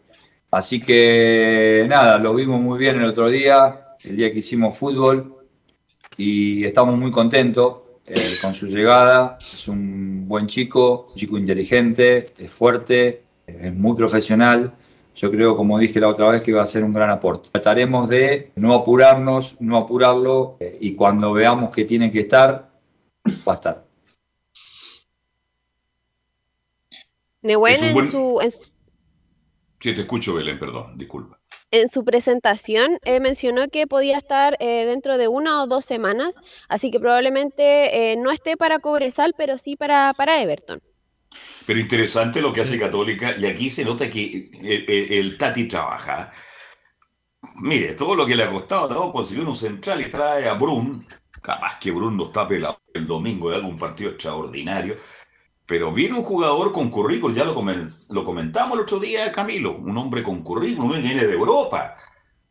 Así 0.56 0.80
que 0.80 1.84
nada, 1.90 2.18
lo 2.18 2.34
vimos 2.34 2.62
muy 2.62 2.80
bien 2.80 2.96
el 2.96 3.10
otro 3.10 3.28
día, 3.28 3.90
el 4.06 4.16
día 4.16 4.32
que 4.32 4.40
hicimos 4.40 4.78
fútbol, 4.78 5.36
y 6.16 6.64
estamos 6.64 6.98
muy 6.98 7.12
contentos 7.12 7.80
eh, 8.08 8.38
con 8.42 8.54
su 8.54 8.68
llegada. 8.68 9.38
Es 9.38 9.68
un 9.68 10.26
buen 10.30 10.48
chico, 10.48 11.08
un 11.10 11.16
chico 11.16 11.38
inteligente, 11.38 12.32
es 12.38 12.50
fuerte, 12.50 13.24
es 13.46 13.74
muy 13.74 13.98
profesional. 13.98 14.74
Yo 15.14 15.30
creo, 15.30 15.58
como 15.58 15.78
dije 15.78 16.00
la 16.00 16.08
otra 16.08 16.30
vez, 16.30 16.42
que 16.42 16.54
va 16.54 16.62
a 16.62 16.66
ser 16.66 16.86
un 16.86 16.94
gran 16.94 17.10
aporte. 17.10 17.50
Trataremos 17.52 18.08
de 18.08 18.54
no 18.56 18.74
apurarnos, 18.76 19.58
no 19.60 19.76
apurarlo 19.76 20.56
eh, 20.62 20.78
y 20.80 20.96
cuando 20.96 21.34
veamos 21.34 21.70
que 21.76 21.84
tiene 21.84 22.10
que 22.14 22.22
estar, 22.22 22.72
va 23.46 23.52
a 23.52 23.56
estar. 23.56 23.86
Nehuen 27.42 27.84
en, 27.84 28.10
su, 28.10 28.40
en, 28.42 28.52
Sí, 29.80 29.94
te 29.94 30.02
escucho, 30.02 30.36
Belén, 30.36 30.58
perdón, 30.58 30.98
disculpa. 30.98 31.38
En 31.72 31.90
su 31.90 32.06
presentación 32.06 33.00
eh, 33.04 33.20
mencionó 33.20 33.68
que 33.68 33.88
podía 33.88 34.18
estar 34.18 34.56
eh, 34.60 34.86
dentro 34.86 35.18
de 35.18 35.28
una 35.28 35.64
o 35.64 35.68
dos 35.68 35.84
semanas, 35.84 36.32
así 36.70 36.92
que 36.92 37.00
probablemente 37.00 38.12
eh, 38.12 38.16
no 38.16 38.32
esté 38.32 38.56
para 38.56 38.80
Cobresal, 38.80 39.34
pero 39.38 39.58
sí 39.58 39.76
para, 39.76 40.14
para 40.14 40.42
Everton. 40.42 40.82
Pero 41.66 41.80
interesante 41.80 42.42
lo 42.42 42.54
que 42.54 42.62
hace 42.62 42.80
Católica, 42.80 43.36
y 43.38 43.46
aquí 43.46 43.70
se 43.70 43.84
nota 43.84 44.10
que 44.10 44.50
el, 44.62 45.38
Tati 45.38 45.68
trabaja. 45.68 46.32
Mire, 47.62 47.94
todo 47.94 48.16
lo 48.16 48.26
que 48.26 48.36
le 48.36 48.44
ha 48.44 48.52
costado, 48.52 48.90
¿no? 48.90 49.12
Consiguió 49.12 49.48
un 49.48 49.56
central 49.56 50.02
y 50.02 50.12
trae 50.12 50.48
a 50.48 50.54
Brun. 50.54 51.06
Capaz 51.42 51.78
que 51.80 51.92
Brun 51.92 52.18
nos 52.18 52.32
tape 52.32 52.62
el 52.94 53.06
domingo 53.08 53.50
de 53.50 53.58
algún 53.58 53.78
partido 53.78 54.12
extraordinario. 54.12 54.96
Pero 55.66 55.92
viene 55.92 56.18
un 56.18 56.24
jugador 56.24 56.72
con 56.72 56.90
currículum, 56.90 57.36
ya 57.36 57.44
lo, 57.44 57.54
lo 57.54 58.24
comentamos 58.24 58.74
el 58.74 58.84
otro 58.84 59.00
día, 59.00 59.32
Camilo, 59.32 59.76
un 59.76 59.98
hombre 59.98 60.22
con 60.22 60.44
currículum, 60.44 61.02
viene 61.02 61.26
de 61.26 61.34
Europa. 61.34 61.96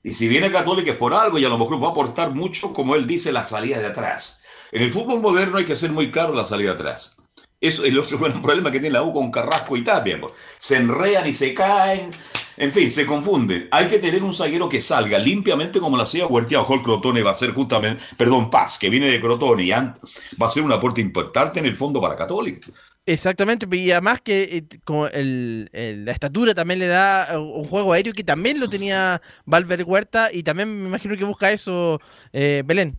Y 0.02 0.12
si 0.12 0.28
viene 0.28 0.50
Católica 0.50 0.92
es 0.92 0.98
por 0.98 1.14
algo 1.14 1.38
y 1.38 1.44
a 1.44 1.48
lo 1.48 1.58
mejor 1.58 1.82
va 1.82 1.88
a 1.88 1.90
aportar 1.90 2.30
mucho, 2.34 2.72
como 2.72 2.94
él 2.94 3.06
dice, 3.06 3.32
la 3.32 3.44
salida 3.44 3.78
de 3.78 3.86
atrás. 3.86 4.42
En 4.72 4.82
el 4.82 4.92
fútbol 4.92 5.20
moderno 5.20 5.58
hay 5.58 5.64
que 5.64 5.76
ser 5.76 5.92
muy 5.92 6.10
claro 6.10 6.34
la 6.34 6.44
salida 6.44 6.74
de 6.74 6.74
atrás. 6.74 7.16
Eso 7.60 7.84
es 7.84 7.90
el 7.90 7.98
otro 7.98 8.18
gran 8.20 8.42
problema 8.42 8.70
que 8.70 8.80
tiene 8.80 8.92
la 8.92 9.02
U 9.02 9.12
con 9.12 9.30
Carrasco 9.30 9.76
y 9.76 9.82
Tapia. 9.82 10.20
Pues. 10.20 10.34
Se 10.58 10.76
enrean 10.76 11.26
y 11.26 11.32
se 11.32 11.54
caen. 11.54 12.10
En 12.56 12.70
fin, 12.70 12.90
se 12.90 13.06
confunden. 13.06 13.68
Hay 13.70 13.86
que 13.88 13.98
tener 13.98 14.22
un 14.22 14.34
zaguero 14.34 14.68
que 14.68 14.80
salga 14.80 15.18
limpiamente 15.18 15.80
como 15.80 15.96
lo 15.96 16.02
hacía 16.02 16.26
Huertia 16.26 16.60
o 16.60 16.82
Crotone. 16.82 17.22
Va 17.22 17.30
a 17.30 17.34
ser 17.34 17.52
justamente, 17.52 18.02
perdón, 18.16 18.50
Paz, 18.50 18.78
que 18.78 18.90
viene 18.90 19.06
de 19.06 19.20
Crotone 19.20 19.64
y 19.64 19.70
va 19.70 20.46
a 20.46 20.48
ser 20.48 20.62
un 20.62 20.72
aporte 20.72 21.00
importante 21.00 21.58
en 21.58 21.66
el 21.66 21.74
fondo 21.74 22.00
para 22.00 22.14
Católica. 22.14 22.68
Exactamente, 23.06 23.66
y 23.76 23.90
además 23.90 24.22
que 24.22 24.64
eh, 25.12 25.96
la 25.98 26.12
estatura 26.12 26.54
también 26.54 26.78
le 26.78 26.86
da 26.86 27.38
un 27.38 27.64
juego 27.64 27.92
aéreo 27.92 28.14
que 28.14 28.24
también 28.24 28.58
lo 28.58 28.68
tenía 28.68 29.20
Valver 29.44 29.84
Huerta 29.84 30.30
y 30.32 30.42
también 30.42 30.82
me 30.82 30.88
imagino 30.88 31.14
que 31.14 31.24
busca 31.24 31.52
eso 31.52 31.98
eh, 32.32 32.62
Belén. 32.64 32.96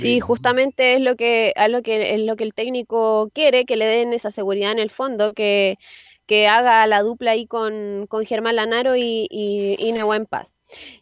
Sí, 0.00 0.18
justamente 0.18 0.94
es 0.94 1.00
lo 1.00 1.14
que, 1.14 1.52
es 1.54 1.70
lo 1.70 1.82
que 1.82 2.14
es 2.14 2.20
lo 2.20 2.34
que 2.36 2.44
el 2.44 2.54
técnico 2.54 3.30
quiere, 3.32 3.64
que 3.64 3.76
le 3.76 3.84
den 3.86 4.12
esa 4.12 4.32
seguridad 4.32 4.72
en 4.72 4.80
el 4.80 4.90
fondo, 4.90 5.34
que, 5.34 5.78
que 6.26 6.48
haga 6.48 6.84
la 6.88 7.02
dupla 7.02 7.32
ahí 7.32 7.46
con, 7.46 8.06
con 8.08 8.26
Germán 8.26 8.56
Lanaro 8.56 8.96
y, 8.96 9.28
y, 9.30 9.76
y 9.78 9.94
Paz. 10.28 10.55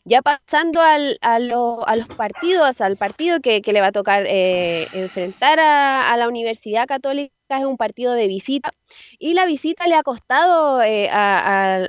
Ya 0.05 0.23
pasando 0.23 0.81
al, 0.81 1.19
a, 1.23 1.37
a, 1.37 1.97
los 1.97 2.09
partidos, 2.17 2.81
al 2.81 2.97
partido 2.97 3.41
que, 3.41 3.63
que 3.63 3.73
le 3.73 3.81
va 3.81 3.89
a 3.89 3.93
tocar 3.93 4.27
eh, 4.27 4.87
enfrentar 4.93 5.59
a, 5.61 6.13
a, 6.13 6.17
la 6.17 6.29
Universidad 6.29 6.87
Católica 6.87 7.35
es 7.49 7.65
un 7.65 7.77
partido 7.77 8.15
de 8.15 8.27
visita 8.27 8.73
y 9.19 9.35
la 9.35 9.47
visita 9.47 9.87
le 9.87 9.95
ha 9.95 10.03
costado 10.03 10.83
eh, 10.83 11.09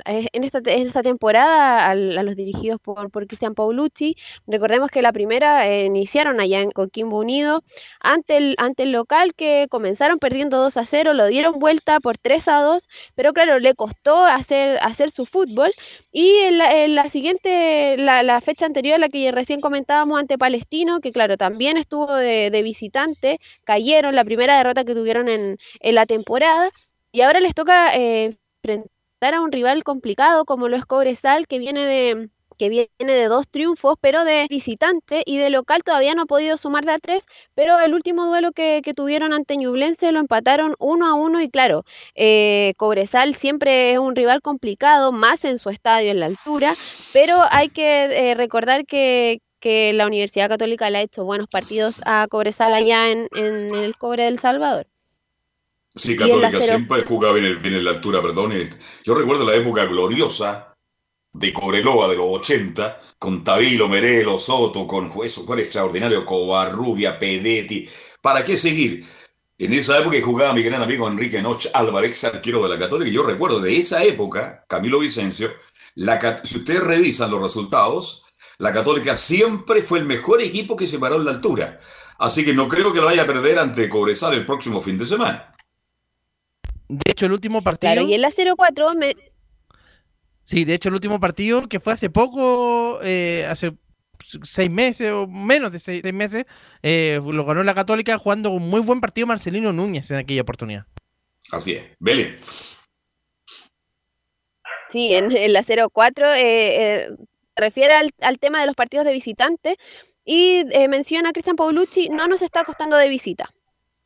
en, 0.04 0.44
esta, 0.44 0.58
en, 0.64 0.86
esta, 0.86 1.00
temporada 1.00 1.88
a, 1.88 1.94
los 1.94 2.36
dirigidos 2.36 2.80
por, 2.80 3.10
por 3.10 3.26
Cristian 3.26 3.54
Paulucci. 3.54 4.16
Recordemos 4.46 4.90
que 4.90 5.02
la 5.02 5.12
primera 5.12 5.68
eh, 5.68 5.86
iniciaron 5.86 6.40
allá 6.40 6.60
en 6.60 6.70
Coquimbo 6.70 7.18
Unido 7.18 7.62
ante 8.00 8.36
el, 8.36 8.54
ante 8.58 8.84
el 8.84 8.92
local 8.92 9.34
que 9.34 9.66
comenzaron 9.70 10.18
perdiendo 10.18 10.58
2 10.58 10.76
a 10.76 10.84
0, 10.84 11.14
lo 11.14 11.26
dieron 11.26 11.58
vuelta 11.58 12.00
por 12.00 12.18
3 12.18 12.48
a 12.48 12.60
2, 12.60 12.82
pero 13.14 13.32
claro, 13.32 13.58
le 13.58 13.74
costó 13.74 14.24
hacer, 14.24 14.78
hacer 14.82 15.10
su 15.10 15.26
fútbol 15.26 15.72
y 16.12 16.30
en 16.38 16.58
la, 16.94 17.08
siguiente, 17.08 17.96
la, 17.98 18.40
fecha 18.40 18.66
anterior, 18.66 18.98
la 18.98 19.08
que 19.08 19.30
recién 19.32 19.60
comentábamos 19.60 20.18
ante 20.18 20.38
Palestino, 20.38 21.00
que 21.00 21.12
claro, 21.12 21.36
también 21.36 21.76
estuvo 21.76 22.14
de, 22.14 22.50
de 22.50 22.62
visitante, 22.62 23.38
cayeron 23.64 24.14
la 24.14 24.24
primera 24.24 24.56
derrota 24.56 24.84
que 24.84 24.94
tuvieron 24.94 25.28
en 25.28 25.45
en, 25.80 25.94
la 25.94 26.06
temporada. 26.06 26.70
Y 27.12 27.22
ahora 27.22 27.40
les 27.40 27.54
toca 27.54 27.94
eh, 27.96 28.36
enfrentar 28.62 29.34
a 29.34 29.40
un 29.40 29.52
rival 29.52 29.84
complicado 29.84 30.44
como 30.44 30.68
lo 30.68 30.76
es 30.76 30.84
Cobresal, 30.84 31.46
que 31.46 31.58
viene 31.58 31.86
de 31.86 32.30
que 32.58 32.68
viene 32.68 32.88
de 32.98 33.28
dos 33.28 33.46
triunfos, 33.48 33.96
pero 34.00 34.24
de 34.24 34.46
visitante 34.48 35.22
y 35.26 35.38
de 35.38 35.50
local 35.50 35.82
todavía 35.84 36.14
no 36.14 36.22
ha 36.22 36.26
podido 36.26 36.56
sumar 36.56 36.84
de 36.84 36.92
a 36.92 36.98
tres, 36.98 37.24
pero 37.54 37.78
el 37.80 37.94
último 37.94 38.26
duelo 38.26 38.52
que, 38.52 38.82
tuvieron 38.96 39.32
ante 39.32 39.56
Ñublense 39.56 40.10
lo 40.12 40.20
empataron 40.20 40.74
uno 40.78 41.06
a 41.06 41.14
uno 41.14 41.42
y 41.42 41.50
claro, 41.50 41.84
eh, 42.14 42.72
Cobresal 42.78 43.36
siempre 43.36 43.92
es 43.92 43.98
un 43.98 44.16
rival 44.16 44.40
complicado, 44.40 45.12
más 45.12 45.44
en 45.44 45.58
su 45.58 45.70
estadio 45.70 46.10
en 46.10 46.20
la 46.20 46.26
altura, 46.26 46.72
pero 47.12 47.36
hay 47.50 47.68
que 47.68 48.04
eh, 48.04 48.34
recordar 48.34 48.86
que, 48.86 49.40
que 49.60 49.92
la 49.92 50.06
Universidad 50.06 50.48
Católica 50.48 50.88
le 50.88 50.98
ha 50.98 51.02
hecho 51.02 51.24
buenos 51.24 51.48
partidos 51.48 52.00
a 52.06 52.26
Cobresal 52.30 52.72
allá 52.72 53.10
en, 53.10 53.28
en 53.36 53.74
el 53.74 53.96
Cobre 53.96 54.24
del 54.24 54.38
Salvador. 54.38 54.86
Sí, 55.96 56.14
Católica 56.14 56.60
siempre 56.60 57.04
jugaba 57.04 57.34
bien, 57.34 57.60
bien 57.62 57.74
en 57.74 57.84
la 57.84 57.92
altura, 57.92 58.20
perdón. 58.20 58.52
Yo 59.02 59.14
recuerdo 59.14 59.44
la 59.44 59.56
época 59.56 59.86
gloriosa 59.86 60.74
de 61.32 61.52
Cobreloa 61.52 62.08
de 62.08 62.16
los 62.16 62.26
80, 62.26 63.00
con 63.18 63.42
Tabilo, 63.42 63.88
Merelo, 63.88 64.38
Soto, 64.38 64.86
con 64.86 65.10
eso 65.24 65.44
fue 65.44 65.60
extraordinario, 65.60 66.24
Covarrubia, 66.24 67.18
Pedetti. 67.18 67.88
¿Para 68.20 68.44
qué 68.44 68.58
seguir? 68.58 69.04
En 69.58 69.72
esa 69.72 69.98
época 69.98 70.18
jugaba 70.22 70.52
mi 70.52 70.62
gran 70.62 70.82
amigo 70.82 71.08
Enrique 71.08 71.40
Noche 71.40 71.70
Álvarez, 71.72 72.24
arquero 72.24 72.62
de 72.62 72.68
la 72.68 72.78
Católica, 72.78 73.10
y 73.10 73.14
yo 73.14 73.22
recuerdo 73.22 73.60
de 73.60 73.74
esa 73.74 74.04
época, 74.04 74.64
Camilo 74.68 74.98
Vicencio, 74.98 75.50
la, 75.94 76.42
si 76.44 76.58
ustedes 76.58 76.84
revisan 76.84 77.30
los 77.30 77.40
resultados, 77.40 78.24
la 78.58 78.72
Católica 78.72 79.16
siempre 79.16 79.82
fue 79.82 79.98
el 79.98 80.04
mejor 80.04 80.42
equipo 80.42 80.76
que 80.76 80.86
se 80.86 80.98
paró 80.98 81.16
en 81.16 81.24
la 81.24 81.30
altura. 81.30 81.80
Así 82.18 82.44
que 82.44 82.52
no 82.52 82.68
creo 82.68 82.92
que 82.92 83.00
lo 83.00 83.06
vaya 83.06 83.22
a 83.22 83.26
perder 83.26 83.58
ante 83.58 83.88
Cobresal 83.88 84.34
el 84.34 84.46
próximo 84.46 84.80
fin 84.80 84.98
de 84.98 85.06
semana. 85.06 85.50
De 86.88 87.10
hecho, 87.10 87.26
el 87.26 87.32
último 87.32 87.62
partido. 87.62 87.92
Claro, 87.92 88.08
y 88.08 88.14
el 88.14 88.24
A04 88.24 88.96
me. 88.96 89.16
Sí, 90.44 90.64
de 90.64 90.74
hecho, 90.74 90.88
el 90.88 90.94
último 90.94 91.18
partido 91.18 91.68
que 91.68 91.80
fue 91.80 91.92
hace 91.92 92.08
poco, 92.08 93.00
eh, 93.02 93.44
hace 93.48 93.72
seis 94.44 94.70
meses 94.70 95.10
o 95.10 95.26
menos 95.26 95.72
de 95.72 95.80
seis, 95.80 96.02
meses, 96.12 96.46
eh, 96.82 97.20
lo 97.24 97.44
ganó 97.44 97.64
la 97.64 97.74
Católica 97.74 98.16
jugando 98.16 98.50
un 98.50 98.70
muy 98.70 98.80
buen 98.80 99.00
partido 99.00 99.26
Marcelino 99.26 99.72
Núñez 99.72 100.10
en 100.12 100.18
aquella 100.18 100.42
oportunidad. 100.42 100.86
Así 101.50 101.72
es. 101.72 101.84
Bele. 101.98 102.36
Sí, 104.90 105.14
en 105.14 105.36
el 105.36 105.56
A04 105.56 106.34
eh, 106.36 107.08
refiere 107.56 107.94
al, 107.94 108.14
al, 108.20 108.38
tema 108.38 108.60
de 108.60 108.66
los 108.66 108.76
partidos 108.76 109.04
de 109.04 109.12
visitante 109.12 109.76
y 110.24 110.64
menciona 110.88 111.30
a 111.30 111.32
Cristian 111.32 111.56
Paulucci, 111.56 112.08
no 112.08 112.28
nos 112.28 112.42
está 112.42 112.64
costando 112.64 112.96
de 112.96 113.08
visita. 113.08 113.52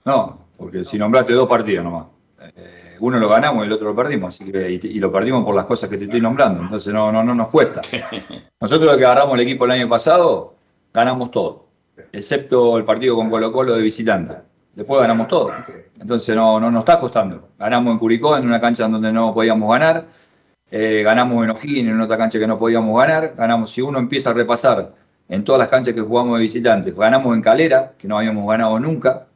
No, 0.04 0.48
porque 0.56 0.84
si 0.84 0.98
nombraste 0.98 1.34
dos 1.34 1.48
partidos 1.48 1.84
nomás. 1.84 2.06
Eh, 2.42 2.96
uno 3.00 3.18
lo 3.18 3.28
ganamos 3.28 3.64
y 3.64 3.66
el 3.66 3.72
otro 3.72 3.88
lo 3.88 3.96
perdimos, 3.96 4.34
así 4.34 4.50
que, 4.50 4.70
y, 4.70 4.98
lo 4.98 5.12
perdimos 5.12 5.44
por 5.44 5.54
las 5.54 5.66
cosas 5.66 5.90
que 5.90 5.98
te 5.98 6.04
estoy 6.04 6.22
nombrando, 6.22 6.62
entonces 6.62 6.92
no, 6.92 7.12
no, 7.12 7.22
no 7.22 7.34
nos 7.34 7.48
cuesta. 7.48 7.80
Nosotros 8.60 8.90
lo 8.90 8.98
que 8.98 9.04
agarramos 9.04 9.34
el 9.34 9.40
equipo 9.40 9.66
el 9.66 9.72
año 9.72 9.88
pasado, 9.88 10.54
ganamos 10.92 11.30
todo, 11.30 11.66
excepto 12.12 12.78
el 12.78 12.84
partido 12.84 13.14
con 13.16 13.28
Colo 13.28 13.52
Colo 13.52 13.74
de 13.74 13.82
visitante. 13.82 14.36
después 14.74 15.02
ganamos 15.02 15.28
todo. 15.28 15.50
Entonces 16.00 16.34
no, 16.34 16.58
no 16.58 16.70
nos 16.70 16.80
está 16.80 16.98
costando. 16.98 17.50
Ganamos 17.58 17.92
en 17.92 17.98
Curicó, 17.98 18.36
en 18.36 18.46
una 18.46 18.60
cancha 18.60 18.88
donde 18.88 19.12
no 19.12 19.34
podíamos 19.34 19.70
ganar, 19.70 20.06
eh, 20.70 21.02
ganamos 21.04 21.44
en 21.44 21.50
O'Higgins, 21.50 21.90
en 21.90 22.00
otra 22.00 22.16
cancha 22.16 22.38
que 22.38 22.46
no 22.46 22.58
podíamos 22.58 22.98
ganar, 22.98 23.34
ganamos, 23.36 23.70
si 23.70 23.82
uno 23.82 23.98
empieza 23.98 24.30
a 24.30 24.32
repasar 24.32 24.94
en 25.28 25.44
todas 25.44 25.58
las 25.58 25.68
canchas 25.68 25.94
que 25.94 26.00
jugamos 26.00 26.38
de 26.38 26.42
visitantes, 26.42 26.96
ganamos 26.96 27.34
en 27.34 27.42
Calera, 27.42 27.92
que 27.98 28.08
no 28.08 28.16
habíamos 28.16 28.46
ganado 28.46 28.78
nunca, 28.80 29.26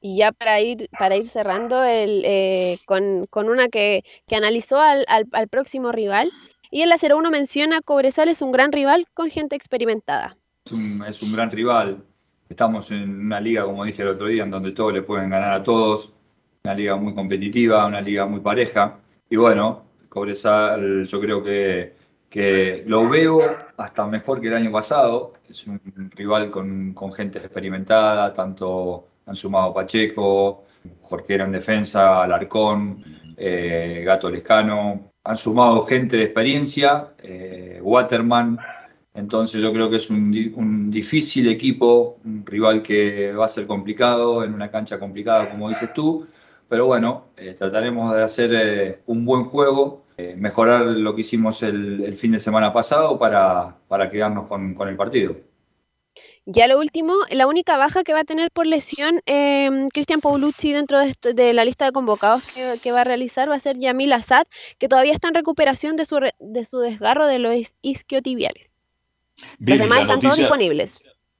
Y 0.00 0.16
ya 0.16 0.32
para 0.32 0.60
ir, 0.60 0.88
para 0.98 1.16
ir 1.16 1.28
cerrando 1.28 1.84
el, 1.84 2.22
eh, 2.24 2.78
con, 2.86 3.24
con 3.28 3.50
una 3.50 3.68
que, 3.68 4.02
que 4.26 4.36
analizó 4.36 4.78
al, 4.78 5.04
al, 5.08 5.48
próximo 5.48 5.92
rival. 5.92 6.28
Y 6.70 6.82
en 6.82 6.88
la 6.88 6.96
01 6.96 7.30
menciona 7.30 7.80
Cobresal 7.82 8.28
es 8.28 8.40
un 8.40 8.52
gran 8.52 8.72
rival 8.72 9.06
con 9.12 9.28
gente 9.30 9.56
experimentada. 9.56 10.36
es 10.64 10.72
un, 10.72 11.04
es 11.06 11.22
un 11.22 11.32
gran 11.34 11.50
rival. 11.50 12.02
Estamos 12.48 12.90
en 12.90 13.26
una 13.26 13.40
liga, 13.40 13.64
como 13.64 13.84
dije 13.84 14.02
el 14.02 14.08
otro 14.08 14.26
día, 14.26 14.42
en 14.42 14.50
donde 14.50 14.72
todos 14.72 14.92
le 14.92 15.02
pueden 15.02 15.28
ganar 15.28 15.52
a 15.52 15.62
todos. 15.62 16.12
Una 16.64 16.74
liga 16.74 16.96
muy 16.96 17.14
competitiva, 17.14 17.86
una 17.86 18.00
liga 18.00 18.24
muy 18.26 18.40
pareja. 18.40 18.98
Y 19.28 19.36
bueno, 19.36 19.84
Cobresal 20.08 21.06
yo 21.06 21.20
creo 21.20 21.42
que, 21.42 21.94
que 22.30 22.84
lo 22.86 23.08
veo 23.08 23.56
hasta 23.76 24.06
mejor 24.06 24.40
que 24.40 24.48
el 24.48 24.54
año 24.54 24.72
pasado. 24.72 25.34
Es 25.48 25.66
un 25.66 25.80
rival 26.14 26.50
con, 26.50 26.94
con 26.94 27.12
gente 27.12 27.38
experimentada, 27.38 28.32
tanto 28.32 29.09
han 29.30 29.36
sumado 29.36 29.72
Pacheco, 29.72 30.64
Jorquera 31.02 31.44
en 31.44 31.52
defensa, 31.52 32.24
Alarcón, 32.24 32.96
eh, 33.36 34.02
Gato 34.04 34.28
Lescano. 34.28 35.12
Han 35.22 35.36
sumado 35.36 35.82
gente 35.82 36.16
de 36.16 36.24
experiencia, 36.24 37.10
eh, 37.22 37.78
Waterman. 37.80 38.58
Entonces 39.14 39.62
yo 39.62 39.72
creo 39.72 39.88
que 39.88 39.96
es 39.96 40.10
un, 40.10 40.52
un 40.56 40.90
difícil 40.90 41.48
equipo, 41.48 42.18
un 42.24 42.44
rival 42.44 42.82
que 42.82 43.32
va 43.32 43.44
a 43.44 43.48
ser 43.48 43.66
complicado, 43.68 44.42
en 44.42 44.52
una 44.52 44.68
cancha 44.68 44.98
complicada, 44.98 45.48
como 45.48 45.68
dices 45.68 45.92
tú. 45.94 46.26
Pero 46.68 46.86
bueno, 46.86 47.26
eh, 47.36 47.54
trataremos 47.56 48.12
de 48.14 48.22
hacer 48.24 48.50
eh, 48.52 49.02
un 49.06 49.24
buen 49.24 49.44
juego, 49.44 50.06
mejorar 50.36 50.82
lo 50.84 51.14
que 51.14 51.22
hicimos 51.22 51.62
el, 51.62 52.04
el 52.04 52.14
fin 52.14 52.32
de 52.32 52.38
semana 52.38 52.74
pasado 52.74 53.18
para, 53.18 53.74
para 53.88 54.10
quedarnos 54.10 54.46
con, 54.46 54.74
con 54.74 54.86
el 54.86 54.94
partido. 54.94 55.34
Ya 56.52 56.66
lo 56.66 56.78
último, 56.80 57.14
la 57.30 57.46
única 57.46 57.76
baja 57.76 58.02
que 58.02 58.12
va 58.12 58.20
a 58.20 58.24
tener 58.24 58.50
por 58.50 58.66
lesión 58.66 59.20
eh, 59.26 59.70
Cristian 59.92 60.20
Paulucci 60.20 60.72
dentro 60.72 60.98
de, 60.98 61.10
este- 61.10 61.32
de 61.32 61.52
la 61.52 61.64
lista 61.64 61.84
de 61.84 61.92
convocados 61.92 62.42
que, 62.52 62.74
que 62.82 62.90
va 62.90 63.02
a 63.02 63.04
realizar 63.04 63.48
va 63.48 63.54
a 63.54 63.60
ser 63.60 63.78
Yamil 63.78 64.12
Assad, 64.12 64.46
que 64.80 64.88
todavía 64.88 65.12
está 65.12 65.28
en 65.28 65.34
recuperación 65.34 65.94
de 65.96 66.06
su, 66.06 66.18
re- 66.18 66.34
de 66.40 66.64
su 66.64 66.78
desgarro 66.78 67.26
de 67.26 67.38
los 67.38 67.54
is- 67.54 67.74
isquiotibiales. 67.82 68.66
Los 69.36 69.48
Bien, 69.58 69.78
y 69.78 69.80
demás 69.82 69.98
la 69.98 70.02
están 70.14 70.18
todos 70.20 70.36
disponibles. 70.38 70.90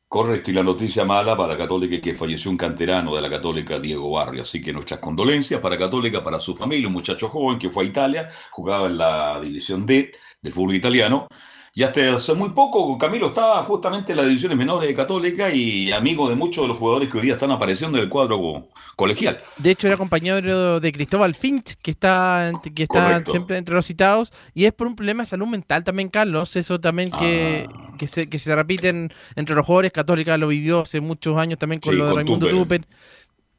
correcto, 0.07 0.51
y 0.53 0.55
la 0.55 0.62
noticia 0.62 1.05
mala 1.05 1.37
para 1.37 1.59
Católica 1.59 1.97
es 1.97 2.03
que 2.03 2.15
falleció 2.15 2.51
un 2.51 2.57
canterano 2.57 3.15
de 3.16 3.20
la 3.23 3.28
Católica, 3.31 3.81
Diego 3.81 4.11
Barrio. 4.12 4.43
Así 4.43 4.62
que 4.62 4.73
nuestras 4.73 5.01
condolencias 5.01 5.61
para 5.61 5.77
Católica, 5.77 6.23
para 6.23 6.39
su 6.39 6.55
familia, 6.55 6.87
un 6.87 6.93
muchacho 6.95 7.28
joven 7.28 7.59
que 7.59 7.69
fue 7.69 7.82
a 7.82 7.87
Italia, 7.89 8.28
jugaba 8.53 8.87
en 8.87 8.97
la 8.99 9.41
división 9.41 9.85
D 9.87 10.12
del 10.41 10.53
fútbol 10.53 10.77
italiano. 10.77 11.27
Y 11.72 11.84
hasta 11.84 12.16
hace 12.16 12.34
muy 12.34 12.48
poco, 12.51 12.98
Camilo 12.98 13.28
estaba 13.28 13.62
justamente 13.62 14.10
en 14.12 14.18
las 14.18 14.26
divisiones 14.26 14.59
menores 14.59 14.88
de 14.88 14.94
Católica 14.94 15.51
y 15.55 15.92
amigo 15.92 16.28
de 16.28 16.34
muchos 16.34 16.64
de 16.64 16.68
los 16.68 16.76
jugadores 16.78 17.09
que 17.09 17.18
hoy 17.18 17.22
día 17.24 17.34
están 17.34 17.52
apareciendo 17.52 17.97
en 17.97 18.02
el 18.05 18.10
cuadro 18.10 18.38
co- 18.38 18.68
colegial. 18.97 19.38
De 19.56 19.70
hecho, 19.70 19.86
era 19.86 19.97
compañero 19.97 20.80
de 20.80 20.92
Cristóbal 20.92 21.34
Finch, 21.36 21.76
que 21.80 21.92
está, 21.92 22.51
que 22.74 22.82
está 22.82 23.05
Correcto. 23.06 23.30
siempre 23.30 23.56
entre 23.56 23.76
los 23.76 23.86
citados, 23.86 24.32
y 24.52 24.64
es 24.64 24.72
por 24.72 24.88
un 24.88 24.97
problema 24.97 25.22
de 25.22 25.28
salud 25.28 25.47
mental 25.47 25.84
también, 25.84 26.09
Carlos. 26.09 26.56
Eso 26.56 26.80
también 26.80 27.10
que, 27.12 27.68
Ah. 27.72 27.92
que, 27.98 28.09
se, 28.09 28.28
que 28.28 28.38
se 28.38 28.55
repiten 28.56 29.12
entre 29.36 29.55
los 29.55 29.64
jugadores. 29.64 29.92
Católica 29.92 30.36
lo 30.38 30.48
vivió 30.48 30.80
hace 30.80 31.01
muchos 31.01 31.38
años 31.38 31.59
también 31.60 31.80
con 31.80 31.92
Sí, 31.92 31.98
lo 31.98 32.06
de 32.06 32.10
con 32.10 32.16
Raimundo. 32.24 32.48
Tupper. 32.51 32.82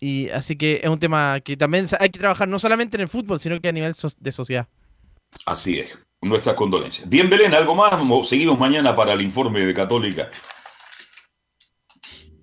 Y 0.01 0.27
así 0.29 0.57
que 0.57 0.81
es 0.83 0.89
un 0.89 0.99
tema 0.99 1.39
que 1.39 1.55
también 1.55 1.87
hay 1.99 2.09
que 2.09 2.19
trabajar 2.19 2.49
no 2.49 2.59
solamente 2.59 2.97
en 2.97 3.01
el 3.01 3.07
fútbol, 3.07 3.39
sino 3.39 3.61
que 3.61 3.69
a 3.69 3.71
nivel 3.71 3.93
so- 3.93 4.09
de 4.19 4.31
sociedad. 4.33 4.67
Así 5.45 5.79
es, 5.79 5.97
nuestras 6.21 6.55
condolencias. 6.55 7.09
Bien, 7.09 7.29
Belén, 7.29 7.53
¿algo 7.53 7.75
más? 7.75 7.93
Seguimos 8.27 8.59
mañana 8.59 8.95
para 8.95 9.13
el 9.13 9.21
informe 9.21 9.65
de 9.65 9.73
Católica. 9.73 10.29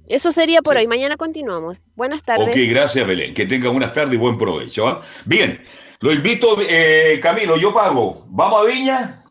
Eso 0.08 0.32
sería 0.32 0.62
por 0.62 0.76
hoy. 0.76 0.86
Mañana 0.86 1.16
continuamos. 1.16 1.78
Buenas 1.94 2.22
tardes. 2.22 2.48
Ok, 2.48 2.56
gracias 2.70 3.06
Belén. 3.06 3.34
Que 3.34 3.46
tenga 3.46 3.68
buenas 3.68 3.92
tardes 3.92 4.14
y 4.14 4.16
buen 4.16 4.38
provecho. 4.38 4.88
¿ah? 4.88 5.00
Bien, 5.26 5.62
lo 6.00 6.12
invito, 6.12 6.56
eh, 6.60 7.20
Camilo, 7.22 7.56
yo 7.58 7.74
pago. 7.74 8.24
¿Vamos 8.28 8.62
a 8.62 8.64
Viña? 8.64 9.22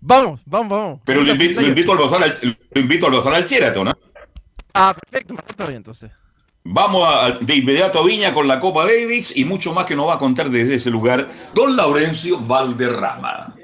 Vamos, 0.00 0.42
vamos, 0.44 0.78
vamos. 0.78 1.00
Pero 1.04 1.22
lo 1.22 1.32
invito, 1.32 1.60
lo 1.60 1.66
invito 1.66 1.92
al, 1.92 2.34
lo 2.70 2.80
invito 2.80 3.06
al 3.06 3.44
Sheraton, 3.44 3.86
¿no? 3.86 3.92
Ah, 4.74 4.94
perfecto, 4.94 5.34
está 5.48 5.64
bien 5.64 5.78
entonces. 5.78 6.10
Vamos 6.70 7.02
a- 7.08 7.30
de 7.40 7.54
inmediato 7.56 7.98
a 8.00 8.04
Viña 8.04 8.34
con 8.34 8.46
la 8.46 8.60
Copa 8.60 8.84
Davis 8.84 9.34
y 9.36 9.46
mucho 9.46 9.72
más 9.72 9.86
que 9.86 9.96
nos 9.96 10.06
va 10.06 10.14
a 10.14 10.18
contar 10.18 10.50
desde 10.50 10.74
ese 10.74 10.90
lugar 10.90 11.28
don 11.54 11.74
Laurencio 11.76 12.38
Valderrama. 12.40 13.54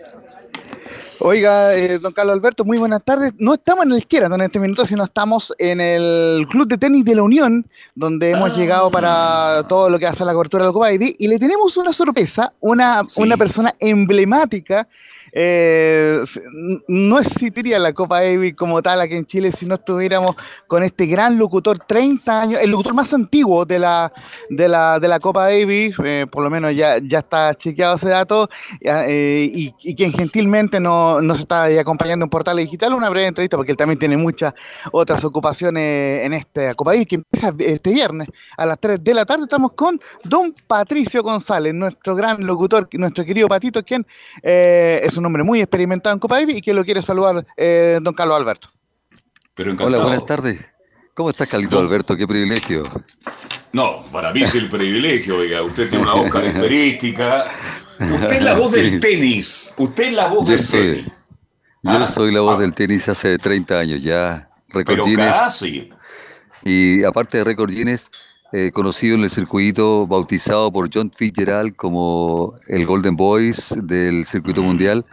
Oiga, 1.20 1.74
eh, 1.74 1.98
don 1.98 2.12
Carlos 2.12 2.34
Alberto, 2.34 2.64
muy 2.64 2.76
buenas 2.78 3.02
tardes. 3.04 3.32
No 3.38 3.54
estamos 3.54 3.84
en 3.86 3.92
el 3.92 4.00
Sheraton 4.08 4.40
en 4.40 4.46
este 4.46 4.58
minuto, 4.58 4.84
sino 4.84 5.04
estamos 5.04 5.54
en 5.58 5.80
el 5.80 6.46
Club 6.50 6.66
de 6.66 6.76
Tenis 6.78 7.04
de 7.04 7.14
la 7.14 7.22
Unión, 7.22 7.66
donde 7.94 8.30
hemos 8.32 8.56
llegado 8.56 8.90
para 8.90 9.62
todo 9.68 9.88
lo 9.90 9.98
que 9.98 10.06
hace 10.06 10.24
la 10.24 10.32
cobertura 10.32 10.64
de 10.64 10.68
la 10.68 10.72
Copa 10.72 10.90
Davis, 10.90 11.14
y 11.18 11.28
le 11.28 11.38
tenemos 11.38 11.76
una 11.76 11.92
sorpresa, 11.92 12.52
una, 12.60 13.02
una 13.16 13.36
persona 13.36 13.72
emblemática. 13.80 14.86
Eh, 15.36 16.22
no 16.86 17.18
existiría 17.18 17.78
la 17.80 17.92
Copa 17.92 18.22
Davis 18.22 18.54
como 18.54 18.80
tal 18.82 19.00
aquí 19.00 19.14
en 19.14 19.26
Chile 19.26 19.50
si 19.50 19.66
no 19.66 19.74
estuviéramos 19.74 20.36
con 20.68 20.82
este 20.84 21.06
gran 21.06 21.36
locutor, 21.38 21.78
30 21.80 22.42
años, 22.42 22.60
el 22.62 22.70
locutor 22.70 22.94
más 22.94 23.12
antiguo 23.12 23.64
de 23.64 23.80
la, 23.80 24.12
de 24.48 24.68
la, 24.68 25.00
de 25.00 25.08
la 25.08 25.18
Copa 25.18 25.44
Davis, 25.46 25.96
eh, 26.04 26.26
por 26.30 26.44
lo 26.44 26.50
menos 26.50 26.76
ya, 26.76 26.98
ya 27.02 27.18
está 27.18 27.52
chequeado 27.54 27.96
ese 27.96 28.10
dato, 28.10 28.48
eh, 28.80 29.50
y, 29.52 29.94
quien 29.94 30.12
gentilmente 30.12 30.78
no- 30.78 31.20
nos 31.20 31.40
está 31.40 31.64
acompañando 31.64 32.24
en 32.24 32.30
Portal 32.30 32.56
Digital, 32.58 32.94
una 32.94 33.10
breve 33.10 33.26
entrevista, 33.26 33.56
porque 33.56 33.72
él 33.72 33.76
también 33.76 33.98
tiene 33.98 34.16
muchas 34.16 34.54
otras 34.92 35.24
ocupaciones 35.24 36.24
en 36.24 36.32
esta 36.32 36.74
Copa 36.74 36.92
Davis, 36.92 37.08
que 37.08 37.16
empieza 37.16 37.52
este 37.58 37.92
viernes 37.92 38.28
a 38.56 38.66
las 38.66 38.78
3 38.78 39.02
de 39.02 39.14
la 39.14 39.24
tarde. 39.24 39.44
Estamos 39.44 39.72
con 39.72 40.00
don 40.24 40.52
Patricio 40.68 41.22
González, 41.22 41.74
nuestro 41.74 42.14
gran 42.14 42.44
locutor, 42.46 42.88
nuestro 42.92 43.24
querido 43.24 43.48
Patito, 43.48 43.82
quien 43.82 44.06
es 44.42 45.16
un 45.16 45.23
hombre 45.26 45.42
muy 45.44 45.60
experimentado 45.60 46.14
en 46.14 46.20
Copa 46.20 46.36
Davis 46.38 46.56
y 46.56 46.62
que 46.62 46.74
lo 46.74 46.84
quiere 46.84 47.02
saludar 47.02 47.46
eh, 47.56 47.98
don 48.02 48.14
Carlos 48.14 48.36
Alberto. 48.38 48.68
Pero 49.54 49.74
Hola, 49.80 50.00
buenas 50.00 50.26
tardes. 50.26 50.60
¿Cómo 51.14 51.30
estás, 51.30 51.48
Carlito 51.48 51.78
Alberto? 51.78 52.16
Qué 52.16 52.26
privilegio. 52.26 52.82
No, 53.72 54.02
para 54.12 54.32
mí 54.32 54.42
es 54.42 54.54
el 54.56 54.68
privilegio, 54.68 55.36
oiga. 55.38 55.62
Usted 55.62 55.88
tiene 55.88 56.04
una 56.04 56.14
voz 56.14 56.28
característica. 56.32 57.46
Usted 58.00 58.32
es 58.32 58.42
la 58.42 58.54
voz 58.58 58.72
del 58.72 59.00
tenis. 59.00 59.74
Usted 59.78 60.04
es 60.08 60.12
la 60.14 60.26
voz 60.28 60.44
Yo 60.46 60.50
del 60.52 60.60
soy, 60.60 60.80
tenis. 60.80 61.30
yo 61.82 62.08
soy 62.08 62.32
la 62.32 62.40
voz 62.40 62.58
del 62.58 62.74
tenis 62.74 63.08
hace 63.08 63.38
30 63.38 63.78
años 63.78 64.02
ya. 64.02 64.48
Record 64.70 64.86
Pero 64.86 65.04
Guinness. 65.04 65.32
casi. 65.32 65.88
Y 66.64 67.04
aparte 67.04 67.38
de 67.38 67.44
Record 67.44 67.70
Guinness, 67.70 68.10
eh, 68.56 68.70
conocido 68.70 69.16
en 69.16 69.24
el 69.24 69.30
circuito, 69.30 70.06
bautizado 70.06 70.70
por 70.70 70.88
John 70.94 71.10
Fitzgerald 71.10 71.74
como 71.74 72.54
el 72.68 72.86
Golden 72.86 73.16
Boys 73.16 73.74
del 73.82 74.24
circuito 74.26 74.62
mundial. 74.62 75.04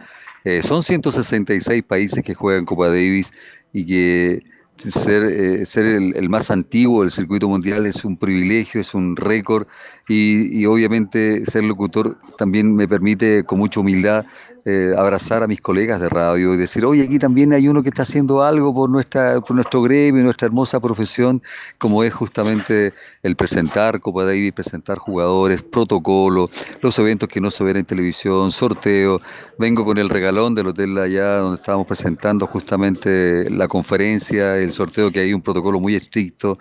Eh, 0.44 0.62
son 0.62 0.84
166 0.84 1.84
países 1.84 2.22
que 2.22 2.34
juegan 2.34 2.64
Copa 2.64 2.86
Davis 2.86 3.32
y 3.72 3.84
que 3.84 4.44
ser, 4.88 5.24
eh, 5.24 5.66
ser 5.66 5.86
el, 5.86 6.14
el 6.14 6.28
más 6.28 6.52
antiguo 6.52 7.02
del 7.02 7.10
circuito 7.10 7.48
mundial 7.48 7.84
es 7.84 8.04
un 8.04 8.16
privilegio, 8.16 8.80
es 8.80 8.94
un 8.94 9.16
récord 9.16 9.66
y, 10.08 10.60
y 10.60 10.66
obviamente 10.66 11.44
ser 11.44 11.64
locutor 11.64 12.18
también 12.38 12.76
me 12.76 12.86
permite 12.86 13.42
con 13.42 13.58
mucha 13.58 13.80
humildad 13.80 14.24
eh, 14.64 14.94
abrazar 14.96 15.42
a 15.42 15.48
mis 15.48 15.60
colegas 15.60 16.00
de 16.00 16.08
radio 16.08 16.54
y 16.54 16.56
decir, 16.56 16.84
oye, 16.84 17.02
aquí 17.02 17.18
también 17.18 17.52
hay 17.52 17.66
uno 17.66 17.82
que 17.82 17.88
está 17.88 18.02
haciendo 18.02 18.44
algo 18.44 18.72
por, 18.72 18.88
nuestra, 18.88 19.40
por 19.40 19.56
nuestro 19.56 19.82
gremio, 19.82 20.22
nuestra 20.22 20.46
hermosa 20.46 20.78
profesión, 20.78 21.42
como 21.78 22.04
es 22.04 22.14
justamente 22.14 22.94
el 23.24 23.34
presentar 23.34 23.98
Copa 23.98 24.24
Davis, 24.24 24.52
presentar 24.52 24.98
jugadores, 24.98 25.62
protocolo, 25.62 26.48
los 26.80 26.96
eventos 27.00 27.28
que 27.28 27.40
no 27.40 27.50
se 27.50 27.64
ven 27.64 27.78
en 27.78 27.84
televisión, 27.84 28.52
sorteo. 28.52 29.20
Vengo 29.58 29.84
con 29.84 29.98
el 29.98 30.08
regalón 30.08 30.54
del 30.54 30.68
hotel 30.68 30.96
allá 30.96 31.38
donde 31.38 31.58
estábamos 31.58 31.88
presentando 31.88 32.46
justamente 32.46 33.50
la 33.50 33.66
conferencia, 33.66 34.58
el 34.58 34.72
sorteo, 34.72 35.10
que 35.10 35.18
hay 35.18 35.34
un 35.34 35.42
protocolo 35.42 35.80
muy 35.80 35.96
estricto. 35.96 36.56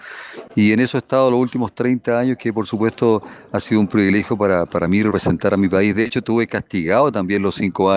Y 0.56 0.72
en 0.72 0.80
eso 0.80 0.98
he 0.98 1.02
estado 1.02 1.30
los 1.30 1.40
últimos 1.40 1.76
30 1.76 2.18
años, 2.18 2.38
que 2.40 2.52
por 2.52 2.66
supuesto 2.66 3.22
ha 3.52 3.60
sido 3.60 3.80
un 3.80 3.88
privilegio 3.88 4.36
para, 4.36 4.66
para 4.66 4.88
mí 4.88 5.04
representar 5.04 5.54
a 5.54 5.58
mi 5.58 5.70
país. 5.70 5.96
De 5.96 6.04
hecho, 6.04 6.24
tuve 6.24 6.48
castigado 6.48 7.12
también 7.12 7.44
los 7.44 7.54
cinco 7.54 7.90
años 7.90 7.91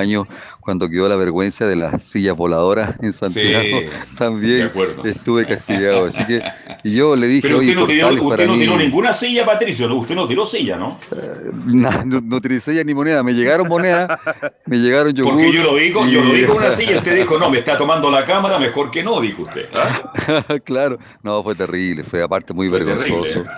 cuando 0.60 0.88
quedó 0.88 1.08
la 1.08 1.16
vergüenza 1.16 1.66
de 1.66 1.76
las 1.76 2.02
sillas 2.04 2.36
voladoras 2.36 2.96
en 3.02 3.12
Santiago. 3.12 3.80
Sí, 3.80 4.16
también 4.16 4.70
estuve 5.04 5.46
castigado. 5.46 6.06
Así 6.06 6.24
que 6.26 6.42
y 6.84 6.94
yo 6.94 7.16
le 7.16 7.26
dije, 7.26 7.42
Pero 7.42 7.58
usted 7.58 7.74
no, 7.74 7.84
tiró, 7.84 8.08
usted 8.24 8.46
no 8.46 8.76
ninguna 8.76 9.12
silla, 9.12 9.44
Patricio. 9.44 9.88
¿no? 9.88 9.96
Usted 9.96 10.14
no 10.14 10.26
tiró 10.26 10.46
silla, 10.46 10.76
¿no? 10.76 10.98
Na- 11.66 12.04
no, 12.04 12.20
no 12.20 12.36
utilicé 12.36 12.74
ya 12.74 12.84
ni 12.84 12.94
moneda, 12.94 13.22
me 13.22 13.32
llegaron 13.34 13.68
monedas, 13.68 14.08
me 14.66 14.78
llegaron 14.78 15.12
yogur. 15.12 15.32
Porque 15.34 15.52
yo 15.52 15.62
lo 15.62 15.74
vi 15.74 15.90
con, 15.92 16.08
yo 16.10 16.22
lo 16.22 16.32
vi 16.32 16.44
con 16.44 16.56
una 16.56 16.70
silla. 16.70 16.96
Usted 16.98 17.16
dijo, 17.16 17.38
no, 17.38 17.50
me 17.50 17.58
está 17.58 17.76
tomando 17.78 18.10
la 18.10 18.24
cámara, 18.24 18.58
mejor 18.58 18.90
que 18.90 19.02
no, 19.02 19.20
dijo 19.20 19.42
usted. 19.42 19.68
¿ah? 19.74 20.12
claro, 20.64 20.98
no, 21.22 21.42
fue 21.42 21.54
terrible, 21.54 22.04
fue 22.04 22.22
aparte 22.22 22.54
muy 22.54 22.68
Fue 22.68 22.78
vergonzoso. 22.78 23.22
terrible. 23.22 23.50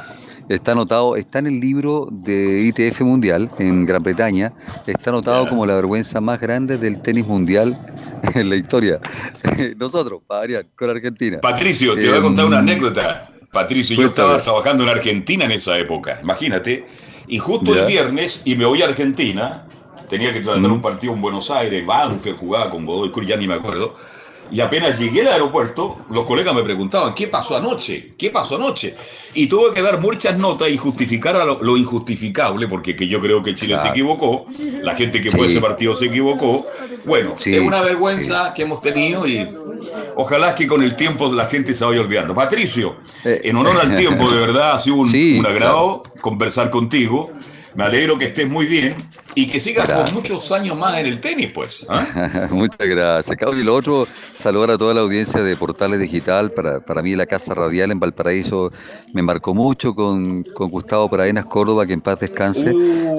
Está 0.48 0.72
anotado, 0.72 1.16
está 1.16 1.38
en 1.38 1.46
el 1.48 1.60
libro 1.60 2.08
de 2.10 2.60
ITF 2.74 3.00
Mundial 3.02 3.50
en 3.58 3.84
Gran 3.86 4.02
Bretaña, 4.02 4.52
está 4.86 5.10
anotado 5.10 5.48
como 5.48 5.66
la 5.66 5.74
vergüenza 5.76 6.20
más 6.20 6.40
grande 6.40 6.78
del 6.78 7.00
tenis 7.02 7.26
mundial 7.26 7.78
en 8.34 8.48
la 8.48 8.56
historia. 8.56 9.00
Nosotros, 9.76 10.22
para 10.26 10.62
con 10.76 10.90
Argentina. 10.90 11.38
Patricio, 11.40 11.94
te 11.94 12.08
voy 12.08 12.18
a 12.18 12.22
contar 12.22 12.44
Em, 12.44 12.48
una 12.48 12.58
anécdota. 12.58 13.28
Patricio, 13.52 13.96
yo 13.96 14.06
estaba 14.08 14.36
trabajando 14.38 14.84
en 14.84 14.90
Argentina 14.90 15.44
en 15.46 15.52
esa 15.52 15.78
época, 15.78 16.18
imagínate. 16.22 16.86
Y 17.26 17.38
justo 17.38 17.74
Ya. 17.74 17.80
el 17.82 17.86
viernes, 17.86 18.42
y 18.44 18.54
me 18.54 18.66
voy 18.66 18.82
a 18.82 18.86
Argentina, 18.86 19.66
tenía 20.08 20.32
que 20.32 20.40
tratar 20.40 20.70
un 20.70 20.80
partido 20.80 21.12
en 21.14 21.20
Buenos 21.20 21.50
Aires, 21.50 21.84
Banfield 21.86 22.36
jugaba 22.38 22.70
con 22.70 22.84
Godoy 22.84 23.10
Cruz, 23.10 23.26
ya 23.26 23.36
ni 23.36 23.48
me 23.48 23.54
acuerdo. 23.54 23.94
Y 24.50 24.60
apenas 24.60 24.98
llegué 24.98 25.22
al 25.22 25.28
aeropuerto, 25.32 25.98
los 26.10 26.24
colegas 26.26 26.54
me 26.54 26.62
preguntaban, 26.62 27.14
¿qué 27.14 27.26
pasó 27.28 27.56
anoche? 27.56 28.14
¿Qué 28.16 28.30
pasó 28.30 28.56
anoche? 28.56 28.94
Y 29.34 29.46
tuve 29.48 29.74
que 29.74 29.82
dar 29.82 30.00
muchas 30.00 30.38
notas 30.38 30.68
y 30.70 30.76
justificar 30.76 31.36
a 31.36 31.44
lo, 31.44 31.62
lo 31.62 31.76
injustificable, 31.76 32.68
porque 32.68 32.94
que 32.94 33.08
yo 33.08 33.20
creo 33.20 33.42
que 33.42 33.54
Chile 33.54 33.74
se 33.74 33.80
Claro. 33.80 33.90
equivocó, 33.94 34.44
la 34.82 34.94
gente 34.94 35.20
que 35.20 35.30
fue 35.30 35.40
a 35.46 35.48
Sí. 35.48 35.52
ese 35.56 35.60
partido 35.60 35.94
se 35.96 36.06
equivocó. 36.06 36.66
Bueno, 37.04 37.34
Sí, 37.36 37.54
es 37.54 37.60
una 37.62 37.80
vergüenza 37.82 38.52
que 38.54 38.62
hemos 38.62 38.80
tenido 38.80 39.26
y 39.26 39.46
ojalá 40.14 40.54
que 40.54 40.66
con 40.66 40.82
el 40.82 40.96
tiempo 40.96 41.30
la 41.32 41.46
gente 41.46 41.74
se 41.74 41.84
vaya 41.84 42.00
olvidando. 42.00 42.34
Patricio, 42.34 42.96
en 43.24 43.56
honor 43.56 43.78
al 43.80 43.94
tiempo, 43.94 44.30
de 44.30 44.40
verdad 44.40 44.72
ha 44.72 44.78
sido 44.78 44.96
un, 44.96 45.10
Sí, 45.16 45.38
un 45.38 45.46
agrado 45.46 46.02
conversar 46.20 46.70
contigo. 46.70 47.28
Me 47.74 47.84
alegro 47.84 48.16
que 48.16 48.26
estés 48.26 48.48
muy 48.48 48.66
bien 48.66 48.94
y 49.36 49.46
que 49.46 49.60
sigas 49.60 49.84
por 49.84 49.96
Gracias. 49.96 50.16
muchos 50.16 50.50
años 50.50 50.78
más 50.78 50.96
en 50.98 51.04
el 51.04 51.20
tenis, 51.20 51.50
pues. 51.52 51.86
¿ah? 51.90 52.48
Muchas 52.50 52.88
gracias. 52.88 53.36
Cabo. 53.36 53.54
Y 53.54 53.62
lo 53.62 53.74
otro, 53.74 54.08
saludar 54.32 54.70
a 54.70 54.78
toda 54.78 54.94
la 54.94 55.02
audiencia 55.02 55.42
de 55.42 55.54
Portales 55.56 56.00
Digital. 56.00 56.52
Para, 56.52 56.80
para 56.80 57.02
mí 57.02 57.14
la 57.14 57.26
Casa 57.26 57.52
Radial 57.52 57.90
en 57.90 58.00
Valparaíso 58.00 58.72
me 59.12 59.22
marcó 59.22 59.54
mucho 59.54 59.94
con, 59.94 60.42
con 60.42 60.70
Gustavo 60.70 61.10
Paraenas 61.10 61.44
Córdoba, 61.44 61.86
que 61.86 61.92
en 61.92 62.00
paz 62.00 62.18
descanse. 62.18 62.72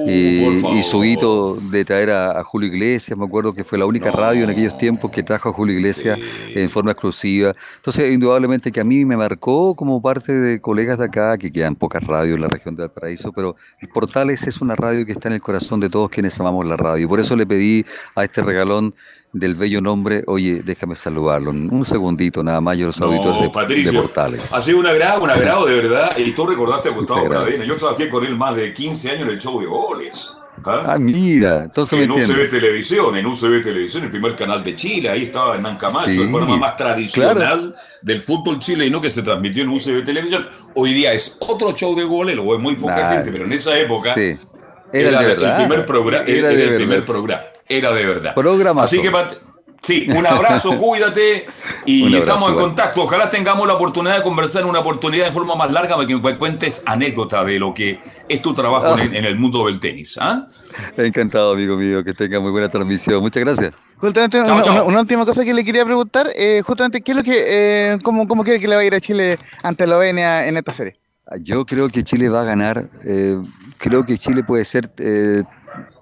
y, 0.08 0.44
por 0.44 0.60
favor. 0.60 0.78
y 0.78 0.84
su 0.84 1.04
hito 1.04 1.56
de 1.70 1.86
traer 1.86 2.10
a, 2.10 2.40
a 2.40 2.44
Julio 2.44 2.70
Iglesias, 2.70 3.16
me 3.16 3.26
acuerdo 3.26 3.54
que 3.54 3.64
fue 3.64 3.78
la 3.78 3.86
única 3.86 4.10
radio 4.10 4.44
en 4.44 4.50
aquellos 4.50 4.76
tiempos 4.76 5.12
que 5.12 5.22
trajo 5.22 5.50
a 5.50 5.54
Julio 5.54 5.78
Iglesias 5.78 6.18
en 6.48 6.68
forma 6.72 6.94
exclusiva. 6.94 7.54
Entonces, 7.76 8.12
indudablemente 8.12 8.72
que 8.72 8.80
a 8.80 8.84
mí 8.84 9.06
me 9.06 9.16
marcó 9.16 9.76
como 9.76 10.02
parte 10.02 10.34
de 10.34 10.60
colegas 10.60 10.98
de 10.98 11.06
acá, 11.06 11.38
que 11.38 11.52
quedan 11.52 11.76
pocas 11.76 12.04
radios 12.04 12.38
en 12.38 12.42
la 12.42 12.48
región 12.48 12.76
de 12.76 12.82
Valparaíso, 12.88 13.32
pero 13.32 13.56
Portales 13.94 14.48
es 14.48 14.62
una 14.62 14.76
radio 14.76 15.06
que 15.06 15.12
está 15.12 15.28
en 15.28 15.36
el 15.36 15.42
corazón 15.42 15.80
de 15.80 15.90
todos 15.92 16.07
quienes 16.10 16.40
amamos 16.40 16.66
la 16.66 16.78
radio. 16.78 17.08
Por 17.08 17.20
eso 17.20 17.36
le 17.36 17.46
pedí 17.46 17.86
a 18.16 18.24
este 18.24 18.42
regalón 18.42 18.94
del 19.34 19.56
bello 19.56 19.82
nombre, 19.82 20.24
oye, 20.28 20.62
déjame 20.64 20.96
saludarlo. 20.96 21.52
Un 21.52 21.86
segundito 21.86 22.44
nada 22.44 22.62
más, 22.62 22.78
yo 22.78 22.88
los 22.88 23.00
auditores 23.02 23.42
de, 23.42 23.50
Patricio, 23.50 23.92
de 23.92 24.00
Portales. 24.00 24.54
Ha 24.54 24.62
sido 24.62 24.80
un 24.80 24.88
agrado, 24.88 25.24
un 25.24 25.30
agrado 25.30 25.66
de 25.66 25.76
verdad. 25.76 26.18
Y 26.18 26.32
tú 26.32 26.48
recordaste 26.48 26.90
a 26.90 26.92
Gustavo. 26.94 27.28
Pradena. 27.28 27.66
Yo 27.66 27.76
trabajé 27.76 28.10
con 28.10 28.26
él 28.26 28.36
más 28.36 28.56
de 28.56 28.74
15 28.74 29.12
años 29.12 29.24
en 29.24 29.30
el 29.30 29.38
show 29.40 29.60
de 29.60 29.66
goles. 29.66 30.38
¿ah? 30.66 30.84
Ah, 30.88 30.98
mira, 30.98 31.66
entonces 31.66 31.98
me 31.98 32.06
en 32.06 32.12
UCB 32.12 32.20
entiendes. 32.20 32.52
Televisión, 32.52 33.18
en 33.18 33.26
UCB 33.26 33.62
Televisión, 33.62 34.04
el 34.06 34.10
primer 34.10 34.36
canal 34.36 34.64
de 34.64 34.76
Chile, 34.76 35.10
ahí 35.10 35.24
estaba 35.24 35.56
Hernán 35.56 35.78
Camacho, 35.78 36.12
Sí, 36.12 36.22
el 36.22 36.30
programa 36.32 36.58
más 36.58 36.76
tradicional 36.76 37.76
del 38.02 38.22
fútbol 38.22 38.60
chileno 38.60 39.02
que 39.02 39.10
se 39.10 39.22
transmitió 39.22 39.64
en 39.64 39.70
UCB 39.70 40.04
Televisión. 40.04 40.44
Hoy 40.74 40.94
día 40.94 41.14
es 41.14 41.38
otro 41.42 41.74
show 41.74 41.96
de 41.96 42.04
goles, 42.06 42.36
lo 42.36 42.48
ve 42.48 42.58
muy 42.58 42.76
poca 42.76 42.98
Nah, 42.98 43.14
gente, 43.14 43.32
pero 43.32 43.46
en 43.46 43.54
esa 43.54 43.78
época 43.78 44.14
sí. 44.14 44.36
Era, 44.94 45.10
Era 45.10 45.20
de 45.22 45.32
el 45.34 45.40
verdad. 45.40 45.56
primer 45.58 45.86
programa, 45.86 46.24
Era 46.28 46.52
el 46.52 46.76
primer 46.76 46.88
verdad. 47.00 47.06
programa, 47.06 47.42
era 47.68 47.94
de 47.94 48.06
verdad. 48.06 48.34
Programazo. 48.36 48.86
Así 48.86 49.02
que 49.02 49.12
Pat- 49.12 49.34
Sí, 49.80 50.08
un 50.10 50.26
abrazo, 50.26 50.76
cuídate 50.80 51.46
y 51.86 52.02
abrazo, 52.08 52.18
estamos 52.18 52.44
en 52.48 52.54
igual. 52.56 52.66
contacto. 52.66 53.04
Ojalá 53.04 53.30
tengamos 53.30 53.68
la 53.68 53.76
oportunidad 53.76 54.18
de 54.18 54.24
conversar 54.24 54.64
en 54.64 54.70
una 54.70 54.80
oportunidad 54.80 55.26
de 55.28 55.32
forma 55.32 55.54
más 55.56 55.72
larga 55.72 55.96
para 55.96 56.08
que 56.08 56.16
me 56.18 56.36
cuentes 56.38 56.82
anécdotas 56.88 57.46
de 57.46 57.60
lo 57.60 57.74
que 57.76 58.00
es 58.28 58.42
tu 58.42 58.56
trabajo 58.56 58.88
Ah. 58.88 59.02
en, 59.04 59.16
en 59.16 59.24
el 59.24 59.38
mundo 59.38 59.68
del 59.68 59.80
tenis. 59.80 60.18
¿ah? 60.20 60.48
Encantado, 60.98 61.54
amigo 61.54 61.78
mío, 61.78 62.04
que 62.04 62.14
tenga 62.14 62.40
muy 62.40 62.50
buena 62.52 62.70
transmisión. 62.70 63.22
Muchas 63.22 63.44
gracias. 63.44 63.76
Justamente, 63.98 64.42
Chao, 64.44 64.56
una, 64.56 64.64
chao. 64.64 64.74
una- 64.74 64.84
una 64.84 65.00
última 65.02 65.26
cosa 65.26 65.46
que 65.46 65.54
le 65.54 65.64
quería 65.64 65.86
preguntar, 65.86 66.28
eh, 66.36 66.62
justamente, 66.66 67.02
¿qué 67.02 67.12
es 67.12 67.18
lo 67.18 67.24
que, 67.24 67.44
eh, 67.48 67.98
cómo, 68.04 68.28
cómo 68.28 68.44
quiere 68.44 68.60
que 68.60 68.68
le 68.68 68.76
va 68.76 68.82
a 68.82 68.86
ir 68.86 68.96
a 68.96 69.00
Chile 69.00 69.38
ante 69.62 69.84
Eslovenia 69.84 70.48
en 70.48 70.58
esta 70.58 70.74
serie? 70.74 70.98
Yo 71.42 71.66
creo 71.66 71.90
que 71.90 72.04
Chile 72.04 72.30
va 72.30 72.42
a 72.42 72.46
ganar. 72.46 72.90
eh, 73.04 73.42
creo 73.78 74.06
que 74.06 74.18
Chile 74.18 74.44
puede 74.44 74.64
ser 74.66 74.90
eh, 74.98 75.44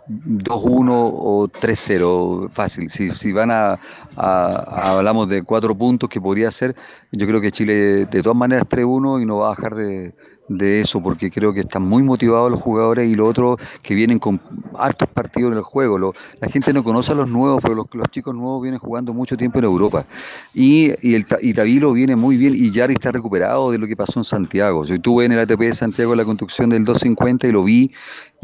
2-1 0.07 0.91
o 1.14 1.47
3-0, 1.47 2.49
fácil. 2.52 2.89
Si, 2.89 3.10
si 3.10 3.31
van 3.34 3.49
a, 3.52 3.72
a- 3.72 3.77
a- 4.18 4.97
hablamos 4.97 5.27
de 5.30 5.41
cuatro 5.43 5.76
puntos 5.76 6.10
que 6.10 6.22
podría 6.22 6.52
ser, 6.52 6.76
yo 7.11 7.26
creo 7.26 7.41
que 7.41 7.52
Chile 7.52 8.06
de 8.06 8.22
todas 8.22 8.38
maneras 8.38 8.65
3-1 8.69 9.19
y 9.22 9.26
no 9.26 9.38
va 9.39 9.47
a 9.47 9.49
bajar 9.49 9.73
de, 9.76 10.14
de 10.47 10.81
eso, 10.81 11.01
porque 11.01 11.31
creo 11.31 11.53
que 11.53 11.61
están 11.61 11.84
muy 11.84 12.03
motivados 12.03 12.51
los 12.51 12.61
jugadores 12.61 13.07
y 13.07 13.15
lo 13.15 13.26
otro 13.26 13.57
que 13.81 13.95
vienen 13.95 14.19
con 14.19 14.39
hartos 14.77 15.09
partidos 15.09 15.51
en 15.51 15.57
el 15.57 15.63
juego. 15.63 15.97
Lo- 15.97 16.13
la 16.39 16.49
gente 16.49 16.72
no 16.73 16.84
conoce 16.84 17.11
a 17.11 17.15
los 17.15 17.27
nuevos, 17.30 17.59
pero 17.61 17.76
los, 17.76 17.88
los 17.93 18.07
chicos 18.09 18.35
nuevos 18.35 18.61
vienen 18.61 18.80
jugando 18.80 19.13
mucho 19.13 19.38
tiempo 19.38 19.59
en 19.59 19.65
Europa. 19.65 20.05
Y, 20.53 20.91
y, 21.01 21.15
el, 21.15 21.26
y 21.41 21.53
viene 21.93 22.15
muy 22.15 22.38
bien 22.38 22.53
y 22.55 22.69
Yari 22.69 22.93
está 22.93 23.11
recuperado 23.11 23.72
de 23.72 23.77
lo 23.77 23.88
que 23.88 23.95
pasó 23.95 24.19
en 24.19 24.23
Santiago. 24.23 24.85
Yo 24.85 24.95
estuve 24.95 25.26
en 25.26 25.31
el 25.31 25.39
ATP 25.39 25.59
de 25.61 25.73
Santiago 25.73 26.15
la 26.15 26.26
construcción 26.26 26.69
del 26.69 26.85
250 26.85 27.47
y 27.47 27.51
lo 27.51 27.63
vi 27.63 27.91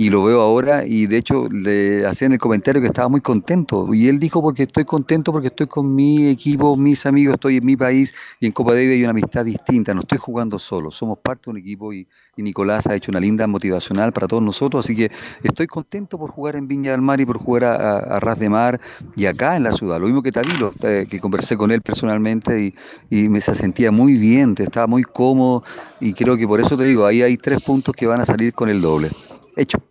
y 0.02 0.10
lo 0.10 0.24
veo 0.24 0.42
ahora 0.42 0.84
y 0.84 1.06
de 1.06 1.18
hecho 1.18 1.48
le 1.48 2.08
hacían 2.08 2.32
el 2.32 2.40
comentario 2.40 2.82
que 2.82 2.88
estaba 2.88 3.08
muy 3.08 3.22
contento 3.22 3.94
y 3.94 4.08
él 4.08 4.18
dijo 4.18 4.42
porque 4.42 4.64
estoy 4.64 4.84
contento 4.84 5.32
porque 5.32 5.50
estoy 5.50 5.68
con 5.68 5.94
mi 5.94 6.28
equipo, 6.30 6.76
mis 6.76 7.06
amigos, 7.06 7.36
estoy 7.36 7.58
en 7.58 7.66
mi 7.66 7.78
país 7.78 8.12
y 8.40 8.48
en 8.48 8.52
Copa 8.52 8.74
Davis 8.74 8.94
hay 8.94 9.04
una 9.04 9.12
amistad 9.12 9.46
distinta, 9.46 9.94
no 9.94 10.00
estoy 10.00 10.18
jugando 10.18 10.58
solo, 10.58 10.90
somos 10.90 11.20
parte 11.20 11.44
de 11.46 11.52
un 11.52 11.58
equipo 11.58 11.94
y, 11.94 12.08
y 12.36 12.42
Nicolás 12.42 12.88
ha 12.88 12.96
hecho 12.96 13.12
una 13.12 13.20
linda 13.20 13.46
motivacional 13.46 14.12
para 14.12 14.28
todos 14.28 14.42
nosotros, 14.42 14.84
así 14.84 14.96
que 14.96 15.12
estoy 15.44 15.68
contento 15.68 16.18
por 16.18 16.32
jugar 16.32 16.56
en 16.56 16.68
Viña 16.68 16.94
del 16.94 17.02
Mar 17.02 17.22
y 17.22 17.28
por 17.28 17.38
jugar 17.38 17.66
a, 17.66 18.20
Ras 18.20 18.40
de 18.40 18.50
Mar 18.50 18.82
y 19.16 19.28
acá 19.28 19.56
en 19.56 19.62
la 19.62 19.72
ciudad, 19.72 20.00
lo 20.00 20.08
mismo 20.08 20.24
que 20.24 20.32
Tavilo, 20.32 20.74
eh, 20.82 21.06
que 21.08 21.20
conversé 21.20 21.58
con 21.58 21.70
él 21.70 21.84
personalmente 21.84 22.60
y, 22.60 22.74
y 23.12 23.30
me 23.30 23.40
se 23.40 23.54
sentía 23.54 23.92
muy 23.92 24.18
bien, 24.18 24.56
estaba 24.58 24.88
muy 24.88 25.04
cómodo 25.04 25.64
y 26.00 26.14
creo 26.14 26.38
que 26.38 26.48
por 26.48 26.60
eso 26.60 26.76
te 26.76 26.86
digo, 26.86 27.06
ahí 27.06 27.22
hay 27.22 27.38
tres 27.38 27.62
puntos 27.62 27.94
que 27.94 28.08
van 28.08 28.20
a 28.20 28.26
salir 28.26 28.52
con 28.52 28.68
el 28.68 28.82
doble. 28.82 29.10
Hecho. 29.56 29.91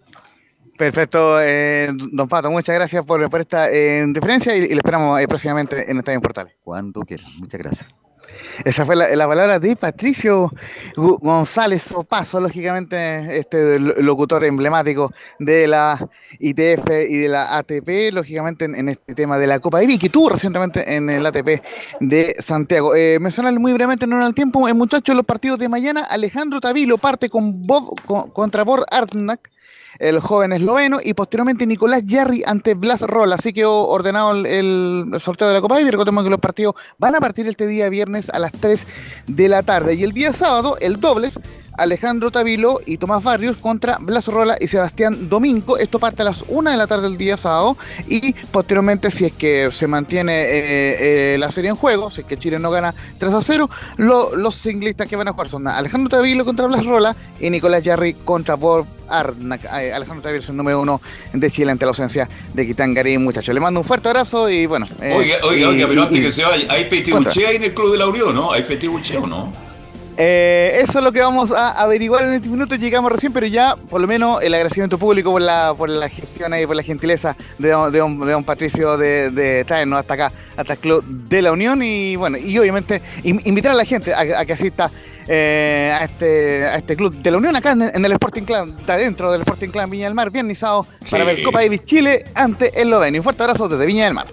Perfecto, 0.80 1.38
eh, 1.42 1.90
don 2.10 2.26
Pato, 2.26 2.50
muchas 2.50 2.74
gracias 2.74 3.04
por, 3.04 3.28
por 3.28 3.42
esta 3.42 3.70
eh, 3.70 4.02
diferencia 4.08 4.56
y, 4.56 4.62
y 4.62 4.68
lo 4.70 4.78
esperamos 4.78 5.20
eh, 5.20 5.28
próximamente 5.28 5.90
en 5.90 5.98
Estadio 5.98 6.22
Portales. 6.22 6.54
Cuando 6.64 7.02
quieran, 7.02 7.26
muchas 7.38 7.60
gracias. 7.60 7.90
Esa 8.64 8.86
fue 8.86 8.96
la, 8.96 9.14
la 9.14 9.26
palabra 9.26 9.58
de 9.58 9.76
Patricio 9.76 10.50
González 10.96 11.92
Opaso, 11.92 12.40
lógicamente 12.40 13.36
este 13.36 13.78
lo- 13.78 13.92
locutor 13.96 14.42
emblemático 14.44 15.12
de 15.38 15.66
la 15.66 16.08
ITF 16.38 16.88
y 17.10 17.16
de 17.18 17.28
la 17.28 17.58
ATP, 17.58 18.10
lógicamente 18.14 18.64
en, 18.64 18.74
en 18.76 18.88
este 18.88 19.14
tema 19.14 19.36
de 19.36 19.48
la 19.48 19.58
Copa 19.58 19.80
Davis, 19.80 19.98
que 19.98 20.08
tuvo 20.08 20.30
recientemente 20.30 20.94
en 20.96 21.10
el 21.10 21.26
ATP 21.26 21.62
de 22.00 22.34
Santiago. 22.38 22.94
Eh, 22.94 23.18
mencionarle 23.20 23.58
muy 23.58 23.74
brevemente, 23.74 24.06
no 24.06 24.16
en 24.16 24.22
el 24.22 24.34
tiempo, 24.34 24.66
eh, 24.66 24.72
muchachos, 24.72 25.14
los 25.14 25.26
partidos 25.26 25.58
de 25.58 25.68
mañana, 25.68 26.00
Alejandro 26.08 26.58
Tavilo 26.58 26.96
parte 26.96 27.28
con 27.28 27.60
Bob, 27.62 28.00
con- 28.06 28.30
contra 28.30 28.62
Bor 28.64 28.86
Artnak, 28.90 29.50
el 29.98 30.20
joven 30.20 30.52
esloveno, 30.52 30.98
y 31.02 31.14
posteriormente 31.14 31.66
Nicolás 31.66 32.02
Jarry 32.06 32.42
ante 32.46 32.74
Blas 32.74 33.02
Roll. 33.02 33.32
Así 33.32 33.52
quedó 33.52 33.86
ordenado 33.88 34.32
el, 34.32 34.46
el 34.46 35.20
sorteo 35.20 35.48
de 35.48 35.54
la 35.54 35.60
Copa 35.60 35.80
y 35.80 35.90
recordemos 35.90 36.24
que 36.24 36.30
los 36.30 36.40
partidos 36.40 36.74
van 36.98 37.14
a 37.14 37.20
partir 37.20 37.46
este 37.46 37.66
día 37.66 37.88
viernes 37.88 38.30
a 38.30 38.38
las 38.38 38.52
3 38.52 38.86
de 39.26 39.48
la 39.48 39.62
tarde. 39.62 39.94
Y 39.94 40.04
el 40.04 40.12
día 40.12 40.32
sábado, 40.32 40.76
el 40.80 41.00
dobles, 41.00 41.38
Alejandro 41.80 42.30
Tavilo 42.30 42.80
y 42.84 42.98
Tomás 42.98 43.22
Barrios 43.22 43.56
contra 43.56 43.98
Blas 44.00 44.26
Rola 44.28 44.56
y 44.60 44.68
Sebastián 44.68 45.28
Domingo. 45.28 45.78
Esto 45.78 45.98
parte 45.98 46.22
a 46.22 46.26
las 46.26 46.44
1 46.46 46.70
de 46.70 46.76
la 46.76 46.86
tarde 46.86 47.08
del 47.08 47.16
día 47.18 47.36
sábado 47.36 47.76
y 48.06 48.32
posteriormente, 48.52 49.10
si 49.10 49.24
es 49.24 49.32
que 49.32 49.70
se 49.72 49.86
mantiene 49.86 50.42
eh, 50.42 51.34
eh, 51.34 51.38
la 51.38 51.50
serie 51.50 51.70
en 51.70 51.76
juego, 51.76 52.10
si 52.10 52.20
es 52.20 52.26
que 52.26 52.36
Chile 52.38 52.58
no 52.58 52.70
gana 52.70 52.94
3 53.18 53.32
a 53.32 53.42
0, 53.42 53.70
lo- 53.96 54.36
los 54.36 54.54
singlistas 54.54 55.06
que 55.06 55.16
van 55.16 55.28
a 55.28 55.32
jugar 55.32 55.48
son 55.48 55.66
Alejandro 55.66 56.08
Tavilo 56.10 56.44
contra 56.44 56.66
Blas 56.66 56.84
Rola 56.84 57.16
y 57.40 57.48
Nicolás 57.50 57.82
Jarry 57.84 58.12
contra 58.14 58.56
Bob 58.56 58.86
Arnak. 59.08 59.64
Eh, 59.64 59.92
Alejandro 59.92 60.22
Tavilo 60.22 60.40
es 60.40 60.48
el 60.50 60.56
número 60.56 60.80
uno 60.80 61.00
de 61.32 61.50
Chile 61.50 61.70
ante 61.72 61.84
la 61.86 61.90
ausencia 61.90 62.28
de 62.54 62.66
Kitangarín, 62.66 63.24
muchachos. 63.24 63.54
Le 63.54 63.60
mando 63.60 63.80
un 63.80 63.86
fuerte 63.86 64.08
abrazo 64.08 64.48
y 64.50 64.66
bueno. 64.66 64.86
eh, 65.00 65.14
Oiga, 65.16 65.36
oiga, 65.44 65.60
y- 65.62 65.64
oiga, 65.64 65.86
pero 65.88 66.02
antes 66.02 66.18
y- 66.18 66.22
que 66.22 66.30
se 66.30 66.44
vaya, 66.44 66.66
¿hay 66.70 66.84
ahí 67.46 67.56
en 67.56 67.64
el 67.64 67.74
Club 67.74 67.92
de 67.92 67.98
la 67.98 68.06
Unión, 68.06 68.34
no? 68.34 68.52
¿Hay 68.52 68.62
petit 68.62 68.90
buche 68.90 69.16
o 69.16 69.26
no? 69.26 69.69
Eh, 70.16 70.80
eso 70.82 70.98
es 70.98 71.04
lo 71.04 71.12
que 71.12 71.20
vamos 71.20 71.50
a 71.52 71.80
averiguar 71.80 72.24
en 72.24 72.34
este 72.34 72.48
minuto. 72.48 72.74
Llegamos 72.76 73.10
recién, 73.10 73.32
pero 73.32 73.46
ya 73.46 73.74
por 73.76 74.00
lo 74.00 74.06
menos 74.06 74.42
el 74.42 74.52
agradecimiento 74.52 74.98
público 74.98 75.30
por 75.30 75.40
la, 75.40 75.74
por 75.76 75.88
la 75.88 76.08
gestión 76.08 76.52
y 76.58 76.66
por 76.66 76.76
la 76.76 76.82
gentileza 76.82 77.36
de 77.58 77.70
don, 77.70 77.90
de 77.92 77.98
don- 78.00 78.20
de 78.20 78.32
don 78.32 78.44
Patricio 78.44 78.96
de, 78.98 79.30
de 79.30 79.64
traernos 79.64 79.98
hasta 80.00 80.14
acá, 80.14 80.32
hasta 80.56 80.74
el 80.74 80.78
Club 80.78 81.04
de 81.06 81.42
la 81.42 81.52
Unión. 81.52 81.82
Y 81.82 82.16
bueno, 82.16 82.36
y 82.36 82.58
obviamente 82.58 83.00
in- 83.24 83.40
invitar 83.44 83.72
a 83.72 83.74
la 83.74 83.84
gente 83.84 84.12
a, 84.12 84.40
a 84.40 84.44
que 84.44 84.52
asista 84.52 84.90
eh, 85.26 85.90
a, 85.98 86.04
este, 86.04 86.64
a 86.64 86.74
este 86.76 86.96
Club 86.96 87.14
de 87.14 87.30
la 87.30 87.38
Unión 87.38 87.54
acá 87.56 87.72
en, 87.72 87.82
en 87.82 88.04
el 88.04 88.12
Sporting 88.12 88.42
Club, 88.42 88.74
está 88.78 88.96
dentro 88.96 89.30
del 89.32 89.42
Sporting 89.42 89.68
Club 89.68 89.88
Viña 89.88 90.04
del 90.06 90.14
Mar, 90.14 90.30
viernes 90.30 90.58
y 90.58 90.60
sábado, 90.60 90.86
para 91.10 91.24
Sí. 91.24 91.34
ver 91.34 91.42
Copa 91.44 91.60
Davis 91.60 91.84
Chile 91.84 92.24
ante 92.34 92.78
Eslovenia. 92.78 93.20
Un 93.20 93.24
fuerte 93.24 93.42
abrazo 93.42 93.68
desde 93.68 93.86
Viña 93.86 94.04
del 94.04 94.14
Mar. 94.14 94.26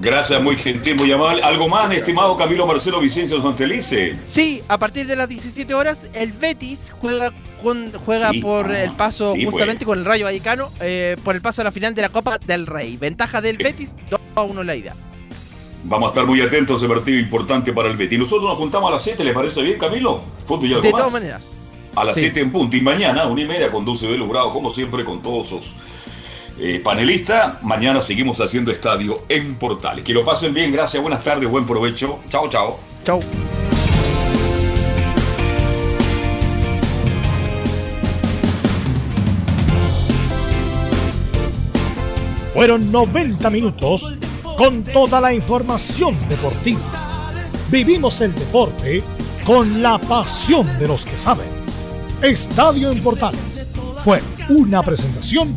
Gracias, 0.00 0.42
muy 0.42 0.56
gentil, 0.56 0.94
muy 0.96 1.12
amable. 1.12 1.42
¿Algo 1.42 1.68
más, 1.68 1.92
estimado 1.92 2.34
Camilo 2.36 2.66
Marcelo 2.66 3.00
Vicencio 3.00 3.40
Santelice? 3.42 4.16
Sí, 4.24 4.62
a 4.66 4.78
partir 4.78 5.06
de 5.06 5.14
las 5.14 5.28
17 5.28 5.74
horas, 5.74 6.08
el 6.14 6.32
Betis 6.32 6.90
juega 7.00 7.32
con- 7.62 7.92
juega 8.06 8.30
Sí, 8.30 8.40
por 8.40 8.70
ah, 8.70 8.82
el 8.82 8.92
paso 8.92 9.34
sí, 9.34 9.44
justamente 9.44 9.84
pues. 9.84 9.88
con 9.94 9.98
el 9.98 10.04
Rayo 10.06 10.24
Vallecano, 10.24 10.70
eh, 10.80 11.16
por 11.22 11.34
el 11.34 11.42
paso 11.42 11.60
a 11.60 11.64
la 11.64 11.72
final 11.72 11.94
de 11.94 12.00
la 12.02 12.08
Copa 12.08 12.38
del 12.46 12.66
Rey. 12.66 12.96
Ventaja 12.96 13.42
del 13.42 13.58
Betis, 13.58 13.94
2 14.08 14.18
a 14.36 14.42
1 14.42 14.62
la 14.62 14.74
ida. 14.74 14.94
Vamos 15.84 16.08
a 16.08 16.10
estar 16.12 16.26
muy 16.26 16.40
atentos 16.40 16.76
a 16.80 16.84
ese 16.86 16.94
partido 16.94 17.18
importante 17.18 17.72
para 17.74 17.90
el 17.90 17.96
Betis. 17.98 18.18
Nosotros 18.18 18.44
nos 18.48 18.56
juntamos 18.58 18.88
a 18.88 18.92
las 18.94 19.02
7, 19.02 19.22
¿le 19.22 19.34
parece 19.34 19.60
bien, 19.62 19.78
Camilo? 19.78 20.22
Foto 20.44 20.64
y 20.64 20.70
algo 20.70 20.80
De 20.82 20.92
más. 20.92 20.98
todas 21.02 21.12
maneras. 21.12 21.46
A 21.94 22.04
las 22.04 22.14
Sí. 22.14 22.22
7 22.22 22.40
en 22.40 22.52
punto. 22.52 22.74
Y 22.76 22.80
mañana, 22.80 23.26
una 23.26 23.42
y 23.42 23.46
media, 23.46 23.70
conduce 23.70 24.06
Velo 24.06 24.26
Bravo, 24.26 24.52
como 24.54 24.72
siempre, 24.72 25.04
con 25.04 25.20
todos 25.20 25.48
sus 25.48 25.74
eh, 26.60 26.80
panelistas. 26.82 27.62
Mañana 27.62 28.02
seguimos 28.02 28.40
haciendo 28.40 28.70
estadio 28.70 29.22
en 29.28 29.54
Portales. 29.54 30.04
Que 30.04 30.12
lo 30.12 30.24
pasen 30.24 30.52
bien, 30.52 30.72
gracias, 30.72 31.02
buenas 31.02 31.24
tardes, 31.24 31.48
buen 31.48 31.66
provecho. 31.66 32.20
Chao, 32.28 32.48
chao. 32.48 32.78
Chao. 33.04 33.20
Fueron 42.52 42.92
90 42.92 43.48
minutos 43.48 44.14
con 44.58 44.82
toda 44.84 45.20
la 45.20 45.32
información 45.32 46.14
deportiva. 46.28 46.80
Vivimos 47.70 48.20
el 48.20 48.34
deporte 48.34 49.02
con 49.46 49.80
la 49.80 49.96
pasión 49.96 50.66
de 50.78 50.88
los 50.88 51.06
que 51.06 51.16
saben. 51.16 51.46
Estadio 52.20 52.90
en 52.90 53.02
Portales 53.02 53.66
fue 54.04 54.20
una 54.50 54.82
presentación 54.82 55.56